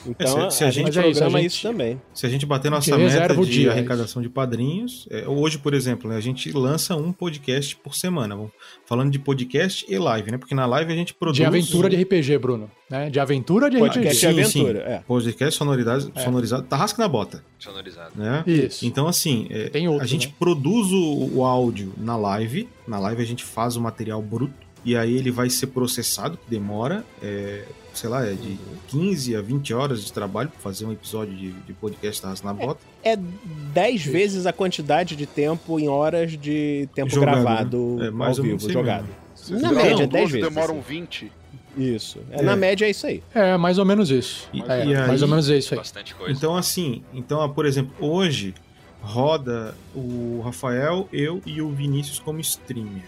Então, 0.06 0.46
É, 0.46 0.50
se- 0.50 0.58
se 0.58 0.64
a 0.64 0.68
a 0.68 0.70
gente- 0.70 0.86
gente 0.86 0.98
é 0.98 1.08
isso, 1.10 1.20
programa 1.20 1.40
isso, 1.44 1.56
gente- 1.56 1.62
também. 1.62 2.02
Se 2.14 2.26
a 2.26 2.28
gente 2.28 2.46
bater 2.46 2.70
nossa 2.70 2.96
reserva 2.96 3.34
meta 3.34 3.46
de 3.46 3.50
dia, 3.52 3.70
arrecadação 3.70 4.22
de 4.22 4.28
padrinhos, 4.28 5.06
é, 5.10 5.28
hoje, 5.28 5.58
por 5.58 5.74
exemplo, 5.74 6.08
né, 6.10 6.16
a 6.16 6.20
gente 6.20 6.50
lança 6.52 6.96
um 6.96 7.12
podcast 7.12 7.76
por 7.76 7.94
semana. 7.94 8.34
Vamos- 8.36 8.52
Falando 8.86 9.10
de 9.10 9.18
podcast 9.18 9.86
e 9.88 9.96
live, 9.98 10.32
né? 10.32 10.38
Porque 10.38 10.54
na 10.54 10.66
live 10.66 10.92
a 10.92 10.96
gente 10.96 11.14
produz. 11.14 11.36
De 11.36 11.44
aventura 11.44 11.88
de 11.88 11.96
RPG, 11.96 12.38
Bruno. 12.38 12.70
Né? 12.90 13.08
De 13.08 13.20
aventura 13.20 13.70
de 13.70 13.78
Podcast 13.78 14.26
RPG. 14.26 14.42
de 14.42 14.48
Sim, 14.50 14.60
aventura, 14.62 14.84
é. 14.84 14.98
Podcast 15.06 15.56
sonorizado, 15.58 16.12
É. 16.14 16.20
sonorizado. 16.24 16.62
Tarrasca 16.64 17.00
na 17.00 17.08
bota, 17.08 17.44
Sonorizado. 17.58 18.12
né? 18.16 18.42
Isso. 18.46 18.84
Então, 18.84 19.06
assim, 19.06 19.46
é, 19.50 19.68
Tem 19.68 19.86
outro, 19.86 20.02
a 20.02 20.06
gente 20.06 20.26
né? 20.26 20.34
produz 20.38 20.90
o, 20.90 21.30
o 21.34 21.44
áudio 21.44 21.92
na 21.96 22.16
live. 22.16 22.68
Na 22.88 22.98
live 22.98 23.22
a 23.22 23.24
gente 23.26 23.44
faz 23.44 23.76
o 23.76 23.80
material 23.80 24.20
bruto. 24.20 24.52
E 24.84 24.96
aí 24.96 25.14
ele 25.14 25.30
vai 25.30 25.50
ser 25.50 25.66
processado, 25.68 26.38
que 26.38 26.50
demora, 26.50 27.04
é, 27.22 27.64
sei 27.94 28.08
lá, 28.10 28.24
é 28.26 28.32
de 28.34 28.58
15 28.88 29.36
a 29.36 29.42
20 29.42 29.74
horas 29.74 30.04
de 30.04 30.12
trabalho 30.12 30.48
para 30.48 30.60
fazer 30.60 30.84
um 30.86 30.92
episódio 30.92 31.34
de, 31.34 31.52
de 31.52 31.72
podcast 31.72 32.20
Tarrasca 32.22 32.46
na 32.46 32.54
Bota. 32.54 32.80
É 33.02 33.16
10 33.16 34.04
vezes 34.04 34.46
a 34.46 34.52
quantidade 34.52 35.16
de 35.16 35.26
tempo 35.26 35.78
em 35.78 35.88
horas 35.88 36.32
de 36.32 36.88
tempo 36.94 37.10
Jogado, 37.10 37.42
gravado 37.42 37.96
né? 37.98 38.06
É, 38.06 38.10
mais 38.10 38.38
ao 38.38 38.44
ou 38.44 38.50
vivo, 38.50 38.66
aí 38.66 38.72
jogado. 38.72 39.06
mesmo. 39.48 39.60
Na 39.62 39.68
gravam 39.70 39.84
média, 39.84 40.06
10 40.06 40.10
12, 40.24 40.32
vezes, 40.32 40.48
demoram 40.54 40.74
assim. 40.78 40.88
20. 40.88 41.32
Isso. 41.76 42.18
É, 42.30 42.40
É. 42.40 42.42
Na 42.42 42.56
média 42.56 42.84
é 42.86 42.90
isso 42.90 43.06
aí. 43.06 43.22
É, 43.34 43.56
mais 43.56 43.78
ou 43.78 43.84
menos 43.84 44.10
isso. 44.10 44.48
E- 44.52 44.60
É, 44.62 44.86
e 44.86 44.94
aí- 44.94 45.06
mais 45.06 45.22
ou 45.22 45.28
menos 45.28 45.48
é 45.48 45.56
isso 45.56 45.72
aí. 45.74 45.78
Bastante 45.78 46.14
coisa. 46.14 46.32
Então, 46.36 46.56
assim, 46.56 47.02
então, 47.14 47.48
por 47.50 47.64
exemplo, 47.64 47.92
hoje 48.00 48.54
roda 49.00 49.74
o 49.94 50.40
Rafael, 50.44 51.08
eu 51.12 51.40
e 51.46 51.62
o 51.62 51.70
Vinícius 51.70 52.18
como 52.18 52.38
streamer. 52.40 53.02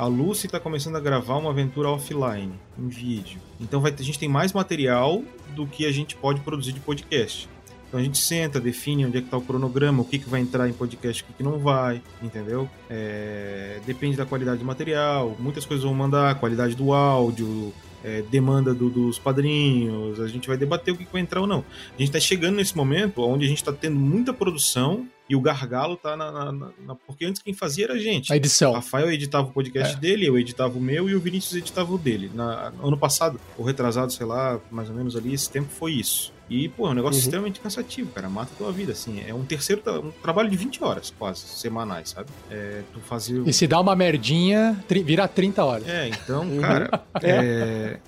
A 0.00 0.06
Lucy 0.06 0.48
tá 0.48 0.58
começando 0.58 0.96
a 0.96 1.00
gravar 1.00 1.36
uma 1.36 1.50
aventura 1.50 1.90
offline, 1.90 2.54
em 2.78 2.88
vídeo. 2.88 3.38
Então 3.60 3.82
vai, 3.82 3.92
a 3.92 4.02
gente 4.02 4.18
tem 4.18 4.30
mais 4.30 4.50
material 4.50 5.22
do 5.54 5.66
que 5.66 5.84
a 5.84 5.92
gente 5.92 6.16
pode 6.16 6.40
produzir 6.40 6.72
de 6.72 6.80
podcast. 6.80 7.46
Então 7.86 8.00
a 8.00 8.02
gente 8.02 8.16
senta, 8.16 8.58
define 8.58 9.04
onde 9.04 9.18
é 9.18 9.20
que 9.20 9.28
tá 9.28 9.36
o 9.36 9.42
cronograma, 9.42 10.00
o 10.00 10.04
que, 10.06 10.18
que 10.18 10.26
vai 10.26 10.40
entrar 10.40 10.66
em 10.66 10.72
podcast, 10.72 11.22
o 11.22 11.26
que, 11.26 11.34
que 11.34 11.42
não 11.42 11.58
vai, 11.58 12.00
entendeu? 12.22 12.66
É, 12.88 13.78
depende 13.84 14.16
da 14.16 14.24
qualidade 14.24 14.60
do 14.60 14.64
material, 14.64 15.36
muitas 15.38 15.66
coisas 15.66 15.84
vão 15.84 15.92
mandar, 15.92 16.34
qualidade 16.36 16.74
do 16.74 16.94
áudio, 16.94 17.70
é, 18.04 18.22
demanda 18.22 18.72
do- 18.74 18.88
dos 18.90 19.18
padrinhos, 19.18 20.20
a 20.20 20.26
gente 20.28 20.48
vai 20.48 20.56
debater 20.56 20.92
o 20.94 20.96
que, 20.96 21.06
vai 21.12 21.20
entrar 21.20 21.40
ou 21.40 21.46
não. 21.46 21.64
A 21.96 22.00
gente 22.00 22.10
tá 22.12 22.20
chegando 22.20 22.56
nesse 22.56 22.76
momento 22.76 23.22
onde 23.22 23.44
a 23.44 23.48
gente 23.48 23.62
tá 23.62 23.72
tendo 23.72 23.96
muita 23.96 24.32
produção 24.32 25.06
e 25.28 25.36
o 25.36 25.40
gargalo 25.40 25.96
tá 25.96 26.16
na. 26.16 26.32
na- 26.52 26.52
na- 26.86 26.94
porque 27.06 27.24
antes 27.24 27.40
quem 27.42 27.54
fazia 27.54 27.84
era 27.84 27.94
a 27.94 27.98
gente. 27.98 28.32
A 28.32 28.34
O 28.34 28.36
edição. 28.36 28.72
Rafael 28.72 29.10
editava 29.12 29.48
o 29.48 29.52
podcast 29.52 29.94
É. 29.96 29.98
dele, 30.00 30.26
eu 30.26 30.38
editava 30.38 30.76
o 30.76 30.80
meu 30.80 31.08
e 31.08 31.14
o 31.14 31.20
Vinícius 31.20 31.54
editava 31.54 31.92
o 31.94 31.98
dele. 31.98 32.30
Na, 32.34 32.72
ano 32.82 32.96
passado, 32.98 33.40
ou 33.56 33.64
retrasado, 33.64 34.12
sei 34.12 34.26
lá, 34.26 34.58
mais 34.70 34.88
ou 34.88 34.94
menos 34.96 35.14
ali, 35.14 35.32
esse 35.32 35.48
tempo 35.50 35.68
foi 35.70 35.92
isso. 35.92 36.32
E, 36.50 36.68
pô, 36.68 36.88
é 36.88 36.90
um 36.90 36.94
negócio 36.94 37.18
Uhum. 37.18 37.24
extremamente 37.24 37.60
cansativo, 37.60 38.10
cara. 38.10 38.28
Mata 38.28 38.50
a 38.52 38.56
tua 38.56 38.72
vida, 38.72 38.90
assim. 38.92 39.22
É 39.24 39.32
um 39.32 39.44
terceiro, 39.44 39.80
tra- 39.82 40.00
um 40.00 40.10
trabalho 40.10 40.50
de 40.50 40.56
20 40.56 40.82
horas, 40.82 41.14
quase, 41.16 41.40
semanais, 41.46 42.10
sabe? 42.10 42.28
É, 42.50 42.82
tu 42.92 42.98
fazer. 43.00 43.40
E 43.46 43.52
se 43.52 43.66
dá 43.68 43.78
uma 43.78 43.94
merdinha, 43.94 44.76
vira 45.04 45.28
30 45.28 45.64
horas. 45.64 45.86
É, 45.88 46.08
então, 46.08 46.42
Uhum. 46.42 46.60
cara. 46.60 46.90
é, 47.22 48.00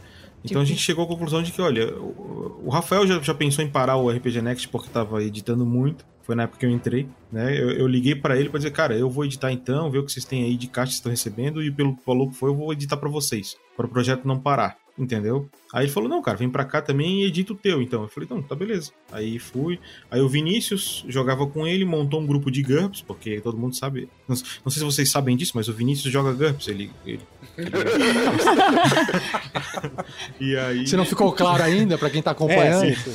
Então 0.45 0.61
a 0.61 0.65
gente 0.65 0.81
chegou 0.81 1.05
à 1.05 1.07
conclusão 1.07 1.41
de 1.41 1.53
que, 1.53 1.63
olha, 1.63 1.95
o 1.97 2.69
Rafael 2.69 3.07
já, 3.07 3.21
já 3.21 3.33
pensou 3.33 3.65
em 3.65 3.69
parar 3.71 3.97
o 3.97 4.11
RPG 4.11 4.43
Next 4.43 4.69
porque 4.69 4.89
tava 4.91 5.23
editando 5.23 5.65
muito. 5.65 6.05
Foi 6.23 6.35
na 6.37 6.45
época 6.45 6.59
que 6.61 6.67
eu 6.67 6.71
entrei, 6.71 7.09
né? 7.33 7.57
Eu, 7.57 7.71
eu 7.71 7.87
liguei 7.87 8.15
pra 8.15 8.37
ele 8.37 8.49
pra 8.49 8.59
dizer, 8.59 8.71
cara, 8.73 8.97
eu 8.97 9.09
vou 9.11 9.25
editar 9.25 9.51
então, 9.53 9.91
ver 9.91 9.99
o 9.99 10.05
que 10.05 10.13
vocês 10.13 10.25
têm 10.25 10.45
aí 10.45 10.57
de 10.57 10.67
caixa 10.69 10.87
que 10.91 10.93
vocês 10.95 10.99
estão 10.99 11.11
recebendo 11.11 11.63
e 11.63 11.71
pelo 11.71 11.97
valor 12.07 12.29
que 12.29 12.35
foi, 12.37 12.51
eu 12.51 12.55
vou 12.57 12.73
editar 12.73 12.97
pra 12.97 13.09
vocês, 13.09 13.57
para 13.77 13.87
o 13.87 13.89
projeto 13.89 14.25
não 14.27 14.39
parar, 14.39 14.77
entendeu? 14.99 15.49
Aí 15.73 15.87
ele 15.87 15.93
falou, 15.93 16.09
não, 16.09 16.21
cara, 16.21 16.37
vem 16.37 16.51
pra 16.51 16.65
cá 16.67 16.83
também 16.83 17.23
e 17.23 17.27
edita 17.27 17.53
o 17.55 17.57
teu, 17.57 17.81
então. 17.81 18.03
Eu 18.03 18.09
falei, 18.09 18.27
então, 18.27 18.43
tá 18.43 18.55
beleza. 18.55 18.93
Aí 19.11 19.39
fui. 19.39 19.79
Aí 20.11 20.21
o 20.21 20.29
Vinícius 20.29 21.03
jogava 21.09 21.47
com 21.47 21.67
ele, 21.67 21.85
montou 21.85 22.21
um 22.21 22.27
grupo 22.27 22.51
de 22.51 22.63
GURPS, 22.63 23.01
porque 23.01 23.41
todo 23.41 23.57
mundo 23.57 23.75
sabe. 23.75 24.09
Não, 24.29 24.37
não 24.65 24.71
sei 24.71 24.81
se 24.81 24.85
vocês 24.85 25.11
sabem 25.11 25.35
disso, 25.37 25.53
mas 25.55 25.69
o 25.69 25.73
Vinícius 25.73 26.13
joga 26.13 26.33
GURPS. 26.35 26.69
Ele. 26.69 26.91
ele, 27.07 27.21
e 30.41 30.57
aí. 30.57 30.87
Se 30.87 30.97
não 30.97 31.05
ficou 31.05 31.33
claro 31.33 31.63
ainda, 31.63 31.97
pra 31.97 32.11
quem 32.11 32.23
tá 32.23 32.31
É, 32.31 32.33
acompanhando. 32.33 32.95
sim. 32.95 33.13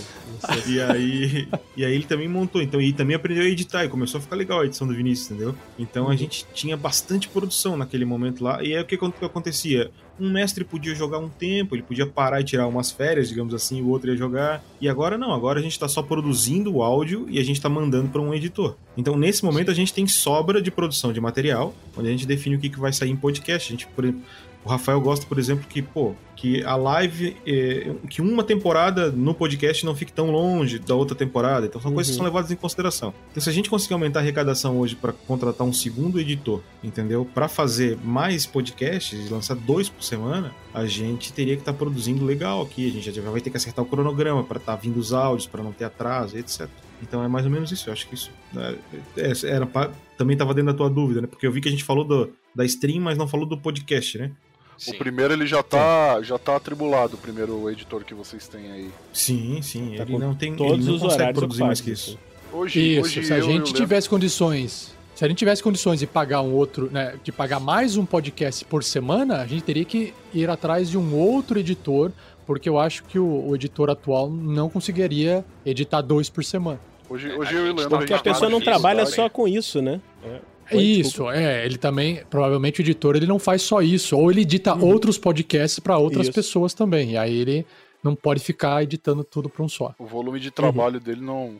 E 0.68 0.80
aí, 0.82 1.48
e 1.76 1.84
aí 1.84 1.94
ele 1.94 2.06
também 2.06 2.28
montou, 2.28 2.62
então 2.62 2.80
e 2.80 2.94
também 2.94 3.16
aprendeu 3.16 3.44
a 3.44 3.48
editar 3.48 3.84
e 3.84 3.90
começou 3.90 4.20
a 4.20 4.22
ficar 4.22 4.36
legal 4.36 4.62
a 4.62 4.66
edição 4.66 4.88
do 4.88 4.94
Vinícius, 4.94 5.32
entendeu? 5.32 5.56
Então 5.80 6.10
a 6.10 6.16
gente 6.16 6.46
tinha 6.54 6.78
bastante 6.78 7.28
produção 7.28 7.76
naquele 7.76 8.06
momento 8.06 8.44
lá. 8.44 8.64
E 8.64 8.76
aí 8.76 8.82
o 8.82 8.86
que, 8.86 8.98
que 8.98 9.26
acontecia? 9.26 9.90
Um 10.20 10.32
mestre 10.32 10.64
podia 10.64 10.96
jogar 10.96 11.20
um 11.20 11.30
tempo, 11.30 11.76
ele 11.76 11.84
podia 11.84 12.06
parar 12.06 12.42
e 12.42 12.44
tirar 12.44 12.68
umas 12.68 12.92
férias, 12.92 13.30
digamos 13.30 13.54
assim, 13.54 13.82
o 13.82 13.90
outro 13.90 14.10
ia 14.10 14.18
jogar. 14.18 14.64
E 14.82 14.90
agora 14.90 15.18
não, 15.18 15.34
agora 15.34 15.60
a 15.60 15.62
gente 15.62 15.78
tá 15.78 15.88
só 15.88 16.02
produzindo 16.02 16.74
o 16.74 16.84
áudio 16.84 17.28
e 17.30 17.40
a 17.40 17.44
gente 17.44 17.62
tá 17.62 17.70
mandando 17.70 18.10
para 18.10 18.22
um 18.22 18.34
editor. 18.34 18.76
Então 18.96 19.16
nesse 19.16 19.46
momento 19.46 19.70
a 19.70 19.74
gente 19.74 19.94
tem 19.94 20.08
sobra 20.08 20.62
de 20.62 20.72
produção 20.72 21.14
de 21.14 21.22
material, 21.22 21.74
onde 21.96 22.08
a 22.08 22.12
gente 22.12 22.26
define 22.26 22.56
o 22.56 22.60
que, 22.60 22.70
que 22.70 22.80
vai 22.80 22.92
sair 22.92 23.12
em 23.12 23.16
podcast. 23.16 23.72
A 23.72 23.72
gente, 23.72 23.88
por 23.88 24.04
exemplo, 24.04 24.22
o 24.68 24.70
Rafael 24.70 25.00
gosta, 25.02 25.26
por 25.26 25.40
exemplo, 25.40 25.66
que, 25.68 25.82
pô, 25.82 26.14
que 26.36 26.64
a 26.64 26.76
live, 26.76 27.36
eh, 27.48 27.96
que 28.10 28.22
uma 28.22 28.44
temporada 28.44 29.12
no 29.12 29.34
podcast 29.34 29.86
não 29.86 29.96
fique 29.96 30.12
tão 30.12 30.30
longe 30.30 30.78
da 30.78 30.94
outra 30.94 31.16
temporada. 31.16 31.66
Então 31.66 31.82
são 31.82 31.92
coisas 31.94 32.12
que 32.12 32.14
Uhum. 32.14 32.18
são 32.18 32.26
levadas 32.26 32.52
em 32.52 32.56
consideração. 32.56 33.14
Então 33.32 33.42
se 33.42 33.50
a 33.50 33.54
gente 33.54 33.70
conseguir 33.70 33.94
aumentar 33.94 34.20
a 34.20 34.22
arrecadação 34.24 34.78
hoje 34.78 34.96
para 34.96 35.12
contratar 35.14 35.66
um 35.66 35.74
segundo 35.74 36.20
editor, 36.20 36.62
entendeu? 36.84 37.26
Para 37.34 37.48
fazer 37.48 37.98
mais 38.04 38.46
podcasts 38.46 39.28
e 39.28 39.34
lançar 39.34 39.56
dois 39.56 39.90
por 39.90 40.04
semana, 40.04 40.52
a 40.74 40.86
gente 40.86 41.34
teria 41.34 41.56
que 41.56 41.62
estar 41.62 41.74
produzindo 41.74 42.24
legal 42.24 42.62
aqui. 42.62 42.88
A 42.88 42.92
gente 42.92 43.12
já 43.12 43.22
vai 43.32 43.42
ter 43.42 43.50
que 43.50 43.58
acertar 43.58 43.84
o 43.84 43.88
cronograma 43.88 44.44
para 44.44 44.58
estar 44.58 44.76
vindo 44.76 44.98
os 45.00 45.14
áudios, 45.14 45.48
para 45.48 45.64
não 45.64 45.72
ter 45.72 45.86
atraso, 45.86 46.38
etc. 46.38 46.68
Então 47.02 47.24
é 47.24 47.28
mais 47.28 47.46
ou 47.46 47.52
menos 47.52 47.72
isso. 47.72 47.90
Eu 47.90 47.94
acho 47.94 48.08
que 48.08 48.14
isso 48.16 48.30
né, 48.54 48.76
é, 49.16 49.32
era 49.48 49.66
pra- 49.66 49.90
também 50.18 50.34
estava 50.34 50.54
dentro 50.54 50.72
da 50.72 50.78
tua 50.78 50.90
dúvida, 50.90 51.22
né? 51.22 51.28
Porque 51.28 51.48
eu 51.48 51.52
vi 51.52 51.62
que 51.62 51.68
a 51.68 51.72
gente 51.72 51.84
falou 51.84 52.04
do, 52.04 52.32
da 52.56 52.66
stream, 52.66 53.02
mas 53.02 53.18
não 53.18 53.28
falou 53.28 53.46
do 53.48 53.58
podcast, 53.58 54.18
né? 54.18 54.32
Sim. 54.78 54.92
O 54.92 54.98
primeiro 54.98 55.34
ele 55.34 55.48
já 55.48 55.64
tá, 55.64 56.22
já 56.22 56.38
tá 56.38 56.56
atribulado, 56.56 57.16
o 57.16 57.18
primeiro 57.18 57.70
editor 57.70 58.04
que 58.04 58.14
vocês 58.14 58.48
têm 58.48 58.72
aí. 58.72 58.90
Sim, 59.12 59.60
sim. 59.62 59.96
Tá 59.98 60.04
ele 60.04 60.18
não 60.18 60.36
tem. 60.36 60.56
Todos 60.56 60.74
ele 60.74 60.86
não 60.86 60.96
os 60.96 61.02
consegue 61.02 61.22
horários 61.22 61.40
produzir 61.40 61.64
mais 61.64 61.82
que 61.82 61.92
isso. 61.92 62.18
Hoje, 62.54 62.80
Isso, 62.98 63.02
hoje 63.02 63.24
se 63.26 63.34
a 63.34 63.42
gente 63.42 63.74
tivesse 63.74 64.08
condições. 64.10 64.96
Se 65.16 65.26
a 65.26 65.28
gente 65.28 65.38
tivesse 65.40 65.64
condições 65.64 66.00
de 66.00 66.06
pagar 66.08 66.42
um 66.42 66.54
outro, 66.54 66.90
né, 66.92 67.16
de 67.24 67.32
pagar 67.32 67.60
mais 67.60 67.98
um 67.98 68.06
podcast 68.06 68.64
por 68.66 68.84
semana, 68.84 69.42
a 69.42 69.48
gente 69.48 69.64
teria 69.64 69.84
que 69.84 70.14
ir 70.34 70.48
atrás 70.50 70.90
de 70.92 70.98
um 70.98 71.16
outro 71.16 71.58
editor, 71.60 72.12
porque 72.46 72.70
eu 72.70 72.78
acho 72.80 73.04
que 73.04 73.18
o, 73.18 73.48
o 73.50 73.56
editor 73.56 73.90
atual 73.90 74.30
não 74.30 74.70
conseguiria 74.70 75.44
editar 75.66 76.02
dois 76.02 76.30
por 76.30 76.44
semana. 76.46 76.80
Hoje, 77.10 77.32
É, 77.32 77.36
hoje 77.36 77.56
eu 77.56 77.62
e 77.62 77.64
o 77.64 77.68
gente 77.70 77.78
Leandro. 77.78 77.90
tá 77.90 77.98
Porque 77.98 78.14
a 78.14 78.18
gente 78.18 78.24
pessoa 78.26 78.50
não 78.50 78.62
trabalha 78.62 79.06
tá? 79.06 79.12
só 79.12 79.28
com 79.28 79.48
isso, 79.48 79.82
né? 79.82 80.00
É. 80.24 80.40
Oi, 80.72 80.84
Isso, 80.84 81.10
desculpa. 81.10 81.36
é, 81.36 81.66
ele 81.66 81.78
também, 81.78 82.24
provavelmente 82.30 82.80
o 82.80 82.84
editor, 82.84 83.16
ele 83.16 83.26
não 83.28 83.40
faz 83.40 83.62
só 83.62 83.82
isso, 83.82 84.18
ou 84.18 84.30
ele 84.32 84.42
edita 84.42 84.74
outros 84.76 85.18
podcasts 85.18 85.80
para 85.80 85.98
outras 85.98 86.28
Isso. 86.28 86.34
pessoas 86.36 86.74
também, 86.74 87.12
e 87.12 87.18
aí 87.18 87.36
ele 87.38 87.66
não 88.04 88.16
pode 88.16 88.40
ficar 88.42 88.84
editando 88.84 89.24
tudo 89.24 89.50
para 89.50 89.64
um 89.64 89.70
só. 89.70 89.94
O 89.98 90.06
volume 90.06 90.40
de 90.40 90.52
trabalho 90.52 91.00
dele 91.00 91.22
não 91.22 91.60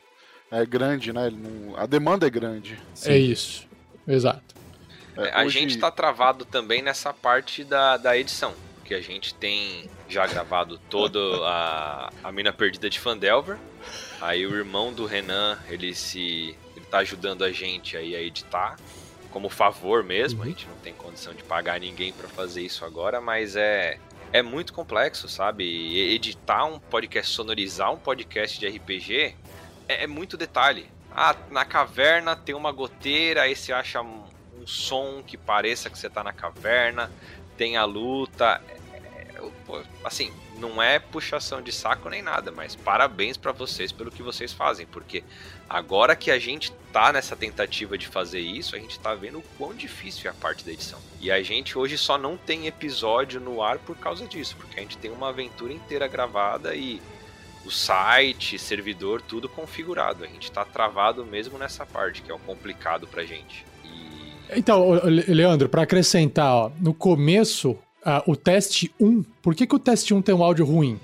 é 0.52 0.66
grande, 0.66 1.12
né? 1.14 1.28
Ele 1.28 1.38
não- 1.38 1.76
a 1.78 1.86
demanda 1.86 2.28
é 2.28 2.30
grande. 2.30 2.78
É 3.06 3.18
isso. 3.18 3.66
Exato. 4.08 4.56
É, 5.18 5.32
a 5.34 5.44
hoje- 5.46 5.60
gente 5.60 5.78
tá 5.78 5.90
travado 5.90 6.46
também 6.46 6.82
nessa 6.82 7.14
parte 7.14 7.64
da, 7.64 7.98
da 7.98 8.18
edição. 8.18 8.54
Que 8.86 8.94
a 8.94 9.02
gente 9.02 9.34
tem 9.34 9.90
já 10.08 10.26
gravado 10.26 10.80
toda 10.90 11.20
a, 11.46 12.10
a 12.24 12.32
Mina 12.32 12.54
Perdida 12.54 12.90
de 12.90 12.98
Fandelver. 12.98 13.58
Aí 14.22 14.46
o 14.48 14.56
irmão 14.56 14.94
do 14.94 15.06
Renan, 15.06 15.58
ele 15.70 15.94
se. 15.94 16.56
ele 16.74 16.86
tá 16.90 17.00
ajudando 17.00 17.44
a 17.44 17.52
gente 17.52 17.98
aí 17.98 18.16
a 18.16 18.22
editar. 18.22 18.78
Como 19.38 19.50
favor 19.50 20.04
mesmo, 20.04 20.42
a 20.42 20.48
gente 20.48 20.66
não 20.66 20.76
tem 20.78 20.96
condição 20.96 21.32
de 21.32 21.44
pagar 21.44 21.80
ninguém 21.80 22.12
pra 22.12 22.28
fazer 22.28 22.64
isso 22.64 22.84
agora, 22.84 23.22
mas 23.22 23.56
é. 23.56 24.00
É 24.34 24.42
muito 24.42 24.74
complexo, 24.74 25.30
sabe? 25.30 26.12
Editar 26.16 26.66
um 26.66 26.80
podcast, 26.80 27.36
sonorizar 27.36 27.94
um 27.94 27.98
podcast 27.98 28.60
de 28.60 28.68
RPG 28.68 29.36
é, 29.88 30.06
é 30.06 30.08
muito 30.08 30.38
detalhe. 30.38 30.90
Ah, 31.12 31.36
na 31.52 31.64
caverna 31.64 32.36
tem 32.36 32.56
uma 32.56 32.72
goteira, 32.72 33.44
aí 33.44 33.56
você 33.56 33.72
acha 33.72 34.02
um, 34.02 34.24
um 34.60 34.66
som 34.66 35.22
que 35.22 35.38
pareça 35.38 35.88
que 35.88 36.00
você 36.00 36.10
tá 36.10 36.24
na 36.24 36.34
caverna, 36.34 37.12
tem 37.56 37.78
a 37.78 37.86
luta. 37.86 38.60
É, 38.92 38.98
é, 39.36 39.52
pô, 39.68 39.84
assim, 40.04 40.34
não 40.58 40.82
é 40.82 40.98
puxação 40.98 41.62
de 41.62 41.72
saco 41.72 42.10
nem 42.10 42.24
nada, 42.24 42.52
mas 42.52 42.76
parabéns 42.76 43.38
pra 43.38 43.52
vocês 43.52 43.92
pelo 43.92 44.10
que 44.10 44.24
vocês 44.24 44.52
fazem, 44.52 44.88
porque 44.88 45.24
agora 45.70 46.16
que 46.16 46.32
a 46.32 46.40
gente 46.40 46.72
tá 46.92 47.12
nessa 47.12 47.36
tentativa 47.36 47.98
de 47.98 48.08
fazer 48.08 48.40
isso, 48.40 48.76
a 48.76 48.80
gente 48.80 49.00
tá 49.00 49.14
vendo 49.14 49.40
o 49.40 49.44
quão 49.58 49.74
difícil 49.74 50.30
é 50.30 50.32
a 50.32 50.34
parte 50.34 50.66
da 50.66 50.72
edição. 50.72 51.00
E 51.20 51.32
a 51.32 51.42
gente 51.44 51.78
hoje 51.78 51.98
só 51.98 52.18
não 52.18 52.38
tem 52.38 52.68
episódio 52.68 53.40
no 53.40 53.62
ar 53.62 53.78
por 53.78 53.96
causa 53.98 54.26
disso, 54.26 54.56
porque 54.58 54.80
a 54.80 54.84
gente 54.84 54.98
tem 54.98 55.12
uma 55.12 55.30
aventura 55.30 55.74
inteira 55.74 56.08
gravada 56.08 56.76
e 56.76 57.02
o 57.66 57.72
site, 57.72 58.58
servidor, 58.58 59.22
tudo 59.22 59.50
configurado. 59.50 60.24
A 60.24 60.28
gente 60.28 60.52
tá 60.52 60.64
travado 60.64 61.26
mesmo 61.26 61.58
nessa 61.58 61.86
parte, 61.86 62.22
que 62.22 62.32
é 62.32 62.34
o 62.34 62.40
complicado 62.40 63.06
pra 63.06 63.26
gente. 63.26 63.66
E 63.84 64.58
Então, 64.58 65.02
Leandro, 65.04 65.68
pra 65.68 65.84
acrescentar, 65.84 66.54
ó, 66.54 66.72
no 66.80 66.94
começo, 66.94 67.78
ah, 68.04 68.24
o 68.26 68.36
teste 68.36 68.90
1, 69.00 69.22
por 69.42 69.54
que, 69.54 69.68
que 69.68 69.76
o 69.76 69.80
teste 69.80 70.14
1 70.14 70.22
tem 70.22 70.34
um 70.34 70.42
áudio 70.42 70.66
ruim? 70.66 70.98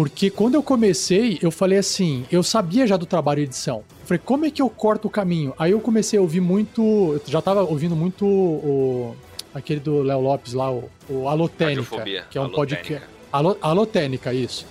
Porque 0.00 0.30
quando 0.30 0.54
eu 0.54 0.62
comecei, 0.62 1.38
eu 1.42 1.50
falei 1.50 1.76
assim, 1.76 2.24
eu 2.32 2.42
sabia 2.42 2.86
já 2.86 2.96
do 2.96 3.04
trabalho 3.04 3.42
de 3.42 3.48
edição. 3.48 3.84
Eu 4.00 4.06
falei, 4.06 4.22
como 4.24 4.46
é 4.46 4.50
que 4.50 4.62
eu 4.62 4.70
corto 4.70 5.08
o 5.08 5.10
caminho? 5.10 5.52
Aí 5.58 5.72
eu 5.72 5.80
comecei 5.80 6.18
a 6.18 6.22
ouvir 6.22 6.40
muito, 6.40 6.80
eu 6.80 7.22
já 7.26 7.42
tava 7.42 7.62
ouvindo 7.62 7.94
muito 7.94 8.24
o 8.24 9.14
aquele 9.52 9.78
do 9.78 10.02
Léo 10.02 10.22
Lopes 10.22 10.54
lá, 10.54 10.72
o, 10.72 10.88
o 11.06 11.28
Alotênica, 11.28 12.02
que 12.30 12.38
é 12.38 12.40
um 12.40 12.48
podcast. 12.48 13.06
Alo, 13.30 13.58
Alotênica, 13.60 14.32
isso. 14.32 14.66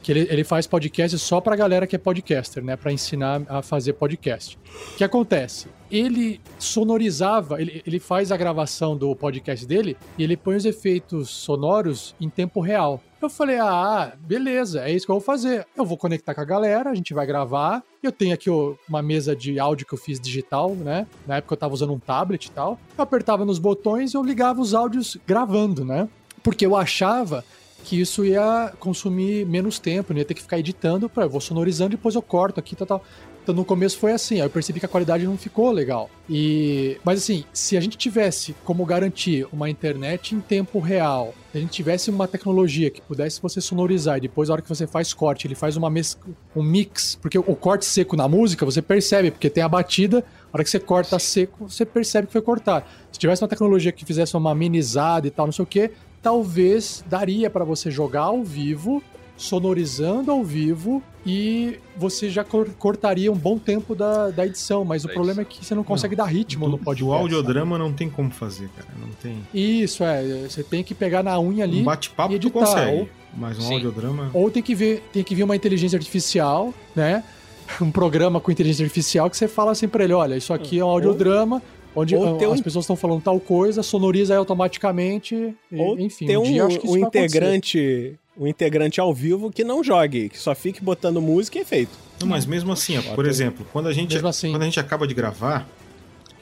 Que 0.00 0.12
ele, 0.12 0.28
ele 0.30 0.44
faz 0.44 0.64
podcast 0.64 1.18
só 1.18 1.40
pra 1.40 1.56
galera 1.56 1.84
que 1.84 1.96
é 1.96 1.98
podcaster, 1.98 2.62
né? 2.62 2.76
Pra 2.76 2.92
ensinar 2.92 3.42
a 3.48 3.62
fazer 3.62 3.94
podcast. 3.94 4.56
O 4.92 4.96
que 4.96 5.02
acontece? 5.02 5.66
Ele 5.90 6.40
sonorizava, 6.56 7.60
ele, 7.60 7.82
ele 7.84 7.98
faz 7.98 8.30
a 8.30 8.36
gravação 8.36 8.96
do 8.96 9.16
podcast 9.16 9.66
dele 9.66 9.96
e 10.16 10.22
ele 10.22 10.36
põe 10.36 10.54
os 10.54 10.64
efeitos 10.64 11.30
sonoros 11.30 12.14
em 12.20 12.30
tempo 12.30 12.60
real. 12.60 13.02
Eu 13.20 13.28
falei, 13.28 13.58
ah, 13.58 14.12
beleza, 14.20 14.82
é 14.82 14.92
isso 14.92 15.04
que 15.04 15.10
eu 15.10 15.16
vou 15.16 15.24
fazer. 15.24 15.66
Eu 15.76 15.84
vou 15.84 15.98
conectar 15.98 16.34
com 16.34 16.40
a 16.40 16.44
galera, 16.44 16.90
a 16.90 16.94
gente 16.94 17.12
vai 17.12 17.26
gravar. 17.26 17.82
Eu 18.00 18.12
tenho 18.12 18.32
aqui 18.32 18.48
uma 18.88 19.02
mesa 19.02 19.34
de 19.34 19.58
áudio 19.58 19.86
que 19.86 19.92
eu 19.92 19.98
fiz 19.98 20.20
digital, 20.20 20.70
né? 20.74 21.04
Na 21.26 21.38
época 21.38 21.54
eu 21.54 21.58
tava 21.58 21.74
usando 21.74 21.92
um 21.92 21.98
tablet 21.98 22.46
e 22.46 22.50
tal. 22.52 22.78
Eu 22.96 23.02
apertava 23.02 23.44
nos 23.44 23.58
botões 23.58 24.14
e 24.14 24.16
eu 24.16 24.22
ligava 24.22 24.60
os 24.60 24.72
áudios 24.72 25.16
gravando, 25.26 25.84
né? 25.84 26.08
Porque 26.44 26.64
eu 26.64 26.76
achava 26.76 27.44
que 27.84 28.00
isso 28.00 28.24
ia 28.24 28.72
consumir 28.78 29.44
menos 29.46 29.78
tempo, 29.78 30.12
não 30.12 30.18
ia 30.18 30.24
ter 30.24 30.34
que 30.34 30.42
ficar 30.42 30.58
editando, 30.58 31.08
pra, 31.08 31.24
eu 31.24 31.30
vou 31.30 31.40
sonorizando 31.40 31.90
depois 31.90 32.14
eu 32.14 32.22
corto 32.22 32.60
aqui, 32.60 32.76
tal, 32.76 32.86
tal. 32.86 33.04
Então 33.48 33.56
no 33.56 33.64
começo 33.64 33.96
foi 33.96 34.12
assim, 34.12 34.34
aí 34.34 34.40
eu 34.42 34.50
percebi 34.50 34.78
que 34.78 34.84
a 34.84 34.88
qualidade 34.90 35.24
não 35.24 35.38
ficou 35.38 35.70
legal. 35.72 36.10
E 36.28 36.98
mas 37.02 37.20
assim, 37.20 37.44
se 37.50 37.78
a 37.78 37.80
gente 37.80 37.96
tivesse 37.96 38.54
como 38.62 38.84
garantir 38.84 39.48
uma 39.50 39.70
internet 39.70 40.34
em 40.34 40.40
tempo 40.40 40.78
real, 40.80 41.32
se 41.50 41.56
a 41.56 41.60
gente 41.62 41.70
tivesse 41.70 42.10
uma 42.10 42.28
tecnologia 42.28 42.90
que 42.90 43.00
pudesse 43.00 43.40
você 43.40 43.58
sonorizar 43.58 44.18
e 44.18 44.20
depois 44.20 44.50
a 44.50 44.52
hora 44.52 44.60
que 44.60 44.68
você 44.68 44.86
faz 44.86 45.14
corte, 45.14 45.46
ele 45.46 45.54
faz 45.54 45.78
uma 45.78 45.88
mes 45.88 46.18
um 46.54 46.62
mix, 46.62 47.18
porque 47.22 47.38
o 47.38 47.56
corte 47.56 47.86
seco 47.86 48.16
na 48.16 48.28
música 48.28 48.66
você 48.66 48.82
percebe, 48.82 49.30
porque 49.30 49.48
tem 49.48 49.62
a 49.62 49.68
batida, 49.68 50.22
a 50.52 50.56
hora 50.58 50.62
que 50.62 50.68
você 50.68 50.78
corta 50.78 51.18
seco, 51.18 51.70
você 51.70 51.86
percebe 51.86 52.26
que 52.26 52.34
foi 52.34 52.42
cortar. 52.42 52.86
Se 53.10 53.18
tivesse 53.18 53.42
uma 53.42 53.48
tecnologia 53.48 53.92
que 53.92 54.04
fizesse 54.04 54.36
uma 54.36 54.50
amenizada 54.50 55.26
e 55.26 55.30
tal, 55.30 55.46
não 55.46 55.54
sei 55.54 55.62
o 55.62 55.66
que, 55.66 55.90
talvez 56.20 57.02
daria 57.08 57.48
para 57.48 57.64
você 57.64 57.90
jogar 57.90 58.24
ao 58.24 58.44
vivo, 58.44 59.02
sonorizando 59.38 60.30
ao 60.30 60.44
vivo 60.44 61.02
e 61.30 61.78
você 61.96 62.30
já 62.30 62.42
cor- 62.42 62.70
cortaria 62.78 63.30
um 63.30 63.36
bom 63.36 63.58
tempo 63.58 63.94
da, 63.94 64.30
da 64.30 64.46
edição, 64.46 64.82
mas 64.84 65.02
Da 65.02 65.10
o 65.10 65.12
problema 65.12 65.42
é 65.42 65.44
que 65.44 65.62
você 65.62 65.74
não 65.74 65.84
consegue 65.84 66.16
dar 66.16 66.24
ritmo 66.24 66.64
Do, 66.64 66.70
no 66.72 66.78
podcast. 66.78 67.20
audiodrama 67.20 67.76
não 67.76 67.92
tem 67.92 68.08
como 68.08 68.30
fazer, 68.30 68.68
cara. 68.70 68.88
Não 68.98 69.08
tem. 69.22 69.34
sabe? 69.34 69.46
Isso, 69.82 70.02
é. 70.04 70.22
Você 70.48 70.62
tem 70.62 70.82
que 70.82 70.94
pegar 70.94 71.22
na 71.22 71.38
unha 71.38 71.64
ali. 71.64 71.80
Um 71.80 71.84
bate-papo 71.84 72.32
e 72.34 72.38
tu 72.38 72.46
editar, 72.48 72.60
consegue. 72.66 72.96
ou- 73.00 73.08
Mas 73.36 73.58
um 73.58 73.62
Sim. 73.62 73.74
audiodrama. 73.74 74.30
Ou 74.32 74.50
tem 74.50 74.62
que 74.62 74.74
ver, 74.74 75.02
tem 75.12 75.22
que 75.22 75.34
vir 75.34 75.42
uma 75.42 75.54
inteligência 75.54 75.96
artificial, 75.98 76.72
né? 76.96 77.22
Um 77.82 77.90
programa 77.90 78.40
com 78.40 78.50
inteligência 78.50 78.82
artificial 78.84 79.28
que 79.28 79.36
você 79.36 79.46
fala 79.46 79.72
assim 79.72 79.86
pra 79.86 80.02
ele, 80.02 80.14
olha, 80.14 80.34
isso 80.34 80.54
aqui 80.54 80.78
é 80.78 80.84
um 80.84 80.88
audiodrama, 80.88 81.60
onde 81.94 82.16
um- 82.16 82.52
as 82.52 82.62
pessoas 82.62 82.84
estão 82.84 82.96
falando 82.96 83.20
tal 83.20 83.38
coisa, 83.38 83.82
sonoriza 83.82 84.32
aí 84.32 84.38
automaticamente, 84.38 85.54
e, 85.70 85.76
Ou 85.78 85.98
enfim, 86.00 86.26
ter 86.26 86.38
um, 86.38 86.40
um, 86.40 86.44
dia 86.44 86.62
eu 86.62 86.66
acho 86.66 86.78
que 86.78 86.86
isso 86.86 86.94
um 86.94 86.98
integrante, 86.98 88.14
um 88.38 88.46
integrante 88.46 89.00
ao 89.00 89.12
vivo 89.14 89.50
que 89.50 89.64
não 89.64 89.82
jogue, 89.82 90.28
que 90.28 90.38
só 90.38 90.54
fique 90.54 90.82
botando 90.82 91.20
música 91.20 91.58
e 91.58 91.62
efeito. 91.62 91.92
Não, 92.20 92.26
mas 92.28 92.46
mesmo 92.46 92.72
assim, 92.72 92.96
ó, 92.98 93.02
por 93.14 93.26
exemplo, 93.26 93.66
quando 93.72 93.88
a 93.88 93.92
gente, 93.92 94.16
assim. 94.24 94.50
quando 94.50 94.62
a 94.62 94.64
gente 94.66 94.80
acaba 94.80 95.06
de 95.06 95.14
gravar, 95.14 95.66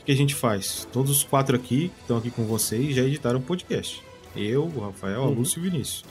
o 0.01 0.05
que 0.05 0.13
a 0.13 0.17
gente 0.17 0.35
faz? 0.35 0.87
Todos 0.93 1.11
os 1.11 1.25
quatro 1.25 1.57
aqui 1.57 1.89
que 1.95 2.01
estão 2.03 2.17
aqui 2.19 2.31
com 2.31 2.45
vocês 2.45 2.95
já 2.95 3.03
editaram 3.03 3.39
um 3.39 3.43
podcast. 3.43 4.03
Eu, 4.35 4.65
o 4.65 4.81
Rafael, 4.81 5.23
a 5.23 5.27
Uhum. 5.27 5.35
Lúcio 5.35 5.59
e 5.59 5.67
o 5.67 5.71
Vinícius. 5.71 6.05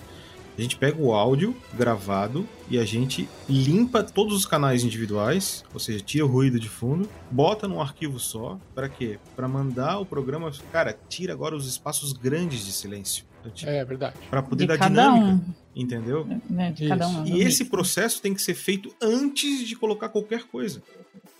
A 0.57 0.62
gente 0.62 0.78
pega 0.78 1.02
o 1.02 1.14
áudio 1.14 1.53
gravado 1.74 2.48
e 2.70 2.80
a 2.80 2.86
gente 2.86 3.28
limpa 3.49 4.02
todos 4.02 4.34
os 4.34 4.45
canais 4.45 4.86
individuais, 4.86 5.66
ou 5.74 5.80
seja, 5.82 5.99
tira 5.99 6.26
o 6.26 6.30
ruído 6.30 6.57
de 6.57 6.70
fundo, 6.70 7.10
bota 7.30 7.68
num 7.68 7.82
arquivo 7.82 8.18
só, 8.20 8.57
para 8.74 8.88
quê? 8.88 9.20
Para 9.36 9.49
mandar 9.49 9.99
o 9.99 10.06
programa, 10.06 10.49
cara, 10.72 10.98
tira 11.10 11.34
agora 11.34 11.56
os 11.57 11.68
espaços 11.68 12.14
grandes 12.14 12.66
de 12.66 12.72
silêncio, 12.72 13.26
É 13.64 13.84
verdade. 13.84 14.16
para 14.30 14.41
poder 14.41 14.64
De 14.64 14.68
dar 14.70 14.78
cada 14.78 14.90
dinâmica, 15.10 15.26
um. 15.45 15.53
Entendeu? 15.76 16.26
Né, 16.49 16.72
de 16.72 16.84
Isso. 16.84 16.89
cada 16.89 17.07
um. 17.07 17.26
E 17.26 17.41
esse 17.41 17.65
processo 17.65 18.22
tem 18.22 18.34
que 18.34 18.41
ser 18.41 18.53
feito 18.53 18.93
antes 19.02 19.68
de 19.68 19.76
colocar 19.76 20.10
qualquer 20.10 20.43
coisa. 20.43 20.81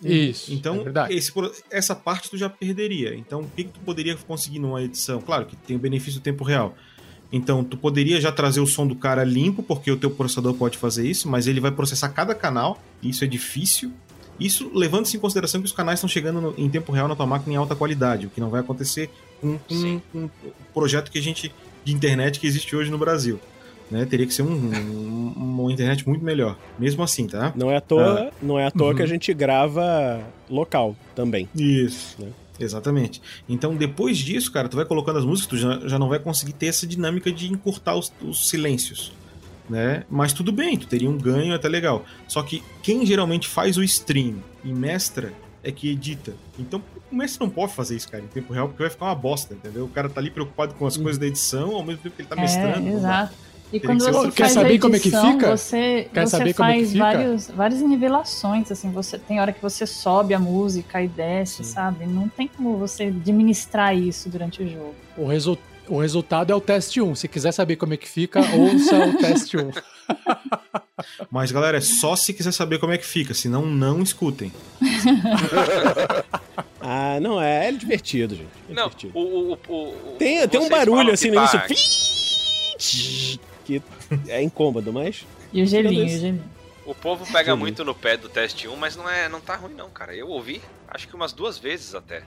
Isso. 0.04 0.52
Então, 0.52 0.84
é 1.08 1.14
esse 1.14 1.32
essa 1.70 1.94
parte 1.94 2.28
tu 2.28 2.36
já 2.36 2.50
perderia. 2.50 3.14
Então, 3.14 3.40
o 3.40 3.48
que, 3.56 3.64
que 3.64 3.70
tu 3.70 3.80
poderia 3.80 4.14
conseguir 4.14 4.58
numa 4.58 4.82
edição? 4.82 5.20
Claro 5.22 5.46
que 5.46 5.56
tem 5.56 5.74
o 5.76 5.78
benefício 5.78 6.20
do 6.20 6.22
tempo 6.22 6.44
real. 6.44 6.76
Então, 7.32 7.64
tu 7.64 7.76
poderia 7.76 8.20
já 8.20 8.30
trazer 8.30 8.60
o 8.60 8.66
som 8.66 8.86
do 8.86 8.94
cara 8.94 9.24
limpo, 9.24 9.62
porque 9.62 9.90
o 9.90 9.96
teu 9.96 10.10
processador 10.10 10.54
pode 10.54 10.76
fazer 10.78 11.08
isso, 11.08 11.28
mas 11.28 11.46
ele 11.46 11.58
vai 11.60 11.72
processar 11.72 12.10
cada 12.10 12.34
canal, 12.34 12.80
e 13.02 13.08
isso 13.08 13.24
é 13.24 13.26
difícil. 13.26 13.90
Isso 14.38 14.70
levando-se 14.74 15.16
em 15.16 15.20
consideração 15.20 15.60
que 15.62 15.66
os 15.66 15.72
canais 15.72 15.98
estão 15.98 16.08
chegando 16.08 16.40
no- 16.40 16.54
em 16.58 16.68
tempo 16.68 16.92
real 16.92 17.08
na 17.08 17.16
tua 17.16 17.26
máquina 17.26 17.54
em 17.54 17.56
alta 17.56 17.74
qualidade, 17.74 18.26
o 18.26 18.30
que 18.30 18.38
não 18.40 18.50
vai 18.50 18.60
acontecer 18.60 19.10
com, 19.40 19.58
com 20.12 20.24
o 20.24 20.30
projeto 20.74 21.10
que 21.10 21.18
a 21.18 21.22
gente 21.22 21.52
de 21.84 21.92
internet 21.94 22.38
que 22.38 22.46
existe 22.46 22.76
hoje 22.76 22.90
no 22.90 22.98
Brasil. 22.98 23.40
Né? 23.90 24.04
Teria 24.04 24.26
que 24.26 24.34
ser 24.34 24.42
um- 24.42 24.48
um- 24.52 25.32
uma 25.36 25.72
internet 25.72 26.06
muito 26.08 26.24
melhor. 26.24 26.56
Mesmo 26.78 27.02
assim, 27.02 27.26
tá? 27.26 27.52
Não 27.54 27.70
é 27.70 27.76
à 27.76 27.80
toa, 27.80 28.30
não 28.42 28.58
é 28.58 28.66
à 28.66 28.70
toa 28.70 28.88
Uhum. 28.90 28.96
que 28.96 29.02
a 29.02 29.06
gente 29.06 29.32
grava 29.32 30.20
local 30.50 30.96
também. 31.14 31.48
Isso. 31.54 32.16
Né? 32.20 32.28
Exatamente. 32.58 33.20
Então, 33.48 33.76
depois 33.76 34.16
disso, 34.18 34.50
cara, 34.50 34.68
tu 34.68 34.76
vai 34.76 34.84
colocando 34.86 35.18
as 35.18 35.24
músicas, 35.24 35.48
tu 35.50 35.56
já, 35.58 35.78
já 35.86 35.98
não 35.98 36.08
vai 36.08 36.18
conseguir 36.18 36.52
ter 36.54 36.66
essa 36.66 36.86
dinâmica 36.86 37.30
de 37.30 37.52
encurtar 37.52 37.94
os, 37.96 38.12
os 38.22 38.48
silêncios. 38.48 39.12
Né? 39.68 40.04
Mas 40.08 40.32
tudo 40.32 40.52
bem, 40.52 40.76
tu 40.76 40.86
teria 40.86 41.10
um 41.10 41.18
ganho 41.18 41.54
até 41.54 41.68
legal. 41.68 42.04
Só 42.28 42.42
que 42.42 42.62
quem 42.82 43.04
geralmente 43.04 43.46
faz 43.48 43.76
o 43.76 43.82
stream 43.82 44.36
e 44.64 44.68
mestra 44.72 45.32
é 45.62 45.72
que 45.72 45.90
edita. 45.90 46.34
Então, 46.58 46.80
o 47.10 47.16
mestre 47.16 47.40
não 47.40 47.50
pode 47.50 47.74
fazer 47.74 47.96
isso, 47.96 48.08
cara, 48.08 48.22
em 48.22 48.28
tempo 48.28 48.52
real, 48.52 48.68
porque 48.68 48.82
vai 48.82 48.90
ficar 48.90 49.06
uma 49.06 49.14
bosta, 49.16 49.54
entendeu? 49.54 49.84
O 49.84 49.88
cara 49.88 50.08
tá 50.08 50.20
ali 50.20 50.30
preocupado 50.30 50.74
com 50.74 50.86
as 50.86 50.96
coisas 50.96 51.18
da 51.18 51.26
edição, 51.26 51.74
ao 51.74 51.82
mesmo 51.84 52.00
tempo 52.02 52.14
que 52.16 52.22
ele 52.22 52.28
tá 52.28 52.36
mestrando. 52.36 52.78
É, 52.88 52.90
dá. 52.92 52.96
exato. 52.96 53.34
E 53.72 53.80
quando 53.80 54.00
você 54.02 54.10
outra- 54.10 54.30
Quer 54.30 54.42
faz 54.44 54.52
saber 54.52 54.76
a 54.76 54.80
como 54.80 54.94
é 54.96 54.98
que 54.98 55.08
edição, 55.08 55.32
fica? 55.32 55.56
você, 55.56 56.08
Quer 56.14 56.26
você 56.26 56.30
saber 56.36 56.54
como 56.54 56.68
é 56.70 56.72
que 56.74 56.78
faz 56.78 56.92
fica? 56.92 57.04
vários, 57.04 57.48
várias 57.50 57.80
nivelações, 57.82 58.70
assim, 58.70 58.90
você 58.92 59.18
tem 59.18 59.40
hora 59.40 59.52
que 59.52 59.60
você 59.60 59.84
sobe 59.86 60.34
a 60.34 60.38
música 60.38 61.02
e 61.02 61.08
desce, 61.08 61.64
sabe? 61.64 62.06
Não 62.06 62.28
tem 62.28 62.46
como 62.48 62.76
você 62.78 63.04
administrar 63.04 63.96
isso 63.96 64.28
durante 64.28 64.62
o 64.62 64.68
jogo. 64.68 64.94
O, 65.16 65.26
resu- 65.26 65.58
o 65.88 65.98
resultado 66.00 66.52
é 66.52 66.54
o 66.54 66.60
teste 66.60 67.00
1. 67.02 67.14
Se 67.16 67.26
quiser 67.28 67.50
saber 67.52 67.74
como 67.76 67.92
é 67.92 67.96
que 67.96 68.08
fica, 68.08 68.38
ouça 68.40 68.96
o 69.08 69.18
teste 69.18 69.56
1. 69.56 69.70
Mas, 71.30 71.50
galera, 71.50 71.78
é 71.78 71.80
só 71.80 72.14
se 72.16 72.32
quiser 72.32 72.52
saber 72.52 72.78
como 72.78 72.92
é 72.92 72.98
que 72.98 73.04
fica, 73.06 73.34
senão 73.34 73.66
não 73.66 74.00
escutem. 74.02 74.52
Ah, 76.88 77.18
não, 77.20 77.40
é, 77.42 77.68
é 77.68 77.72
divertido, 77.72 78.36
gente. 78.36 78.46
É 78.70 78.72
Não, 78.74 78.84
divertido. 78.88 79.18
o, 79.18 79.54
o, 79.54 79.58
o, 79.68 79.92
Tem, 80.20 80.46
tem 80.46 80.60
um 80.60 80.68
barulho 80.68 81.12
assim 81.12 81.32
tá- 81.32 81.58
início. 82.78 83.40
Que 83.66 83.82
é 84.28 84.42
incômodo, 84.42 84.92
mas. 84.92 85.24
E 85.52 85.62
o 85.62 85.66
gelinho, 85.66 86.04
o 86.04 86.08
gelinho. 86.08 86.44
O 86.84 86.94
povo 86.94 87.26
pega 87.32 87.52
Sim. 87.52 87.58
muito 87.58 87.84
no 87.84 87.94
pé 87.94 88.16
do 88.16 88.28
teste 88.28 88.68
1, 88.68 88.76
mas 88.76 88.94
não 88.94 89.10
é, 89.10 89.28
não 89.28 89.40
tá 89.40 89.56
ruim 89.56 89.74
não, 89.74 89.90
cara. 89.90 90.14
Eu 90.14 90.28
ouvi, 90.28 90.62
acho 90.88 91.08
que 91.08 91.16
umas 91.16 91.32
duas 91.32 91.58
vezes 91.58 91.94
até. 91.96 92.22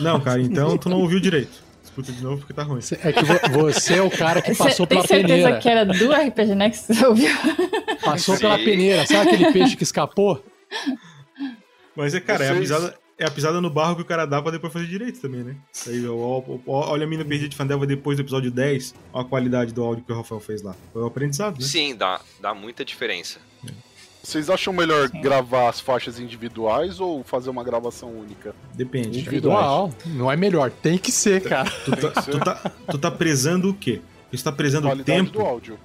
Não, 0.00 0.20
cara, 0.20 0.40
então 0.40 0.76
tu 0.76 0.88
não 0.88 0.98
ouviu 1.00 1.20
direito. 1.20 1.62
Escuta 1.84 2.10
de 2.10 2.20
novo 2.20 2.38
porque 2.38 2.52
tá 2.52 2.64
ruim. 2.64 2.80
É 3.04 3.12
que 3.12 3.22
vo- 3.24 3.62
você 3.62 3.94
é 3.98 4.02
o 4.02 4.10
cara 4.10 4.42
que 4.42 4.52
passou 4.56 4.84
tem 4.84 4.98
pela 4.98 5.06
certeza 5.06 5.28
peneira. 5.36 5.58
que 5.60 5.68
era 5.68 5.84
do 5.84 6.12
RPG 6.12 6.54
Next 6.56 6.86
que 6.88 6.94
você 6.94 7.06
ouviu? 7.06 7.30
Passou 8.02 8.34
Sim. 8.34 8.40
pela 8.40 8.58
peneira. 8.58 9.06
Sabe 9.06 9.28
aquele 9.30 9.52
peixe 9.52 9.76
que 9.76 9.84
escapou? 9.84 10.44
Mas 11.94 12.14
é, 12.14 12.20
cara, 12.20 12.44
é 12.44 12.48
a, 12.48 12.54
Vocês- 12.54 12.60
pisada, 12.62 12.98
é 13.18 13.24
a 13.24 13.30
pisada 13.30 13.60
no 13.60 13.70
barro 13.70 13.96
que 13.96 14.02
o 14.02 14.04
cara 14.04 14.26
dá 14.26 14.40
pra 14.42 14.50
depois 14.50 14.72
fazer 14.72 14.86
direito 14.86 15.20
também, 15.20 15.42
né? 15.42 15.56
Aí, 15.86 16.06
ó, 16.06 16.14
ó, 16.14 16.42
ó, 16.66 16.90
olha 16.90 17.04
a 17.04 17.06
mina 17.08 17.24
perdida 17.24 17.48
de 17.48 17.56
Fandelva 17.56 17.86
depois 17.86 18.16
do 18.16 18.22
episódio 18.22 18.50
10, 18.50 18.94
ó 19.12 19.20
a 19.20 19.24
qualidade 19.24 19.72
do 19.72 19.82
áudio 19.82 20.04
que 20.04 20.12
o 20.12 20.16
Rafael 20.16 20.40
fez 20.40 20.62
lá. 20.62 20.74
Foi 20.92 21.02
o 21.02 21.06
aprendizado, 21.06 21.58
né? 21.58 21.66
Sim, 21.66 21.94
dá, 21.94 22.20
dá 22.40 22.54
muita 22.54 22.84
diferença. 22.84 23.38
Vocês 24.22 24.48
acham 24.48 24.72
melhor 24.72 25.10
Sim. 25.10 25.20
gravar 25.20 25.68
as 25.68 25.80
faixas 25.80 26.18
individuais 26.18 26.98
ou 26.98 27.22
fazer 27.22 27.50
uma 27.50 27.62
gravação 27.62 28.10
única? 28.10 28.54
Depende. 28.72 29.20
Individual. 29.20 29.92
Não 30.06 30.32
é 30.32 30.36
melhor. 30.36 30.70
Tem 30.70 30.96
que 30.96 31.12
ser, 31.12 31.42
cara. 31.42 31.70
Tu 31.84 31.90
tá, 31.90 32.22
tu, 32.22 32.40
tá, 32.40 32.72
tu 32.90 32.98
tá 32.98 33.10
prezando 33.10 33.68
o 33.68 33.74
quê? 33.74 34.00
Porque 34.24 34.38
você 34.38 34.44
tá 34.44 34.52
prezando 34.52 34.88
Qualidade 34.88 35.18
tempo. 35.18 35.30
do 35.32 35.40
áudio. 35.40 35.78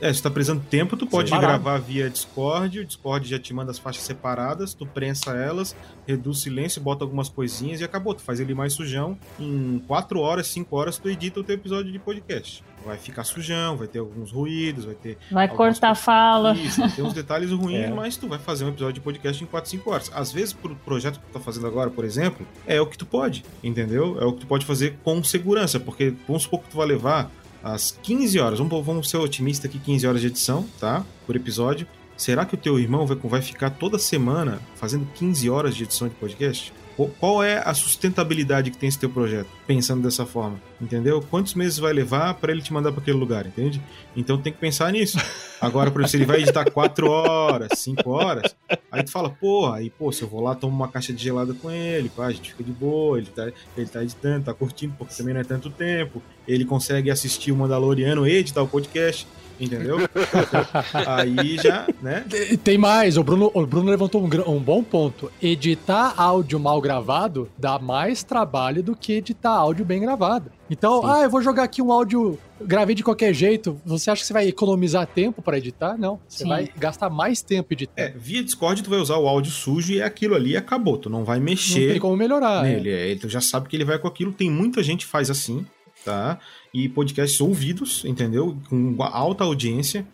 É, 0.00 0.12
você 0.12 0.22
tá 0.22 0.28
precisando 0.30 0.60
de 0.60 0.66
tempo, 0.66 0.96
tu 0.96 1.06
pode 1.06 1.28
Separado. 1.30 1.62
gravar 1.62 1.78
via 1.78 2.10
Discord, 2.10 2.80
o 2.80 2.84
Discord 2.84 3.28
já 3.28 3.38
te 3.38 3.54
manda 3.54 3.70
as 3.70 3.78
faixas 3.78 4.02
separadas, 4.02 4.74
tu 4.74 4.84
prensa 4.84 5.30
elas, 5.32 5.76
reduz 6.06 6.40
silêncio, 6.40 6.82
bota 6.82 7.04
algumas 7.04 7.28
coisinhas 7.28 7.80
e 7.80 7.84
acabou. 7.84 8.12
Tu 8.14 8.22
faz 8.22 8.40
ele 8.40 8.52
mais 8.54 8.72
sujão. 8.72 9.16
Em 9.38 9.80
4 9.86 10.18
horas, 10.18 10.48
5 10.48 10.76
horas, 10.76 10.98
tu 10.98 11.08
edita 11.08 11.38
o 11.40 11.44
teu 11.44 11.54
episódio 11.54 11.92
de 11.92 11.98
podcast. 11.98 12.64
Vai 12.84 12.98
ficar 12.98 13.24
sujão, 13.24 13.76
vai 13.78 13.86
ter 13.86 14.00
alguns 14.00 14.30
ruídos, 14.32 14.84
vai 14.84 14.94
ter. 14.94 15.16
Vai 15.30 15.48
cortar 15.48 15.90
a 15.90 15.94
fala. 15.94 16.54
Isso, 16.54 16.80
vai 16.80 16.90
ter 16.90 17.02
uns 17.02 17.14
detalhes 17.14 17.50
ruins, 17.52 17.84
É. 17.84 17.90
mas 17.90 18.16
tu 18.16 18.28
vai 18.28 18.38
fazer 18.38 18.64
um 18.64 18.68
episódio 18.70 18.94
de 18.94 19.00
podcast 19.00 19.42
em 19.42 19.46
4, 19.46 19.70
5 19.70 19.90
horas. 19.90 20.10
Às 20.12 20.32
vezes, 20.32 20.52
pro 20.52 20.74
projeto 20.76 21.20
que 21.20 21.26
tu 21.26 21.32
tá 21.32 21.40
fazendo 21.40 21.66
agora, 21.66 21.88
por 21.90 22.04
exemplo, 22.04 22.44
é 22.66 22.80
o 22.80 22.86
que 22.86 22.98
tu 22.98 23.06
pode, 23.06 23.44
entendeu? 23.62 24.18
É 24.20 24.24
o 24.26 24.32
que 24.32 24.40
tu 24.40 24.46
pode 24.46 24.66
fazer 24.66 24.98
com 25.04 25.22
segurança, 25.24 25.78
porque 25.80 26.12
vamos 26.26 26.42
supor 26.42 26.60
que 26.60 26.70
tu 26.70 26.76
vai 26.76 26.86
levar 26.86 27.30
às 27.64 27.90
15 27.90 28.38
horas, 28.38 28.58
vamos, 28.58 28.84
vamos 28.84 29.08
ser 29.08 29.16
otimista 29.16 29.66
aqui, 29.66 29.78
15 29.78 30.06
horas 30.06 30.20
de 30.20 30.26
edição, 30.26 30.66
tá? 30.78 31.02
Por 31.26 31.34
episódio. 31.34 31.86
Será 32.14 32.44
que 32.44 32.54
o 32.54 32.58
teu 32.58 32.78
irmão 32.78 33.06
vai, 33.06 33.16
vai 33.16 33.40
ficar 33.40 33.70
toda 33.70 33.98
semana 33.98 34.60
fazendo 34.76 35.06
15 35.14 35.48
horas 35.48 35.74
de 35.74 35.84
edição 35.84 36.06
de 36.06 36.14
podcast? 36.14 36.72
Qu- 36.96 37.10
Qual 37.18 37.42
é 37.42 37.62
a 37.64 37.74
sustentabilidade 37.74 38.70
que 38.70 38.76
tem 38.78 38.88
esse 38.88 38.98
teu 38.98 39.10
projeto? 39.10 39.48
Pensando 39.66 40.02
dessa 40.02 40.24
forma, 40.24 40.60
entendeu? 40.80 41.20
Quantos 41.30 41.54
meses 41.54 41.78
vai 41.78 41.92
levar 41.92 42.34
para 42.34 42.52
ele 42.52 42.62
te 42.62 42.72
mandar 42.72 42.92
para 42.92 43.00
aquele 43.00 43.16
lugar, 43.18 43.46
entende? 43.46 43.80
Então 44.16 44.38
tem 44.38 44.52
que 44.52 44.58
pensar 44.58 44.92
nisso. 44.92 45.18
Agora, 45.60 45.90
por 45.90 46.00
exemplo, 46.00 46.10
se 46.10 46.16
ele 46.18 46.24
vai 46.26 46.40
editar 46.42 46.70
4 46.70 47.10
horas, 47.10 47.78
5 47.78 48.10
horas, 48.10 48.54
aí 48.92 49.02
tu 49.02 49.10
fala, 49.10 49.30
porra, 49.30 49.76
aí, 49.78 49.90
pô, 49.90 50.12
se 50.12 50.22
eu 50.22 50.28
vou 50.28 50.40
lá, 50.42 50.54
tomo 50.54 50.74
uma 50.74 50.88
caixa 50.88 51.12
de 51.12 51.22
gelada 51.22 51.54
com 51.54 51.70
ele, 51.70 52.08
pá, 52.08 52.26
a 52.26 52.32
gente 52.32 52.50
fica 52.50 52.62
de 52.62 52.72
boa, 52.72 53.18
ele 53.18 53.26
tá, 53.34 53.50
ele 53.76 53.86
tá 53.88 54.02
editando, 54.02 54.44
tá 54.44 54.54
curtindo, 54.54 54.94
porque 54.98 55.14
também 55.14 55.32
não 55.34 55.40
é 55.40 55.44
tanto 55.44 55.70
tempo. 55.70 56.22
Ele 56.46 56.64
consegue 56.64 57.10
assistir 57.10 57.50
o 57.52 57.56
Mandaloriano 57.56 58.26
e 58.26 58.32
editar 58.32 58.62
o 58.62 58.68
podcast, 58.68 59.26
entendeu? 59.58 59.98
aí 61.06 61.56
já, 61.56 61.86
né? 62.02 62.24
E 62.50 62.56
Tem 62.56 62.78
mais, 62.78 63.16
o 63.16 63.24
Bruno, 63.24 63.50
o 63.54 63.66
Bruno 63.66 63.90
levantou 63.90 64.22
um, 64.22 64.50
um 64.50 64.58
bom 64.60 64.82
ponto. 64.82 65.30
Editar 65.42 66.14
áudio 66.16 66.58
mal 66.58 66.80
gravado 66.80 67.48
dá 67.58 67.78
mais 67.78 68.22
trabalho 68.22 68.82
do 68.82 68.94
que 68.96 69.14
editar 69.14 69.50
áudio 69.50 69.84
bem 69.84 70.00
gravado. 70.00 70.50
Então, 70.70 71.02
Sim. 71.02 71.08
ah, 71.10 71.22
eu 71.22 71.30
vou 71.30 71.42
jogar 71.42 71.64
aqui 71.64 71.82
um 71.82 71.92
áudio, 71.92 72.38
gravei 72.60 72.94
de 72.94 73.02
qualquer 73.04 73.34
jeito. 73.34 73.78
Você 73.84 74.10
acha 74.10 74.22
que 74.22 74.26
você 74.26 74.32
vai 74.32 74.48
economizar 74.48 75.06
tempo 75.06 75.42
pra 75.42 75.58
editar? 75.58 75.96
Não. 75.98 76.18
Você 76.26 76.44
Sim. 76.44 76.48
vai 76.48 76.68
gastar 76.76 77.10
mais 77.10 77.42
tempo 77.42 77.72
editando. 77.74 78.00
É, 78.08 78.12
via 78.16 78.42
Discord 78.42 78.82
tu 78.82 78.88
vai 78.90 78.98
usar 78.98 79.18
o 79.18 79.28
áudio 79.28 79.52
sujo 79.52 79.92
e 79.92 80.00
é 80.00 80.04
aquilo 80.04 80.34
ali 80.34 80.56
acabou. 80.56 80.96
Tu 80.96 81.10
não 81.10 81.22
vai 81.24 81.38
Não 81.38 81.44
mexer 81.44 81.92
tem 81.92 82.00
como 82.00 82.16
melhorar. 82.16 82.62
né? 82.62 82.76
nele. 82.76 82.90
É, 82.90 83.14
tu 83.16 83.28
já 83.28 83.40
sabe 83.42 83.68
que 83.68 83.76
ele 83.76 83.84
vai 83.84 83.98
com 83.98 84.08
aquilo. 84.08 84.32
Tem 84.32 84.50
muita 84.50 84.82
gente 84.82 85.04
que 85.04 85.10
faz 85.12 85.28
assim, 85.30 85.66
tá? 86.02 86.38
E 86.74 86.88
podcasts 86.88 87.40
ouvidos, 87.40 88.04
entendeu? 88.04 88.56
Com 88.68 88.96
alta 89.00 89.44
audiência, 89.44 90.04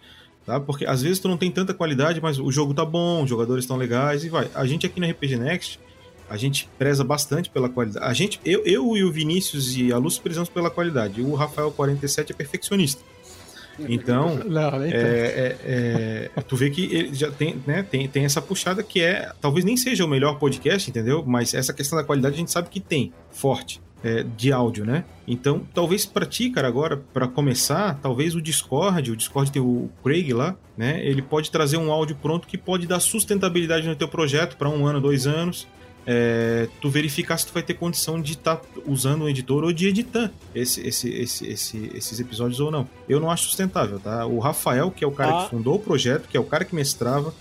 tá? 0.45 0.61
Porque 0.61 0.85
às 0.85 1.01
vezes 1.03 1.19
tu 1.19 1.27
não 1.27 1.39
tem 1.39 1.51
tanta 1.51 1.73
qualidade, 1.73 2.21
mas 2.21 2.39
o 2.39 2.53
jogo 2.53 2.75
tá 2.75 2.85
bom, 2.85 3.23
os 3.23 3.31
jogadores 3.31 3.65
estão 3.65 3.79
legais 3.79 4.25
e 4.25 4.29
vai. 4.29 4.49
A 4.55 4.67
gente 4.67 4.85
aqui 4.85 5.01
no 5.01 5.11
RPG 5.11 5.37
Next, 5.37 5.81
a 6.29 6.37
gente 6.37 6.69
preza 6.79 7.03
bastante 7.03 7.49
pela 7.49 7.69
qualidade. 7.69 8.07
A 8.07 8.13
gente, 8.13 8.39
eu, 8.45 8.63
eu 8.65 8.97
e 8.97 9.03
o 9.03 9.11
Vinícius 9.11 9.75
e 9.77 9.93
a 9.93 9.97
Lúcia 9.97 10.23
prezamos 10.23 10.51
pela 10.51 10.71
qualidade. 10.71 11.23
O 11.23 11.35
Rafael 11.35 11.73
47 11.73 12.33
é 12.33 12.35
perfeccionista. 12.35 13.03
Então, 13.89 14.37
Não, 14.45 14.79
nem 14.79 14.91
tanto. 14.91 14.95
é, 14.95 15.57
é, 15.65 16.31
é, 16.37 16.41
tu 16.43 16.57
vê 16.57 16.71
que 16.71 16.85
ele 16.95 17.15
já 17.15 17.31
tem, 17.31 17.63
né, 17.67 17.83
tem, 17.83 18.07
tem 18.09 18.25
essa 18.25 18.43
puxada 18.43 18.83
que 18.83 19.01
é. 19.01 19.33
Talvez 19.41 19.65
nem 19.65 19.77
seja 19.77 20.05
o 20.05 20.09
melhor 20.09 20.39
podcast, 20.39 20.91
entendeu? 20.91 21.25
Mas 21.27 21.55
essa 21.55 21.73
questão 21.73 21.97
da 21.97 22.05
qualidade 22.05 22.35
a 22.35 22.39
gente 22.39 22.51
sabe 22.51 22.69
que 22.69 22.81
tem, 22.81 23.13
forte, 23.31 23.81
é, 24.03 24.23
de 24.37 24.53
áudio, 24.53 24.85
né? 24.85 25.05
Então, 25.27 25.63
talvez 25.75 26.05
pra 26.07 26.25
ti, 26.27 26.51
cara, 26.51 26.67
agora, 26.67 26.97
pra 27.13 27.29
começar, 27.29 27.99
talvez 28.03 28.35
o 28.35 28.41
Discord, 28.41 29.11
o 29.13 29.17
Discord 29.17 29.53
tem 29.53 29.61
o 29.63 29.89
Craig 30.03 30.33
lá, 30.33 30.57
né? 30.77 31.05
Ele 31.05 31.23
pode 31.23 31.51
trazer 31.51 31.77
um 31.77 31.93
áudio 31.93 32.17
pronto 32.21 32.49
que 32.49 32.57
pode 32.59 32.87
dar 32.87 32.99
sustentabilidade 33.01 33.87
no 33.87 33.95
teu 33.95 34.09
projeto 34.09 34.57
pra 34.57 34.69
um 34.69 34.87
ano, 34.87 35.01
dois 35.01 35.27
anos. 35.27 35.67
É, 36.07 36.67
tu 36.81 36.89
verificar 36.89 37.37
se 37.37 37.47
tu 37.47 37.53
vai 37.53 37.63
ter 37.63 37.75
condição 37.75 38.21
de 38.21 38.33
estar 38.33 38.59
usando 38.87 39.25
um 39.25 39.29
editor 39.29 39.63
ou 39.65 39.73
de 39.73 39.87
editar 39.87 40.33
esse, 40.55 40.81
esse, 40.81 41.09
esse, 41.11 41.47
esse- 41.47 41.91
esses 41.95 42.19
episódios 42.19 42.59
ou 42.59 42.71
não. 42.71 42.89
Eu 43.07 43.21
não 43.21 43.31
acho 43.31 43.45
sustentável, 43.45 44.01
tá? 44.01 44.25
O 44.27 44.39
Rafael, 44.39 44.91
que 44.91 45.05
é 45.05 45.07
o 45.07 45.13
cara 45.13 45.39
Ah. 45.41 45.45
que 45.45 45.51
fundou 45.51 45.75
o 45.75 45.79
projeto, 45.79 46.27
que 46.27 46.37
é 46.39 46.41
o 46.41 46.45
cara 46.45 46.65
que 46.65 46.75
mestrava, 46.75 47.35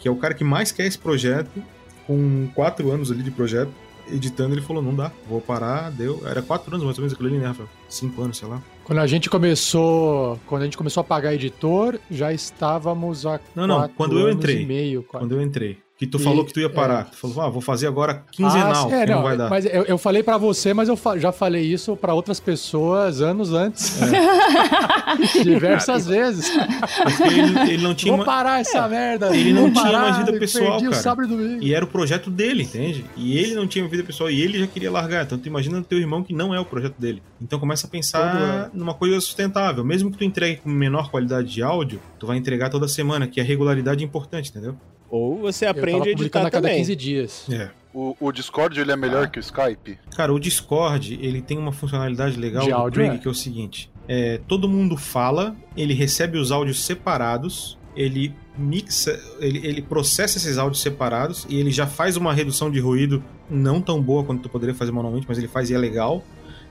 que 0.00 0.08
é 0.08 0.10
o 0.10 0.16
cara 0.16 0.32
que 0.32 0.42
mais 0.42 0.72
quer 0.72 0.86
esse 0.86 0.98
projeto, 0.98 1.62
com 2.06 2.48
quatro 2.54 2.90
anos 2.90 3.12
ali 3.12 3.22
de 3.22 3.30
projeto, 3.30 3.70
editando, 4.10 4.54
ele 4.54 4.62
falou, 4.62 4.82
não 4.82 4.94
dá, 4.94 5.10
vou 5.28 5.40
parar, 5.40 5.90
deu. 5.90 6.22
Era 6.26 6.42
quatro 6.42 6.70
anos 6.74 6.84
mais 6.84 6.98
ou 6.98 7.02
menos 7.02 7.12
aquilo 7.14 7.28
ali, 7.28 7.38
né, 7.38 7.46
Rafael? 7.46 7.68
Cinco 7.88 8.22
anos, 8.22 8.36
sei 8.38 8.48
lá. 8.48 8.62
Quando 8.84 8.98
a 8.98 9.06
gente 9.06 9.28
começou, 9.28 10.38
quando 10.46 10.62
a 10.62 10.64
gente 10.64 10.76
começou 10.76 11.00
a 11.00 11.04
pagar 11.04 11.34
editor, 11.34 11.98
já 12.10 12.32
estávamos 12.32 13.26
a 13.26 13.40
Não, 13.54 13.66
não, 13.66 13.88
quando 13.88 14.18
eu 14.18 14.30
entrei. 14.30 14.64
meio. 14.64 15.02
Quando 15.02 15.32
eu 15.34 15.42
entrei. 15.42 15.78
Que 15.98 16.06
tu 16.06 16.18
E- 16.18 16.22
falou 16.22 16.44
que 16.44 16.52
tu 16.52 16.60
ia 16.60 16.68
parar. 16.68 17.00
é. 17.00 17.04
Tu 17.04 17.16
falou, 17.16 17.40
ah, 17.40 17.48
vou 17.48 17.62
fazer 17.62 17.86
agora 17.86 18.22
quinzenal, 18.30 18.90
Ah, 18.90 18.94
é, 18.94 19.06
não, 19.06 19.14
não, 19.16 19.22
vai 19.22 19.34
dar. 19.36 19.48
Mas 19.48 19.64
eu, 19.64 19.82
eu 19.84 19.96
falei 19.96 20.22
pra 20.22 20.36
você, 20.36 20.74
mas 20.74 20.90
eu 20.90 20.96
fa- 20.96 21.16
já 21.16 21.32
falei 21.32 21.62
isso 21.64 21.96
pra 21.96 22.12
outras 22.12 22.38
pessoas 22.38 23.22
anos 23.22 23.54
antes. 23.54 23.98
Diversas 25.42 26.06
vezes. 26.06 26.50
Porque 26.50 27.22
ele, 27.22 27.58
ele 27.72 27.82
não 27.82 27.94
tinha 27.94 28.12
Vou 28.12 28.18
uma- 28.20 28.24
parar 28.26 28.60
essa 28.60 28.86
merda. 28.88 29.34
Ele 29.34 29.52
não 29.52 29.70
tinha 29.70 29.84
parar, 29.84 30.00
mais 30.00 30.16
vida 30.18 30.38
pessoal, 30.38 30.80
cara. 30.80 31.26
E 31.62 31.72
era 31.74 31.84
o 31.84 31.88
projeto 31.88 32.30
dele, 32.30 32.64
entende? 32.64 33.04
E 33.16 33.38
ele 33.38 33.54
não 33.54 33.66
tinha 33.66 33.86
vida 33.88 34.02
pessoal 34.02 34.30
e 34.30 34.40
ele 34.40 34.58
já 34.58 34.66
queria 34.66 34.90
largar. 34.90 35.24
Então 35.24 35.38
tu 35.38 35.46
imagina 35.48 35.82
teu 35.82 35.98
irmão 35.98 36.22
que 36.22 36.34
não 36.34 36.54
é 36.54 36.60
o 36.60 36.64
projeto 36.64 36.96
dele. 36.98 37.22
Então 37.40 37.58
começa 37.58 37.86
a 37.86 37.90
pensar 37.90 38.70
numa 38.72 38.94
coisa 38.94 39.20
sustentável. 39.20 39.84
Mesmo 39.84 40.10
que 40.10 40.18
tu 40.18 40.24
entregue 40.24 40.60
com 40.60 40.68
menor 40.68 41.10
qualidade 41.10 41.48
de 41.48 41.62
áudio, 41.62 42.00
tu 42.18 42.26
vai 42.26 42.36
entregar 42.36 42.68
toda 42.68 42.86
semana, 42.88 43.26
que 43.26 43.40
a 43.40 43.44
regularidade 43.44 44.02
é 44.02 44.06
importante, 44.06 44.50
entendeu? 44.50 44.76
Ou 45.10 45.38
você 45.38 45.66
aprende 45.66 46.08
a 46.08 46.12
editar 46.12 46.40
a 46.40 46.50
cada 46.50 46.68
também. 46.68 46.78
15 46.78 46.96
dias. 46.96 47.46
É. 47.50 47.70
O, 47.94 48.14
o 48.20 48.30
Discord 48.32 48.78
ele 48.78 48.92
é 48.92 48.96
melhor 48.96 49.24
Ah. 49.24 49.26
que 49.28 49.38
o 49.38 49.40
Skype? 49.40 49.98
Cara, 50.14 50.32
o 50.32 50.38
Discord, 50.38 51.18
ele 51.22 51.40
tem 51.40 51.56
uma 51.56 51.72
funcionalidade 51.72 52.36
legal 52.36 52.64
De 52.64 52.70
do 52.70 52.76
áudio, 52.76 53.02
é. 53.02 53.18
que 53.18 53.26
é 53.26 53.30
o 53.30 53.34
seguinte. 53.34 53.90
É, 54.08 54.38
todo 54.46 54.68
mundo 54.68 54.96
fala, 54.96 55.56
ele 55.76 55.94
recebe 55.94 56.38
os 56.38 56.52
áudios 56.52 56.84
separados, 56.84 57.78
ele 57.96 58.34
mixa, 58.58 59.18
ele, 59.40 59.66
ele 59.66 59.80
processa 59.82 60.36
esses 60.36 60.58
áudios 60.58 60.82
separados 60.82 61.46
e 61.48 61.58
ele 61.58 61.70
já 61.70 61.86
faz 61.86 62.16
uma 62.16 62.32
redução 62.34 62.70
de 62.70 62.78
ruído 62.78 63.22
não 63.48 63.80
tão 63.80 64.00
boa 64.02 64.22
quanto 64.24 64.42
tu 64.42 64.48
poderia 64.50 64.74
fazer 64.74 64.92
manualmente, 64.92 65.24
mas 65.28 65.38
ele 65.38 65.48
faz 65.48 65.70
e 65.70 65.74
é 65.74 65.78
legal. 65.78 66.22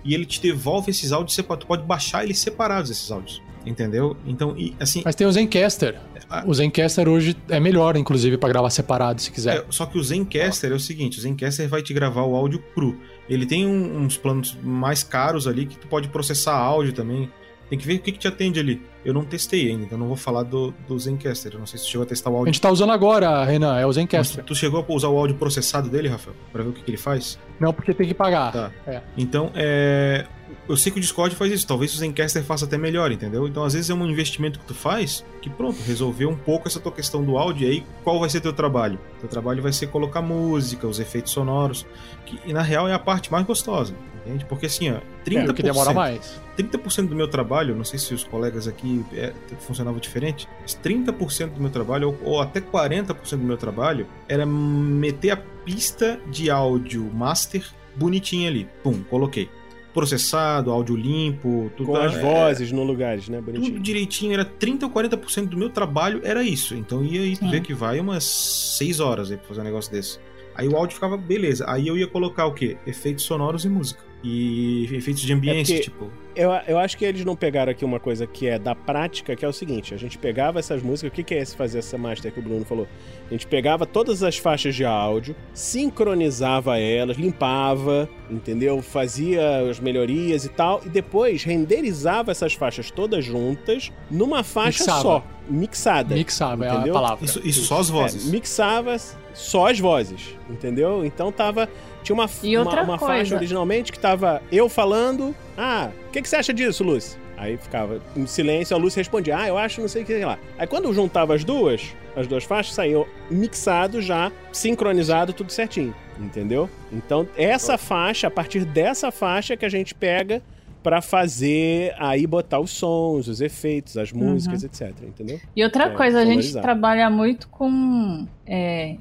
E 0.03 0.13
ele 0.13 0.25
te 0.25 0.39
devolve 0.39 0.91
esses 0.91 1.11
áudios 1.11 1.33
separados. 1.33 1.65
Tu 1.65 1.67
pode 1.67 1.83
baixar 1.83 2.23
eles 2.23 2.37
separados, 2.37 2.91
esses 2.91 3.09
áudios. 3.09 3.41
Entendeu? 3.65 4.15
Então, 4.25 4.55
e, 4.57 4.75
assim. 4.79 5.01
Mas 5.03 5.15
tem 5.15 5.25
o 5.25 5.31
Zencaster. 5.31 5.95
Ah. 6.29 6.43
O 6.45 6.53
Zencaster 6.53 7.07
hoje 7.07 7.35
é 7.49 7.59
melhor, 7.59 7.95
inclusive, 7.97 8.37
pra 8.37 8.49
gravar 8.49 8.69
separado, 8.69 9.21
se 9.21 9.31
quiser. 9.31 9.57
É, 9.57 9.65
só 9.69 9.85
que 9.85 9.97
o 9.97 10.03
Zencaster 10.03 10.71
é 10.71 10.75
o 10.75 10.79
seguinte, 10.79 11.17
o 11.17 11.21
Zencaster 11.21 11.67
vai 11.69 11.81
te 11.81 11.93
gravar 11.93 12.23
o 12.23 12.35
áudio 12.35 12.63
cru. 12.73 12.97
Ele 13.29 13.45
tem 13.45 13.65
um- 13.67 14.01
uns 14.03 14.17
planos 14.17 14.57
mais 14.63 15.03
caros 15.03 15.47
ali 15.47 15.65
que 15.65 15.77
tu 15.77 15.87
pode 15.87 16.07
processar 16.09 16.53
áudio 16.55 16.93
também. 16.93 17.29
Tem 17.67 17.79
que 17.79 17.87
ver 17.87 17.95
o 17.95 17.99
que, 17.99 18.11
que 18.11 18.19
te 18.19 18.27
atende 18.27 18.59
ali. 18.59 18.79
Eu 19.03 19.11
não 19.11 19.25
testei 19.25 19.69
ainda, 19.71 19.85
então 19.85 19.97
não 19.97 20.05
vou 20.07 20.15
falar 20.15 20.43
do, 20.43 20.71
do 20.87 20.97
Zencaster. 20.99 21.53
Eu 21.53 21.59
não 21.59 21.65
sei 21.65 21.79
se 21.79 21.85
tu 21.85 21.89
chegou 21.91 22.03
a 22.03 22.07
testar 22.07 22.29
o 22.29 22.33
A 22.35 22.37
áudio. 22.37 22.53
gente 22.53 22.61
tá 22.61 22.69
usando 22.69 22.91
agora, 22.91 23.43
Renan, 23.43 23.75
é 23.79 23.83
o 23.85 23.87
Mas 23.87 23.95
Zencaster. 23.95 24.43
tu 24.43 24.53
chegou 24.53 24.85
a 24.87 24.93
usar 24.93 25.07
o 25.09 25.17
áudio 25.17 25.35
processado 25.35 25.89
dele, 25.89 26.07
Rafael? 26.07 26.35
Pra 26.53 26.61
ver 26.61 26.69
o 26.69 26.73
que, 26.73 26.83
que 26.83 26.91
ele 26.91 26.97
faz? 26.97 27.39
Não, 27.59 27.73
porque 27.73 27.91
tem 27.93 28.07
que 28.07 28.13
pagar. 28.13 28.51
Tá. 28.51 28.71
É. 28.85 29.01
Então, 29.17 29.51
é... 29.55 30.25
eu 30.67 30.75
sei 30.75 30.91
que 30.91 30.97
o 30.97 31.01
Discord 31.01 31.35
faz 31.35 31.51
isso. 31.51 31.67
Talvez 31.67 31.93
o 31.93 31.97
Zencaster 31.97 32.43
faça 32.43 32.65
até 32.65 32.77
melhor, 32.77 33.11
entendeu? 33.11 33.47
Então, 33.47 33.63
às 33.63 33.73
vezes 33.73 33.89
é 33.89 33.93
um 33.93 34.05
investimento 34.07 34.59
que 34.59 34.65
tu 34.65 34.73
faz 34.73 35.23
que, 35.41 35.49
pronto, 35.49 35.77
resolveu 35.85 36.29
um 36.29 36.35
pouco 36.35 36.67
essa 36.67 36.79
tua 36.79 36.91
questão 36.91 37.23
do 37.23 37.37
áudio. 37.37 37.67
E 37.67 37.71
aí, 37.71 37.85
qual 38.03 38.19
vai 38.19 38.29
ser 38.29 38.41
teu 38.41 38.53
trabalho? 38.53 38.99
Teu 39.19 39.29
trabalho 39.29 39.61
vai 39.61 39.71
ser 39.71 39.87
colocar 39.87 40.21
música, 40.21 40.87
os 40.87 40.99
efeitos 40.99 41.31
sonoros, 41.31 41.85
que 42.25 42.39
e, 42.45 42.53
na 42.53 42.61
real 42.61 42.87
é 42.87 42.93
a 42.93 42.99
parte 42.99 43.31
mais 43.31 43.45
gostosa, 43.45 43.93
entende? 44.25 44.45
Porque 44.45 44.65
assim, 44.65 44.91
ó, 44.91 44.99
30%, 45.25 45.49
É, 45.49 45.53
que 45.53 45.63
demora 45.63 45.93
mais. 45.93 46.41
30% 46.57 47.07
do 47.07 47.15
meu 47.15 47.27
trabalho, 47.27 47.75
não 47.75 47.83
sei 47.83 47.99
se 47.99 48.13
os 48.13 48.23
colegas 48.23 48.67
aqui 48.67 49.05
é, 49.13 49.33
funcionava 49.59 49.99
diferente, 49.99 50.47
mas 50.61 50.77
30% 50.83 51.49
do 51.49 51.61
meu 51.61 51.69
trabalho, 51.69 52.17
ou, 52.23 52.33
ou 52.33 52.41
até 52.41 52.59
40% 52.59 53.37
do 53.37 53.37
meu 53.37 53.57
trabalho, 53.57 54.07
era 54.27 54.45
meter 54.45 55.31
a 55.31 55.37
pista 55.37 56.19
de 56.31 56.49
áudio 56.49 57.03
master 57.13 57.63
bonitinha 57.95 58.49
ali. 58.49 58.67
Pum, 58.83 59.03
coloquei. 59.03 59.49
Processado, 59.95 60.71
áudio 60.71 60.95
limpo, 60.95 61.71
tudo. 61.75 61.87
Com 61.87 61.97
as 61.97 62.15
é, 62.15 62.19
vozes 62.19 62.71
no 62.71 62.83
lugares, 62.83 63.29
né? 63.29 63.37
Tudo 63.37 63.53
Bonitinho. 63.53 63.79
direitinho, 63.79 64.33
era 64.33 64.45
30 64.45 64.85
ou 64.85 64.91
40% 64.91 65.47
do 65.47 65.57
meu 65.57 65.69
trabalho 65.69 66.19
era 66.23 66.43
isso. 66.43 66.75
Então 66.75 67.03
ia 67.03 67.21
aí 67.21 67.35
tu 67.35 67.45
Sim. 67.45 67.51
vê 67.51 67.61
que 67.61 67.73
vai 67.73 67.99
umas 67.99 68.23
6 68.23 68.99
horas 68.99 69.31
aí 69.31 69.37
pra 69.37 69.47
fazer 69.47 69.61
um 69.61 69.63
negócio 69.63 69.91
desse. 69.91 70.19
Aí 70.53 70.67
o 70.67 70.75
áudio 70.75 70.93
ficava 70.95 71.17
beleza. 71.17 71.65
Aí 71.67 71.87
eu 71.87 71.97
ia 71.97 72.07
colocar 72.07 72.45
o 72.45 72.53
quê? 72.53 72.77
Efeitos 72.85 73.25
sonoros 73.25 73.65
e 73.65 73.69
música. 73.69 74.04
E 74.27 74.95
efeitos 74.95 75.21
de 75.21 75.31
ambiente, 75.31 75.73
É 75.75 75.79
tipo. 75.79 76.11
Eu, 76.35 76.49
eu 76.67 76.77
acho 76.77 76.97
que 76.97 77.05
eles 77.05 77.23
não 77.23 77.33
pegaram 77.33 77.71
aqui 77.71 77.85
uma 77.85 77.97
coisa 77.99 78.27
que 78.27 78.45
é 78.47 78.59
da 78.59 78.75
prática, 78.75 79.35
que 79.37 79.45
é 79.45 79.47
o 79.47 79.53
seguinte: 79.53 79.93
a 79.93 79.97
gente 79.97 80.17
pegava 80.17 80.59
essas 80.59 80.81
músicas, 80.83 81.11
o 81.11 81.15
que, 81.15 81.23
que 81.23 81.33
é 81.33 81.39
esse 81.39 81.55
fazer 81.55 81.79
essa 81.79 81.97
master 81.97 82.31
que 82.31 82.39
o 82.39 82.43
Bruno 82.43 82.65
falou? 82.65 82.87
A 83.27 83.31
gente 83.31 83.47
pegava 83.47 83.85
todas 83.85 84.21
as 84.21 84.37
faixas 84.37 84.75
de 84.75 84.83
áudio, 84.83 85.33
sincronizava 85.53 86.77
elas, 86.79 87.15
limpava, 87.17 88.09
entendeu? 88.29 88.81
Fazia 88.81 89.69
as 89.69 89.79
melhorias 89.79 90.43
e 90.43 90.49
tal, 90.49 90.81
e 90.85 90.89
depois 90.89 91.43
renderizava 91.43 92.31
essas 92.31 92.53
faixas 92.53 92.91
todas 92.91 93.23
juntas 93.23 93.91
numa 94.11 94.43
faixa 94.43 94.79
Mixava. 94.83 95.01
só, 95.01 95.23
mixada. 95.49 96.15
Mixava, 96.15 96.65
é 96.65 96.69
a 96.69 96.73
Entendeu? 96.75 96.93
palavra. 96.93 97.23
Isso, 97.23 97.39
isso 97.45 97.63
só 97.63 97.79
as 97.79 97.89
vozes. 97.89 98.27
É, 98.27 98.31
mixava 98.31 98.97
só 99.33 99.67
as 99.69 99.79
vozes, 99.79 100.35
entendeu? 100.49 101.05
Então 101.05 101.31
tava. 101.31 101.69
Tinha 102.05 102.13
uma, 102.15 102.29
E 102.43 102.55
uma, 102.55 102.65
outra 102.65 102.83
uma 102.83 102.97
coisa. 102.97 103.13
faixa 103.15 103.35
originalmente 103.35 103.91
que 103.91 103.99
tava 103.99 104.41
eu 104.51 104.69
falando. 104.69 105.35
Ah, 105.57 105.89
o 106.07 106.11
que, 106.11 106.21
que 106.21 106.29
você 106.29 106.37
acha 106.37 106.53
disso, 106.53 106.83
Lúcia? 106.83 107.19
Aí 107.37 107.57
ficava 107.57 107.99
em 108.15 108.25
silêncio, 108.25 108.73
a 108.73 108.79
Lúcia 108.79 109.01
respondia, 109.01 109.37
ah, 109.37 109.47
eu 109.47 109.57
acho 109.57 109.81
não 109.81 109.89
sei 109.89 110.03
o 110.03 110.05
que 110.05 110.23
lá. 110.23 110.39
Aí 110.57 110.65
quando 110.65 110.85
eu 110.85 110.93
juntava 110.93 111.35
as 111.35 111.43
duas, 111.43 111.81
as 112.15 112.27
duas 112.27 112.45
faixas, 112.45 112.73
saiu 112.73 113.05
mixado 113.29 114.01
já, 114.01 114.31
sincronizado, 114.53 115.33
tudo 115.33 115.51
certinho. 115.51 115.93
Entendeu? 116.17 116.69
Então, 116.93 117.27
essa 117.35 117.77
faixa, 117.77 118.27
a 118.27 118.31
partir 118.31 118.63
dessa 118.63 119.11
faixa 119.11 119.57
que 119.57 119.65
a 119.65 119.69
gente 119.69 119.93
pega 119.93 120.41
pra 120.81 121.01
fazer 121.01 121.93
aí 121.97 122.25
botar 122.27 122.59
os 122.61 122.69
sons, 122.71 123.27
os 123.27 123.41
efeitos, 123.41 123.97
as 123.97 124.13
músicas, 124.13 124.63
etc. 124.63 124.93
Entendeu? 125.03 125.41
E 125.55 125.61
outra 125.63 125.85
É, 125.85 125.89
coisa, 125.89 126.19
a 126.19 126.25
gente 126.25 126.53
trabalha 126.61 127.09
muito 127.09 127.49
com, 127.49 128.25
é, 128.45 128.95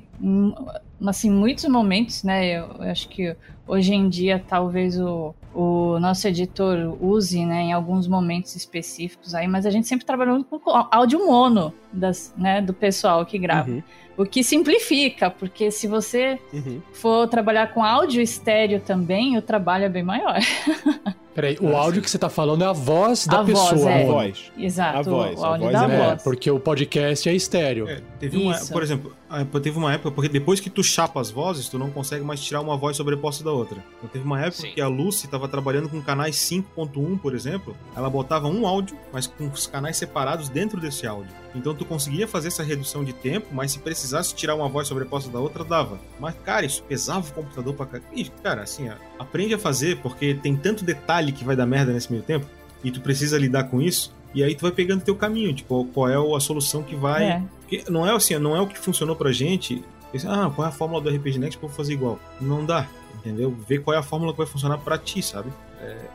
assim, 1.11 1.31
muitos 1.31 1.65
momentos, 1.67 2.23
né? 2.23 2.47
Eu, 2.47 2.67
eu 2.79 2.91
acho 2.91 3.09
que 3.09 3.37
hoje 3.67 3.95
em 3.95 4.09
dia 4.09 4.43
talvez 4.47 4.99
o, 4.99 5.35
o 5.55 5.99
nosso 5.99 6.27
editor 6.29 6.97
use, 7.03 7.45
né, 7.45 7.63
em 7.63 7.73
alguns 7.73 8.07
momentos 8.07 8.55
específicos 8.55 9.35
aí, 9.35 9.49
mas 9.49 9.65
a 9.67 9.71
gente 9.71 9.89
sempre 9.89 10.05
trabalhou 10.05 10.45
com 10.45 10.61
áudio 10.91 11.27
mono 11.27 11.73
das, 11.95 12.33
né, 12.37 12.61
do 12.61 12.73
pessoal 12.75 13.25
que 13.25 13.39
grava. 13.39 13.71
Uhum, 13.71 13.83
O 14.17 14.25
que 14.25 14.45
simplifica, 14.45 15.29
porque 15.31 15.71
se 15.71 15.87
você 15.89 16.39
uhum. 16.53 16.81
for 16.93 17.27
trabalhar 17.29 17.73
com 17.73 17.83
áudio 17.83 18.21
estéreo 18.23 18.81
também, 18.81 19.37
o 19.37 19.43
trabalho 19.43 19.85
é 19.85 19.89
bem 19.89 20.03
maior. 20.05 20.39
Peraí, 21.35 21.59
o 21.61 21.75
áudio 21.77 22.01
que 22.01 22.09
você 22.09 22.17
tá 22.17 22.29
falando 22.29 22.63
é 22.63 22.67
a 22.69 22.73
voz 22.73 23.27
da 23.27 23.41
A 23.41 23.43
voz, 23.43 23.71
pessoa. 23.71 23.91
é. 23.91 24.03
A 24.05 24.07
voz. 24.07 24.53
Exato, 24.57 24.99
A 24.99 25.03
voz, 25.03 25.41
o 25.41 25.45
a 25.45 25.49
áudio 25.49 25.63
voz 25.65 25.73
da 25.73 25.89
é- 25.89 25.97
É, 25.97 26.09
voz. 26.11 26.23
porque 26.23 26.49
o 26.49 26.61
podcast 26.61 27.29
é 27.29 27.35
estéreo. 27.35 27.89
É, 27.89 28.01
teve 28.21 28.37
uma, 28.37 28.57
por 28.57 28.85
exemplo, 28.85 29.13
ah, 29.29 29.45
teve 29.61 29.77
uma 29.77 29.93
época, 29.93 30.13
porque 30.13 30.29
depois 30.29 30.61
que 30.61 30.71
tu 30.71 30.85
chapa 30.85 31.21
as 31.21 31.33
vozes, 31.33 31.69
tu 31.69 31.77
não 31.77 31.91
consegue 31.91 32.23
mais 32.25 32.41
tirar 32.41 32.61
uma 32.61 32.77
voz 32.77 32.97
sobreposta 32.97 33.43
da 33.43 33.51
outra. 33.51 33.79
Então 33.99 34.09
teve 34.09 34.25
uma 34.25 34.39
época 34.41 34.63
Sim. 34.63 34.71
que 34.75 34.81
a 34.81 34.87
Lucy 34.87 35.27
tava 35.27 35.49
trabalhando 35.49 35.89
com 35.89 36.01
canais 36.01 36.37
5.1, 36.37 37.19
por 37.19 37.35
exemplo, 37.35 37.77
ela 37.97 38.09
botava 38.09 38.47
um 38.47 38.65
áudio, 38.65 38.97
mas 39.13 39.27
com 39.27 39.49
os 39.49 39.67
canais 39.67 39.97
separados 39.97 40.49
dentro 40.49 40.81
desse 40.81 41.05
áudio. 41.05 41.33
Então 41.55 41.75
tu 41.75 41.85
conseguia 41.85 42.27
fazer 42.27 42.49
essa 42.49 42.63
redução 42.63 43.05
de 43.05 43.13
tempo, 43.13 43.47
mas 43.53 43.71
se 43.73 43.79
precisasse 43.79 44.35
tirar 44.35 44.55
uma 44.57 44.69
voz 44.69 44.89
sobreposta 44.89 45.31
da 45.31 45.39
outra, 45.39 45.63
dava. 45.65 45.99
Mas, 46.19 46.35
cara, 46.45 46.67
isso 46.67 46.83
pesava 46.83 47.29
o 47.29 47.33
computador 47.33 47.75
pra 47.75 47.87
cá. 47.87 48.01
E, 48.13 48.25
cara, 48.25 48.63
assim, 48.63 48.91
aprende 49.19 49.55
a 49.55 49.59
fazer, 49.59 49.99
porque 49.99 50.35
tem 50.35 50.57
tanto 50.57 50.85
detalhe 50.85 51.31
que 51.33 51.45
vai 51.45 51.55
dar 51.55 51.67
merda 51.67 51.93
nesse 51.93 52.11
meio 52.11 52.25
tempo, 52.25 52.47
e 52.83 52.91
tu 52.91 53.01
precisa 53.01 53.39
lidar 53.39 53.65
com 53.65 53.81
isso, 53.81 54.13
e 54.35 54.43
aí 54.43 54.55
tu 54.55 54.63
vai 54.63 54.73
pegando 54.73 55.03
teu 55.05 55.15
caminho, 55.15 55.55
tipo, 55.55 55.85
qual 55.95 56.09
é 56.09 56.37
a 56.37 56.41
solução 56.41 56.83
que 56.83 56.97
vai 56.97 57.25
É. 57.25 57.43
porque 57.61 57.85
não 57.89 58.05
é 58.07 58.13
assim, 58.13 58.37
não 58.39 58.57
é 58.57 58.61
o 58.61 58.67
que 58.67 58.79
funcionou 58.79 59.15
pra 59.15 59.31
gente. 59.31 59.85
Ah, 60.27 60.51
qual 60.55 60.67
é 60.67 60.71
a 60.71 60.73
fórmula 60.73 61.01
do 61.01 61.09
RPG 61.09 61.39
Next 61.39 61.59
pra 61.59 61.69
eu 61.69 61.73
fazer 61.73 61.93
igual? 61.95 62.19
Não 62.41 62.65
dá, 62.65 62.87
entendeu? 63.17 63.51
Ver 63.69 63.79
qual 63.79 63.95
é 63.97 63.99
a 63.99 64.03
fórmula 64.03 64.33
que 64.33 64.39
vai 64.39 64.47
funcionar 64.47 64.79
pra 64.79 64.97
ti, 64.99 65.23
sabe? 65.23 65.51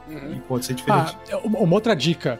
Uhum. 0.07 0.33
E 0.35 0.39
pode 0.39 0.65
ser 0.65 0.73
diferente. 0.73 1.15
Ah, 1.31 1.37
uma 1.43 1.59
uma 1.59 1.75
outra 1.75 1.95
dica. 1.95 2.39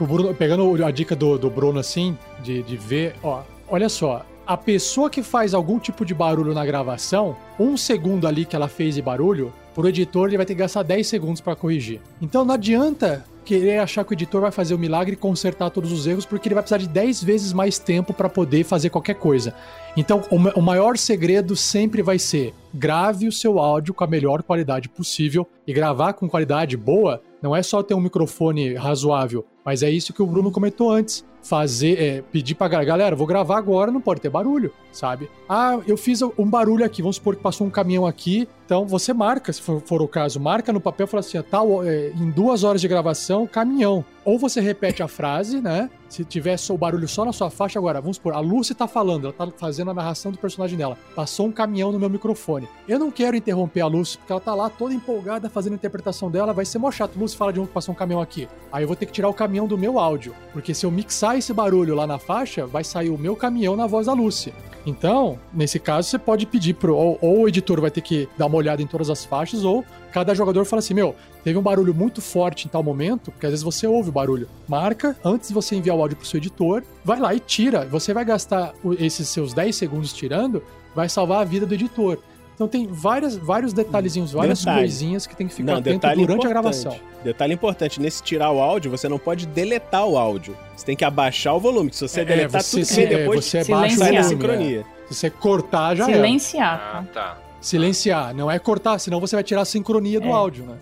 O 0.00 0.06
Bruno- 0.06 0.34
pegando 0.34 0.84
a 0.84 0.90
dica 0.90 1.14
do, 1.16 1.38
do 1.38 1.50
Bruno 1.50 1.78
assim, 1.78 2.16
de, 2.42 2.62
de 2.62 2.76
ver, 2.76 3.16
ó, 3.22 3.42
olha 3.68 3.88
só. 3.88 4.24
A 4.46 4.56
pessoa 4.56 5.08
que 5.08 5.22
faz 5.22 5.54
algum 5.54 5.78
tipo 5.78 6.04
de 6.04 6.12
barulho 6.14 6.52
na 6.52 6.66
gravação, 6.66 7.34
um 7.58 7.76
segundo 7.76 8.26
ali 8.26 8.44
que 8.44 8.54
ela 8.54 8.68
fez 8.68 8.94
de 8.94 9.00
barulho, 9.02 9.52
pro 9.74 9.88
editor 9.88 10.28
ele 10.28 10.36
vai 10.36 10.44
ter 10.44 10.54
que 10.54 10.60
gastar 10.60 10.82
10 10.82 11.06
segundos 11.06 11.40
pra 11.40 11.56
corrigir. 11.56 12.00
Então 12.20 12.44
não 12.44 12.54
adianta 12.54 13.24
querer 13.42 13.78
achar 13.78 14.04
que 14.04 14.12
o 14.12 14.14
editor 14.14 14.40
vai 14.42 14.50
fazer 14.50 14.74
o 14.74 14.78
milagre 14.78 15.14
e 15.14 15.16
consertar 15.16 15.70
todos 15.70 15.92
os 15.92 16.06
erros, 16.06 16.24
porque 16.26 16.48
ele 16.48 16.54
vai 16.54 16.62
precisar 16.62 16.78
de 16.78 16.88
10 16.88 17.22
vezes 17.24 17.52
mais 17.54 17.78
tempo 17.78 18.12
pra 18.12 18.28
poder 18.28 18.64
fazer 18.64 18.90
qualquer 18.90 19.14
coisa. 19.14 19.54
Então, 19.96 20.22
o 20.30 20.60
maior 20.62 20.96
segredo 20.96 21.54
sempre 21.54 22.02
vai 22.02 22.18
ser 22.18 22.54
grave 22.72 23.28
o 23.28 23.32
seu 23.32 23.58
áudio 23.58 23.92
com 23.94 24.02
a 24.02 24.06
melhor 24.06 24.42
qualidade 24.42 24.88
possível. 24.88 25.46
E 25.66 25.72
gravar 25.72 26.14
com 26.14 26.28
qualidade 26.28 26.74
boa 26.76 27.20
não 27.42 27.54
é 27.54 27.62
só 27.62 27.82
ter 27.82 27.92
um 27.94 28.00
microfone 28.00 28.74
razoável, 28.74 29.44
mas 29.64 29.82
é 29.82 29.90
isso 29.90 30.12
que 30.12 30.22
o 30.22 30.26
Bruno 30.26 30.50
comentou 30.50 30.90
antes. 30.90 31.24
Fazer, 31.42 32.00
é, 32.00 32.22
pedir 32.22 32.54
pra 32.54 32.68
galera, 32.68 33.14
vou 33.14 33.26
gravar 33.26 33.58
agora, 33.58 33.90
não 33.90 34.00
pode 34.00 34.18
ter 34.18 34.30
barulho, 34.30 34.72
sabe? 34.90 35.28
Ah, 35.46 35.78
eu 35.86 35.94
fiz 35.94 36.22
um 36.22 36.48
barulho 36.48 36.82
aqui, 36.82 37.02
vamos 37.02 37.16
supor 37.16 37.36
que 37.36 37.42
passou 37.42 37.66
um 37.66 37.70
caminhão 37.70 38.06
aqui, 38.06 38.48
então 38.64 38.86
você 38.86 39.12
marca, 39.12 39.52
se 39.52 39.60
for, 39.60 39.82
for 39.84 40.00
o 40.00 40.08
caso, 40.08 40.40
marca 40.40 40.72
no 40.72 40.80
papel 40.80 41.04
e 41.04 41.08
fala 41.08 41.20
assim, 41.20 41.42
tal, 41.42 41.84
é, 41.84 42.08
em 42.08 42.30
duas 42.30 42.64
horas 42.64 42.80
de 42.80 42.88
gravação, 42.88 43.46
caminhão. 43.46 44.02
Ou 44.24 44.38
você 44.38 44.58
repete 44.58 45.02
a 45.02 45.08
frase, 45.08 45.60
né? 45.60 45.90
Se 46.08 46.24
tiver 46.24 46.56
o 46.70 46.78
barulho 46.78 47.06
só 47.06 47.26
na 47.26 47.32
sua 47.32 47.50
faixa, 47.50 47.78
agora, 47.78 48.00
vamos 48.00 48.16
supor, 48.16 48.32
a 48.32 48.40
Lucy 48.40 48.74
tá 48.74 48.86
falando, 48.86 49.26
ela 49.26 49.32
tá 49.34 49.46
fazendo 49.58 49.90
a 49.90 49.94
narração 49.94 50.32
do 50.32 50.38
personagem 50.38 50.78
dela. 50.78 50.96
Passou 51.14 51.46
um 51.46 51.52
caminhão 51.52 51.92
no 51.92 51.98
meu 51.98 52.08
microfone. 52.08 52.66
Eu 52.88 52.98
não 52.98 53.10
quero 53.10 53.36
interromper 53.36 53.82
a 53.82 53.86
Lucy, 53.86 54.16
porque 54.16 54.32
ela 54.32 54.40
tá 54.40 54.54
lá 54.54 54.70
toda 54.70 54.94
empolgada 54.94 55.50
fazendo 55.50 55.74
a 55.74 55.76
interpretação 55.76 56.30
dela, 56.30 56.54
vai 56.54 56.64
ser 56.64 56.78
mó 56.78 56.90
chato. 56.90 57.18
Lucy 57.18 57.36
fala 57.36 57.52
de 57.52 57.60
um 57.60 57.66
que 57.66 57.72
passou 57.72 57.92
um 57.92 57.96
caminhão 57.96 58.22
aqui. 58.22 58.48
Aí 58.72 58.82
eu 58.82 58.86
vou 58.86 58.96
ter 58.96 59.04
que 59.04 59.12
tirar 59.12 59.28
o 59.28 59.34
caminhão 59.34 59.53
do 59.62 59.78
meu 59.78 59.98
áudio. 59.98 60.34
Porque 60.52 60.74
se 60.74 60.84
eu 60.84 60.90
mixar 60.90 61.38
esse 61.38 61.52
barulho 61.52 61.94
lá 61.94 62.06
na 62.06 62.18
faixa, 62.18 62.66
vai 62.66 62.82
sair 62.82 63.10
o 63.10 63.18
meu 63.18 63.36
caminhão 63.36 63.76
na 63.76 63.86
voz 63.86 64.06
da 64.06 64.12
Lucy. 64.12 64.52
Então, 64.86 65.38
nesse 65.52 65.78
caso, 65.78 66.08
você 66.08 66.18
pode 66.18 66.44
pedir 66.44 66.74
pro. 66.74 66.94
Ou, 66.94 67.18
ou 67.20 67.40
o 67.42 67.48
editor 67.48 67.80
vai 67.80 67.90
ter 67.90 68.00
que 68.00 68.28
dar 68.36 68.46
uma 68.46 68.56
olhada 68.56 68.82
em 68.82 68.86
todas 68.86 69.08
as 69.08 69.24
faixas, 69.24 69.64
ou 69.64 69.84
cada 70.12 70.34
jogador 70.34 70.64
fala 70.64 70.80
assim: 70.80 70.94
meu, 70.94 71.14
teve 71.42 71.58
um 71.58 71.62
barulho 71.62 71.94
muito 71.94 72.20
forte 72.20 72.66
em 72.66 72.68
tal 72.68 72.82
momento, 72.82 73.30
porque 73.30 73.46
às 73.46 73.52
vezes 73.52 73.64
você 73.64 73.86
ouve 73.86 74.10
o 74.10 74.12
barulho. 74.12 74.48
Marca, 74.68 75.16
antes 75.24 75.48
de 75.48 75.54
você 75.54 75.76
enviar 75.76 75.96
o 75.96 76.02
áudio 76.02 76.16
pro 76.16 76.26
seu 76.26 76.38
editor, 76.38 76.82
vai 77.04 77.18
lá 77.18 77.34
e 77.34 77.40
tira. 77.40 77.86
Você 77.86 78.12
vai 78.12 78.24
gastar 78.24 78.74
esses 78.98 79.28
seus 79.28 79.54
10 79.54 79.74
segundos 79.74 80.12
tirando, 80.12 80.62
vai 80.94 81.08
salvar 81.08 81.40
a 81.40 81.44
vida 81.44 81.64
do 81.64 81.74
editor. 81.74 82.18
Então 82.54 82.68
tem 82.68 82.86
várias, 82.86 83.36
vários 83.36 83.72
detalhezinhos, 83.72 84.32
várias 84.32 84.60
Detalhe. 84.60 84.78
coisinhas 84.80 85.26
que 85.26 85.34
tem 85.34 85.48
que 85.48 85.54
ficar 85.54 85.72
Não, 85.72 85.78
atento 85.80 85.98
durante 86.00 86.20
a 86.20 86.22
importante. 86.24 86.48
gravação. 86.48 86.96
Detalhe 87.24 87.52
importante, 87.54 88.00
nesse 88.00 88.22
tirar 88.22 88.50
o 88.52 88.60
áudio, 88.60 88.90
você 88.90 89.08
não 89.08 89.18
pode 89.18 89.46
deletar 89.46 90.06
o 90.06 90.16
áudio. 90.16 90.56
Você 90.76 90.86
tem 90.86 90.94
que 90.96 91.04
abaixar 91.04 91.54
o 91.56 91.58
volume, 91.60 91.92
se 91.92 92.06
você 92.06 92.20
É, 92.20 92.24
deletar 92.24 92.62
você, 92.62 92.76
tudo 92.76 92.84
se- 92.86 92.94
que 93.00 93.06
vem 93.08 93.14
é, 93.14 93.18
depois, 93.18 93.44
você 93.44 93.64
silenciar. 93.64 93.80
baixa 93.80 93.96
sai 93.96 94.12
da 94.12 94.22
volume, 94.22 94.28
sincronia. 94.40 94.80
é. 94.80 95.08
Se 95.08 95.14
você 95.14 95.30
cortar, 95.30 95.96
já 95.96 96.04
é. 96.08 96.14
Silenciar. 96.14 96.80
Ah, 96.94 97.04
tá? 97.12 97.38
Silenciar, 97.60 98.34
não 98.34 98.50
é 98.50 98.58
cortar, 98.58 98.98
senão 98.98 99.18
você 99.20 99.34
vai 99.34 99.42
tirar 99.42 99.62
a 99.62 99.64
sincronia 99.64 100.20
do 100.20 100.28
É. 100.28 100.32
áudio, 100.32 100.64
né? 100.64 100.76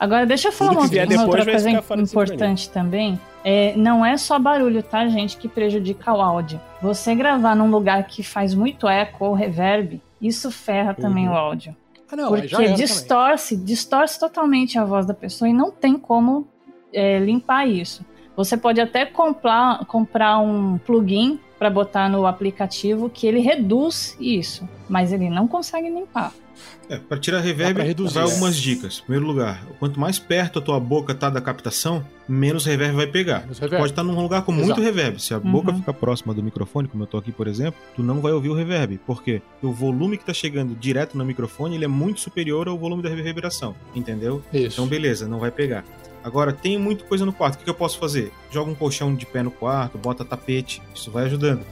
Agora, 0.00 0.24
deixa 0.24 0.48
eu 0.48 0.52
falar 0.52 0.70
uma, 0.70 0.80
uma 0.86 1.24
outra 1.26 1.44
coisa 1.44 1.70
importante 2.00 2.70
também. 2.70 3.18
É, 3.44 3.74
não 3.76 4.06
é 4.06 4.16
só 4.16 4.38
barulho, 4.38 4.82
tá, 4.82 5.06
gente, 5.08 5.36
que 5.36 5.48
prejudica 5.48 6.12
o 6.12 6.20
áudio. 6.22 6.60
Você 6.80 7.14
gravar 7.14 7.54
num 7.56 7.68
lugar 7.70 8.04
que 8.06 8.22
faz 8.22 8.54
muito 8.54 8.88
eco 8.88 9.24
ou 9.26 9.34
reverb, 9.34 10.00
isso 10.20 10.50
ferra 10.50 10.94
também 10.94 11.26
Uhum. 11.28 11.34
o 11.34 11.36
áudio. 11.36 11.76
Ah, 12.10 12.16
não, 12.16 12.28
porque 12.28 12.48
já 12.48 12.56
era 12.58 12.66
também. 12.68 12.84
distorce, 12.86 13.56
distorce 13.56 14.18
totalmente 14.18 14.78
a 14.78 14.84
voz 14.84 15.04
da 15.06 15.12
pessoa 15.14 15.48
e 15.48 15.52
não 15.52 15.70
tem 15.70 15.98
como 15.98 16.48
é, 16.92 17.18
limpar 17.18 17.66
isso. 17.68 18.04
Você 18.34 18.56
pode 18.56 18.80
até 18.80 19.04
comprar, 19.04 19.84
comprar 19.86 20.38
um 20.38 20.78
plugin 20.78 21.38
para 21.58 21.68
botar 21.68 22.08
no 22.08 22.24
aplicativo 22.26 23.10
que 23.10 23.26
ele 23.26 23.40
reduz 23.40 24.16
isso, 24.20 24.66
mas 24.88 25.12
ele 25.12 25.28
não 25.28 25.46
consegue 25.48 25.90
limpar. 25.90 26.32
É, 26.88 26.96
pra 26.96 27.18
tirar 27.18 27.40
reverb, 27.40 27.76
vai 27.78 27.90
é. 27.90 28.20
algumas 28.20 28.56
dicas. 28.56 28.98
Em 28.98 29.02
primeiro 29.02 29.26
lugar, 29.26 29.62
quanto 29.78 30.00
mais 30.00 30.18
perto 30.18 30.58
a 30.58 30.62
tua 30.62 30.80
boca 30.80 31.14
tá 31.14 31.28
da 31.28 31.40
captação, 31.40 32.04
menos 32.28 32.64
reverb 32.64 32.94
vai 32.96 33.06
pegar. 33.06 33.40
Reverb. 33.48 33.76
Pode 33.78 33.92
estar 33.92 34.02
num 34.02 34.20
lugar 34.20 34.42
com 34.42 34.52
muito 34.52 34.66
Exato. 34.68 34.80
reverb. 34.80 35.20
Se 35.20 35.34
a 35.34 35.38
Uhum. 35.38 35.50
boca 35.52 35.74
ficar 35.74 35.92
próxima 35.92 36.32
do 36.32 36.42
microfone, 36.42 36.88
como 36.88 37.02
eu 37.02 37.06
tô 37.06 37.18
aqui, 37.18 37.30
por 37.30 37.46
exemplo, 37.46 37.78
tu 37.94 38.02
não 38.02 38.20
vai 38.20 38.32
ouvir 38.32 38.48
o 38.48 38.54
reverb. 38.54 38.98
Por 39.06 39.22
quê? 39.22 39.42
Porque 39.52 39.66
o 39.66 39.72
volume 39.72 40.16
que 40.16 40.24
tá 40.24 40.32
chegando 40.32 40.74
direto 40.74 41.16
no 41.18 41.24
microfone, 41.24 41.74
ele 41.74 41.84
é 41.84 41.88
muito 41.88 42.20
superior 42.20 42.68
ao 42.68 42.78
volume 42.78 43.02
da 43.02 43.08
reverberação. 43.10 43.74
Entendeu? 43.94 44.42
Isso. 44.52 44.74
Então, 44.80 44.86
beleza, 44.86 45.28
não 45.28 45.38
vai 45.38 45.50
pegar. 45.50 45.84
Agora, 46.24 46.52
tem 46.52 46.78
muita 46.78 47.04
coisa 47.04 47.24
no 47.24 47.32
quarto. 47.32 47.54
O 47.54 47.58
que, 47.58 47.64
que 47.64 47.70
eu 47.70 47.74
posso 47.74 47.98
fazer? 47.98 48.32
Joga 48.50 48.70
um 48.70 48.74
colchão 48.74 49.14
de 49.14 49.24
pé 49.24 49.42
no 49.42 49.50
quarto, 49.50 49.96
bota 49.96 50.24
tapete. 50.24 50.82
Isso 50.94 51.10
vai 51.10 51.24
ajudando. 51.26 51.64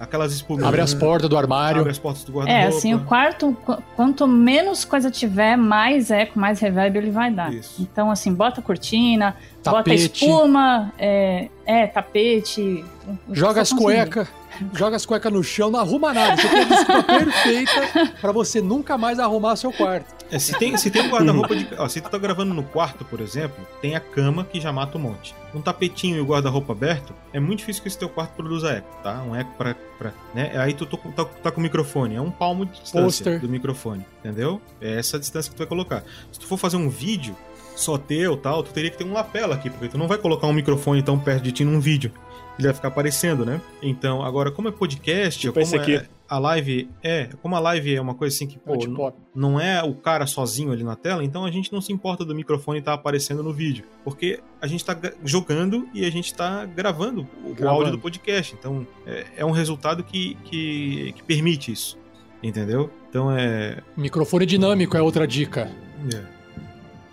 Aquelas 0.00 0.32
espuminhas. 0.32 0.68
Abre 0.68 0.80
as 0.80 0.94
portas 0.94 1.28
do 1.28 1.36
armário. 1.36 1.80
Abre 1.80 1.90
as 1.90 1.98
portas 1.98 2.22
do 2.24 2.32
guarda-roupa. 2.32 2.64
É, 2.64 2.68
assim, 2.68 2.94
o 2.94 3.00
quarto, 3.00 3.56
qu- 3.66 3.82
quanto 3.96 4.26
menos 4.28 4.84
coisa 4.84 5.10
tiver, 5.10 5.56
mais 5.56 6.10
eco, 6.10 6.38
mais 6.38 6.60
reverb 6.60 6.96
ele 6.96 7.10
vai 7.10 7.30
dar. 7.32 7.52
Isso. 7.52 7.80
Então, 7.82 8.10
assim, 8.10 8.32
bota 8.32 8.62
cortina, 8.62 9.34
bota 9.64 9.78
Tapete. 9.78 10.24
espuma, 10.24 10.92
é, 10.98 11.48
é, 11.66 11.86
tapete. 11.86 12.84
Joga 13.32 13.60
as 13.62 13.72
cuecas. 13.72 14.28
Joga 14.74 14.96
as 14.96 15.04
cuecas 15.06 15.32
no 15.32 15.42
chão, 15.42 15.70
não 15.70 15.80
arruma 15.80 16.12
nada. 16.12 16.36
Você 16.40 16.48
tem 16.48 16.60
a 16.60 16.64
desculpa 16.64 17.02
perfeita 17.04 18.12
pra 18.20 18.32
você 18.32 18.60
nunca 18.60 18.96
mais 18.98 19.18
arrumar 19.18 19.56
seu 19.56 19.72
quarto. 19.72 20.16
É, 20.30 20.38
se 20.38 20.52
tem, 20.58 20.76
se 20.76 20.90
tem 20.90 21.02
um 21.02 21.08
guarda-roupa 21.10 21.56
de. 21.56 21.66
Ó, 21.78 21.88
se 21.88 22.00
tu 22.00 22.10
tá 22.10 22.18
gravando 22.18 22.52
no 22.52 22.62
quarto, 22.62 23.04
por 23.04 23.20
exemplo, 23.20 23.66
tem 23.80 23.94
a 23.96 24.00
cama 24.00 24.44
que 24.44 24.60
já 24.60 24.70
mata 24.72 24.98
um 24.98 25.00
monte. 25.00 25.34
Um 25.54 25.62
tapetinho 25.62 26.18
e 26.18 26.20
o 26.20 26.26
guarda-roupa 26.26 26.72
aberto, 26.74 27.14
é 27.32 27.40
muito 27.40 27.60
difícil 27.60 27.80
que 27.82 27.88
esse 27.88 27.98
teu 27.98 28.10
quarto 28.10 28.32
produza 28.32 28.70
eco, 28.70 28.88
tá? 29.02 29.22
Um 29.22 29.34
eco 29.34 29.50
pra. 29.56 29.74
pra 29.98 30.12
né? 30.34 30.52
Aí 30.58 30.74
tu 30.74 30.84
tô- 30.84 30.98
tá, 30.98 31.24
tá 31.24 31.50
com 31.50 31.60
o 31.60 31.62
microfone, 31.62 32.14
é 32.16 32.20
um 32.20 32.30
palmo 32.30 32.66
de 32.66 32.72
distância 32.72 33.02
Pôster. 33.24 33.40
do 33.40 33.48
microfone, 33.48 34.04
entendeu? 34.20 34.60
É 34.82 34.98
essa 34.98 35.16
a 35.16 35.20
distância 35.20 35.48
que 35.50 35.56
tu 35.56 35.60
vai 35.60 35.66
colocar. 35.66 36.02
Se 36.30 36.38
tu 36.38 36.46
for 36.46 36.58
fazer 36.58 36.76
um 36.76 36.90
vídeo 36.90 37.34
só 37.74 37.96
teu 37.96 38.36
tal, 38.36 38.62
tu 38.62 38.70
teria 38.72 38.90
que 38.90 38.98
ter 38.98 39.04
um 39.04 39.12
lapela 39.14 39.54
aqui, 39.54 39.70
porque 39.70 39.88
tu 39.88 39.96
não 39.96 40.06
vai 40.08 40.18
colocar 40.18 40.46
um 40.46 40.52
microfone 40.52 41.02
tão 41.02 41.18
perto 41.18 41.42
de 41.44 41.52
ti 41.52 41.64
num 41.64 41.80
vídeo. 41.80 42.12
Ele 42.58 42.66
vai 42.68 42.74
ficar 42.74 42.88
aparecendo, 42.88 43.44
né? 43.46 43.60
Então, 43.82 44.22
agora, 44.22 44.50
como 44.50 44.68
é 44.68 44.72
podcast, 44.72 45.40
Tipo 45.40 45.54
como 45.54 45.62
esse 45.64 45.76
aqui. 45.76 45.94
é 45.96 46.06
a 46.28 46.38
live 46.38 46.90
é, 47.02 47.30
como 47.40 47.56
a 47.56 47.58
live 47.58 47.94
é 47.94 48.00
uma 48.00 48.14
coisa 48.14 48.34
assim 48.34 48.46
que, 48.46 48.58
pô, 48.58 48.76
pop. 48.94 49.16
não 49.34 49.58
é 49.58 49.82
o 49.82 49.94
cara 49.94 50.26
sozinho 50.26 50.72
ali 50.72 50.84
na 50.84 50.94
tela, 50.94 51.24
então 51.24 51.44
a 51.46 51.50
gente 51.50 51.72
não 51.72 51.80
se 51.80 51.90
importa 51.90 52.22
do 52.24 52.34
microfone 52.34 52.80
estar 52.80 52.92
aparecendo 52.92 53.42
no 53.42 53.50
vídeo. 53.52 53.84
Porque 54.04 54.40
a 54.60 54.66
gente 54.66 54.84
tá 54.84 54.92
gra- 54.92 55.14
jogando 55.24 55.88
e 55.94 56.04
a 56.04 56.10
gente 56.10 56.34
tá 56.34 56.66
gravando 56.66 57.26
o, 57.42 57.50
o 57.50 57.54
Gravando. 57.54 57.68
áudio 57.78 57.92
do 57.92 57.98
podcast. 57.98 58.54
Então 58.58 58.86
é, 59.06 59.24
é 59.38 59.44
um 59.44 59.52
resultado 59.52 60.04
que, 60.04 60.36
que, 60.44 61.12
que 61.16 61.22
permite 61.22 61.72
isso. 61.72 61.96
Entendeu? 62.42 62.90
Então 63.08 63.34
é. 63.36 63.78
Microfone 63.96 64.44
dinâmico 64.44 64.96
é 64.96 65.00
outra 65.02 65.26
dica. 65.26 65.70
é. 66.14 66.37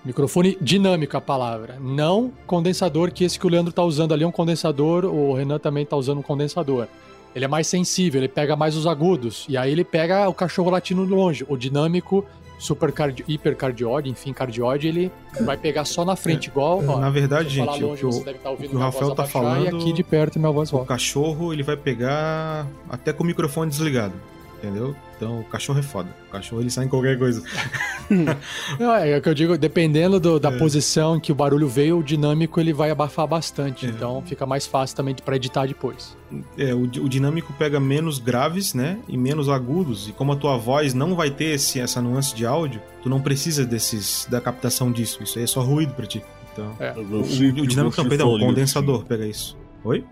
Microfone 0.05 0.57
dinâmico 0.61 1.17
a 1.17 1.21
palavra. 1.21 1.77
Não 1.81 2.31
condensador, 2.45 3.11
que 3.11 3.23
esse 3.23 3.39
que 3.39 3.45
o 3.47 3.49
Leandro 3.49 3.73
tá 3.73 3.83
usando 3.83 4.13
ali 4.13 4.23
é 4.23 4.27
um 4.27 4.31
condensador, 4.31 5.05
o 5.05 5.33
Renan 5.33 5.57
também 5.57 5.85
tá 5.85 5.95
usando 5.95 6.19
um 6.19 6.23
condensador. 6.23 6.87
Ele 7.35 7.43
é 7.43 7.47
mais 7.47 7.67
sensível, 7.67 8.21
ele 8.21 8.27
pega 8.29 8.55
mais 8.55 8.75
os 8.77 8.85
agudos. 8.87 9.45
E 9.49 9.57
aí 9.57 9.71
ele 9.71 9.83
pega 9.83 10.29
o 10.29 10.33
cachorro 10.33 10.69
latindo 10.69 11.05
de 11.05 11.11
longe. 11.11 11.43
O 11.49 11.57
dinâmico, 11.57 12.23
supercardi 12.57 13.25
hipercardiode, 13.27 14.09
enfim, 14.09 14.31
cardiode, 14.31 14.87
ele 14.87 15.11
vai 15.41 15.57
pegar 15.57 15.83
só 15.83 16.05
na 16.05 16.15
frente, 16.15 16.47
igual. 16.47 16.81
Ó, 16.87 16.99
Na 16.99 17.09
verdade, 17.09 17.49
gente, 17.49 17.67
o 17.83 17.87
longe, 17.87 17.99
que 18.01 18.05
o- 18.05 18.09
ouvindo 18.09 18.29
o 18.45 18.55
que 18.57 18.65
o 18.67 18.69
minha 18.75 18.85
Rafael 18.85 19.13
tá 19.15 19.25
falando- 19.25 19.65
E 19.65 19.67
aqui 19.67 19.91
de 19.91 20.03
perto 20.03 20.39
minha 20.39 20.51
voz 20.51 20.69
O 20.69 20.73
volta. 20.77 20.87
cachorro 20.87 21.51
ele 21.51 21.63
vai 21.63 21.75
pegar 21.75 22.65
até 22.89 23.11
com 23.11 23.23
o 23.23 23.25
microfone 23.25 23.69
desligado. 23.69 24.13
Entendeu? 24.65 24.95
Então 25.15 25.39
o 25.41 25.43
cachorro 25.43 25.77
é 25.79 25.83
foda. 25.83 26.09
O 26.27 26.31
cachorro 26.31 26.61
ele 26.61 26.71
sai 26.71 26.85
em 26.85 26.87
qualquer 26.87 27.17
coisa. 27.19 27.43
Não, 28.79 28.93
é 28.95 29.17
o 29.17 29.21
que 29.21 29.29
eu 29.29 29.33
digo, 29.33 29.57
dependendo 29.57 30.19
do- 30.19 30.39
da 30.39 30.49
É. 30.51 30.57
posição 30.57 31.15
em 31.15 31.19
que 31.19 31.31
o 31.31 31.35
barulho 31.35 31.67
veio, 31.67 31.99
o 31.99 32.03
dinâmico 32.03 32.59
ele 32.59 32.73
vai 32.73 32.89
abafar 32.89 33.27
bastante. 33.27 33.85
É. 33.85 33.89
Então 33.89 34.21
fica 34.25 34.45
mais 34.45 34.65
fácil 34.65 34.95
também 34.95 35.13
para 35.15 35.35
editar 35.35 35.65
depois. 35.67 36.15
É, 36.57 36.73
o, 36.73 36.81
o 36.81 37.09
dinâmico 37.09 37.53
pega 37.53 37.79
menos 37.79 38.17
graves, 38.19 38.73
né? 38.73 38.97
E 39.07 39.15
menos 39.17 39.49
agudos. 39.49 40.09
E 40.09 40.11
como 40.13 40.31
a 40.33 40.35
tua 40.35 40.57
voz 40.57 40.93
não 40.93 41.15
vai 41.15 41.29
ter 41.29 41.53
esse, 41.55 41.79
essa 41.79 42.01
nuance 42.01 42.33
de 42.35 42.45
áudio, 42.45 42.81
tu 43.03 43.09
não 43.09 43.21
precisa 43.21 43.65
desses 43.65 44.27
da 44.29 44.41
captação 44.41 44.91
disso. 44.91 45.21
Isso 45.23 45.37
aí 45.37 45.43
é 45.43 45.47
só 45.47 45.61
ruído 45.61 45.93
pra 45.93 46.05
ti. 46.05 46.23
Então, 46.53 46.75
É. 46.79 46.91
o, 46.93 47.19
o 47.21 47.67
dinâmico 47.67 48.01
não, 48.01 48.09
perdão, 48.09 48.33
o 48.33 48.39
condensador 48.39 49.03
pega 49.05 49.25
isso. 49.27 49.57
Oi? 49.83 50.03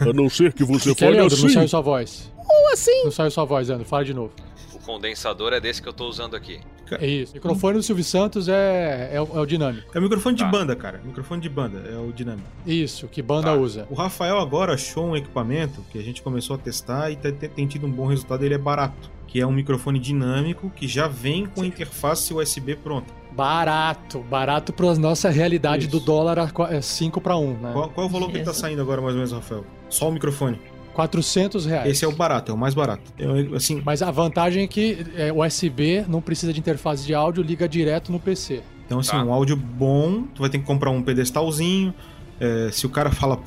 A 0.00 0.12
não 0.12 0.28
ser 0.28 0.52
que 0.52 0.64
você 0.64 0.94
Que 0.94 1.00
fale 1.00 1.16
Leandro, 1.16 1.36
não 1.36 1.44
assim. 1.46 1.54
saiu 1.54 1.68
sua 1.68 1.80
voz. 1.80 2.32
Como 2.36 2.72
assim? 2.72 3.04
Não 3.04 3.10
saiu 3.10 3.30
sua 3.30 3.44
voz, 3.44 3.68
Leandro. 3.68 3.86
Fala 3.86 4.04
de 4.04 4.14
novo. 4.14 4.32
O 4.74 4.78
condensador 4.80 5.52
é 5.52 5.60
desse 5.60 5.82
que 5.82 5.88
eu 5.88 5.92
tô 5.92 6.06
usando 6.08 6.34
aqui. 6.34 6.60
É 6.92 7.06
isso. 7.06 7.32
O 7.32 7.34
microfone 7.34 7.76
do 7.76 7.82
Silvio 7.82 8.02
Santos 8.04 8.48
é, 8.48 9.10
é, 9.12 9.20
o, 9.20 9.28
é 9.36 9.40
o 9.40 9.44
dinâmico. 9.44 9.90
É 9.94 9.98
o 9.98 10.02
microfone 10.02 10.34
de 10.34 10.42
Tá. 10.44 10.48
banda, 10.50 10.74
cara. 10.74 11.00
Microfone 11.04 11.42
de 11.42 11.48
banda, 11.50 11.80
é 11.86 11.98
o 11.98 12.10
dinâmico. 12.12 12.48
Isso, 12.66 13.06
que 13.08 13.20
banda 13.20 13.48
Tá. 13.48 13.54
usa. 13.54 13.86
O 13.90 13.94
Rafael 13.94 14.38
agora 14.38 14.72
achou 14.72 15.04
um 15.04 15.14
equipamento 15.14 15.84
que 15.92 15.98
a 15.98 16.02
gente 16.02 16.22
começou 16.22 16.56
a 16.56 16.58
testar 16.58 17.10
e 17.10 17.16
tá- 17.16 17.30
tem, 17.30 17.48
tem 17.50 17.66
tido 17.66 17.86
um 17.86 17.90
bom 17.90 18.06
resultado. 18.06 18.42
Ele 18.42 18.54
é 18.54 18.58
barato. 18.58 19.10
Que 19.28 19.40
é 19.40 19.46
um 19.46 19.52
microfone 19.52 19.98
dinâmico 20.00 20.70
que 20.74 20.88
já 20.88 21.06
vem 21.06 21.46
com 21.46 21.64
interface 21.64 22.34
USB 22.34 22.74
pronta. 22.74 23.12
Barato. 23.30 24.18
Barato 24.28 24.72
pra 24.72 24.92
nossa 24.96 25.30
realidade 25.30 25.82
Isso. 25.86 25.90
do 25.92 26.00
dólar 26.00 26.38
a 26.40 26.82
5 26.82 27.20
para 27.20 27.36
1, 27.36 27.52
né? 27.58 27.70
Qual, 27.72 27.88
qual 27.90 28.06
é 28.06 28.10
o 28.10 28.12
valor 28.12 28.30
que 28.30 28.38
ele 28.38 28.44
tá 28.44 28.50
Isso. 28.50 28.60
saindo 28.60 28.82
agora, 28.82 29.00
mais 29.00 29.12
ou 29.14 29.18
menos, 29.18 29.32
Rafael? 29.32 29.64
Só 29.88 30.08
o 30.08 30.12
microfone. 30.12 30.58
400 30.94 31.64
reais. 31.66 31.88
Esse 31.90 32.04
é 32.04 32.08
o 32.08 32.12
barato, 32.12 32.50
é 32.50 32.54
o 32.54 32.58
mais 32.58 32.74
barato. 32.74 33.12
Eu, 33.16 33.54
assim, 33.54 33.80
Mas 33.84 34.02
a 34.02 34.10
vantagem 34.10 34.64
é 34.64 34.66
que 34.66 35.06
é, 35.14 35.32
USB 35.32 36.04
não 36.08 36.20
precisa 36.20 36.52
de 36.52 36.58
interface 36.58 37.06
de 37.06 37.14
áudio, 37.14 37.40
liga 37.44 37.68
direto 37.68 38.10
no 38.10 38.18
PC. 38.18 38.62
Então, 38.84 38.98
assim, 38.98 39.12
Tá. 39.12 39.22
um 39.22 39.32
áudio 39.32 39.54
bom, 39.54 40.22
tu 40.34 40.40
vai 40.40 40.50
ter 40.50 40.58
que 40.58 40.64
comprar 40.64 40.90
um 40.90 41.00
pedestalzinho. 41.02 41.94
É, 42.40 42.70
se 42.70 42.86
o 42.86 42.88
cara 42.90 43.10
fala 43.10 43.38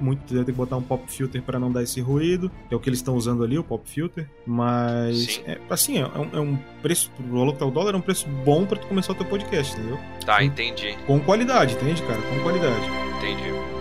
muito, 0.00 0.34
ter 0.34 0.44
que 0.44 0.52
botar 0.52 0.76
um 0.76 0.82
pop 0.82 1.02
filter 1.10 1.42
pra 1.42 1.58
não 1.58 1.70
dar 1.70 1.82
esse 1.82 2.00
ruído. 2.00 2.50
É 2.70 2.74
o 2.76 2.80
que 2.80 2.88
eles 2.88 2.98
estão 2.98 3.14
usando 3.14 3.44
ali, 3.44 3.58
o 3.58 3.64
pop 3.64 3.88
filter. 3.88 4.28
Mas, 4.46 5.40
é, 5.46 5.58
assim, 5.68 5.98
é 5.98 6.06
um, 6.06 6.38
é 6.38 6.40
um 6.40 6.58
preço, 6.82 7.10
pro 7.10 7.26
valor 7.26 7.52
que 7.52 7.58
tá 7.58 7.66
o 7.66 7.70
dólar, 7.70 7.94
é 7.94 7.96
um 7.96 8.00
preço 8.00 8.28
bom 8.44 8.66
pra 8.66 8.78
tu 8.78 8.86
começar 8.86 9.12
o 9.12 9.14
teu 9.14 9.26
podcast, 9.26 9.74
entendeu? 9.76 9.98
Tá, 10.24 10.42
entendi, 10.42 10.96
Com 11.06 11.20
qualidade, 11.20 11.74
entende, 11.74 12.02
cara? 12.02 12.20
Com 12.20 12.42
qualidade. 12.42 12.86
entendi. 13.18 13.79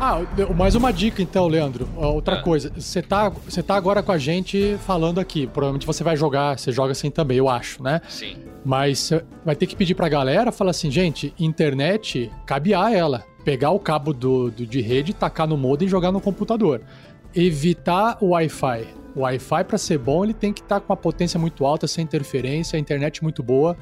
Ah, 0.00 0.20
mais 0.56 0.74
uma 0.76 0.92
dica 0.92 1.20
então, 1.20 1.48
Leandro. 1.48 1.88
Outra 1.96 2.36
Ah. 2.36 2.42
coisa, 2.42 2.70
você 2.74 3.02
tá, 3.02 3.28
você 3.28 3.62
tá 3.62 3.74
agora 3.74 4.00
com 4.02 4.12
a 4.12 4.18
gente 4.18 4.76
falando 4.86 5.18
aqui. 5.18 5.46
Provavelmente 5.46 5.86
você 5.86 6.04
vai 6.04 6.16
jogar, 6.16 6.56
você 6.58 6.70
joga 6.70 6.92
assim 6.92 7.10
também, 7.10 7.38
eu 7.38 7.48
acho, 7.48 7.82
né? 7.82 8.00
Sim. 8.08 8.36
Mas 8.64 8.98
você 9.00 9.24
vai 9.44 9.56
ter 9.56 9.66
que 9.66 9.74
pedir 9.74 9.94
pra 9.96 10.08
galera, 10.08 10.52
falar 10.52 10.70
assim, 10.70 10.90
gente, 10.90 11.34
internet, 11.38 12.30
cabear 12.46 12.92
ela. 12.92 13.24
Pegar 13.44 13.70
o 13.70 13.78
cabo 13.80 14.12
do, 14.12 14.50
do- 14.50 14.66
de 14.66 14.80
rede, 14.80 15.12
tacar 15.12 15.48
no 15.48 15.56
modem 15.56 15.86
e 15.86 15.90
jogar 15.90 16.12
no 16.12 16.20
computador. 16.20 16.80
Evitar 17.34 18.18
o 18.20 18.28
Wi-Fi. 18.30 18.86
O 19.16 19.20
Wi-Fi, 19.20 19.64
pra 19.64 19.78
ser 19.78 19.98
bom, 19.98 20.22
ele 20.24 20.34
tem 20.34 20.52
que 20.52 20.60
estar 20.60 20.78
com 20.80 20.92
uma 20.92 20.96
potência 20.96 21.40
muito 21.40 21.64
alta, 21.66 21.88
sem 21.88 22.04
interferência, 22.04 22.76
a 22.76 22.80
internet 22.80 23.22
muito 23.22 23.42
boa. 23.42 23.76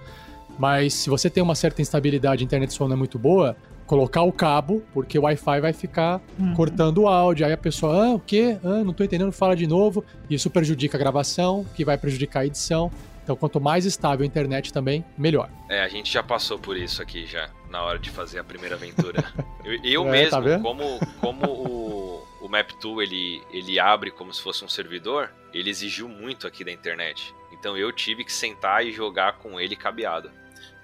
Mas 0.58 0.94
se 0.94 1.10
você 1.10 1.28
tem 1.28 1.42
uma 1.42 1.54
certa 1.54 1.82
instabilidade, 1.82 2.42
a 2.42 2.44
internet 2.44 2.72
sua 2.72 2.86
não 2.88 2.94
é 2.94 2.98
muito 2.98 3.18
boa, 3.18 3.54
colocar 3.86 4.22
o 4.22 4.32
cabo, 4.32 4.82
porque 4.92 5.18
o 5.18 5.22
Wi-Fi 5.22 5.60
vai 5.60 5.72
ficar 5.72 6.20
Uhum. 6.38 6.54
cortando 6.54 6.98
o 7.02 7.08
áudio. 7.08 7.46
Aí 7.46 7.52
a 7.52 7.56
pessoa, 7.56 8.06
ah, 8.06 8.14
o 8.14 8.20
quê? 8.20 8.58
Ah, 8.64 8.82
não 8.84 8.92
tô 8.92 9.04
entendendo, 9.04 9.30
fala 9.32 9.54
de 9.56 9.66
novo. 9.66 10.04
Isso 10.28 10.50
prejudica 10.50 10.96
a 10.96 11.00
gravação, 11.00 11.64
que 11.74 11.84
vai 11.84 11.96
prejudicar 11.96 12.40
a 12.40 12.46
edição. 12.46 12.90
Então, 13.22 13.34
quanto 13.34 13.60
mais 13.60 13.84
estável 13.84 14.22
a 14.22 14.26
internet 14.26 14.72
também, 14.72 15.04
melhor. 15.18 15.50
É, 15.68 15.82
a 15.82 15.88
gente 15.88 16.12
já 16.12 16.22
passou 16.22 16.58
por 16.60 16.76
isso 16.76 17.02
aqui 17.02 17.26
já, 17.26 17.50
na 17.68 17.82
hora 17.82 17.98
de 17.98 18.08
fazer 18.10 18.38
a 18.38 18.44
primeira 18.44 18.76
aventura. 18.76 19.24
eu 19.64 19.74
eu 19.82 20.08
É, 20.08 20.10
mesmo, 20.12 20.42
tá 20.42 20.58
como, 20.60 21.00
como 21.20 21.44
o, 21.44 22.26
o 22.40 22.48
Map2 22.48 23.02
ele, 23.02 23.42
ele 23.52 23.80
abre 23.80 24.12
como 24.12 24.32
se 24.32 24.40
fosse 24.40 24.64
um 24.64 24.68
servidor, 24.68 25.30
ele 25.52 25.68
exigiu 25.68 26.08
muito 26.08 26.46
aqui 26.46 26.62
da 26.64 26.70
internet. 26.70 27.34
Então 27.52 27.76
eu 27.76 27.90
tive 27.90 28.24
que 28.24 28.32
sentar 28.32 28.86
e 28.86 28.92
jogar 28.92 29.38
com 29.38 29.58
ele 29.58 29.74
cabeado. 29.74 30.30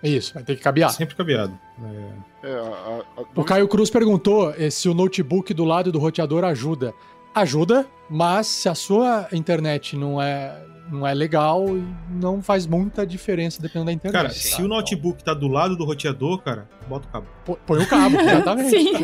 É 0.03 0.09
Isso, 0.09 0.35
vai 0.35 0.43
ter 0.43 0.57
que 0.57 0.63
cabear. 0.63 0.91
Sempre 0.91 1.15
cabeado. 1.15 1.57
É, 1.81 2.11
É, 2.43 2.53
a- 2.53 3.03
a- 3.19 3.25
O 3.37 3.45
Caio 3.45 3.69
Cruz 3.69 3.89
perguntou 3.91 4.53
eh, 4.57 4.69
se 4.71 4.89
o 4.89 4.95
notebook 4.95 5.55
do 5.55 5.65
lado 5.65 5.93
do 5.93 5.99
roteador 5.99 6.45
ajuda. 6.45 6.93
Ajuda, 7.35 7.87
mas 8.11 8.47
se 8.47 8.69
a 8.69 8.75
sua 8.75 9.27
internet 9.33 9.97
não 9.97 10.21
é, 10.21 10.61
não 10.91 11.07
é 11.07 11.15
legal, 11.15 11.65
não 12.11 12.43
faz 12.43 12.67
muita 12.67 13.07
diferença 13.07 13.61
dependendo 13.61 13.87
da 13.87 13.93
internet. 13.93 14.13
Cara, 14.23 14.29
tá? 14.29 14.35
se 14.35 14.63
o 14.63 14.69
notebook 14.69 15.23
tá 15.23 15.33
do 15.35 15.49
lado 15.49 15.77
do 15.77 15.85
roteador, 15.85 16.39
cara, 16.43 16.69
bota 16.89 17.07
o 17.09 17.11
cabo. 17.11 17.27
Então, 17.43 17.59
põe 17.67 17.83
o 17.83 17.89
cabo, 17.89 18.17
exatamente. 18.21 18.71
Sim. 18.71 18.93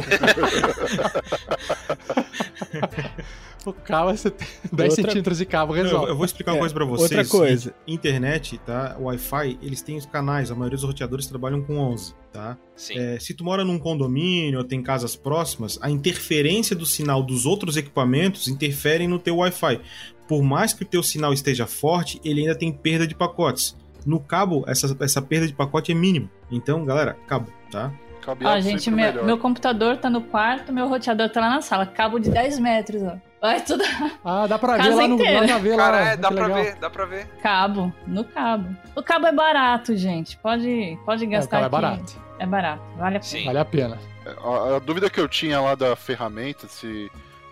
O 3.67 3.73
cabo, 3.73 4.17
você 4.17 4.31
tem 4.31 4.47
10 4.73 4.91
Outra- 4.91 5.05
centímetros 5.05 5.39
de 5.39 5.45
cabo, 5.45 5.73
resolve. 5.75 6.07
eu, 6.07 6.11
eu 6.11 6.17
vou 6.17 6.25
explicar 6.25 6.53
uma 6.53 6.57
É, 6.59 6.61
coisa 6.61 6.75
pra 6.75 6.85
vocês. 6.87 7.11
outra 7.19 7.27
coisa. 7.27 7.75
Internet, 7.87 8.57
tá? 8.65 8.97
Wi-Fi, 8.99 9.59
eles 9.61 9.83
têm 9.83 9.99
os 9.99 10.07
canais. 10.07 10.51
A 10.51 10.55
maioria 10.55 10.77
dos 10.77 10.85
roteadores 10.87 11.27
trabalham 11.27 11.61
com 11.63 11.77
11, 11.77 12.15
tá? 12.33 12.57
Sim. 12.75 12.99
É, 12.99 13.19
se 13.19 13.35
tu 13.35 13.45
mora 13.45 13.65
num 13.65 13.79
condomínio 13.79 14.59
ou 14.61 14.65
tem 14.65 14.81
casas 14.83 15.17
próximas, 15.17 15.79
a 15.83 15.91
interferência 15.91 16.75
do 16.75 16.87
sinal 16.87 17.23
dos 17.23 17.45
outros 17.45 17.77
equipamentos 17.77 18.49
interferem 18.49 19.07
no 19.09 19.19
teu 19.19 19.37
Wi-Fi. 19.39 19.81
Por 20.29 20.43
mais 20.43 20.73
que 20.75 20.83
o 20.83 20.87
teu 20.87 21.03
sinal 21.03 21.33
esteja 21.33 21.67
forte, 21.67 22.21
ele 22.25 22.43
ainda 22.43 22.55
tem 22.55 22.71
perda 22.71 23.07
de 23.07 23.15
pacotes. 23.15 23.77
No 24.07 24.21
cabo, 24.21 24.63
essa, 24.69 24.95
essa 25.01 25.21
perda 25.23 25.47
de 25.47 25.53
pacote 25.55 25.91
é 25.91 25.95
mínima. 25.95 26.31
Então, 26.51 26.85
galera, 26.85 27.17
cabo, 27.27 27.51
tá? 27.71 27.91
cabeado 28.21 28.59
Ó, 28.59 28.61
gente, 28.61 28.91
meu, 28.91 29.07
melhor. 29.07 29.25
meu 29.25 29.39
computador 29.39 29.97
tá 29.97 30.11
no 30.11 30.21
quarto, 30.21 30.71
meu 30.73 30.87
roteador 30.87 31.31
tá 31.31 31.41
lá 31.41 31.49
na 31.51 31.63
sala. 31.63 31.87
Cabo 31.87 32.19
de 32.19 32.29
10 32.31 32.59
metros, 32.59 33.03
ó. 33.03 33.17
Vai 33.41 33.61
tudo 33.63 33.83
Ah, 34.25 34.47
dá 34.49 34.59
pra 34.59 34.77
ver 34.77 34.95
lá 34.95 35.07
no, 35.09 35.15
inteira. 35.15 35.47
na 35.47 35.59
ver, 35.59 35.77
Cara, 35.77 35.97
lá, 35.97 36.07
é, 36.09 36.17
dá 36.17 36.29
pra 36.31 36.47
legal. 36.47 36.63
ver, 36.65 36.75
dá 36.75 36.91
pra 36.91 37.05
ver. 37.07 37.27
cabo, 37.43 37.93
no 38.07 38.25
cabo. 38.25 38.77
O 38.97 39.03
cabo 39.03 39.27
é 39.29 39.33
barato, 39.33 39.97
gente. 39.97 40.37
Pode, 40.39 40.99
pode 41.07 41.25
É, 41.25 41.27
o 41.27 41.31
gastar 41.31 41.61
cabo 41.63 41.77
é 41.77 41.79
aqui. 41.79 41.97
barato, 41.97 42.23
É 42.41 42.47
barato, 42.47 42.83
vale 42.99 43.17
a 43.17 43.21
pena. 43.21 43.23
Sim. 43.23 43.45
vale 43.47 43.59
a 43.61 43.65
pena. 43.65 43.99
A, 44.45 44.77
a 44.77 44.79
dúvida 44.81 45.09
que 45.09 45.21
eu 45.21 45.29
tinha 45.29 45.61
lá 45.61 45.75
da 45.77 45.95
ferramenta, 45.97 46.67
se, 46.69 47.09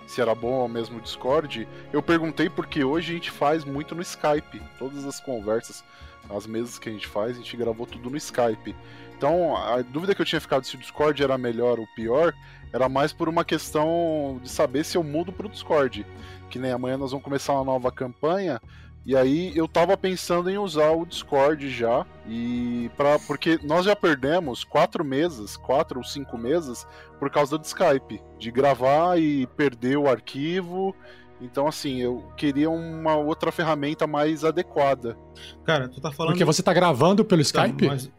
se 0.06 0.20
era 0.20 0.34
bom 0.34 0.52
ou 0.52 0.68
mesmo 0.68 0.98
o 0.98 1.00
Discord, 1.00 1.66
eu 1.92 2.02
perguntei 2.02 2.48
porque 2.48 2.84
hoje 2.84 3.12
a 3.12 3.14
gente 3.14 3.30
faz 3.30 3.64
muito 3.64 3.94
no 3.94 4.02
Skype. 4.02 4.62
Todas 4.78 5.04
as 5.04 5.20
conversas 5.20 5.84
as 6.30 6.46
mesas 6.46 6.78
que 6.78 6.88
a 6.88 6.92
gente 6.92 7.06
faz, 7.06 7.32
a 7.36 7.40
gente 7.40 7.56
gravou 7.56 7.86
tudo 7.86 8.10
no 8.10 8.16
Skype. 8.16 8.74
Então, 9.16 9.56
a 9.56 9.80
dúvida 9.82 10.14
que 10.14 10.20
eu 10.20 10.26
tinha 10.26 10.40
ficado 10.40 10.64
se 10.64 10.74
o 10.74 10.78
Discord 10.78 11.22
era 11.22 11.38
melhor 11.38 11.78
ou 11.78 11.86
pior, 11.94 12.34
era 12.72 12.88
mais 12.88 13.12
por 13.12 13.28
uma 13.28 13.44
questão 13.44 14.40
de 14.42 14.50
saber 14.50 14.84
se 14.84 14.96
eu 14.96 15.02
mudo 15.02 15.32
pro 15.32 15.48
Discord. 15.48 16.04
Que 16.50 16.58
nem 16.58 16.72
amanhã 16.72 16.96
nós 16.96 17.10
vamos 17.10 17.24
começar 17.24 17.54
uma 17.54 17.64
nova 17.64 17.90
campanha. 17.90 18.60
E 19.06 19.14
aí 19.16 19.56
eu 19.56 19.68
tava 19.68 19.96
pensando 19.96 20.50
em 20.50 20.58
usar 20.58 20.90
o 20.90 21.06
Discord 21.06 21.70
já. 21.70 22.04
E 22.28 22.90
para 22.96 23.18
porque 23.20 23.56
nós 23.62 23.84
já 23.86 23.94
perdemos 23.94 24.64
quatro 24.64 25.04
meses, 25.04 25.56
quatro 25.56 25.98
ou 26.00 26.04
cinco 26.04 26.36
meses, 26.36 26.84
por 27.18 27.30
causa 27.30 27.56
do 27.56 27.64
Skype. 27.64 28.20
De 28.36 28.50
gravar 28.50 29.16
e 29.18 29.46
perder 29.56 29.96
o 29.96 30.08
arquivo. 30.08 30.92
Então, 31.40 31.68
assim, 31.68 32.00
eu 32.00 32.24
queria 32.36 32.68
uma 32.68 33.14
outra 33.14 33.52
ferramenta 33.52 34.06
mais 34.06 34.44
adequada. 34.44 35.16
Cara, 35.64 35.88
tu 35.88 36.00
tá 36.00 36.10
falando. 36.10 36.32
Porque 36.32 36.44
você 36.44 36.62
tá 36.62 36.72
gravando 36.72 37.24
pelo 37.24 37.42
Tá, 37.42 37.66
Skype? 37.66 37.86
mas- 37.86 38.10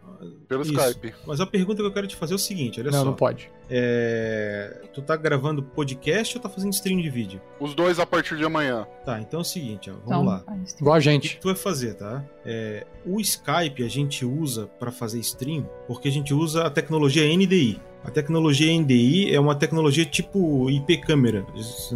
Pelo 0.47 0.61
Isso. 0.63 0.73
Skype. 0.73 1.13
Mas 1.25 1.39
a 1.41 1.45
pergunta 1.45 1.81
que 1.81 1.87
eu 1.87 1.93
quero 1.93 2.07
te 2.07 2.15
fazer 2.15 2.33
é 2.33 2.35
o 2.35 2.39
seguinte: 2.39 2.79
olha 2.79 2.91
não, 2.91 2.99
só. 2.99 3.05
não 3.05 3.13
pode. 3.13 3.49
É, 3.69 4.81
Tu 4.93 5.01
tá 5.01 5.15
gravando 5.15 5.61
podcast 5.61 6.35
ou 6.37 6.41
tá 6.41 6.49
fazendo 6.49 6.73
stream 6.73 7.01
de 7.01 7.09
vídeo? 7.09 7.41
Os 7.59 7.75
dois 7.75 7.99
a 7.99 8.05
partir 8.05 8.35
de 8.37 8.43
amanhã. 8.43 8.87
Tá, 9.05 9.19
então 9.19 9.39
é 9.39 9.41
o 9.41 9.45
seguinte, 9.45 9.89
ó, 9.89 9.93
vamos 9.93 10.05
Então, 10.07 10.23
lá. 10.25 10.43
Igual 10.79 10.95
a 10.95 10.97
O 10.97 11.01
que, 11.01 11.05
gente. 11.05 11.29
que 11.35 11.41
tu 11.41 11.47
vai 11.47 11.55
fazer, 11.55 11.93
tá? 11.95 12.23
É, 12.45 12.85
o 13.05 13.19
Skype 13.19 13.83
a 13.83 13.87
gente 13.89 14.25
usa 14.25 14.67
para 14.79 14.91
fazer 14.91 15.19
stream 15.19 15.69
porque 15.87 16.07
a 16.07 16.11
gente 16.11 16.33
usa 16.33 16.65
a 16.65 16.69
tecnologia 16.69 17.23
NDI. 17.25 17.79
A 18.03 18.09
tecnologia 18.11 18.71
NDI 18.79 19.33
é 19.35 19.39
uma 19.39 19.53
tecnologia 19.55 20.05
tipo 20.05 20.69
IP 20.69 20.97
câmera. 21.01 21.45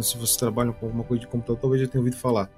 Se 0.02 0.16
você 0.18 0.38
trabalha 0.38 0.70
com 0.72 0.86
alguma 0.86 1.04
coisa 1.04 1.22
de 1.22 1.26
computador, 1.26 1.58
talvez 1.60 1.80
já 1.82 1.88
tenha 1.88 2.00
ouvido 2.00 2.16
falar. 2.16 2.50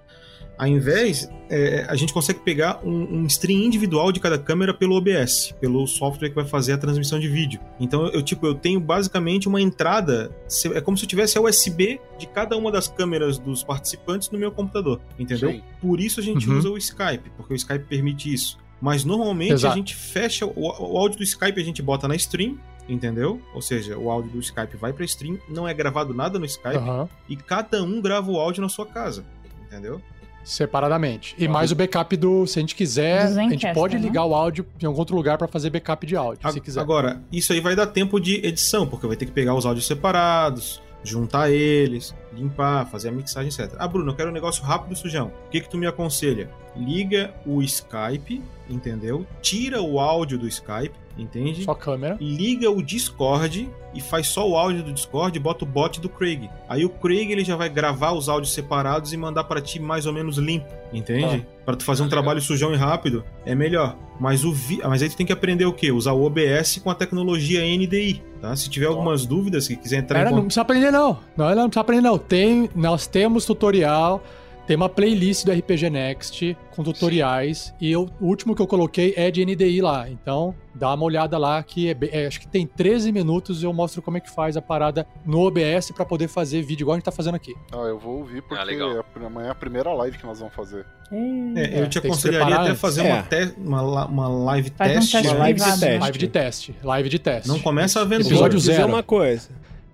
Ao 0.56 0.66
invés, 0.68 1.28
é, 1.50 1.84
a 1.88 1.96
gente 1.96 2.12
consegue 2.12 2.38
pegar 2.40 2.80
um, 2.84 3.22
um 3.22 3.26
stream 3.26 3.60
individual 3.62 4.12
de 4.12 4.20
cada 4.20 4.38
câmera 4.38 4.72
pelo 4.72 4.94
OBS, 4.96 5.52
pelo 5.60 5.86
software 5.86 6.28
que 6.28 6.34
vai 6.34 6.44
fazer 6.44 6.72
a 6.74 6.78
transmissão 6.78 7.18
de 7.18 7.26
vídeo. 7.28 7.60
Então, 7.80 8.06
eu 8.06 8.22
tipo, 8.22 8.46
eu 8.46 8.54
tenho 8.54 8.78
basicamente 8.78 9.48
uma 9.48 9.60
entrada, 9.60 10.30
é 10.74 10.80
como 10.80 10.96
se 10.96 11.04
eu 11.04 11.08
tivesse 11.08 11.36
a 11.36 11.40
USB 11.40 12.00
de 12.18 12.26
cada 12.28 12.56
uma 12.56 12.70
das 12.70 12.86
câmeras 12.86 13.36
dos 13.38 13.64
participantes 13.64 14.30
no 14.30 14.38
meu 14.38 14.52
computador, 14.52 15.00
entendeu? 15.18 15.50
Sim. 15.50 15.62
Por 15.80 16.00
isso 16.00 16.20
a 16.20 16.22
gente 16.22 16.48
Uhum. 16.48 16.58
usa 16.58 16.70
o 16.70 16.78
Skype, 16.78 17.30
porque 17.36 17.52
o 17.52 17.56
Skype 17.56 17.84
permite 17.86 18.32
isso. 18.32 18.56
Mas 18.80 19.04
normalmente 19.04 19.52
Exato. 19.54 19.72
a 19.74 19.76
gente 19.76 19.94
fecha 19.96 20.46
o, 20.46 20.52
o 20.56 20.98
áudio 20.98 21.18
do 21.18 21.24
Skype, 21.24 21.60
a 21.60 21.64
gente 21.64 21.80
bota 21.82 22.06
na 22.06 22.14
stream, 22.16 22.58
entendeu? 22.88 23.40
Ou 23.54 23.62
seja, 23.62 23.96
o 23.98 24.10
áudio 24.10 24.30
do 24.30 24.38
Skype 24.40 24.76
vai 24.76 24.92
pra 24.92 25.04
stream, 25.04 25.38
não 25.48 25.66
é 25.66 25.74
gravado 25.74 26.12
nada 26.14 26.38
no 26.38 26.44
Skype 26.44 26.76
Aham. 26.76 27.08
e 27.28 27.34
cada 27.36 27.82
um 27.82 28.00
grava 28.00 28.30
o 28.30 28.38
áudio 28.38 28.60
na 28.62 28.68
sua 28.68 28.84
casa, 28.86 29.24
entendeu? 29.66 30.00
Separadamente. 30.44 31.34
E 31.38 31.46
Ah. 31.46 31.50
mais 31.50 31.72
o 31.72 31.74
backup 31.74 32.16
do. 32.16 32.46
Se 32.46 32.58
a 32.58 32.62
gente 32.62 32.74
quiser, 32.74 33.30
Do 33.32 33.40
a 33.40 33.42
gente 33.48 33.72
pode 33.72 33.96
né? 33.96 34.02
ligar 34.02 34.24
o 34.24 34.34
áudio 34.34 34.66
em 34.80 34.86
algum 34.86 34.98
outro 34.98 35.16
lugar 35.16 35.38
pra 35.38 35.48
fazer 35.48 35.70
backup 35.70 36.06
de 36.06 36.14
áudio, 36.16 36.50
se 36.52 36.58
A- 36.58 36.60
quiser. 36.62 36.80
Agora, 36.80 37.20
isso 37.32 37.52
aí 37.52 37.60
vai 37.60 37.74
dar 37.74 37.86
tempo 37.86 38.20
de 38.20 38.36
edição, 38.46 38.86
porque 38.86 39.06
vai 39.06 39.16
ter 39.16 39.26
que 39.26 39.32
pegar 39.32 39.54
os 39.54 39.64
áudios 39.66 39.86
separados, 39.86 40.82
juntar 41.02 41.50
eles, 41.50 42.14
limpar, 42.32 42.86
fazer 42.90 43.08
a 43.08 43.12
mixagem, 43.12 43.48
etc. 43.48 43.74
Ah, 43.78 43.88
Bruno, 43.88 44.12
eu 44.12 44.16
quero 44.16 44.30
um 44.30 44.32
negócio 44.32 44.62
rápido 44.64 44.92
e 44.92 44.96
sujão. 44.96 45.32
O 45.46 45.50
que 45.50 45.60
que 45.60 45.68
tu 45.68 45.76
me 45.76 45.86
aconselha? 45.86 46.48
Liga 46.76 47.32
o 47.46 47.62
Skype, 47.62 48.42
entendeu? 48.68 49.26
Tira 49.42 49.80
o 49.82 49.98
áudio 50.00 50.38
do 50.38 50.48
Skype, 50.48 50.94
entende? 51.16 51.64
Só 51.64 51.74
câmera. 51.74 52.16
liga 52.20 52.70
o 52.70 52.82
Discord 52.82 53.68
e 53.94 54.00
faz 54.00 54.26
só 54.28 54.48
o 54.48 54.56
áudio 54.56 54.82
do 54.82 54.92
Discord 54.92 55.36
e 55.36 55.40
bota 55.40 55.64
o 55.64 55.68
bot 55.68 56.00
do 56.00 56.08
Craig. 56.08 56.50
Aí 56.68 56.84
o 56.84 56.88
Craig 56.88 57.30
ele 57.30 57.44
já 57.44 57.54
vai 57.56 57.68
gravar 57.68 58.12
os 58.12 58.28
áudios 58.28 58.52
separados 58.52 59.12
e 59.12 59.16
mandar 59.16 59.44
pra 59.44 59.60
ti 59.60 59.78
mais 59.78 60.06
ou 60.06 60.12
menos 60.12 60.36
limpo, 60.38 60.66
entende? 60.92 61.46
Pra 61.64 61.76
tu 61.76 61.84
fazer 61.84 62.02
um 62.02 62.04
Ah, 62.04 62.08
legal. 62.08 62.22
trabalho 62.22 62.40
sujão 62.42 62.72
e 62.74 62.76
rápido 62.76 63.24
é 63.46 63.54
melhor. 63.54 63.96
Mas 64.18 64.44
o 64.44 64.52
vi... 64.52 64.80
mas 64.84 65.02
aí 65.02 65.08
tu 65.08 65.16
tem 65.16 65.26
que 65.26 65.32
aprender 65.32 65.64
o 65.64 65.72
quê? 65.72 65.90
Usar 65.92 66.12
o 66.12 66.24
OBS 66.24 66.78
com 66.82 66.90
a 66.90 66.94
tecnologia 66.94 67.60
NDI, 67.62 68.22
tá? 68.40 68.54
Se 68.56 68.68
tiver 68.68 68.86
algumas 68.86 69.24
dúvidas, 69.26 69.64
se 69.66 69.76
quiser 69.76 69.98
entrar 69.98 70.20
Era, 70.20 70.30
em 70.30 70.32
não 70.32 70.42
contato, 70.42 70.46
precisa 70.46 70.62
aprender, 70.62 70.90
não. 70.90 71.18
Não, 71.36 71.54
não 71.54 71.68
precisa 71.68 71.80
aprender, 71.80 72.02
não. 72.02 72.18
Tem, 72.18 72.68
nós 72.74 73.06
temos 73.06 73.44
tutorial, 73.44 74.22
tem 74.66 74.76
uma 74.76 74.88
playlist 74.88 75.44
do 75.44 75.52
RPG 75.52 75.90
Next 75.90 76.56
com 76.74 76.82
tutoriais. 76.82 77.74
E 77.80 77.92
eu- 77.92 78.08
o 78.20 78.26
último 78.26 78.54
que 78.54 78.62
eu 78.62 78.66
coloquei 78.66 79.12
é 79.16 79.30
de 79.30 79.42
NDI 79.44 79.80
lá. 79.82 80.08
Então, 80.08 80.54
dá 80.74 80.92
uma 80.94 81.04
olhada 81.04 81.36
lá 81.38 81.62
que 81.62 81.88
é, 81.88 81.94
bem- 81.94 82.10
é, 82.12 82.26
acho 82.26 82.40
que 82.40 82.48
tem 82.48 82.66
13 82.66 83.12
minutos 83.12 83.62
e 83.62 83.66
eu 83.66 83.72
mostro 83.72 84.00
como 84.02 84.16
é 84.16 84.20
que 84.20 84.30
faz 84.30 84.56
a 84.56 84.62
parada 84.62 85.06
no 85.24 85.40
OBS 85.40 85.92
pra 85.92 86.04
poder 86.04 86.28
fazer 86.28 86.62
vídeo, 86.62 86.84
igual 86.84 86.94
a 86.94 86.98
gente 86.98 87.04
tá 87.04 87.12
fazendo 87.12 87.34
aqui. 87.34 87.54
Ah, 87.72 87.76
eu 87.86 87.98
vou 87.98 88.18
ouvir 88.18 88.42
porque 88.42 88.60
Ah, 88.60 88.64
legal. 88.64 88.90
é 88.96 88.98
a- 89.00 89.26
amanhã 89.26 89.48
é 89.48 89.50
a 89.50 89.54
primeira 89.54 89.92
live 89.92 90.16
que 90.18 90.24
nós 90.26 90.38
vamos 90.38 90.54
fazer. 90.54 90.86
é, 91.12 91.78
eu 91.80 91.84
É, 91.84 91.86
te 91.86 91.98
aconselharia 91.98 92.56
até 92.56 92.74
fazer 92.74 93.02
É. 93.06 93.12
uma, 93.12 93.22
te- 93.22 93.54
uma, 93.58 94.06
uma 94.06 94.28
live 94.28 94.72
Faz 94.76 94.90
um 94.90 94.94
teste. 94.94 95.12
teste 95.12 95.28
Uma 95.28 95.38
live 95.38 95.58
de 95.60 95.64
teste. 95.66 95.98
Live 95.98 96.18
de 96.18 96.28
teste. 96.28 96.74
Live 96.82 97.08
de 97.10 97.18
teste. 97.18 97.48
Não 97.48 97.58
começa 97.60 98.04
vendo 98.04 98.22
Episódio 98.22 98.40
Vou 98.40 98.48
dizer 98.60 98.74
zero. 98.76 98.88
uma 98.88 99.02
coisa. 99.02 99.48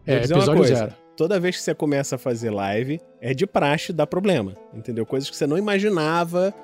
É, 0.07 0.17
episódio 0.17 0.55
coisa. 0.55 0.75
zero. 0.77 0.93
Toda 1.21 1.39
vez 1.39 1.59
que 1.59 1.63
você 1.63 1.75
começa 1.75 2.17
a 2.17 2.19
fazer 2.19 2.49
live, 2.49 2.99
é 3.21 3.35
de 3.35 3.47
praxe 3.47 3.93
dar 3.93 4.07
problema. 4.07 4.55
Entendeu? 4.73 5.05
Coisas 5.05 5.29
que 5.29 5.37
você 5.37 5.47
não 5.47 5.59
imaginava. 5.59 6.55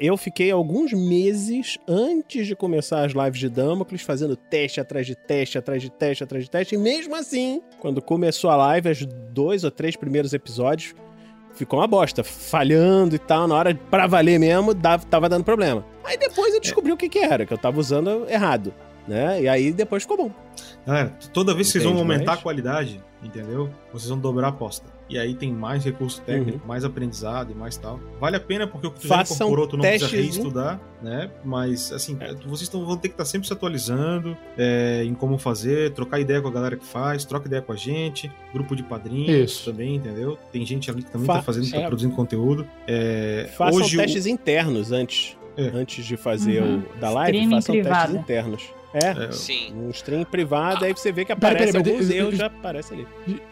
Eu 0.00 0.16
fiquei 0.16 0.48
alguns 0.48 0.92
meses 0.92 1.76
antes 1.88 2.46
de 2.46 2.54
começar 2.54 3.04
as 3.04 3.10
lives 3.10 3.40
de 3.40 3.48
Damocles 3.48 4.02
fazendo 4.02 4.36
teste 4.36 4.78
atrás 4.78 5.08
de 5.08 5.16
teste, 5.16 5.58
atrás 5.58 5.82
de 5.82 5.90
teste, 5.90 6.22
atrás 6.22 6.44
de 6.44 6.48
teste. 6.48 6.76
E 6.76 6.78
mesmo 6.78 7.16
assim, 7.16 7.60
quando 7.80 8.00
começou 8.00 8.48
a 8.48 8.54
live, 8.54 8.90
os 8.90 9.04
dois 9.32 9.64
ou 9.64 9.72
três 9.72 9.96
primeiros 9.96 10.32
episódios, 10.32 10.94
ficou 11.56 11.80
uma 11.80 11.88
bosta. 11.88 12.22
Falhando 12.22 13.16
e 13.16 13.18
tal. 13.18 13.48
Na 13.48 13.56
hora, 13.56 13.74
pra 13.74 14.06
valer 14.06 14.38
mesmo, 14.38 14.72
dava, 14.72 15.04
tava 15.04 15.28
dando 15.28 15.42
problema. 15.42 15.84
Aí 16.04 16.16
depois 16.16 16.54
eu 16.54 16.60
descobri 16.60 16.92
o 16.92 16.96
que, 16.96 17.08
que 17.08 17.18
era, 17.18 17.44
que 17.44 17.52
eu 17.52 17.58
tava 17.58 17.80
usando 17.80 18.24
errado. 18.30 18.72
Né? 19.08 19.42
E 19.42 19.48
aí 19.48 19.72
depois 19.72 20.04
ficou 20.04 20.16
bom. 20.16 20.30
Galera, 20.86 21.12
toda 21.32 21.52
vez 21.52 21.66
que 21.66 21.72
vocês 21.72 21.84
vão 21.84 21.96
aumentar 21.98 22.26
mais? 22.26 22.38
a 22.38 22.42
qualidade, 22.42 23.00
entendeu? 23.22 23.70
Vocês 23.92 24.08
vão 24.10 24.18
dobrar 24.18 24.46
a 24.46 24.50
aposta. 24.50 24.94
E 25.08 25.16
aí 25.18 25.34
tem 25.34 25.52
mais 25.52 25.84
recurso 25.84 26.20
técnico, 26.22 26.66
mais 26.66 26.84
aprendizado 26.84 27.52
e 27.52 27.54
mais 27.54 27.76
tal. 27.76 28.00
Vale 28.20 28.36
a 28.36 28.40
pena 28.40 28.66
porque 28.66 28.88
o 28.88 28.90
que 28.90 29.00
tu 29.00 29.06
já 29.06 29.22
incorporou, 29.22 29.66
tu 29.68 29.76
não 29.76 29.82
precisa 29.82 30.10
testes, 30.10 30.18
hein? 30.18 30.32
reestudar, 30.32 30.80
né? 31.00 31.30
Mas, 31.44 31.92
assim, 31.92 32.18
vocês 32.44 32.68
tão, 32.68 32.84
vão 32.84 32.96
ter 32.96 33.08
que 33.08 33.14
estar 33.14 33.24
sempre 33.24 33.46
se 33.46 33.52
atualizando 33.52 34.36
é, 34.58 35.04
em 35.04 35.14
como 35.14 35.38
fazer, 35.38 35.92
trocar 35.92 36.18
ideia 36.18 36.40
com 36.42 36.48
a 36.48 36.50
galera 36.50 36.76
que 36.76 36.84
faz, 36.84 37.24
troca 37.24 37.46
ideia 37.46 37.62
com 37.62 37.72
a 37.72 37.76
gente, 37.76 38.30
grupo 38.52 38.74
de 38.74 38.82
padrinhos 38.82 39.52
Isso. 39.52 39.70
também, 39.70 39.94
entendeu? 39.94 40.36
Tem 40.50 40.66
gente 40.66 40.90
ali 40.90 41.02
que 41.04 41.10
também 41.10 41.26
Fa- 41.26 41.34
tá 41.36 41.42
fazendo, 41.42 41.70
tá 41.70 41.76
é. 41.78 41.86
produzindo 41.86 42.14
conteúdo. 42.14 42.66
É, 42.88 43.48
Façam 43.56 43.80
hoje 43.80 43.96
o- 43.96 44.00
testes 44.00 44.26
internos 44.26 44.90
antes. 44.90 45.36
É. 45.56 45.68
Antes 45.74 46.04
de 46.04 46.16
fazer 46.16 46.62
Uhum. 46.62 46.82
o 46.96 47.00
da 47.00 47.10
live, 47.10 47.36
Streaming 47.38 47.54
façam 47.56 47.74
testes 47.74 47.90
privado. 47.92 48.16
internos. 48.16 48.62
É, 48.94 49.24
é, 49.26 49.32
Sim. 49.32 49.74
um 49.74 49.90
stream 49.90 50.24
privado, 50.24 50.84
aí 50.84 50.92
você 50.92 51.12
vê 51.12 51.24
que 51.24 51.32
aparece 51.32 51.72
peraí, 51.72 51.82
mas 51.84 51.92
alguns 51.92 52.10
erros, 52.10 52.36
já 52.36 52.46
aparece 52.46 52.94
ali. 52.94 53.06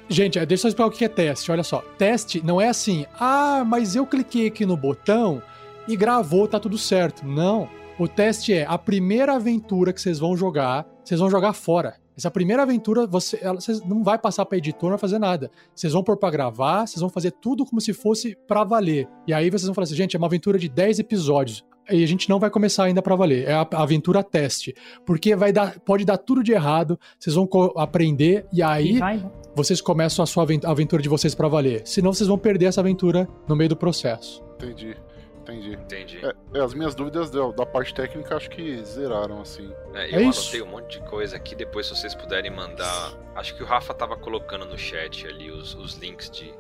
Gente, 0.09 0.39
deixa 0.47 0.52
eu 0.55 0.59
só 0.59 0.68
explicar 0.68 0.86
o 0.86 0.90
que 0.90 1.05
é 1.05 1.09
teste. 1.09 1.51
Olha 1.52 1.62
só. 1.62 1.82
Teste 1.98 2.40
não 2.44 2.59
é 2.60 2.68
assim, 2.68 3.05
ah, 3.20 3.62
mas 3.66 3.94
eu 3.94 4.06
cliquei 4.06 4.47
aqui 4.47 4.64
no 4.64 4.76
botão 4.76 5.43
e 5.86 5.97
gravou, 5.97 6.48
tá 6.48 6.59
tudo 6.59 6.78
certo. 6.78 7.26
Não. 7.26 7.68
O 7.98 8.09
teste 8.09 8.55
é 8.55 8.64
a 8.66 8.78
primeira 8.78 9.35
aventura 9.35 9.93
que 9.93 10.01
vocês 10.01 10.18
vão 10.18 10.35
jogar, 10.36 10.86
vocês 11.05 11.20
vão 11.20 11.31
jogar 11.31 11.52
fora. 11.52 11.97
Essa 12.16 12.31
primeira 12.31 12.62
aventura, 12.62 13.06
você, 13.06 13.39
ela, 13.43 13.60
vocês 13.60 13.85
não 13.85 14.02
vai 14.02 14.16
passar 14.16 14.47
pra 14.47 14.56
editor, 14.56 14.85
não 14.85 14.90
vai 14.90 14.98
fazer 14.98 15.18
nada. 15.18 15.51
Vocês 15.74 15.93
vão 15.93 16.02
pôr 16.02 16.16
pra 16.16 16.31
gravar, 16.31 16.86
vocês 16.86 17.01
vão 17.01 17.10
fazer 17.10 17.32
tudo 17.32 17.66
como 17.66 17.81
se 17.81 17.93
fosse 17.93 18.36
pra 18.48 18.64
valer. 18.64 19.06
E 19.26 19.35
aí 19.35 19.51
vocês 19.51 19.64
vão 19.66 19.74
falar 19.74 19.85
assim, 19.85 19.97
gente, 19.97 20.16
é 20.16 20.18
uma 20.18 20.26
aventura 20.28 20.59
de 20.59 20.68
10 20.68 21.01
episódios. 21.01 21.64
E 21.90 22.02
a 22.02 22.06
gente 22.06 22.28
não 22.31 22.39
vai 22.39 22.51
começar 22.51 22.85
ainda 22.85 23.02
pra 23.02 23.15
valer. 23.16 23.47
É 23.48 23.52
a 23.55 23.66
aventura 23.73 24.23
teste. 24.23 24.74
Porque 25.05 25.35
vai 25.36 25.52
dar, 25.52 25.78
pode 25.81 26.05
dar 26.05 26.16
tudo 26.19 26.43
de 26.43 26.52
errado, 26.52 26.98
vocês 27.19 27.35
vão 27.36 27.48
aprender, 27.77 28.47
e 28.52 28.62
aí 28.62 28.97
E 28.97 28.98
vai, 28.98 29.16
né? 29.19 29.31
vocês 29.55 29.81
começam 29.81 30.23
a 30.23 30.27
sua 30.27 30.47
aventura 30.65 31.02
de 31.02 31.09
vocês 31.09 31.35
pra 31.35 31.48
valer. 31.48 31.82
Senão 31.86 32.12
vocês 32.12 32.28
vão 32.28 32.39
perder 32.39 32.66
essa 32.66 32.81
aventura 32.81 33.28
no 33.48 33.55
meio 33.55 33.69
do 33.69 33.77
processo. 33.77 34.43
Entendi, 34.56 34.97
entendi. 35.43 35.73
Entendi. 35.74 36.19
É, 36.24 36.59
é, 36.59 36.62
as 36.62 36.73
minhas 36.73 36.94
dúvidas 36.94 37.31
da, 37.31 37.47
da 37.51 37.66
parte 37.66 37.93
técnica 37.93 38.35
acho 38.36 38.48
que 38.48 38.82
zeraram, 38.85 39.40
assim. 39.43 39.70
É, 39.93 40.11
É 40.11 40.16
eu 40.24 40.31
isso. 40.31 40.40
anotei 40.56 40.62
um 40.62 40.66
monte 40.70 40.98
de 40.98 41.06
coisa 41.11 41.36
aqui, 41.36 41.55
depois 41.55 41.86
se 41.86 41.94
vocês 41.97 42.15
puderem 42.15 42.51
mandar. 42.51 43.12
Acho 43.36 43.55
que 43.55 43.62
o 43.62 43.66
Rafa 43.66 43.93
tava 43.93 44.16
colocando 44.16 44.65
no 44.65 44.78
chat 44.78 45.27
ali 45.27 45.51
os, 45.51 45.74
os 45.74 45.94
links 45.98 46.31
de. 46.31 46.51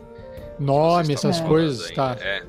Nome, 0.58 1.14
essas 1.14 1.40
coisas, 1.40 1.90
tá. 1.92 2.12
aí. 2.12 2.18
É, 2.20 2.42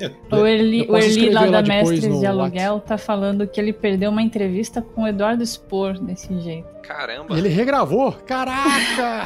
é. 0.00 0.34
O 0.34 0.46
Eli, 0.46 0.86
o 0.88 0.96
Eli 0.96 1.30
lá 1.30 1.44
lá 1.44 1.60
da 1.60 1.62
Mestres 1.62 2.02
de 2.02 2.08
Whats. 2.08 2.24
Aluguel 2.24 2.80
tá 2.80 2.96
falando 2.96 3.46
que 3.46 3.60
ele 3.60 3.72
perdeu 3.72 4.10
uma 4.10 4.22
entrevista 4.22 4.80
com 4.80 5.02
o 5.02 5.06
Eduardo 5.06 5.44
Spor 5.44 5.98
desse 5.98 6.38
jeito. 6.40 6.79
Caramba. 6.94 7.38
Ele 7.38 7.48
regravou? 7.48 8.10
Caraca! 8.26 9.24